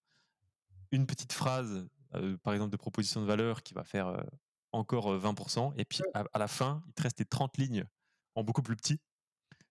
Une 0.90 1.06
petite 1.06 1.32
phrase, 1.32 1.86
euh, 2.14 2.36
par 2.38 2.54
exemple, 2.54 2.70
de 2.70 2.76
proposition 2.76 3.20
de 3.20 3.26
valeur 3.26 3.62
qui 3.62 3.72
va 3.72 3.84
faire 3.84 4.20
encore 4.72 5.16
20%. 5.16 5.72
Et 5.76 5.84
puis 5.84 6.00
à, 6.12 6.38
la 6.38 6.48
fin, 6.48 6.82
il 6.88 6.94
te 6.94 7.02
reste 7.02 7.20
les 7.20 7.24
30 7.24 7.56
lignes 7.56 7.84
en 8.34 8.42
beaucoup 8.42 8.62
plus 8.62 8.76
petit. 8.76 9.00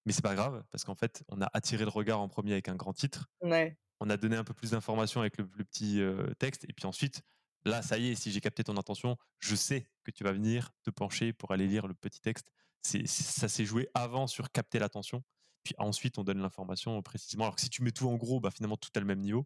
Mais 0.06 0.14
c'est 0.14 0.24
pas 0.24 0.36
grave, 0.36 0.64
parce 0.72 0.86
qu'en 0.86 0.96
fait, 0.96 1.22
on 1.28 1.42
a 1.42 1.50
attiré 1.52 1.84
le 1.84 1.90
regard 1.90 2.22
en 2.22 2.30
premier 2.30 2.54
avec 2.54 2.70
un 2.70 2.76
grand 2.76 2.94
titre. 2.94 3.28
Ouais 3.42 3.78
on 4.00 4.10
a 4.10 4.18
donné 4.18 4.36
un 4.36 4.43
peu 4.43 4.54
plus 4.54 4.72
d'informations 4.72 5.22
avec 5.22 5.38
le, 5.38 5.48
petit 5.48 6.02
texte, 6.39 6.66
et 6.68 6.74
puis 6.74 6.86
ensuite, 6.86 7.22
là, 7.66 7.82
ça 7.82 7.98
y 7.98 8.10
est, 8.10 8.16
si 8.16 8.32
j'ai 8.32 8.41
capté 8.41 8.64
ton 8.64 8.78
intention, 8.78 9.18
je 9.39 9.56
sais 9.56 9.88
que 10.04 10.12
tu 10.12 10.24
vas 10.24 10.32
venir 10.32 10.72
te 10.84 10.89
pencher 10.89 11.34
pour 11.34 11.52
aller 11.52 11.68
lire 11.68 11.88
le 11.88 11.93
petit 11.93 12.22
texte. 12.22 12.52
C'est, 12.82 13.08
ça 13.08 13.50
s'est 13.50 13.66
joué 13.66 13.89
avant 13.93 14.28
sur 14.28 14.52
capter 14.52 14.80
l'attention, 14.80 15.24
puis 15.64 15.76
ensuite 15.78 16.18
on 16.18 16.24
donne 16.24 16.39
l'information 16.39 17.02
précisément. 17.02 17.45
Alors 17.45 17.56
que 17.56 17.62
si 17.62 17.70
tu 17.70 17.84
mets 17.84 17.91
tout 17.91 18.08
en 18.08 18.16
gros, 18.16 18.39
bah, 18.39 18.52
finalement 18.52 18.78
tout 18.78 18.91
à 18.95 19.00
le 19.00 19.06
même 19.06 19.20
niveau. 19.20 19.45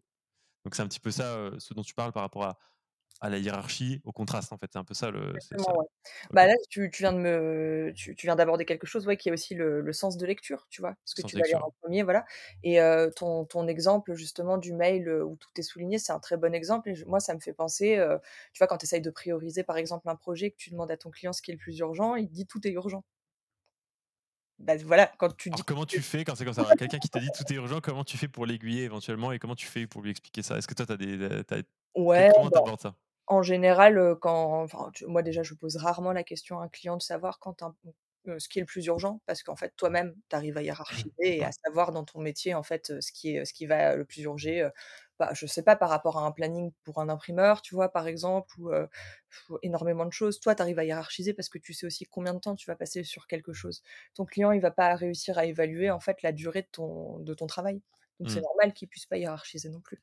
Donc 0.64 0.74
c'est 0.76 0.82
un 0.82 0.88
petit 0.88 1.00
peu 1.00 1.10
ça, 1.10 1.50
ce 1.58 1.74
dont 1.74 1.82
tu 1.82 1.94
parles 1.94 2.12
par 2.12 2.22
rapport 2.22 2.44
à, 2.44 2.58
à 3.22 3.30
la 3.30 3.38
hiérarchie, 3.38 4.02
au 4.04 4.12
contraste 4.12 4.52
en 4.52 4.58
fait. 4.58 4.68
C'est 4.72 4.78
un 4.78 4.84
peu 4.84 4.94
ça 4.94 5.10
le. 5.10 5.32
Bah 6.32 6.46
là, 6.46 6.54
tu, 6.68 6.90
viens 6.98 7.12
de 7.12 7.18
me, 7.18 7.92
tu, 7.94 8.14
viens 8.20 8.34
d'aborder 8.34 8.64
quelque 8.64 8.86
chose, 8.86 9.06
ouais, 9.06 9.16
qui 9.16 9.28
est 9.28 9.32
aussi 9.32 9.54
le, 9.54 9.92
sens 9.92 10.16
de 10.16 10.26
lecture, 10.26 10.66
tu 10.68 10.80
vois, 10.80 10.94
ce 11.04 11.14
que 11.14 11.26
tu 11.26 11.38
vas 11.38 11.44
lire 11.44 11.64
en 11.64 11.70
premier, 11.80 12.02
voilà. 12.02 12.24
Et 12.64 12.78
ton, 13.16 13.44
ton 13.44 13.68
exemple 13.68 14.14
justement 14.14 14.58
du 14.58 14.72
mail 14.72 15.08
où 15.08 15.36
tout 15.36 15.48
est 15.56 15.62
souligné, 15.62 15.98
c'est 15.98 16.12
un 16.12 16.18
très 16.18 16.36
bon 16.36 16.52
exemple. 16.52 16.90
Et 16.90 17.04
moi, 17.06 17.20
ça 17.20 17.34
me 17.34 17.40
fait 17.40 17.52
penser, 17.52 18.04
tu 18.52 18.58
vois, 18.58 18.66
quand 18.66 18.78
tu 18.78 18.86
essayes 18.86 19.00
de 19.00 19.10
prioriser 19.10 19.62
par 19.62 19.76
exemple 19.76 20.08
un 20.08 20.16
projet, 20.16 20.50
que 20.50 20.56
tu 20.56 20.70
demandes 20.70 20.90
à 20.90 20.96
ton 20.96 21.10
client 21.10 21.32
ce 21.32 21.42
qui 21.42 21.52
est 21.52 21.54
le 21.54 21.60
plus 21.60 21.78
urgent, 21.78 22.16
il 22.16 22.28
te 22.28 22.34
dit 22.34 22.46
tout 22.46 22.66
est 22.66 22.72
urgent. 22.72 23.04
Bah, 24.58 24.74
voilà, 24.84 25.12
quand 25.18 25.36
tu 25.36 25.50
dis. 25.50 25.62
comment 25.62 25.86
tu 25.86 26.00
fais 26.00 26.24
quand 26.24 26.34
c'est 26.34 26.44
comme 26.44 26.54
ça? 26.54 26.64
Quelqu'un 26.78 26.98
qui 26.98 27.08
te 27.08 27.18
dit 27.18 27.28
tout 27.36 27.52
est 27.52 27.56
urgent, 27.56 27.80
comment 27.80 28.04
tu 28.04 28.16
fais 28.16 28.28
pour 28.28 28.46
l'aiguiller 28.46 28.84
éventuellement 28.84 29.32
et 29.32 29.38
comment 29.38 29.56
tu 29.56 29.66
fais 29.66 29.86
pour 29.86 30.02
lui 30.02 30.10
expliquer 30.10 30.42
ça? 30.42 30.56
Est-ce 30.56 30.68
que 30.68 30.74
toi, 30.74 30.86
tu 30.86 30.92
as 30.92 30.96
des. 30.96 31.18
Ouais, 31.94 32.30
comment 32.34 32.48
bah, 32.48 32.76
ça? 32.80 32.94
En 33.26 33.42
général, 33.42 34.16
quand, 34.20 34.66
moi 35.06 35.22
déjà, 35.22 35.42
je 35.42 35.54
pose 35.54 35.76
rarement 35.76 36.12
la 36.12 36.24
question 36.24 36.60
à 36.60 36.64
un 36.64 36.68
client 36.68 36.96
de 36.96 37.02
savoir 37.02 37.38
quand 37.38 37.62
ce 38.38 38.48
qui 38.48 38.58
est 38.58 38.62
le 38.62 38.66
plus 38.66 38.86
urgent, 38.86 39.20
parce 39.26 39.42
qu'en 39.42 39.56
fait, 39.56 39.72
toi-même, 39.76 40.14
tu 40.28 40.36
arrives 40.36 40.56
à 40.56 40.62
hiérarchiser 40.62 41.12
et 41.18 41.44
à 41.44 41.50
savoir 41.50 41.92
dans 41.92 42.04
ton 42.04 42.20
métier, 42.20 42.54
en 42.54 42.62
fait, 42.62 43.00
ce 43.00 43.12
qui, 43.12 43.36
est, 43.36 43.44
ce 43.44 43.52
qui 43.52 43.66
va 43.66 43.96
le 43.96 44.04
plus 44.04 44.22
urger. 44.22 44.68
Bah, 45.18 45.30
je 45.34 45.46
sais 45.46 45.62
pas, 45.62 45.76
par 45.76 45.88
rapport 45.88 46.18
à 46.18 46.26
un 46.26 46.32
planning 46.32 46.72
pour 46.84 46.98
un 47.00 47.08
imprimeur, 47.08 47.62
tu 47.62 47.74
vois, 47.74 47.90
par 47.90 48.08
exemple, 48.08 48.54
ou 48.58 49.58
énormément 49.62 50.04
de 50.04 50.12
choses. 50.12 50.40
Toi, 50.40 50.54
tu 50.54 50.62
arrives 50.62 50.78
à 50.78 50.84
hiérarchiser 50.84 51.32
parce 51.32 51.48
que 51.48 51.58
tu 51.58 51.72
sais 51.74 51.86
aussi 51.86 52.06
combien 52.06 52.34
de 52.34 52.40
temps 52.40 52.56
tu 52.56 52.68
vas 52.68 52.76
passer 52.76 53.04
sur 53.04 53.26
quelque 53.26 53.52
chose. 53.52 53.82
Ton 54.14 54.24
client, 54.24 54.52
il 54.52 54.60
va 54.60 54.72
pas 54.72 54.94
réussir 54.94 55.38
à 55.38 55.44
évaluer, 55.44 55.90
en 55.90 56.00
fait, 56.00 56.22
la 56.22 56.32
durée 56.32 56.62
de 56.62 56.68
ton, 56.72 57.18
de 57.20 57.34
ton 57.34 57.46
travail. 57.46 57.82
Donc, 58.18 58.30
c'est 58.30 58.40
mmh. 58.40 58.44
normal 58.44 58.72
qu'il 58.72 58.88
puisse 58.88 59.06
pas 59.06 59.16
hiérarchiser 59.16 59.68
non 59.68 59.80
plus. 59.80 60.00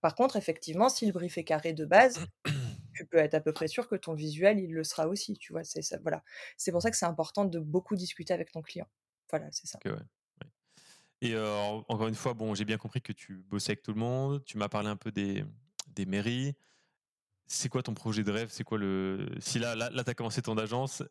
Par 0.00 0.14
contre, 0.14 0.36
effectivement, 0.36 0.88
si 0.88 1.06
le 1.06 1.12
brief 1.12 1.38
est 1.38 1.44
carré 1.44 1.72
de 1.72 1.84
base, 1.84 2.24
tu 2.94 3.06
peux 3.06 3.18
être 3.18 3.34
à 3.34 3.40
peu 3.40 3.52
près 3.52 3.68
sûr 3.68 3.88
que 3.88 3.96
ton 3.96 4.14
visuel, 4.14 4.58
il 4.58 4.72
le 4.72 4.84
sera 4.84 5.08
aussi, 5.08 5.34
tu 5.34 5.52
vois. 5.52 5.64
C'est 5.64 5.82
ça, 5.82 5.98
voilà. 6.02 6.22
C'est 6.56 6.72
pour 6.72 6.82
ça 6.82 6.90
que 6.90 6.96
c'est 6.96 7.06
important 7.06 7.44
de 7.44 7.58
beaucoup 7.58 7.96
discuter 7.96 8.34
avec 8.34 8.52
ton 8.52 8.62
client. 8.62 8.86
Voilà, 9.30 9.48
c'est 9.50 9.66
ça. 9.66 9.78
Et 11.20 11.36
encore 11.38 12.08
une 12.08 12.14
fois, 12.14 12.34
bon, 12.34 12.54
j'ai 12.54 12.64
bien 12.64 12.78
compris 12.78 13.00
que 13.00 13.12
tu 13.12 13.36
bossais 13.48 13.72
avec 13.72 13.82
tout 13.82 13.92
le 13.92 14.00
monde. 14.00 14.44
Tu 14.44 14.58
m'as 14.58 14.68
parlé 14.68 14.88
un 14.88 14.96
peu 14.96 15.12
des, 15.12 15.44
mairies. 16.06 16.54
C'est 17.46 17.68
quoi 17.68 17.82
ton 17.82 17.94
projet 17.94 18.24
de 18.24 18.30
rêve? 18.30 18.48
C'est 18.50 18.64
quoi 18.64 18.78
le 18.78 19.28
si 19.38 19.58
là 19.58 19.74
là, 19.74 19.90
là 19.90 20.04
tu 20.04 20.10
as 20.10 20.14
commencé 20.14 20.40
ton 20.40 20.56
agence, 20.56 21.02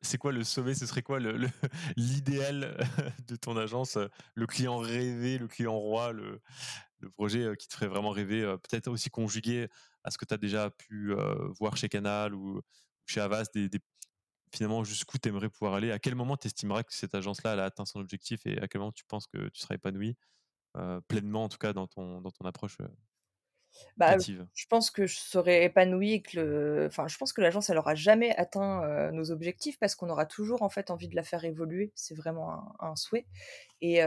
c'est 0.00 0.16
quoi 0.16 0.32
le 0.32 0.44
sommet? 0.44 0.74
Ce 0.74 0.86
serait 0.86 1.02
quoi 1.02 1.20
le 1.20 1.46
l'idéal 1.96 2.78
de 3.28 3.36
ton 3.36 3.56
agence? 3.56 3.98
Le 4.34 4.46
client 4.46 4.78
rêvé, 4.78 5.36
le 5.36 5.46
client 5.46 5.76
roi, 5.76 6.12
le, 6.12 6.40
le 7.00 7.10
projet 7.10 7.56
qui 7.58 7.68
te 7.68 7.74
ferait 7.74 7.88
vraiment 7.88 8.10
rêver, 8.10 8.42
peut-être 8.68 8.88
aussi 8.88 9.10
conjugué 9.10 9.68
à 10.04 10.10
ce 10.10 10.18
que 10.18 10.24
tu 10.24 10.34
as 10.34 10.38
déjà 10.38 10.70
pu 10.70 11.14
voir 11.58 11.76
chez 11.76 11.88
Canal 11.88 12.34
ou 12.34 12.60
chez 13.06 13.20
Avas, 13.20 13.44
finalement 14.52 14.84
jusqu'où 14.84 15.18
tu 15.18 15.28
aimerais 15.28 15.48
pouvoir 15.48 15.74
aller? 15.74 15.90
À 15.92 15.98
quel 15.98 16.14
moment 16.14 16.36
tu 16.36 16.46
estimerais 16.46 16.84
que 16.84 16.94
cette 16.94 17.14
agence-là 17.14 17.52
a 17.52 17.64
atteint 17.64 17.84
son 17.84 18.00
objectif 18.00 18.46
et 18.46 18.60
à 18.60 18.68
quel 18.68 18.80
moment 18.80 18.92
tu 18.92 19.04
penses 19.04 19.26
que 19.26 19.48
tu 19.48 19.60
seras 19.60 19.74
épanoui 19.74 20.16
pleinement, 21.08 21.44
en 21.44 21.48
tout 21.48 21.58
cas 21.58 21.72
dans 21.72 21.86
ton, 21.86 22.20
dans 22.20 22.30
ton 22.30 22.44
approche 22.44 22.78
bah, 23.96 24.16
je 24.18 24.66
pense 24.68 24.90
que 24.90 25.06
je 25.06 25.16
serais 25.16 25.64
épanouie 25.64 26.22
que 26.22 26.40
le... 26.40 26.86
enfin, 26.86 27.08
je 27.08 27.16
pense 27.16 27.32
que 27.32 27.40
l'agence 27.40 27.70
elle 27.70 27.78
aura 27.78 27.94
jamais 27.94 28.34
atteint 28.36 29.10
nos 29.12 29.30
objectifs 29.30 29.78
parce 29.78 29.94
qu'on 29.94 30.10
aura 30.10 30.26
toujours 30.26 30.62
en 30.62 30.68
fait 30.68 30.90
envie 30.90 31.08
de 31.08 31.16
la 31.16 31.22
faire 31.22 31.44
évoluer. 31.44 31.92
C'est 31.94 32.14
vraiment 32.14 32.74
un, 32.80 32.96
souhait. 32.96 33.26
Et 33.80 34.00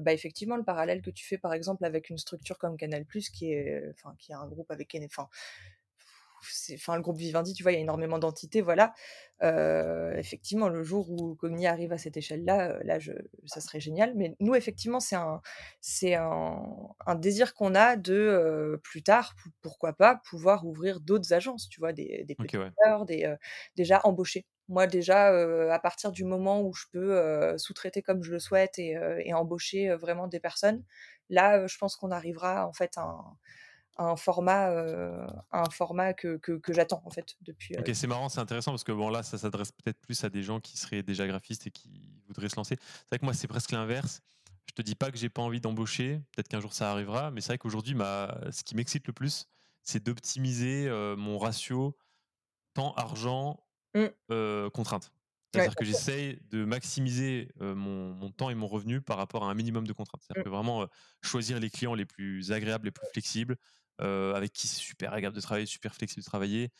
bah, 0.00 0.12
effectivement, 0.12 0.56
le 0.56 0.64
parallèle 0.64 1.02
que 1.02 1.10
tu 1.10 1.26
fais 1.26 1.38
par 1.38 1.52
exemple 1.52 1.84
avec 1.84 2.10
une 2.10 2.18
structure 2.18 2.58
comme 2.58 2.76
Canal+, 2.76 3.04
qui 3.06 3.52
est, 3.52 3.82
enfin, 3.90 4.14
qui 4.18 4.32
a 4.32 4.38
un 4.38 4.48
groupe 4.48 4.70
avec, 4.70 4.96
enfin, 5.04 5.28
enfin, 6.74 6.96
le 6.96 7.02
groupe 7.02 7.16
Vivendi, 7.16 7.54
tu 7.54 7.62
vois, 7.62 7.72
il 7.72 7.76
y 7.76 7.78
a 7.78 7.80
énormément 7.80 8.18
d'entités, 8.18 8.60
voilà. 8.60 8.92
effectivement, 10.16 10.68
le 10.68 10.82
jour 10.82 11.10
où 11.10 11.34
Cogni 11.34 11.66
arrive 11.66 11.92
à 11.92 11.98
cette 11.98 12.16
échelle-là, 12.16 12.78
là, 12.84 12.98
je, 12.98 13.12
ça 13.46 13.60
serait 13.60 13.80
génial. 13.80 14.14
Mais 14.16 14.34
nous, 14.40 14.54
effectivement, 14.54 15.00
c'est 15.00 15.16
un, 15.16 15.40
c'est 15.80 16.14
un, 16.14 17.14
désir 17.16 17.54
qu'on 17.54 17.74
a 17.74 17.96
de 17.96 18.80
plus 18.82 19.02
tard, 19.02 19.34
pourquoi 19.60 19.92
pas, 19.92 20.20
pouvoir 20.28 20.66
ouvrir 20.66 21.00
d'autres 21.00 21.32
agences, 21.32 21.68
tu 21.68 21.80
vois, 21.80 21.92
des, 21.92 22.24
des 22.24 22.36
des, 23.06 23.34
déjà 23.76 24.00
embaucher. 24.04 24.46
Moi, 24.68 24.86
déjà, 24.86 25.28
à 25.72 25.78
partir 25.78 26.10
du 26.12 26.24
moment 26.24 26.62
où 26.62 26.72
je 26.72 26.84
peux 26.92 27.58
sous-traiter 27.58 28.02
comme 28.02 28.22
je 28.22 28.32
le 28.32 28.38
souhaite 28.38 28.78
et, 28.78 28.96
et 29.24 29.34
embaucher 29.34 29.94
vraiment 29.94 30.26
des 30.26 30.40
personnes, 30.40 30.84
là, 31.30 31.66
je 31.66 31.76
pense 31.78 31.96
qu'on 31.96 32.10
arrivera 32.10 32.66
en 32.66 32.72
fait 32.72 32.96
à 32.96 33.02
un, 33.02 33.36
un 33.96 34.16
format, 34.16 34.70
euh, 34.70 35.26
un 35.52 35.70
format 35.70 36.14
que, 36.14 36.36
que, 36.36 36.72
j'attends 36.72 37.02
en 37.04 37.10
fait 37.10 37.36
depuis. 37.42 37.76
Ok, 37.78 37.90
c'est 37.94 38.06
marrant, 38.06 38.28
c'est 38.28 38.40
intéressant 38.40 38.72
parce 38.72 38.84
que 38.84 38.92
bon 38.92 39.08
là, 39.08 39.22
ça 39.22 39.38
s'adresse 39.38 39.72
peut-être 39.72 40.00
plus 40.00 40.24
à 40.24 40.30
des 40.30 40.42
gens 40.42 40.60
qui 40.60 40.76
seraient 40.76 41.02
déjà 41.02 41.26
graphistes 41.26 41.66
et 41.66 41.70
qui 41.70 42.20
voudraient 42.26 42.48
se 42.48 42.56
lancer. 42.56 42.76
C'est 42.80 43.08
vrai 43.10 43.18
que 43.18 43.24
moi, 43.24 43.34
c'est 43.34 43.48
presque 43.48 43.70
l'inverse. 43.72 44.20
Je 44.66 44.72
te 44.74 44.82
dis 44.82 44.94
pas 44.94 45.10
que 45.10 45.18
j'ai 45.18 45.28
pas 45.28 45.42
envie 45.42 45.60
d'embaucher, 45.60 46.20
peut-être 46.32 46.48
qu'un 46.48 46.60
jour 46.60 46.72
ça 46.72 46.90
arrivera, 46.90 47.30
mais 47.30 47.40
c'est 47.40 47.48
vrai 47.48 47.58
qu'aujourd'hui, 47.58 47.94
ma... 47.94 48.36
ce 48.50 48.64
qui 48.64 48.74
m'excite 48.74 49.06
le 49.06 49.12
plus, 49.12 49.46
c'est 49.82 50.02
d'optimiser 50.02 50.88
mon 51.16 51.38
ratio 51.38 51.96
temps, 52.72 52.94
argent, 52.94 53.60
mmh. 53.94 54.70
contrainte. 54.72 55.12
C'est-à-dire 55.52 55.76
que 55.76 55.84
j'essaye 55.84 56.40
de 56.50 56.64
maximiser 56.64 57.48
mon, 57.60 58.30
temps 58.30 58.50
et 58.50 58.56
mon 58.56 58.66
revenu 58.66 59.00
par 59.00 59.18
rapport 59.18 59.44
à 59.44 59.50
un 59.50 59.54
minimum 59.54 59.86
de 59.86 59.92
contraintes. 59.92 60.22
C'est-à-dire 60.22 60.40
mmh. 60.40 60.44
que 60.44 60.56
vraiment 60.56 60.88
choisir 61.22 61.60
les 61.60 61.70
clients 61.70 61.94
les 61.94 62.06
plus 62.06 62.50
agréables, 62.50 62.86
les 62.86 62.90
plus 62.90 63.06
flexibles, 63.12 63.56
avec 63.98 64.52
qui 64.52 64.66
c'est 64.66 64.80
super 64.80 65.12
agréable 65.12 65.36
de 65.36 65.40
travailler, 65.40 65.66
super 65.66 65.94
flexible 65.94 66.22
de 66.22 66.26
travailler, 66.26 66.70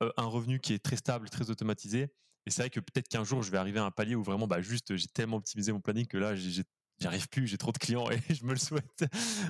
un 0.00 0.26
revenu 0.26 0.60
qui 0.60 0.72
est 0.72 0.84
très 0.84 0.96
stable, 0.96 1.28
très 1.30 1.50
automatisé. 1.50 2.12
Et 2.46 2.50
c'est 2.50 2.62
vrai 2.62 2.70
que 2.70 2.80
peut-être 2.80 3.08
qu'un 3.08 3.24
jour, 3.24 3.42
je 3.42 3.50
vais 3.50 3.58
arriver 3.58 3.78
à 3.78 3.84
un 3.84 3.90
palier 3.90 4.14
où 4.14 4.22
vraiment, 4.22 4.46
bah, 4.46 4.60
juste, 4.60 4.96
j'ai 4.96 5.06
tellement 5.08 5.38
optimisé 5.38 5.72
mon 5.72 5.80
planning 5.80 6.06
que 6.06 6.18
là, 6.18 6.34
j'y 6.34 6.62
arrive 7.04 7.28
plus, 7.28 7.46
j'ai 7.46 7.58
trop 7.58 7.72
de 7.72 7.78
clients 7.78 8.10
et 8.10 8.18
je 8.34 8.44
me 8.44 8.52
le 8.52 8.58
souhaite. 8.58 9.04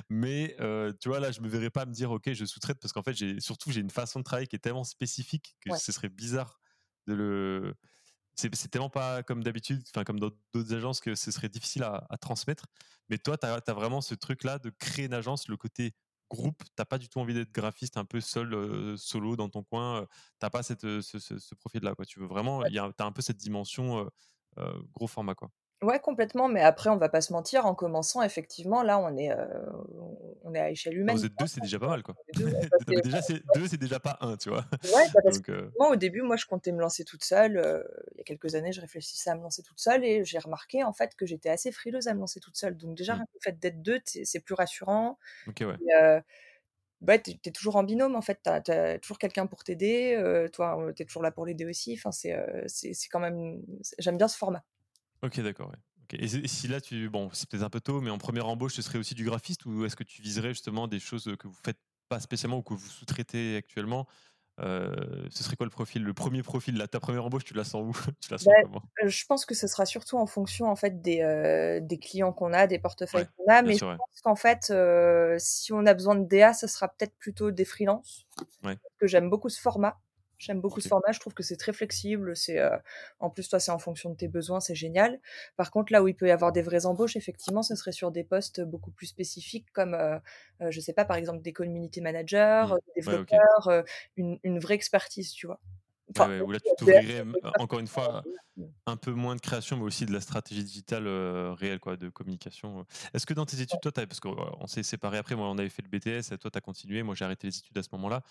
Mais 0.09 0.55
tu 1.01 1.09
vois, 1.09 1.19
là, 1.19 1.31
je 1.31 1.41
me 1.41 1.47
verrais 1.47 1.69
pas 1.69 1.85
me 1.85 1.93
dire, 1.93 2.11
OK, 2.11 2.31
je 2.31 2.45
sous-traite 2.45 2.79
parce 2.79 2.93
qu'en 2.93 3.03
fait, 3.03 3.13
j'ai 3.13 3.39
surtout, 3.39 3.71
j'ai 3.71 3.81
une 3.81 3.89
façon 3.89 4.19
de 4.19 4.23
travailler 4.23 4.47
qui 4.47 4.55
est 4.55 4.59
tellement 4.59 4.83
spécifique 4.83 5.55
que 5.61 5.75
ce 5.77 5.91
serait 5.91 6.09
bizarre 6.09 6.59
de 7.07 7.13
le. 7.13 7.75
C'est 8.37 8.69
tellement 8.69 8.89
pas 8.89 9.23
comme 9.23 9.43
d'habitude, 9.43 9.81
enfin, 9.93 10.03
comme 10.03 10.19
dans 10.19 10.29
d'autres 10.53 10.73
agences, 10.73 10.99
que 10.99 11.15
ce 11.15 11.31
serait 11.31 11.47
difficile 11.47 11.83
à, 11.83 12.05
transmettre. 12.19 12.65
Mais 13.09 13.17
toi, 13.17 13.37
tu 13.37 13.45
as, 13.45 13.61
as, 13.65 13.73
vraiment 13.73 14.01
ce 14.01 14.13
truc-là 14.13 14.59
de 14.59 14.71
créer 14.71 15.05
une 15.05 15.13
agence, 15.13 15.47
le 15.47 15.55
côté 15.55 15.93
groupe, 16.35 16.61
t'as 16.75 16.85
pas 16.85 16.97
du 16.97 17.09
tout 17.09 17.19
envie 17.19 17.33
d'être 17.33 17.51
graphiste 17.51 17.97
un 17.97 18.05
peu 18.05 18.21
seul, 18.21 18.97
solo 18.97 19.35
dans 19.35 19.49
ton 19.49 19.63
coin. 19.63 20.05
T'as 20.39 20.49
pas 20.49 20.63
cette, 20.63 21.01
ce, 21.01 21.19
ce, 21.19 21.55
profil-là. 21.55 21.95
Quoi. 21.95 22.05
Tu 22.05 22.19
veux 22.19 22.27
vraiment, 22.27 22.65
il 22.65 22.77
as 22.77 22.93
un 22.99 23.11
peu 23.11 23.21
cette 23.21 23.37
dimension 23.37 24.09
gros 24.93 25.07
format. 25.07 25.35
Quoi. 25.35 25.49
Ouais, 25.85 25.99
complètement, 25.99 26.47
mais 26.47 26.61
après, 26.61 26.89
on 26.89 26.97
va 26.97 27.09
pas 27.09 27.21
se 27.21 27.31
mentir, 27.31 27.67
en 27.67 27.75
commençant, 27.75 28.23
effectivement, 28.23 28.81
là, 28.81 28.97
on 28.97 29.15
est, 29.17 29.29
on 30.43 30.53
est 30.55 30.59
à 30.59 30.71
échelle 30.71 30.97
humaine. 30.97 31.15
Vous 31.15 31.25
êtes 31.25 31.37
deux, 31.37 31.45
c'est 31.45 31.61
déjà 31.61 31.77
pas 31.77 31.87
mal, 31.87 32.01
quoi. 32.01 32.15
Deux, 32.33 32.51
déjà, 33.03 33.21
c'est 33.21 33.43
deux, 33.53 33.67
c'est 33.67 33.77
déjà 33.77 33.99
pas 33.99 34.17
un, 34.21 34.35
tu 34.35 34.49
vois. 34.49 34.65
Ouais, 34.95 35.05
bah, 35.13 35.21
parce 35.23 35.39
que 35.39 35.69
moi, 35.77 35.91
au 35.91 35.95
début, 35.95 36.23
moi, 36.23 36.37
je 36.37 36.47
comptais 36.47 36.71
me 36.71 36.79
lancer 36.79 37.05
toute 37.05 37.23
seule. 37.23 37.85
il 38.13 38.17
y 38.17 38.21
a 38.21 38.23
quelques 38.23 38.55
années, 38.55 38.71
je 38.71 38.81
réfléchissais 38.81 39.29
à 39.29 39.35
me 39.35 39.43
lancer 39.43 39.61
toute 39.61 39.79
seule 39.79 40.03
et 40.03 40.25
j'ai 40.25 40.39
remarqué, 40.39 40.83
en 40.83 40.93
fait, 40.93 41.15
que 41.15 41.27
j'étais 41.27 41.49
assez 41.49 41.71
frileuse 41.71 42.07
à 42.07 42.15
me 42.15 42.19
lancer 42.19 42.39
toute 42.39 42.57
seule. 42.57 42.75
Donc, 42.75 42.97
déjà, 42.97 43.15
mmh. 43.15 43.25
le 43.33 43.39
fait 43.43 43.59
d'être 43.59 43.81
deux, 43.83 43.99
c'est 44.05 44.39
plus 44.39 44.55
rassurant. 44.55 45.19
Ok, 45.47 45.61
ouais. 45.61 46.23
bah, 47.01 47.19
tu 47.19 47.31
es, 47.31 47.51
toujours 47.51 47.75
en 47.75 47.83
binôme, 47.83 48.15
en 48.15 48.21
fait. 48.21 48.39
Tu 48.43 48.71
as, 48.71 48.97
toujours 48.97 49.19
quelqu'un 49.19 49.45
pour 49.45 49.63
t'aider. 49.63 50.19
toi, 50.51 50.91
tu 50.95 51.03
es 51.03 51.05
toujours 51.05 51.21
là 51.21 51.29
pour 51.29 51.45
l'aider 51.45 51.65
aussi. 51.65 51.93
Enfin, 51.93 52.11
c'est 52.11 53.07
quand 53.11 53.19
même. 53.19 53.61
J'aime 53.99 54.17
bien 54.17 54.27
ce 54.27 54.37
format. 54.37 54.63
Ok, 55.25 55.39
d'accord. 55.41 55.71
Et 56.13 56.27
si 56.47 56.67
là, 56.67 56.79
tu, 56.79 57.09
bon, 57.09 57.29
c'est 57.33 57.49
peut-être 57.49 57.63
un 57.63 57.69
peu 57.69 57.81
tôt, 57.81 57.99
mais 57.99 58.11
en 58.11 58.17
première 58.19 58.47
embauche, 58.47 58.75
ce 58.75 58.81
serait 58.81 58.99
aussi 58.99 59.15
du 59.15 59.25
graphiste 59.25 59.65
ou 59.65 59.85
est-ce 59.85 59.95
que 59.95 60.03
tu 60.03 60.21
viserais 60.21 60.49
justement 60.49 60.87
des 60.87 60.99
choses 60.99 61.35
que 61.39 61.47
vous 61.47 61.57
faites 61.65 61.79
pas 62.09 62.19
spécialement 62.19 62.57
ou 62.57 62.61
que 62.61 62.75
vous 62.75 62.87
sous-traitez 62.87 63.55
actuellement 63.57 64.07
euh, 64.61 65.27
ce 65.31 65.43
serait 65.43 65.57
quoi 65.57 65.65
le 65.65 65.69
profil 65.69 66.01
Le 66.03 66.13
premier 66.13 66.41
profil, 66.41 66.77
là, 66.77 66.87
ta 66.87 67.01
première 67.01 67.25
embauche, 67.25 67.43
tu 67.43 67.53
la 67.53 67.65
sens 67.65 67.83
où? 67.83 67.91
Tu 68.21 68.31
la 68.31 68.37
sens 68.37 68.53
bah, 68.63 68.79
euh, 69.03 69.09
Je 69.09 69.25
pense 69.25 69.45
que 69.45 69.53
ce 69.53 69.67
sera 69.67 69.85
surtout 69.85 70.17
en 70.17 70.27
fonction 70.27 70.67
en 70.67 70.77
fait 70.77 71.01
des, 71.01 71.21
euh, 71.21 71.79
des 71.81 71.97
clients 71.97 72.31
qu'on 72.31 72.53
a, 72.53 72.65
des 72.65 72.79
portefeuilles 72.79 73.27
qu'on 73.35 73.51
a, 73.51 73.61
mais 73.63 73.73
je 73.73 73.83
pense 73.83 74.21
qu'en 74.23 74.35
fait, 74.35 74.71
si 75.39 75.73
on 75.73 75.85
a 75.85 75.93
besoin 75.93 76.15
de 76.15 76.25
DA, 76.25 76.53
ce 76.53 76.67
sera 76.67 76.87
peut-être 76.87 77.17
plutôt 77.17 77.51
des 77.51 77.65
freelances, 77.65 78.25
parce 78.61 78.77
que 78.97 79.07
j'aime 79.07 79.29
beaucoup 79.29 79.49
ce 79.49 79.59
format. 79.59 79.99
J'aime 80.37 80.61
beaucoup 80.61 80.81
ce 80.81 80.87
format, 80.87 81.11
je 81.11 81.19
trouve 81.19 81.33
que 81.33 81.43
c'est 81.43 81.55
très 81.55 81.73
flexible. 81.73 82.35
C'est 82.35 82.59
en 83.19 83.29
plus 83.29 83.47
toi, 83.47 83.59
c'est 83.59 83.71
en 83.71 83.79
fonction 83.79 84.09
de 84.09 84.15
tes 84.15 84.27
besoins, 84.27 84.59
c'est 84.59 84.75
génial. 84.75 85.19
Par 85.55 85.71
contre, 85.71 85.91
là 85.91 86.03
où 86.03 86.07
il 86.07 86.15
peut 86.15 86.27
y 86.27 86.31
avoir 86.31 86.51
des 86.51 86.61
vraies 86.61 86.85
embauches, 86.85 87.15
effectivement, 87.15 87.63
ce 87.63 87.75
serait 87.75 87.91
sur 87.91 88.11
des 88.11 88.23
postes 88.23 88.61
beaucoup 88.61 88.91
plus 88.91 89.07
spécifiques, 89.07 89.67
comme 89.73 89.97
je 90.59 90.79
sais 90.79 90.93
pas, 90.93 91.05
par 91.05 91.17
exemple 91.17 91.41
des 91.41 91.53
community 91.53 92.01
managers, 92.01 92.65
mmh. 92.67 92.75
des 92.87 93.01
développeurs, 93.01 93.83
une, 94.17 94.39
une, 94.43 94.59
vraie 94.59 94.75
expertise, 94.75 95.31
tu 95.31 95.47
vois. 95.47 95.59
Enfin, 96.09 96.39
où 96.41 96.51
là, 96.51 96.59
tu 96.59 96.69
t'ouvrirais, 96.77 97.23
encore 97.59 97.79
une 97.79 97.87
fois, 97.87 98.23
un 98.85 98.97
peu 98.97 99.11
moins 99.11 99.35
de 99.35 99.41
création, 99.41 99.77
mais 99.77 99.83
aussi 99.83 100.05
de 100.05 100.13
la 100.13 100.21
stratégie 100.21 100.63
digitale 100.63 101.07
réelle, 101.07 101.79
quoi, 101.79 101.97
de 101.97 102.09
communication. 102.09 102.85
Est-ce 103.13 103.25
que 103.25 103.33
dans 103.33 103.45
tes 103.45 103.61
études, 103.61 103.79
toi, 103.81 103.91
parce 103.91 104.19
qu'on 104.19 104.67
s'est 104.67 104.83
séparés 104.83 105.17
après, 105.17 105.35
moi, 105.35 105.49
on 105.49 105.57
avait 105.57 105.69
fait 105.69 105.83
le 105.83 105.89
BTS, 105.89 106.37
toi, 106.39 106.51
tu 106.51 106.57
as 106.57 106.61
continué, 106.61 107.03
moi, 107.03 107.15
j'ai 107.15 107.25
arrêté 107.25 107.47
les 107.47 107.57
études 107.57 107.77
à 107.77 107.83
ce 107.83 107.89
moment-là. 107.93 108.21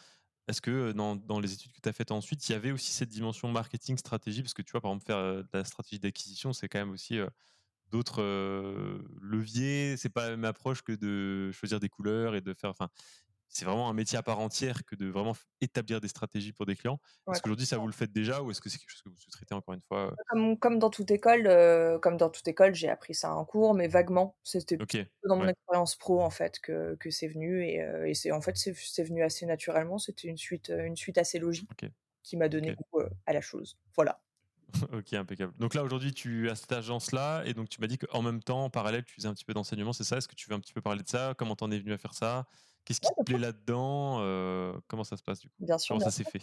Est-ce 0.46 0.60
que 0.60 0.92
dans, 0.92 1.16
dans, 1.16 1.40
les 1.40 1.54
études 1.54 1.72
que 1.72 1.80
tu 1.80 1.88
as 1.88 1.92
faites 1.92 2.10
ensuite, 2.10 2.46
il 2.48 2.52
y 2.52 2.54
avait 2.54 2.70
aussi 2.70 2.92
cette 2.92 3.08
dimension 3.08 3.48
marketing, 3.48 3.96
stratégie? 3.96 4.42
Parce 4.42 4.54
que 4.54 4.62
tu 4.62 4.72
vois, 4.72 4.80
par 4.80 4.90
exemple, 4.90 5.06
faire 5.06 5.22
de 5.22 5.48
la 5.52 5.64
stratégie 5.64 5.98
d'acquisition, 5.98 6.52
c'est 6.52 6.68
quand 6.68 6.78
même 6.78 6.90
aussi 6.90 7.18
d'autres 7.90 8.22
leviers. 9.22 9.96
C'est 9.96 10.10
pas 10.10 10.24
la 10.24 10.30
même 10.30 10.44
approche 10.44 10.82
que 10.82 10.92
de 10.92 11.50
choisir 11.52 11.80
des 11.80 11.88
couleurs 11.88 12.34
et 12.34 12.42
de 12.42 12.52
faire. 12.52 12.70
Enfin, 12.70 12.88
c'est 13.54 13.64
vraiment 13.64 13.88
un 13.88 13.92
métier 13.92 14.18
à 14.18 14.22
part 14.22 14.40
entière 14.40 14.84
que 14.84 14.96
de 14.96 15.08
vraiment 15.08 15.34
établir 15.60 16.00
des 16.00 16.08
stratégies 16.08 16.52
pour 16.52 16.66
des 16.66 16.76
clients. 16.76 17.00
Est-ce 17.30 17.40
qu'aujourd'hui 17.40 17.66
ça 17.66 17.78
vous 17.78 17.86
le 17.86 17.92
faites 17.92 18.12
déjà 18.12 18.42
ou 18.42 18.50
est-ce 18.50 18.60
que 18.60 18.68
c'est 18.68 18.78
quelque 18.78 18.90
chose 18.90 19.02
que 19.02 19.08
vous 19.08 19.16
sous-traitez 19.16 19.54
encore 19.54 19.74
une 19.74 19.80
fois 19.80 20.14
comme, 20.28 20.58
comme, 20.58 20.78
dans 20.78 20.90
toute 20.90 21.10
école, 21.10 21.48
comme 22.00 22.16
dans 22.16 22.30
toute 22.30 22.46
école, 22.48 22.74
j'ai 22.74 22.88
appris 22.88 23.14
ça 23.14 23.34
en 23.34 23.44
cours, 23.44 23.74
mais 23.74 23.88
vaguement. 23.88 24.36
C'était 24.42 24.76
dans 25.26 25.36
mon 25.36 25.48
expérience 25.48 25.96
pro 25.96 26.20
en 26.20 26.30
fait 26.30 26.58
que, 26.60 26.96
que 26.96 27.10
c'est 27.10 27.28
venu 27.28 27.64
et, 27.64 27.76
et 28.06 28.14
c'est 28.14 28.32
en 28.32 28.40
fait 28.40 28.56
c'est 28.56 29.04
venu 29.04 29.22
assez 29.22 29.46
naturellement. 29.46 29.98
C'était 29.98 30.28
une 30.28 30.36
suite 30.36 30.70
une 30.76 30.96
suite 30.96 31.18
assez 31.18 31.38
logique 31.38 31.86
qui 32.22 32.36
m'a 32.36 32.48
donné 32.48 32.74
goût 32.74 33.02
à 33.26 33.32
la 33.32 33.40
chose. 33.40 33.78
Voilà. 33.94 34.20
ok, 34.92 35.12
impeccable. 35.12 35.52
Donc 35.58 35.74
là, 35.74 35.82
aujourd'hui, 35.82 36.12
tu 36.12 36.50
as 36.50 36.56
cette 36.56 36.72
agence-là, 36.72 37.44
et 37.44 37.54
donc 37.54 37.68
tu 37.68 37.80
m'as 37.80 37.86
dit 37.86 37.98
qu'en 37.98 38.22
même 38.22 38.42
temps, 38.42 38.64
en 38.64 38.70
parallèle, 38.70 39.04
tu 39.04 39.14
faisais 39.14 39.28
un 39.28 39.34
petit 39.34 39.44
peu 39.44 39.54
d'enseignement, 39.54 39.92
c'est 39.92 40.04
ça? 40.04 40.16
Est-ce 40.16 40.28
que 40.28 40.34
tu 40.34 40.48
veux 40.48 40.54
un 40.54 40.60
petit 40.60 40.72
peu 40.72 40.80
parler 40.80 41.02
de 41.02 41.08
ça? 41.08 41.34
Comment 41.38 41.56
t'en 41.56 41.70
es 41.70 41.78
venu 41.78 41.92
à 41.92 41.98
faire 41.98 42.14
ça? 42.14 42.46
Qu'est-ce 42.84 43.00
qui 43.00 43.08
te 43.08 43.22
plaît 43.22 43.38
là-dedans 43.38 44.18
Comment 44.88 45.04
ça 45.04 45.16
se 45.16 45.22
passe 45.22 45.40
du 45.40 45.48
coup? 45.48 45.54
Bien 45.60 45.78
sûr. 45.78 45.94
Comment 45.94 46.04
ça 46.04 46.10
s'est 46.10 46.24
fait? 46.24 46.42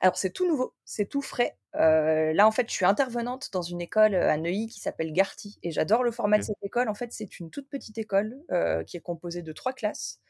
Alors 0.00 0.16
c'est 0.16 0.30
tout 0.30 0.46
nouveau, 0.48 0.74
c'est 0.84 1.06
tout 1.08 1.22
frais. 1.22 1.56
là 1.74 2.46
en 2.46 2.50
fait, 2.50 2.68
je 2.68 2.74
suis 2.74 2.86
intervenante 2.86 3.50
dans 3.52 3.62
une 3.62 3.80
école 3.80 4.14
à 4.14 4.36
Neuilly 4.36 4.68
qui 4.68 4.80
s'appelle 4.80 5.12
Garty 5.12 5.58
et 5.62 5.70
j'adore 5.70 6.04
le 6.04 6.10
format 6.10 6.38
de 6.38 6.42
cette 6.42 6.62
école. 6.62 6.88
En 6.88 6.94
fait, 6.94 7.12
c'est 7.12 7.38
une 7.38 7.50
toute 7.50 7.68
petite 7.68 7.98
école 7.98 8.36
qui 8.86 8.96
est 8.96 9.02
composée 9.02 9.42
de 9.42 9.52
trois 9.52 9.72
classes, 9.72 10.20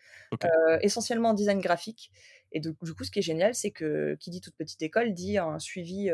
essentiellement 0.82 1.30
en 1.30 1.35
design 1.35 1.61
graphique. 1.61 2.11
Et 2.55 2.61
du, 2.61 2.72
coup, 2.72 3.05
ce 3.05 3.11
qui 3.11 3.18
est 3.18 3.22
génial, 3.22 3.55
c'est 3.55 3.72
que 3.72 4.16
qui 4.20 4.30
dit 4.30 4.40
toute 4.40 4.57
petite 4.57 4.80
école 4.80 5.12
dit 5.12 5.38
un 5.38 5.59
suivi 5.59 6.09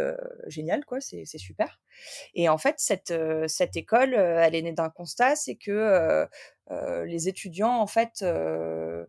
génial, 0.46 0.84
quoi. 0.86 1.00
C'est 1.00 1.26
super. 1.38 1.78
Et 2.34 2.48
en 2.48 2.56
fait, 2.56 2.76
cette, 2.78 3.12
cette 3.46 3.76
école, 3.76 4.14
elle 4.14 4.54
est 4.54 4.62
née 4.62 4.72
d'un 4.72 4.88
constat, 4.88 5.36
c'est 5.36 5.56
que 5.56 6.26
les 7.04 7.28
étudiants, 7.28 7.78
en 7.78 7.86
fait, 7.86 8.22
ne 8.22 9.04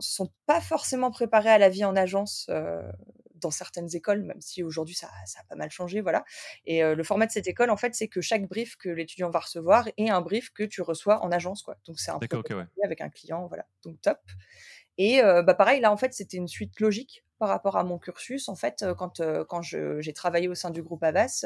sont 0.00 0.30
pas 0.46 0.60
forcément 0.60 1.12
préparés 1.12 1.50
à 1.50 1.58
la 1.58 1.68
vie 1.68 1.84
en 1.84 1.94
agence 1.94 2.50
dans 3.36 3.50
certaines 3.50 3.94
écoles, 3.94 4.22
même 4.22 4.40
si 4.40 4.62
aujourd'hui 4.62 4.94
ça, 4.94 5.08
ça, 5.26 5.40
a 5.40 5.44
pas 5.44 5.56
mal 5.56 5.70
changé, 5.70 6.00
voilà. 6.00 6.24
Et 6.64 6.82
le 6.82 7.04
format 7.04 7.26
de 7.26 7.32
cette 7.32 7.46
école, 7.46 7.70
en 7.70 7.76
fait, 7.76 7.94
c'est 7.94 8.08
que 8.08 8.20
chaque 8.20 8.48
brief 8.48 8.76
que 8.76 8.88
l'étudiant 8.88 9.30
va 9.30 9.40
recevoir 9.40 9.88
est 9.96 10.10
un 10.10 10.20
brief 10.20 10.50
que 10.50 10.64
tu 10.64 10.82
reçois 10.82 11.22
en 11.24 11.30
agence, 11.30 11.62
quoi. 11.62 11.76
Donc 11.86 12.00
c'est 12.00 12.10
un 12.10 12.18
peu 12.18 12.42
avec 12.84 13.00
un 13.00 13.10
client, 13.10 13.46
voilà. 13.46 13.66
Donc 13.84 14.00
top. 14.00 14.18
Et 14.98 15.20
bah 15.22 15.54
pareil, 15.54 15.80
là, 15.80 15.90
en 15.92 15.96
fait, 15.96 16.12
c'était 16.12 16.36
une 16.36 16.48
suite 16.48 16.78
logique 16.80 17.24
par 17.38 17.48
rapport 17.48 17.76
à 17.76 17.84
mon 17.84 17.98
cursus. 17.98 18.48
En 18.48 18.54
fait, 18.56 18.84
quand, 18.98 19.20
quand 19.48 19.62
j'ai 19.62 20.12
travaillé 20.12 20.48
au 20.48 20.54
sein 20.54 20.70
du 20.70 20.82
groupe 20.82 21.02
Avas, 21.02 21.44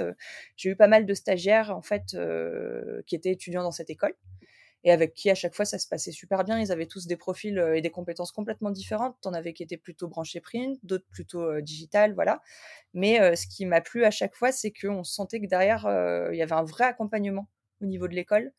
j'ai 0.57 0.71
eu 0.71 0.77
pas 0.77 0.89
mal 0.89 1.07
de 1.07 1.15
stagiaires, 1.15 1.71
en 1.77 1.83
fait, 1.83 2.17
qui 3.07 3.15
étaient 3.15 3.31
étudiants 3.33 3.63
dans 3.63 3.71
cette 3.73 3.91
école 3.91 4.15
et 4.85 4.93
avec 4.93 5.15
qui 5.15 5.31
à 5.31 5.35
chaque 5.35 5.55
fois 5.55 5.65
ça 5.65 5.79
se 5.79 5.89
passait 5.89 6.13
super 6.13 6.45
bien. 6.45 6.61
Ils 6.61 6.71
avaient 6.71 6.87
tous 6.87 7.07
des 7.07 7.17
profils 7.17 7.59
et 7.75 7.81
des 7.81 7.91
compétences 7.91 8.31
complètement 8.31 8.71
différentes. 8.71 9.17
T'en 9.21 9.33
avais 9.33 9.53
qui 9.53 9.63
étaient 9.65 9.77
plutôt 9.77 10.07
branchés 10.09 10.41
print, 10.41 10.79
d'autres 10.85 11.07
plutôt 11.11 11.61
digital, 11.61 12.15
voilà. 12.15 12.41
Mais 12.95 13.35
ce 13.37 13.47
qui 13.49 13.67
m'a 13.67 13.81
plu 13.81 14.05
à 14.05 14.11
chaque 14.11 14.37
fois, 14.37 14.53
c'est 14.53 14.73
qu'on 14.73 15.03
sentait 15.05 15.41
que 15.41 15.47
derrière, 15.47 15.87
il 16.33 16.37
y 16.37 16.43
avait 16.43 16.53
un 16.53 16.65
vrai 16.65 16.85
accompagnement 16.85 17.49
au 17.81 17.87
niveau 17.87 18.07
de 18.09 18.15
l'école 18.15 18.53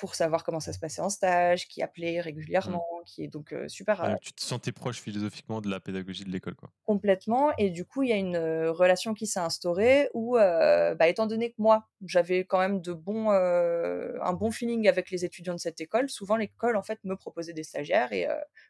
pour 0.00 0.14
savoir 0.14 0.44
comment 0.44 0.60
ça 0.60 0.72
se 0.72 0.78
passait 0.78 1.00
en 1.00 1.10
stage, 1.10 1.68
qui 1.68 1.82
appelait 1.82 2.18
mmh. 2.18 2.22
régulièrement, 2.22 2.86
qui 3.06 3.24
est 3.24 3.28
donc 3.28 3.54
super. 3.68 4.16
tu 4.20 4.32
te 4.32 4.42
sentais 4.42 4.72
proche 4.72 5.00
philosophiquement 5.00 5.60
de 5.60 5.70
la 5.70 5.80
pédagogie 5.80 6.24
de 6.24 6.30
l'école, 6.30 6.54
quoi. 6.54 6.70
Complètement. 6.84 7.52
Et 7.58 7.70
du 7.70 7.84
coup, 7.84 8.02
il 8.02 8.10
y 8.10 8.12
a 8.12 8.16
une 8.16 8.38
relation 8.68 9.14
qui 9.14 9.26
s'est 9.26 9.40
instaurée 9.40 10.08
où, 10.14 10.34
bah, 10.36 11.08
étant 11.08 11.26
donné 11.26 11.50
que 11.50 11.56
moi, 11.58 11.88
j'avais 12.04 12.44
quand 12.44 12.58
même 12.58 12.80
de 12.80 12.92
bons, 12.92 13.30
un 13.30 14.32
bon 14.32 14.50
feeling 14.50 14.88
avec 14.88 15.10
les 15.10 15.24
étudiants 15.24 15.54
de 15.54 15.60
cette 15.60 15.80
école, 15.80 16.08
souvent 16.08 16.36
l'école 16.36 16.76
en 16.76 16.82
fait 16.82 16.98
me 17.04 17.16
proposait 17.16 17.52
des 17.52 17.62
stagiaires 17.62 18.12
et 18.12 18.26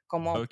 quand 0.06 0.18
moi, 0.18 0.44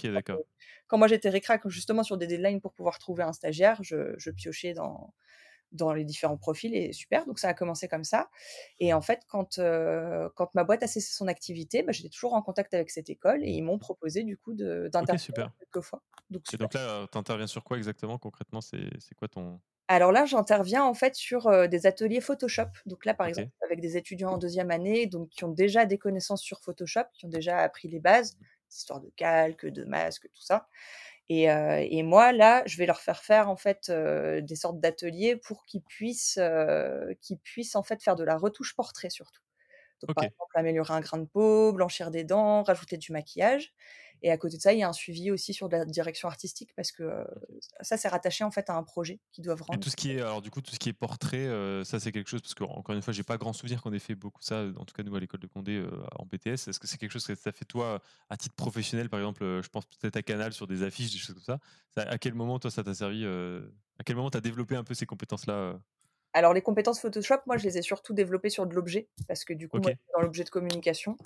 quand 0.87 0.99
moi 0.99 1.09
j'étais 1.09 1.31
récrac 1.31 1.67
justement 1.69 2.03
sur 2.03 2.17
des 2.17 2.27
deadlines 2.27 2.61
pour 2.61 2.73
pouvoir 2.73 2.99
trouver 2.99 3.23
un 3.23 3.33
stagiaire, 3.33 3.83
je, 3.83 4.15
je 4.19 4.31
piochais 4.31 4.75
dans 4.75 5.13
dans 5.73 5.93
les 5.93 6.05
différents 6.05 6.37
profils 6.37 6.75
et 6.75 6.93
super. 6.93 7.27
Donc 7.27 7.39
ça 7.39 7.49
a 7.49 7.55
commencé 7.55 7.89
comme 7.89 8.05
ça. 8.05 8.31
Et 8.79 8.93
en 8.93 9.01
fait, 9.01 9.23
quand, 9.29 9.61
quand 10.35 10.55
ma 10.55 10.65
boîte 10.65 10.83
a 10.83 10.87
cessé 10.87 11.13
son 11.13 11.29
activité, 11.29 11.83
bah, 11.83 11.93
j'étais 11.93 12.09
toujours 12.09 12.35
en 12.35 12.43
contact 12.43 12.75
avec 12.75 12.91
cette 12.91 13.11
école 13.11 13.43
et 13.45 13.51
ils 13.51 13.63
m'ont 13.63 13.79
proposé 13.79 14.23
du 14.23 14.37
coup 14.37 14.55
d'intervenir 14.55 15.53
quelques 15.59 15.85
fois. 15.85 16.03
Donc, 16.31 16.43
et 16.53 16.57
donc 16.57 16.75
là, 16.75 17.07
tu 17.11 17.19
interviens 17.19 17.47
sur 17.47 17.65
quoi 17.65 17.77
exactement 17.77 18.19
concrètement? 18.19 18.61
C'est 18.61 19.15
quoi 19.17 19.29
ton... 19.29 19.61
Alors 19.89 20.11
là, 20.11 20.25
j'interviens 20.25 20.85
en 20.85 20.95
fait 20.95 21.15
sur 21.15 21.69
des 21.69 21.87
ateliers 21.87 22.21
Photoshop. 22.21 22.67
Donc 22.87 23.05
là, 23.05 23.15
par 23.15 23.29
exemple, 23.29 23.53
avec 23.65 23.81
des 23.81 23.97
étudiants 23.97 24.33
en 24.33 24.39
deuxième 24.39 24.73
année, 24.73 25.07
donc 25.07 25.29
qui 25.29 25.45
ont 25.45 25.53
déjà 25.53 25.87
des 25.87 25.99
connaissances 25.99 26.43
sur 26.43 26.61
Photoshop, 26.61 27.05
qui 27.15 27.27
ont 27.27 27.29
déjà 27.29 27.59
appris 27.59 27.87
les 27.87 28.01
bases, 28.01 28.37
histoire 28.69 29.01
de 29.01 29.11
calque, 29.15 29.65
de 29.65 29.85
masque, 29.85 30.29
tout 30.35 30.43
ça. 30.43 30.67
Et, 31.29 32.03
moi, 32.03 32.33
là, 32.33 32.63
je 32.67 32.77
vais 32.79 32.87
leur 32.87 33.01
faire 33.01 33.23
faire 33.23 33.49
en 33.51 33.57
fait 33.57 33.91
des 33.91 34.57
sortes 34.57 34.81
d'ateliers 34.81 35.37
pour 35.37 35.65
qu'ils 35.67 35.83
puissent, 35.83 36.39
qu'ils 37.21 37.39
puissent 37.39 37.77
en 37.77 37.83
fait 37.83 38.03
faire 38.03 38.17
de 38.17 38.25
la 38.25 38.37
retouche 38.37 38.75
portrait 38.77 39.11
surtout. 39.11 39.43
Donc, 40.03 40.13
par 40.15 40.25
exemple, 40.25 40.53
améliorer 40.59 40.95
un 40.95 41.01
grain 41.01 41.19
de 41.19 41.27
peau, 41.27 41.73
blanchir 41.73 42.11
des 42.11 42.25
dents, 42.25 42.63
rajouter 42.65 42.99
du 42.99 43.13
maquillage. 43.13 43.75
Et 44.23 44.31
à 44.31 44.39
côté 44.39 44.57
de 44.57 44.63
ça, 44.63 44.73
il 44.73 44.79
y 44.79 44.83
a 44.83 44.89
un 44.89 44.93
suivi 44.93 45.31
aussi 45.31 45.55
sur 45.55 45.69
la 45.69 45.85
direction 45.85 46.29
artistique 46.29 46.71
parce 46.75 46.93
que 46.93 47.25
ça, 47.81 47.97
c'est 47.97 48.09
rattaché 48.09 48.45
en 48.45 48.51
fait 48.51 48.69
à 48.71 48.75
un 48.75 48.83
projet 48.83 49.21
qui 49.33 49.43
doivent 49.43 49.63
rendre. 49.63 49.79
Et 49.79 49.81
tout 49.81 49.91
ce 49.91 49.97
qui 49.97 50.13
est, 50.13 50.21
alors 50.21 50.43
du 50.43 50.51
coup, 50.51 50.61
tout 50.61 50.73
ce 50.73 50.79
qui 50.79 50.89
est 50.89 50.93
portrait, 50.93 51.47
ça 51.85 52.01
c'est 52.01 52.13
quelque 52.13 52.29
chose 52.29 52.43
parce 52.43 52.55
que 52.55 52.65
encore 52.65 52.95
une 52.95 53.03
fois, 53.03 53.13
j'ai 53.13 53.23
pas 53.23 53.37
grand 53.37 53.53
souvenir 53.53 53.83
qu'on 53.83 53.93
ait 53.93 53.99
fait 53.99 54.15
beaucoup 54.15 54.43
ça. 54.43 54.65
En 54.77 54.85
tout 54.85 54.95
cas, 54.95 55.03
nous 55.03 55.15
à 55.15 55.21
l'école 55.21 55.41
de 55.41 55.47
Condé 55.47 55.85
en 56.17 56.27
BTS. 56.27 56.69
Est-ce 56.69 56.79
que 56.79 56.87
c'est 56.87 56.99
quelque 56.99 57.13
chose 57.13 57.27
que 57.27 57.33
tu 57.33 57.49
as 57.49 57.53
fait 57.53 57.65
toi 57.65 58.01
à 58.29 58.37
titre 58.37 58.55
professionnel, 58.55 59.09
par 59.09 59.21
exemple, 59.21 59.43
je 59.63 59.69
pense 59.69 59.87
peut-être 59.87 60.17
à 60.17 60.23
Canal 60.23 60.53
sur 60.53 60.67
des 60.67 60.83
affiches, 60.83 61.13
des 61.13 61.19
choses 61.19 61.35
comme 61.35 61.45
ça. 61.45 61.59
À 61.97 62.19
quel 62.19 62.35
moment 62.35 62.59
toi 62.59 62.71
ça 62.71 62.83
t'a 62.83 62.95
servi 62.95 63.25
À 63.27 64.05
quel 64.05 64.17
moment 64.17 64.31
tu 64.31 64.39
as 64.39 64.41
développé 64.41 64.77
un 64.77 64.85
peu 64.85 64.95
ces 64.95 65.07
compétences-là 65.07 65.79
alors, 66.37 66.53
les 66.53 66.61
compétences 66.61 67.01
Photoshop, 67.01 67.39
moi, 67.47 67.57
je 67.57 67.65
les 67.65 67.79
ai 67.79 67.83
surtout 67.83 68.13
développées 68.13 68.51
sur 68.51 68.67
de 68.67 68.75
l'objet, 68.75 69.09
parce 69.27 69.47
que 69.47 69.55
du 69.55 69.71
coup, 69.71 69.81
dans 69.81 70.21
l'objet 70.21 70.45
de 70.45 70.51
communication. 70.51 71.17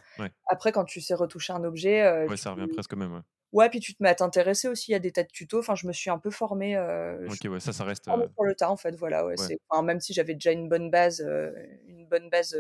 Après, 0.46 0.70
quand 0.70 0.84
tu 0.84 1.00
sais 1.00 1.14
retoucher 1.14 1.52
un 1.52 1.64
objet. 1.64 2.02
Euh, 2.02 2.28
ouais, 2.28 2.36
ça 2.36 2.52
revient 2.52 2.68
presque 2.68 2.94
même. 2.94 3.14
Ouais. 3.14 3.20
ouais, 3.50 3.70
puis 3.70 3.80
tu 3.80 3.92
te 3.92 4.00
mets 4.00 4.08
à 4.08 4.14
t'intéresser 4.14 4.68
aussi. 4.68 4.94
A 4.94 5.00
des 5.00 5.10
tas 5.10 5.24
de 5.24 5.28
tutos. 5.28 5.58
Enfin, 5.58 5.74
je 5.74 5.88
me 5.88 5.92
suis 5.92 6.10
un 6.10 6.18
peu 6.18 6.30
formée. 6.30 6.76
Euh, 6.76 7.26
ok, 7.28 7.50
ouais, 7.50 7.58
ça, 7.58 7.72
ça 7.72 7.82
reste. 7.82 8.06
Euh... 8.06 8.28
Pour 8.36 8.44
le 8.44 8.54
tas, 8.54 8.70
en 8.70 8.76
fait, 8.76 8.94
voilà. 8.94 9.26
Ouais, 9.26 9.34
Enfin, 9.68 9.82
même 9.82 9.98
si 9.98 10.12
j'avais 10.12 10.34
déjà 10.34 10.52
une 10.52 10.68
bonne 10.68 10.92
base, 10.92 11.20
euh, 11.26 11.50
une 11.88 12.06
bonne 12.06 12.30
base 12.30 12.56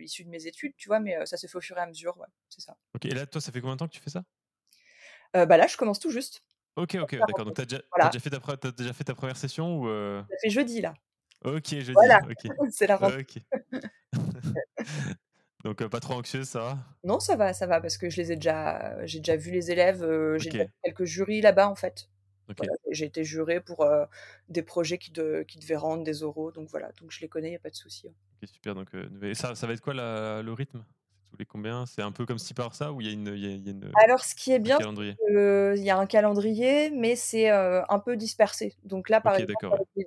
issue 0.00 0.24
de 0.24 0.28
mes 0.28 0.48
études, 0.48 0.74
tu 0.76 0.88
vois, 0.88 0.98
mais 0.98 1.24
ça 1.24 1.36
s'est 1.36 1.46
fait 1.46 1.58
au 1.58 1.60
fur 1.60 1.78
et 1.78 1.82
à 1.82 1.86
mesure. 1.86 2.18
Ouais, 2.18 2.26
c'est 2.48 2.62
ça. 2.62 2.76
Ok, 2.96 3.04
et 3.04 3.14
là, 3.14 3.26
toi, 3.26 3.40
ça 3.40 3.52
fait 3.52 3.60
combien 3.60 3.76
de 3.76 3.78
temps 3.78 3.86
que 3.86 3.94
tu 3.94 4.00
fais 4.00 4.10
ça? 4.10 4.24
Bah 5.34 5.56
là, 5.56 5.68
je 5.68 5.76
commence 5.76 6.00
tout 6.00 6.10
juste. 6.10 6.42
Ok, 6.74 6.96
ok, 7.00 7.16
d'accord. 7.28 7.44
Donc, 7.44 7.54
tu 7.54 7.62
as, 7.62 7.64
déjà 7.64 7.80
fait 8.18 8.30
ta, 8.30 8.38
as 8.38 8.72
déjà 8.72 8.92
fait 8.92 9.04
ta 9.04 9.14
première 9.14 9.36
session 9.36 9.78
ou 9.78 9.86
Ça 9.86 10.36
fait 10.42 10.50
jeudi, 10.50 10.80
là. 10.80 10.94
Ok, 11.44 11.74
je 11.80 11.92
voilà. 11.92 12.20
dis. 12.20 12.50
C'est 12.70 12.86
la 12.86 12.96
rentrée. 12.96 13.26
Donc 15.64 15.86
pas 15.86 16.00
trop 16.00 16.14
anxieuse, 16.14 16.48
ça 16.48 16.60
va? 16.60 16.78
Non, 17.04 17.20
ça 17.20 17.36
va, 17.36 17.52
ça 17.52 17.66
va, 17.66 17.80
parce 17.80 17.96
que 17.96 18.10
je 18.10 18.16
les 18.16 18.32
ai 18.32 18.36
déjà, 18.36 19.04
j'ai 19.06 19.20
déjà 19.20 19.36
vu 19.36 19.52
les 19.52 19.70
élèves, 19.70 20.04
j'ai 20.38 20.50
déjà 20.50 20.64
quelques 20.82 21.04
jurys 21.04 21.40
là-bas 21.40 21.68
en 21.68 21.76
fait. 21.76 22.08
j'ai 22.90 23.06
été 23.06 23.22
juré 23.22 23.60
pour 23.60 23.86
des 24.48 24.62
projets 24.62 24.98
qui, 24.98 25.12
de, 25.12 25.44
qui 25.46 25.58
devaient 25.60 25.76
rendre 25.76 26.02
des 26.02 26.24
oraux, 26.24 26.50
donc 26.50 26.68
voilà, 26.68 26.90
donc 27.00 27.12
je 27.12 27.20
les 27.20 27.28
connais, 27.28 27.46
il 27.48 27.52
n'y 27.52 27.56
a 27.56 27.60
pas 27.60 27.70
de 27.70 27.76
souci. 27.76 28.08
Hein. 28.08 28.44
Super. 28.44 28.74
Donc, 28.74 28.88
ça, 29.34 29.54
ça 29.54 29.66
va 29.68 29.72
être 29.72 29.80
quoi 29.80 29.94
la, 29.94 30.42
le 30.42 30.52
rythme? 30.52 30.84
Les 31.38 31.46
combien? 31.46 31.86
C'est 31.86 32.02
un 32.02 32.12
peu 32.12 32.26
comme 32.26 32.38
si 32.38 32.54
par 32.54 32.74
ça 32.74 32.92
ou 32.92 33.00
il 33.00 33.06
y 33.06 33.10
a 33.10 33.12
une, 33.12 33.36
y 33.36 33.46
a, 33.46 33.70
une 33.70 33.90
Alors, 34.02 34.24
ce 34.24 34.34
qui 34.34 34.52
est 34.52 34.58
bien, 34.58 34.78
il 34.80 35.82
y 35.82 35.90
a 35.90 35.98
un 35.98 36.06
calendrier, 36.06 36.90
mais 36.90 37.16
c'est 37.16 37.50
un 37.50 37.98
peu 37.98 38.16
dispersé. 38.16 38.76
Donc 38.84 39.08
là, 39.08 39.20
par 39.20 39.36
exemple, 39.36 39.54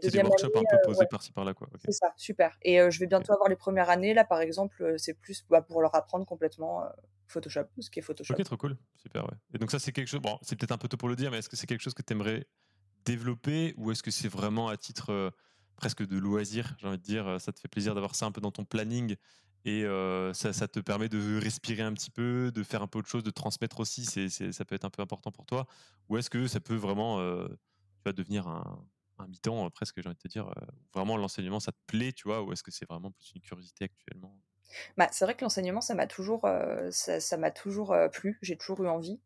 c'est 0.02 0.12
des 0.12 0.22
workshops 0.22 0.56
un 0.56 0.64
peu 0.70 0.78
posés 0.84 1.06
par-ci 1.10 1.32
par-là, 1.32 1.54
quoi. 1.54 1.68
C'est 1.84 1.92
ça, 1.92 2.14
super. 2.18 2.58
Et 2.62 2.80
je 2.92 3.00
vais 3.00 3.08
bientôt 3.08 3.34
avoir 3.34 3.50
les 3.50 3.56
premières 3.56 3.90
années. 3.90 4.14
Là, 4.14 4.24
par 4.24 4.42
exemple, 4.42 4.96
c'est 4.98 5.14
plus 5.14 5.46
bah, 5.50 5.62
pour 5.62 5.82
leur 5.82 5.96
apprendre 5.96 6.26
complètement 6.26 6.84
Photoshop, 7.28 7.66
ce 7.80 7.90
qui 7.90 8.00
est 8.00 8.04
Photoshop. 8.04 8.34
Ok, 8.34 8.44
trop 8.44 8.58
cool, 8.58 8.78
super. 8.96 9.24
Ouais. 9.24 9.38
Et 9.54 9.58
donc 9.58 9.72
ça, 9.72 9.80
c'est 9.80 9.92
quelque 9.92 10.08
chose. 10.08 10.22
Bon, 10.22 10.38
c'est 10.42 10.56
peut-être 10.56 10.72
un 10.72 10.78
peu 10.78 10.88
tôt 10.88 10.98
pour 10.98 11.10
le 11.10 11.16
dire, 11.16 11.32
mais 11.32 11.40
est-ce 11.40 11.50
que 11.50 11.56
c'est 11.56 11.68
quelque 11.68 11.82
chose 11.82 11.94
que 11.94 12.04
tu 12.04 12.14
aimerais 12.14 12.46
développer 13.06 13.74
ou 13.78 13.92
est-ce 13.92 14.04
que 14.04 14.12
c'est 14.12 14.28
vraiment 14.28 14.68
à 14.68 14.78
titre 14.78 15.32
presque 15.76 16.06
de 16.08 16.18
loisir, 16.18 16.76
j'ai 16.80 16.88
envie 16.88 16.98
de 16.98 17.04
dire, 17.04 17.36
ça 17.40 17.52
te 17.52 17.60
fait 17.60 17.68
plaisir 17.68 17.94
d'avoir 17.96 18.16
ça 18.16 18.26
un 18.26 18.32
peu 18.32 18.42
dans 18.42 18.52
ton 18.52 18.64
planning 18.64 19.16
et 19.66 19.84
ça, 20.34 20.54
ça, 20.54 20.68
te 20.68 20.80
permet 20.80 21.10
de 21.10 21.40
respirer 21.42 21.82
un 21.84 21.94
petit 21.94 22.12
peu, 22.12 22.52
de 22.54 22.64
faire 22.64 22.82
un 22.82 22.88
peu 22.88 23.00
autre 23.00 23.10
chose, 23.10 23.24
de 23.24 23.32
transmettre 23.32 23.80
aussi, 23.80 24.06
ça 24.06 24.66
peut 24.66 24.76
être 24.76 24.86
un 24.86 24.90
peu 24.90 25.02
important 25.02 25.32
pour 25.32 25.46
toi 25.46 25.68
Ou 26.10 26.18
est-ce 26.18 26.30
que 26.30 26.48
ça 26.48 26.60
peut 26.60 26.76
vraiment 26.76 27.18
vas 28.06 28.14
devenir 28.14 28.48
un, 28.48 28.86
un 29.18 29.28
mi-temps 29.28 29.70
presque, 29.72 29.96
j'ai 30.02 30.08
envie 30.08 30.16
de 30.16 30.20
te 30.22 30.28
dire, 30.28 30.52
vraiment 30.94 31.18
l'enseignement, 31.18 31.60
ça 31.60 31.72
te 31.72 31.78
plaît, 31.88 32.14
tu 32.14 32.24
vois, 32.28 32.44
ou 32.44 32.54
est-ce 32.54 32.64
que 32.64 32.72
c'est 32.72 32.88
vraiment 32.88 33.12
plus 33.12 33.32
une 33.36 33.42
curiosité 33.42 33.86
actuellement? 33.86 34.42
Bah, 34.98 35.08
C'est 35.12 35.26
vrai 35.26 35.36
que 35.36 35.44
l'enseignement, 35.44 35.82
ça 35.82 35.96
m'a 35.96 36.08
toujours, 36.08 36.48
ça, 36.92 37.20
plu, 38.12 38.38
j'ai 38.42 38.58
toujours 38.58 38.84
eu 38.84 38.88
envie. 38.88 39.20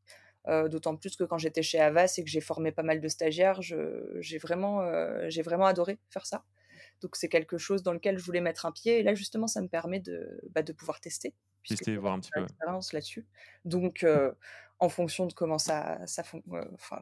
D'autant 0.48 0.96
plus 0.96 1.16
que 1.16 1.24
quand 1.26 1.38
j'étais 1.38 1.62
chez 1.62 1.80
Avas 1.80 2.16
et 2.18 2.24
que 2.24 2.30
j'ai 2.30 2.42
formé 2.42 2.72
pas 2.72 2.82
mal 2.84 3.02
de 3.02 3.08
stagiaires, 3.08 3.62
j'ai 3.62 4.38
vraiment, 4.40 4.82
j'ai 5.30 5.42
vraiment 5.44 5.66
adoré 5.66 6.00
faire 6.10 6.26
ça. 6.26 6.46
Donc 7.02 7.16
c'est 7.16 7.30
quelque 7.30 7.58
chose 7.58 7.84
dans 7.84 7.94
lequel 7.94 8.18
je 8.18 8.24
voulais 8.24 8.42
mettre 8.42 8.66
un 8.66 8.72
pied. 8.72 9.00
Et 9.00 9.04
là, 9.04 9.16
justement, 9.16 9.48
ça 9.48 9.62
me 9.62 9.68
permet 9.68 10.00
de, 10.00 10.42
bah, 10.52 10.64
de 10.64 10.74
pouvoir 10.74 11.00
tester. 11.00 11.34
Tester, 11.68 11.98
voir 11.98 12.14
un 12.14 12.20
petit 12.20 12.32
peu. 12.32 12.44
Expérience 12.44 12.94
là-dessus. 12.94 13.26
Donc, 13.66 14.06
en 14.80 14.90
fonction 14.90 15.26
de 15.26 15.34
comment 15.34 15.58
ça, 15.58 16.00
ça, 16.06 16.24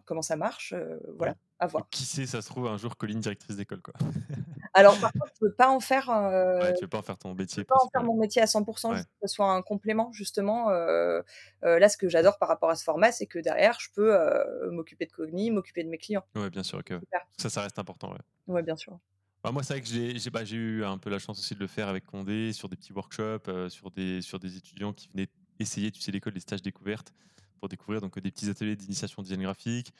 comment 0.06 0.22
ça 0.24 0.36
marche, 0.36 0.74
voilà, 1.16 1.36
à 1.60 1.68
voir. 1.68 1.88
qui 1.90 2.04
sait, 2.04 2.26
ça 2.26 2.42
se 2.42 2.48
trouve 2.48 2.68
un 2.68 2.78
jour 2.78 2.98
Colline 2.98 3.20
directrice 3.20 3.56
d'école, 3.56 3.82
quoi. 3.82 3.94
Alors, 4.74 5.00
par 5.00 5.12
contre, 5.14 5.32
je 5.40 5.46
ne 5.46 5.50
veux 5.50 5.56
pas 5.56 5.70
en 5.70 5.80
faire. 5.80 6.10
Ouais, 6.10 6.74
tu 6.74 6.84
veux 6.84 6.88
pas 6.88 6.98
en 7.00 7.04
faire 7.04 7.18
ton 7.18 7.34
métier. 7.34 7.58
Je 7.58 7.62
veux 7.62 7.66
pas 7.66 7.84
en 7.84 7.90
faire 7.90 8.04
mon 8.04 8.16
métier 8.16 8.42
à 8.42 8.46
100%, 8.46 8.96
que 8.96 9.06
ce 9.22 9.28
soit 9.28 9.52
un 9.52 9.62
complément, 9.62 10.12
justement. 10.12 10.70
là, 10.70 11.90
ce 11.90 11.98
que 11.98 12.10
j'adore 12.10 12.38
par 12.40 12.50
rapport 12.50 12.70
à 12.70 12.76
ce 12.76 12.84
format, 12.84 13.12
c'est 13.12 13.28
que 13.28 13.40
derrière, 13.40 13.80
je 13.80 13.90
peux 13.94 14.18
m'occuper 14.72 15.06
de 15.06 15.12
Cogni, 15.12 15.52
m'occuper 15.52 15.84
de 15.84 15.90
mes 15.90 15.98
clients. 15.98 16.26
Oui, 16.36 16.50
bien 16.50 16.64
sûr. 16.64 16.84
que 16.84 17.00
Ça, 17.38 17.50
ça 17.50 17.62
reste 17.62 17.80
important. 17.80 18.12
Ouais, 18.12 18.56
ouais 18.56 18.64
bien 18.64 18.76
sûr. 18.76 19.00
Bah, 19.48 19.54
moi, 19.54 19.64
c'est 19.64 19.76
vrai 19.76 19.82
que 19.82 19.88
j'ai 19.88 20.30
bah, 20.30 20.44
eu 20.44 20.84
un 20.84 20.98
peu 20.98 21.10
la 21.10 21.20
chance 21.20 21.40
aussi 21.40 21.56
de 21.56 21.60
le 21.62 21.68
faire 21.68 21.88
avec 21.88 22.04
Condé 22.04 22.52
sur 22.52 22.68
des 22.68 22.76
petits 22.76 22.92
workshops, 22.92 23.48
euh, 23.48 23.70
sur, 23.70 23.90
des, 23.92 24.22
sur 24.22 24.40
des 24.40 24.58
étudiants 24.58 24.92
qui 24.92 25.08
venaient 25.08 25.30
essayer, 25.58 25.90
tu 25.90 26.02
sais, 26.02 26.12
l'école, 26.12 26.34
des 26.34 26.42
stages 26.42 26.62
découvertes 26.62 27.14
pour 27.58 27.70
découvrir 27.70 28.02
donc 28.02 28.20
des 28.20 28.30
petits 28.30 28.50
ateliers 28.50 28.76
d'initiation 28.76 29.22
design 29.22 29.44
graphique, 29.44 29.94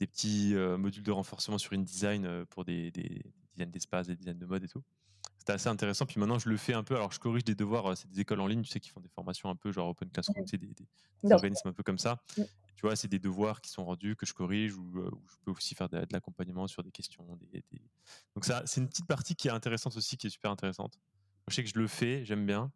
des 0.00 0.06
petits 0.06 0.54
euh, 0.54 0.78
modules 0.78 1.02
de 1.02 1.10
renforcement 1.10 1.58
sur 1.58 1.74
InDesign 1.74 2.24
euh, 2.24 2.44
pour 2.46 2.64
des, 2.64 2.90
des 2.92 3.20
designs 3.52 3.70
d'espace, 3.70 4.06
des 4.06 4.16
designs 4.16 4.38
de 4.38 4.46
mode 4.46 4.64
et 4.64 4.68
tout. 4.68 4.82
C'était 5.44 5.52
assez 5.52 5.68
intéressant. 5.68 6.06
Puis 6.06 6.18
maintenant, 6.18 6.38
je 6.38 6.48
le 6.48 6.56
fais 6.56 6.72
un 6.72 6.82
peu. 6.82 6.96
Alors, 6.96 7.12
je 7.12 7.20
corrige 7.20 7.44
des 7.44 7.54
devoirs. 7.54 7.94
C'est 7.98 8.08
des 8.08 8.20
écoles 8.20 8.40
en 8.40 8.46
ligne, 8.46 8.62
tu 8.62 8.70
sais, 8.70 8.80
qui 8.80 8.88
font 8.88 9.00
des 9.00 9.10
formations 9.10 9.50
un 9.50 9.56
peu 9.56 9.72
genre 9.72 9.90
Open 9.90 10.08
Classroom, 10.08 10.42
tu 10.46 10.52
sais, 10.52 10.56
des, 10.56 10.68
des, 11.22 11.32
organismes 11.32 11.68
un 11.68 11.72
peu 11.74 11.82
comme 11.82 11.98
ça. 11.98 12.18
Mmh 12.38 12.42
tu 12.84 12.88
vois, 12.88 12.96
c'est 12.96 13.08
des 13.08 13.18
devoirs 13.18 13.60
qui 13.60 13.70
sont 13.70 13.84
rendus, 13.84 14.16
que 14.16 14.26
je 14.26 14.34
corrige, 14.34 14.74
ou, 14.74 14.98
euh, 14.98 15.10
je 15.30 15.36
peux 15.44 15.52
aussi 15.52 15.74
faire 15.74 15.88
de, 15.88 16.04
l'accompagnement 16.10 16.66
sur 16.66 16.82
des 16.82 16.90
questions. 16.90 17.24
Donc 18.34 18.44
ça, 18.44 18.62
c'est 18.66 18.80
une 18.80 18.88
petite 18.88 19.06
partie 19.06 19.34
qui 19.34 19.48
est 19.48 19.52
intéressante 19.52 19.96
aussi, 19.96 20.16
qui 20.16 20.26
est 20.26 20.30
super 20.30 20.50
intéressante. 20.50 20.98
Je 21.48 21.54
sais 21.54 21.62
que 21.62 21.70
je 21.70 21.78
le 21.78 21.86
fais, 21.86 22.24
j'aime 22.24 22.44
bien. 22.44 22.70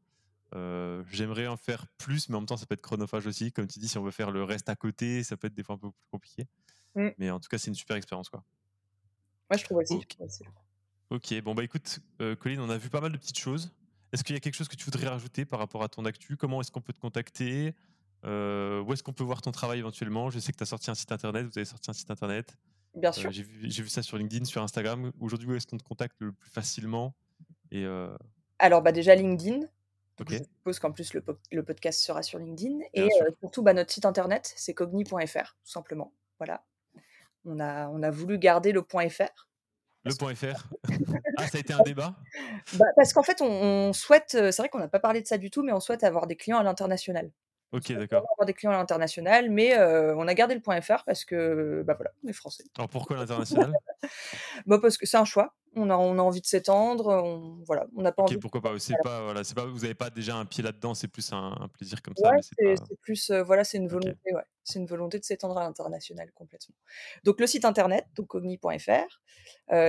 Euh, 0.54 1.04
j'aimerais 1.10 1.46
en 1.46 1.58
faire 1.58 1.86
plus, 1.98 2.28
mais 2.28 2.36
en 2.36 2.40
même 2.40 2.46
temps, 2.46 2.56
ça 2.56 2.64
peut 2.64 2.74
être 2.74 2.80
chronophage 2.80 3.26
aussi. 3.26 3.52
Comme 3.52 3.66
tu 3.66 3.80
dis, 3.80 3.88
si 3.88 3.98
on 3.98 4.02
veut 4.02 4.10
faire 4.10 4.30
le 4.30 4.44
reste 4.44 4.68
à 4.68 4.76
côté, 4.76 5.22
ça 5.24 5.36
peut 5.36 5.48
être 5.48 5.54
des 5.54 5.62
fois 5.62 5.74
un 5.74 5.78
peu 5.78 5.90
plus 5.90 6.08
compliqué. 6.10 6.46
Mmh. 6.94 7.08
Mais 7.18 7.30
en 7.30 7.38
tout 7.38 7.48
cas, 7.48 7.58
c'est 7.58 7.68
une 7.68 7.74
super 7.74 7.96
expérience. 7.96 8.30
Quoi. 8.30 8.42
Moi, 9.50 9.58
je 9.58 9.64
trouve 9.64 9.78
aussi. 9.78 10.00
Ok, 11.10 11.40
bon, 11.42 11.54
bah 11.54 11.64
écoute, 11.64 12.00
euh, 12.20 12.36
Colline, 12.36 12.60
on 12.60 12.68
a 12.68 12.76
vu 12.76 12.90
pas 12.90 13.00
mal 13.00 13.12
de 13.12 13.16
petites 13.16 13.38
choses. 13.38 13.72
Est-ce 14.12 14.24
qu'il 14.24 14.34
y 14.34 14.36
a 14.36 14.40
quelque 14.40 14.54
chose 14.54 14.68
que 14.68 14.76
tu 14.76 14.84
voudrais 14.84 15.06
rajouter 15.06 15.44
par 15.44 15.58
rapport 15.58 15.82
à 15.82 15.88
ton 15.88 16.04
actu? 16.04 16.36
Comment 16.36 16.60
est-ce 16.60 16.70
qu'on 16.70 16.80
peut 16.80 16.92
te 16.92 17.00
contacter? 17.00 17.74
Euh, 18.24 18.82
où 18.82 18.92
est-ce 18.92 19.02
qu'on 19.02 19.12
peut 19.12 19.24
voir 19.24 19.40
ton 19.40 19.50
travail 19.50 19.78
éventuellement? 19.78 20.28
Je 20.28 20.38
sais 20.38 20.52
que 20.52 20.58
tu 20.58 20.62
as 20.62 20.66
sorti 20.66 20.90
un 20.90 20.94
site 20.94 21.12
internet, 21.12 21.46
vous 21.46 21.58
avez 21.58 21.64
sorti 21.64 21.90
un 21.90 21.94
site 21.94 22.10
internet. 22.10 22.56
Bien 22.94 23.10
euh, 23.10 23.12
sûr. 23.12 23.30
j'ai, 23.30 23.42
vu, 23.42 23.88
ça 23.88 24.02
sur 24.02 24.18
LinkedIn, 24.18 24.44
sur 24.44 24.62
Instagram. 24.62 25.12
Aujourd'hui, 25.20 25.48
où 25.48 25.54
est-ce 25.54 25.66
qu'on 25.66 25.78
te 25.78 25.84
contacte 25.84 26.16
le 26.18 26.32
plus 26.32 26.50
facilement? 26.50 27.14
Et 27.70 27.84
euh 27.84 28.14
Alors, 28.58 28.82
bah, 28.82 28.92
déjà 28.92 29.14
LinkedIn. 29.14 29.60
Je 30.28 30.36
suppose 30.36 30.78
qu'en 30.80 30.90
plus 30.90 31.14
le, 31.14 31.62
podcast 31.62 32.00
sera 32.00 32.22
sur 32.22 32.38
LinkedIn. 32.38 32.80
et 32.92 33.08
surtout, 33.40 33.62
bah, 33.62 33.72
notre 33.72 33.92
site 33.92 34.04
internet, 34.04 34.52
c'est 34.56 34.74
cogni.fr, 34.74 35.56
tout 35.64 35.70
simplement. 35.70 36.12
Voilà. 36.38 36.64
On 37.44 37.60
a, 37.60 37.88
on 37.88 38.02
a 38.02 38.10
voulu 38.10 38.38
garder 38.38 38.72
le 38.72 38.82
.fr. 38.82 39.47
Le 40.08 40.34
.fr 40.34 40.68
Ah, 41.36 41.46
ça 41.46 41.58
a 41.58 41.60
été 41.60 41.72
un 41.72 41.82
débat? 41.82 42.16
Bah, 42.74 42.86
Parce 42.96 43.12
qu'en 43.12 43.22
fait, 43.22 43.40
on 43.40 43.92
souhaite, 43.92 44.30
c'est 44.30 44.56
vrai 44.58 44.68
qu'on 44.68 44.78
n'a 44.78 44.88
pas 44.88 45.00
parlé 45.00 45.20
de 45.20 45.26
ça 45.26 45.38
du 45.38 45.50
tout, 45.50 45.62
mais 45.62 45.72
on 45.72 45.80
souhaite 45.80 46.04
avoir 46.04 46.26
des 46.26 46.36
clients 46.36 46.58
à 46.58 46.62
l'international. 46.62 47.30
Ok, 47.72 47.92
d'accord. 47.92 48.24
On 48.26 48.32
avoir 48.32 48.46
des 48.46 48.54
clients 48.54 48.72
à 48.72 48.76
l'international, 48.76 49.50
mais 49.50 49.78
on 49.78 50.26
a 50.26 50.34
gardé 50.34 50.54
le 50.54 50.60
point 50.60 50.80
.fr 50.80 51.04
parce 51.04 51.24
que, 51.24 51.82
bah 51.86 51.94
voilà, 51.94 52.12
on 52.24 52.28
est 52.28 52.32
français. 52.32 52.64
Alors 52.76 52.88
pourquoi 52.88 53.16
l'international? 53.16 53.72
Bah 54.66 54.78
Parce 54.80 54.96
que 54.96 55.06
c'est 55.06 55.16
un 55.16 55.24
choix. 55.24 55.54
On 55.74 55.90
a, 55.90 55.96
on 55.96 56.18
a 56.18 56.22
envie 56.22 56.40
de 56.40 56.46
s'étendre. 56.46 57.08
On, 57.08 57.62
voilà, 57.66 57.86
on 57.96 58.02
n'a 58.02 58.12
pas 58.12 58.22
Ok, 58.22 58.30
envie. 58.30 58.38
pourquoi 58.38 58.60
pas? 58.60 58.78
C'est 58.78 58.96
pas, 59.02 59.22
voilà, 59.22 59.44
c'est 59.44 59.54
pas, 59.54 59.66
vous 59.66 59.80
n'avez 59.80 59.94
pas 59.94 60.08
déjà 60.08 60.36
un 60.36 60.46
pied 60.46 60.62
là-dedans. 60.62 60.94
C'est 60.94 61.08
plus 61.08 61.30
un, 61.32 61.68
plaisir 61.76 62.00
comme 62.00 62.14
ça. 62.16 62.32
C'est 62.40 63.00
plus, 63.02 63.30
voilà, 63.30 63.64
c'est 63.64 63.76
une 63.76 63.88
volonté. 63.88 64.16
Ouais, 64.32 64.42
c'est 64.64 64.78
une 64.78 64.86
volonté 64.86 65.18
de 65.18 65.24
s'étendre 65.24 65.58
à 65.58 65.64
l'international 65.64 66.30
complètement. 66.32 66.74
Donc 67.24 67.40
le 67.40 67.46
site 67.46 67.64
internet, 67.64 68.06
donc 68.14 68.28
cogni.fr. 68.28 69.20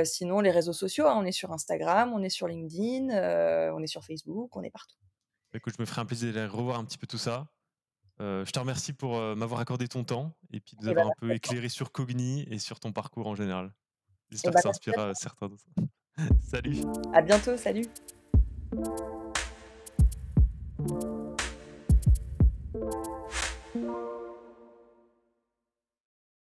sinon 0.03 0.41
les 0.41 0.51
réseaux 0.51 0.73
sociaux, 0.73 1.07
hein, 1.07 1.15
on 1.17 1.25
est 1.25 1.31
sur 1.31 1.51
Instagram, 1.53 2.11
on 2.13 2.23
est 2.23 2.29
sur 2.29 2.47
LinkedIn, 2.47 3.71
on 3.73 3.81
est 3.81 3.87
sur 3.87 4.03
Facebook, 4.03 4.55
on 4.57 4.63
est 4.63 4.71
partout. 4.71 4.97
Écoute, 5.53 5.73
je 5.77 5.81
me 5.81 5.85
ferai 5.85 6.01
un 6.01 6.05
plaisir 6.05 6.33
de 6.33 6.45
revoir 6.47 6.77
un 6.77 6.85
petit 6.85 6.97
peu 6.97 7.07
tout 7.07 7.17
ça. 7.17 7.47
Euh, 8.21 8.43
je 8.45 8.51
te 8.51 8.59
remercie 8.59 8.91
pour 8.93 9.17
euh, 9.17 9.35
m'avoir 9.35 9.61
accordé 9.61 9.87
ton 9.87 10.03
temps 10.03 10.33
et 10.51 10.59
puis 10.59 10.75
de 10.75 10.83
nous 10.83 10.89
eh 10.89 10.91
avoir 10.91 11.05
ben, 11.05 11.11
un 11.11 11.27
peu 11.27 11.33
éclairé 11.33 11.69
sur 11.69 11.91
Cogni 11.91 12.45
et 12.51 12.59
sur 12.59 12.79
ton 12.79 12.91
parcours 12.91 13.27
en 13.27 13.35
général. 13.35 13.71
J'espère 14.29 14.51
eh 14.51 14.55
que 14.55 14.61
ça 14.61 14.69
ben, 14.69 14.71
inspirera 14.71 15.13
certains 15.15 15.47
d'autres. 15.47 15.63
salut. 16.41 16.77
À 17.13 17.21
bientôt, 17.21 17.55
salut. 17.55 17.85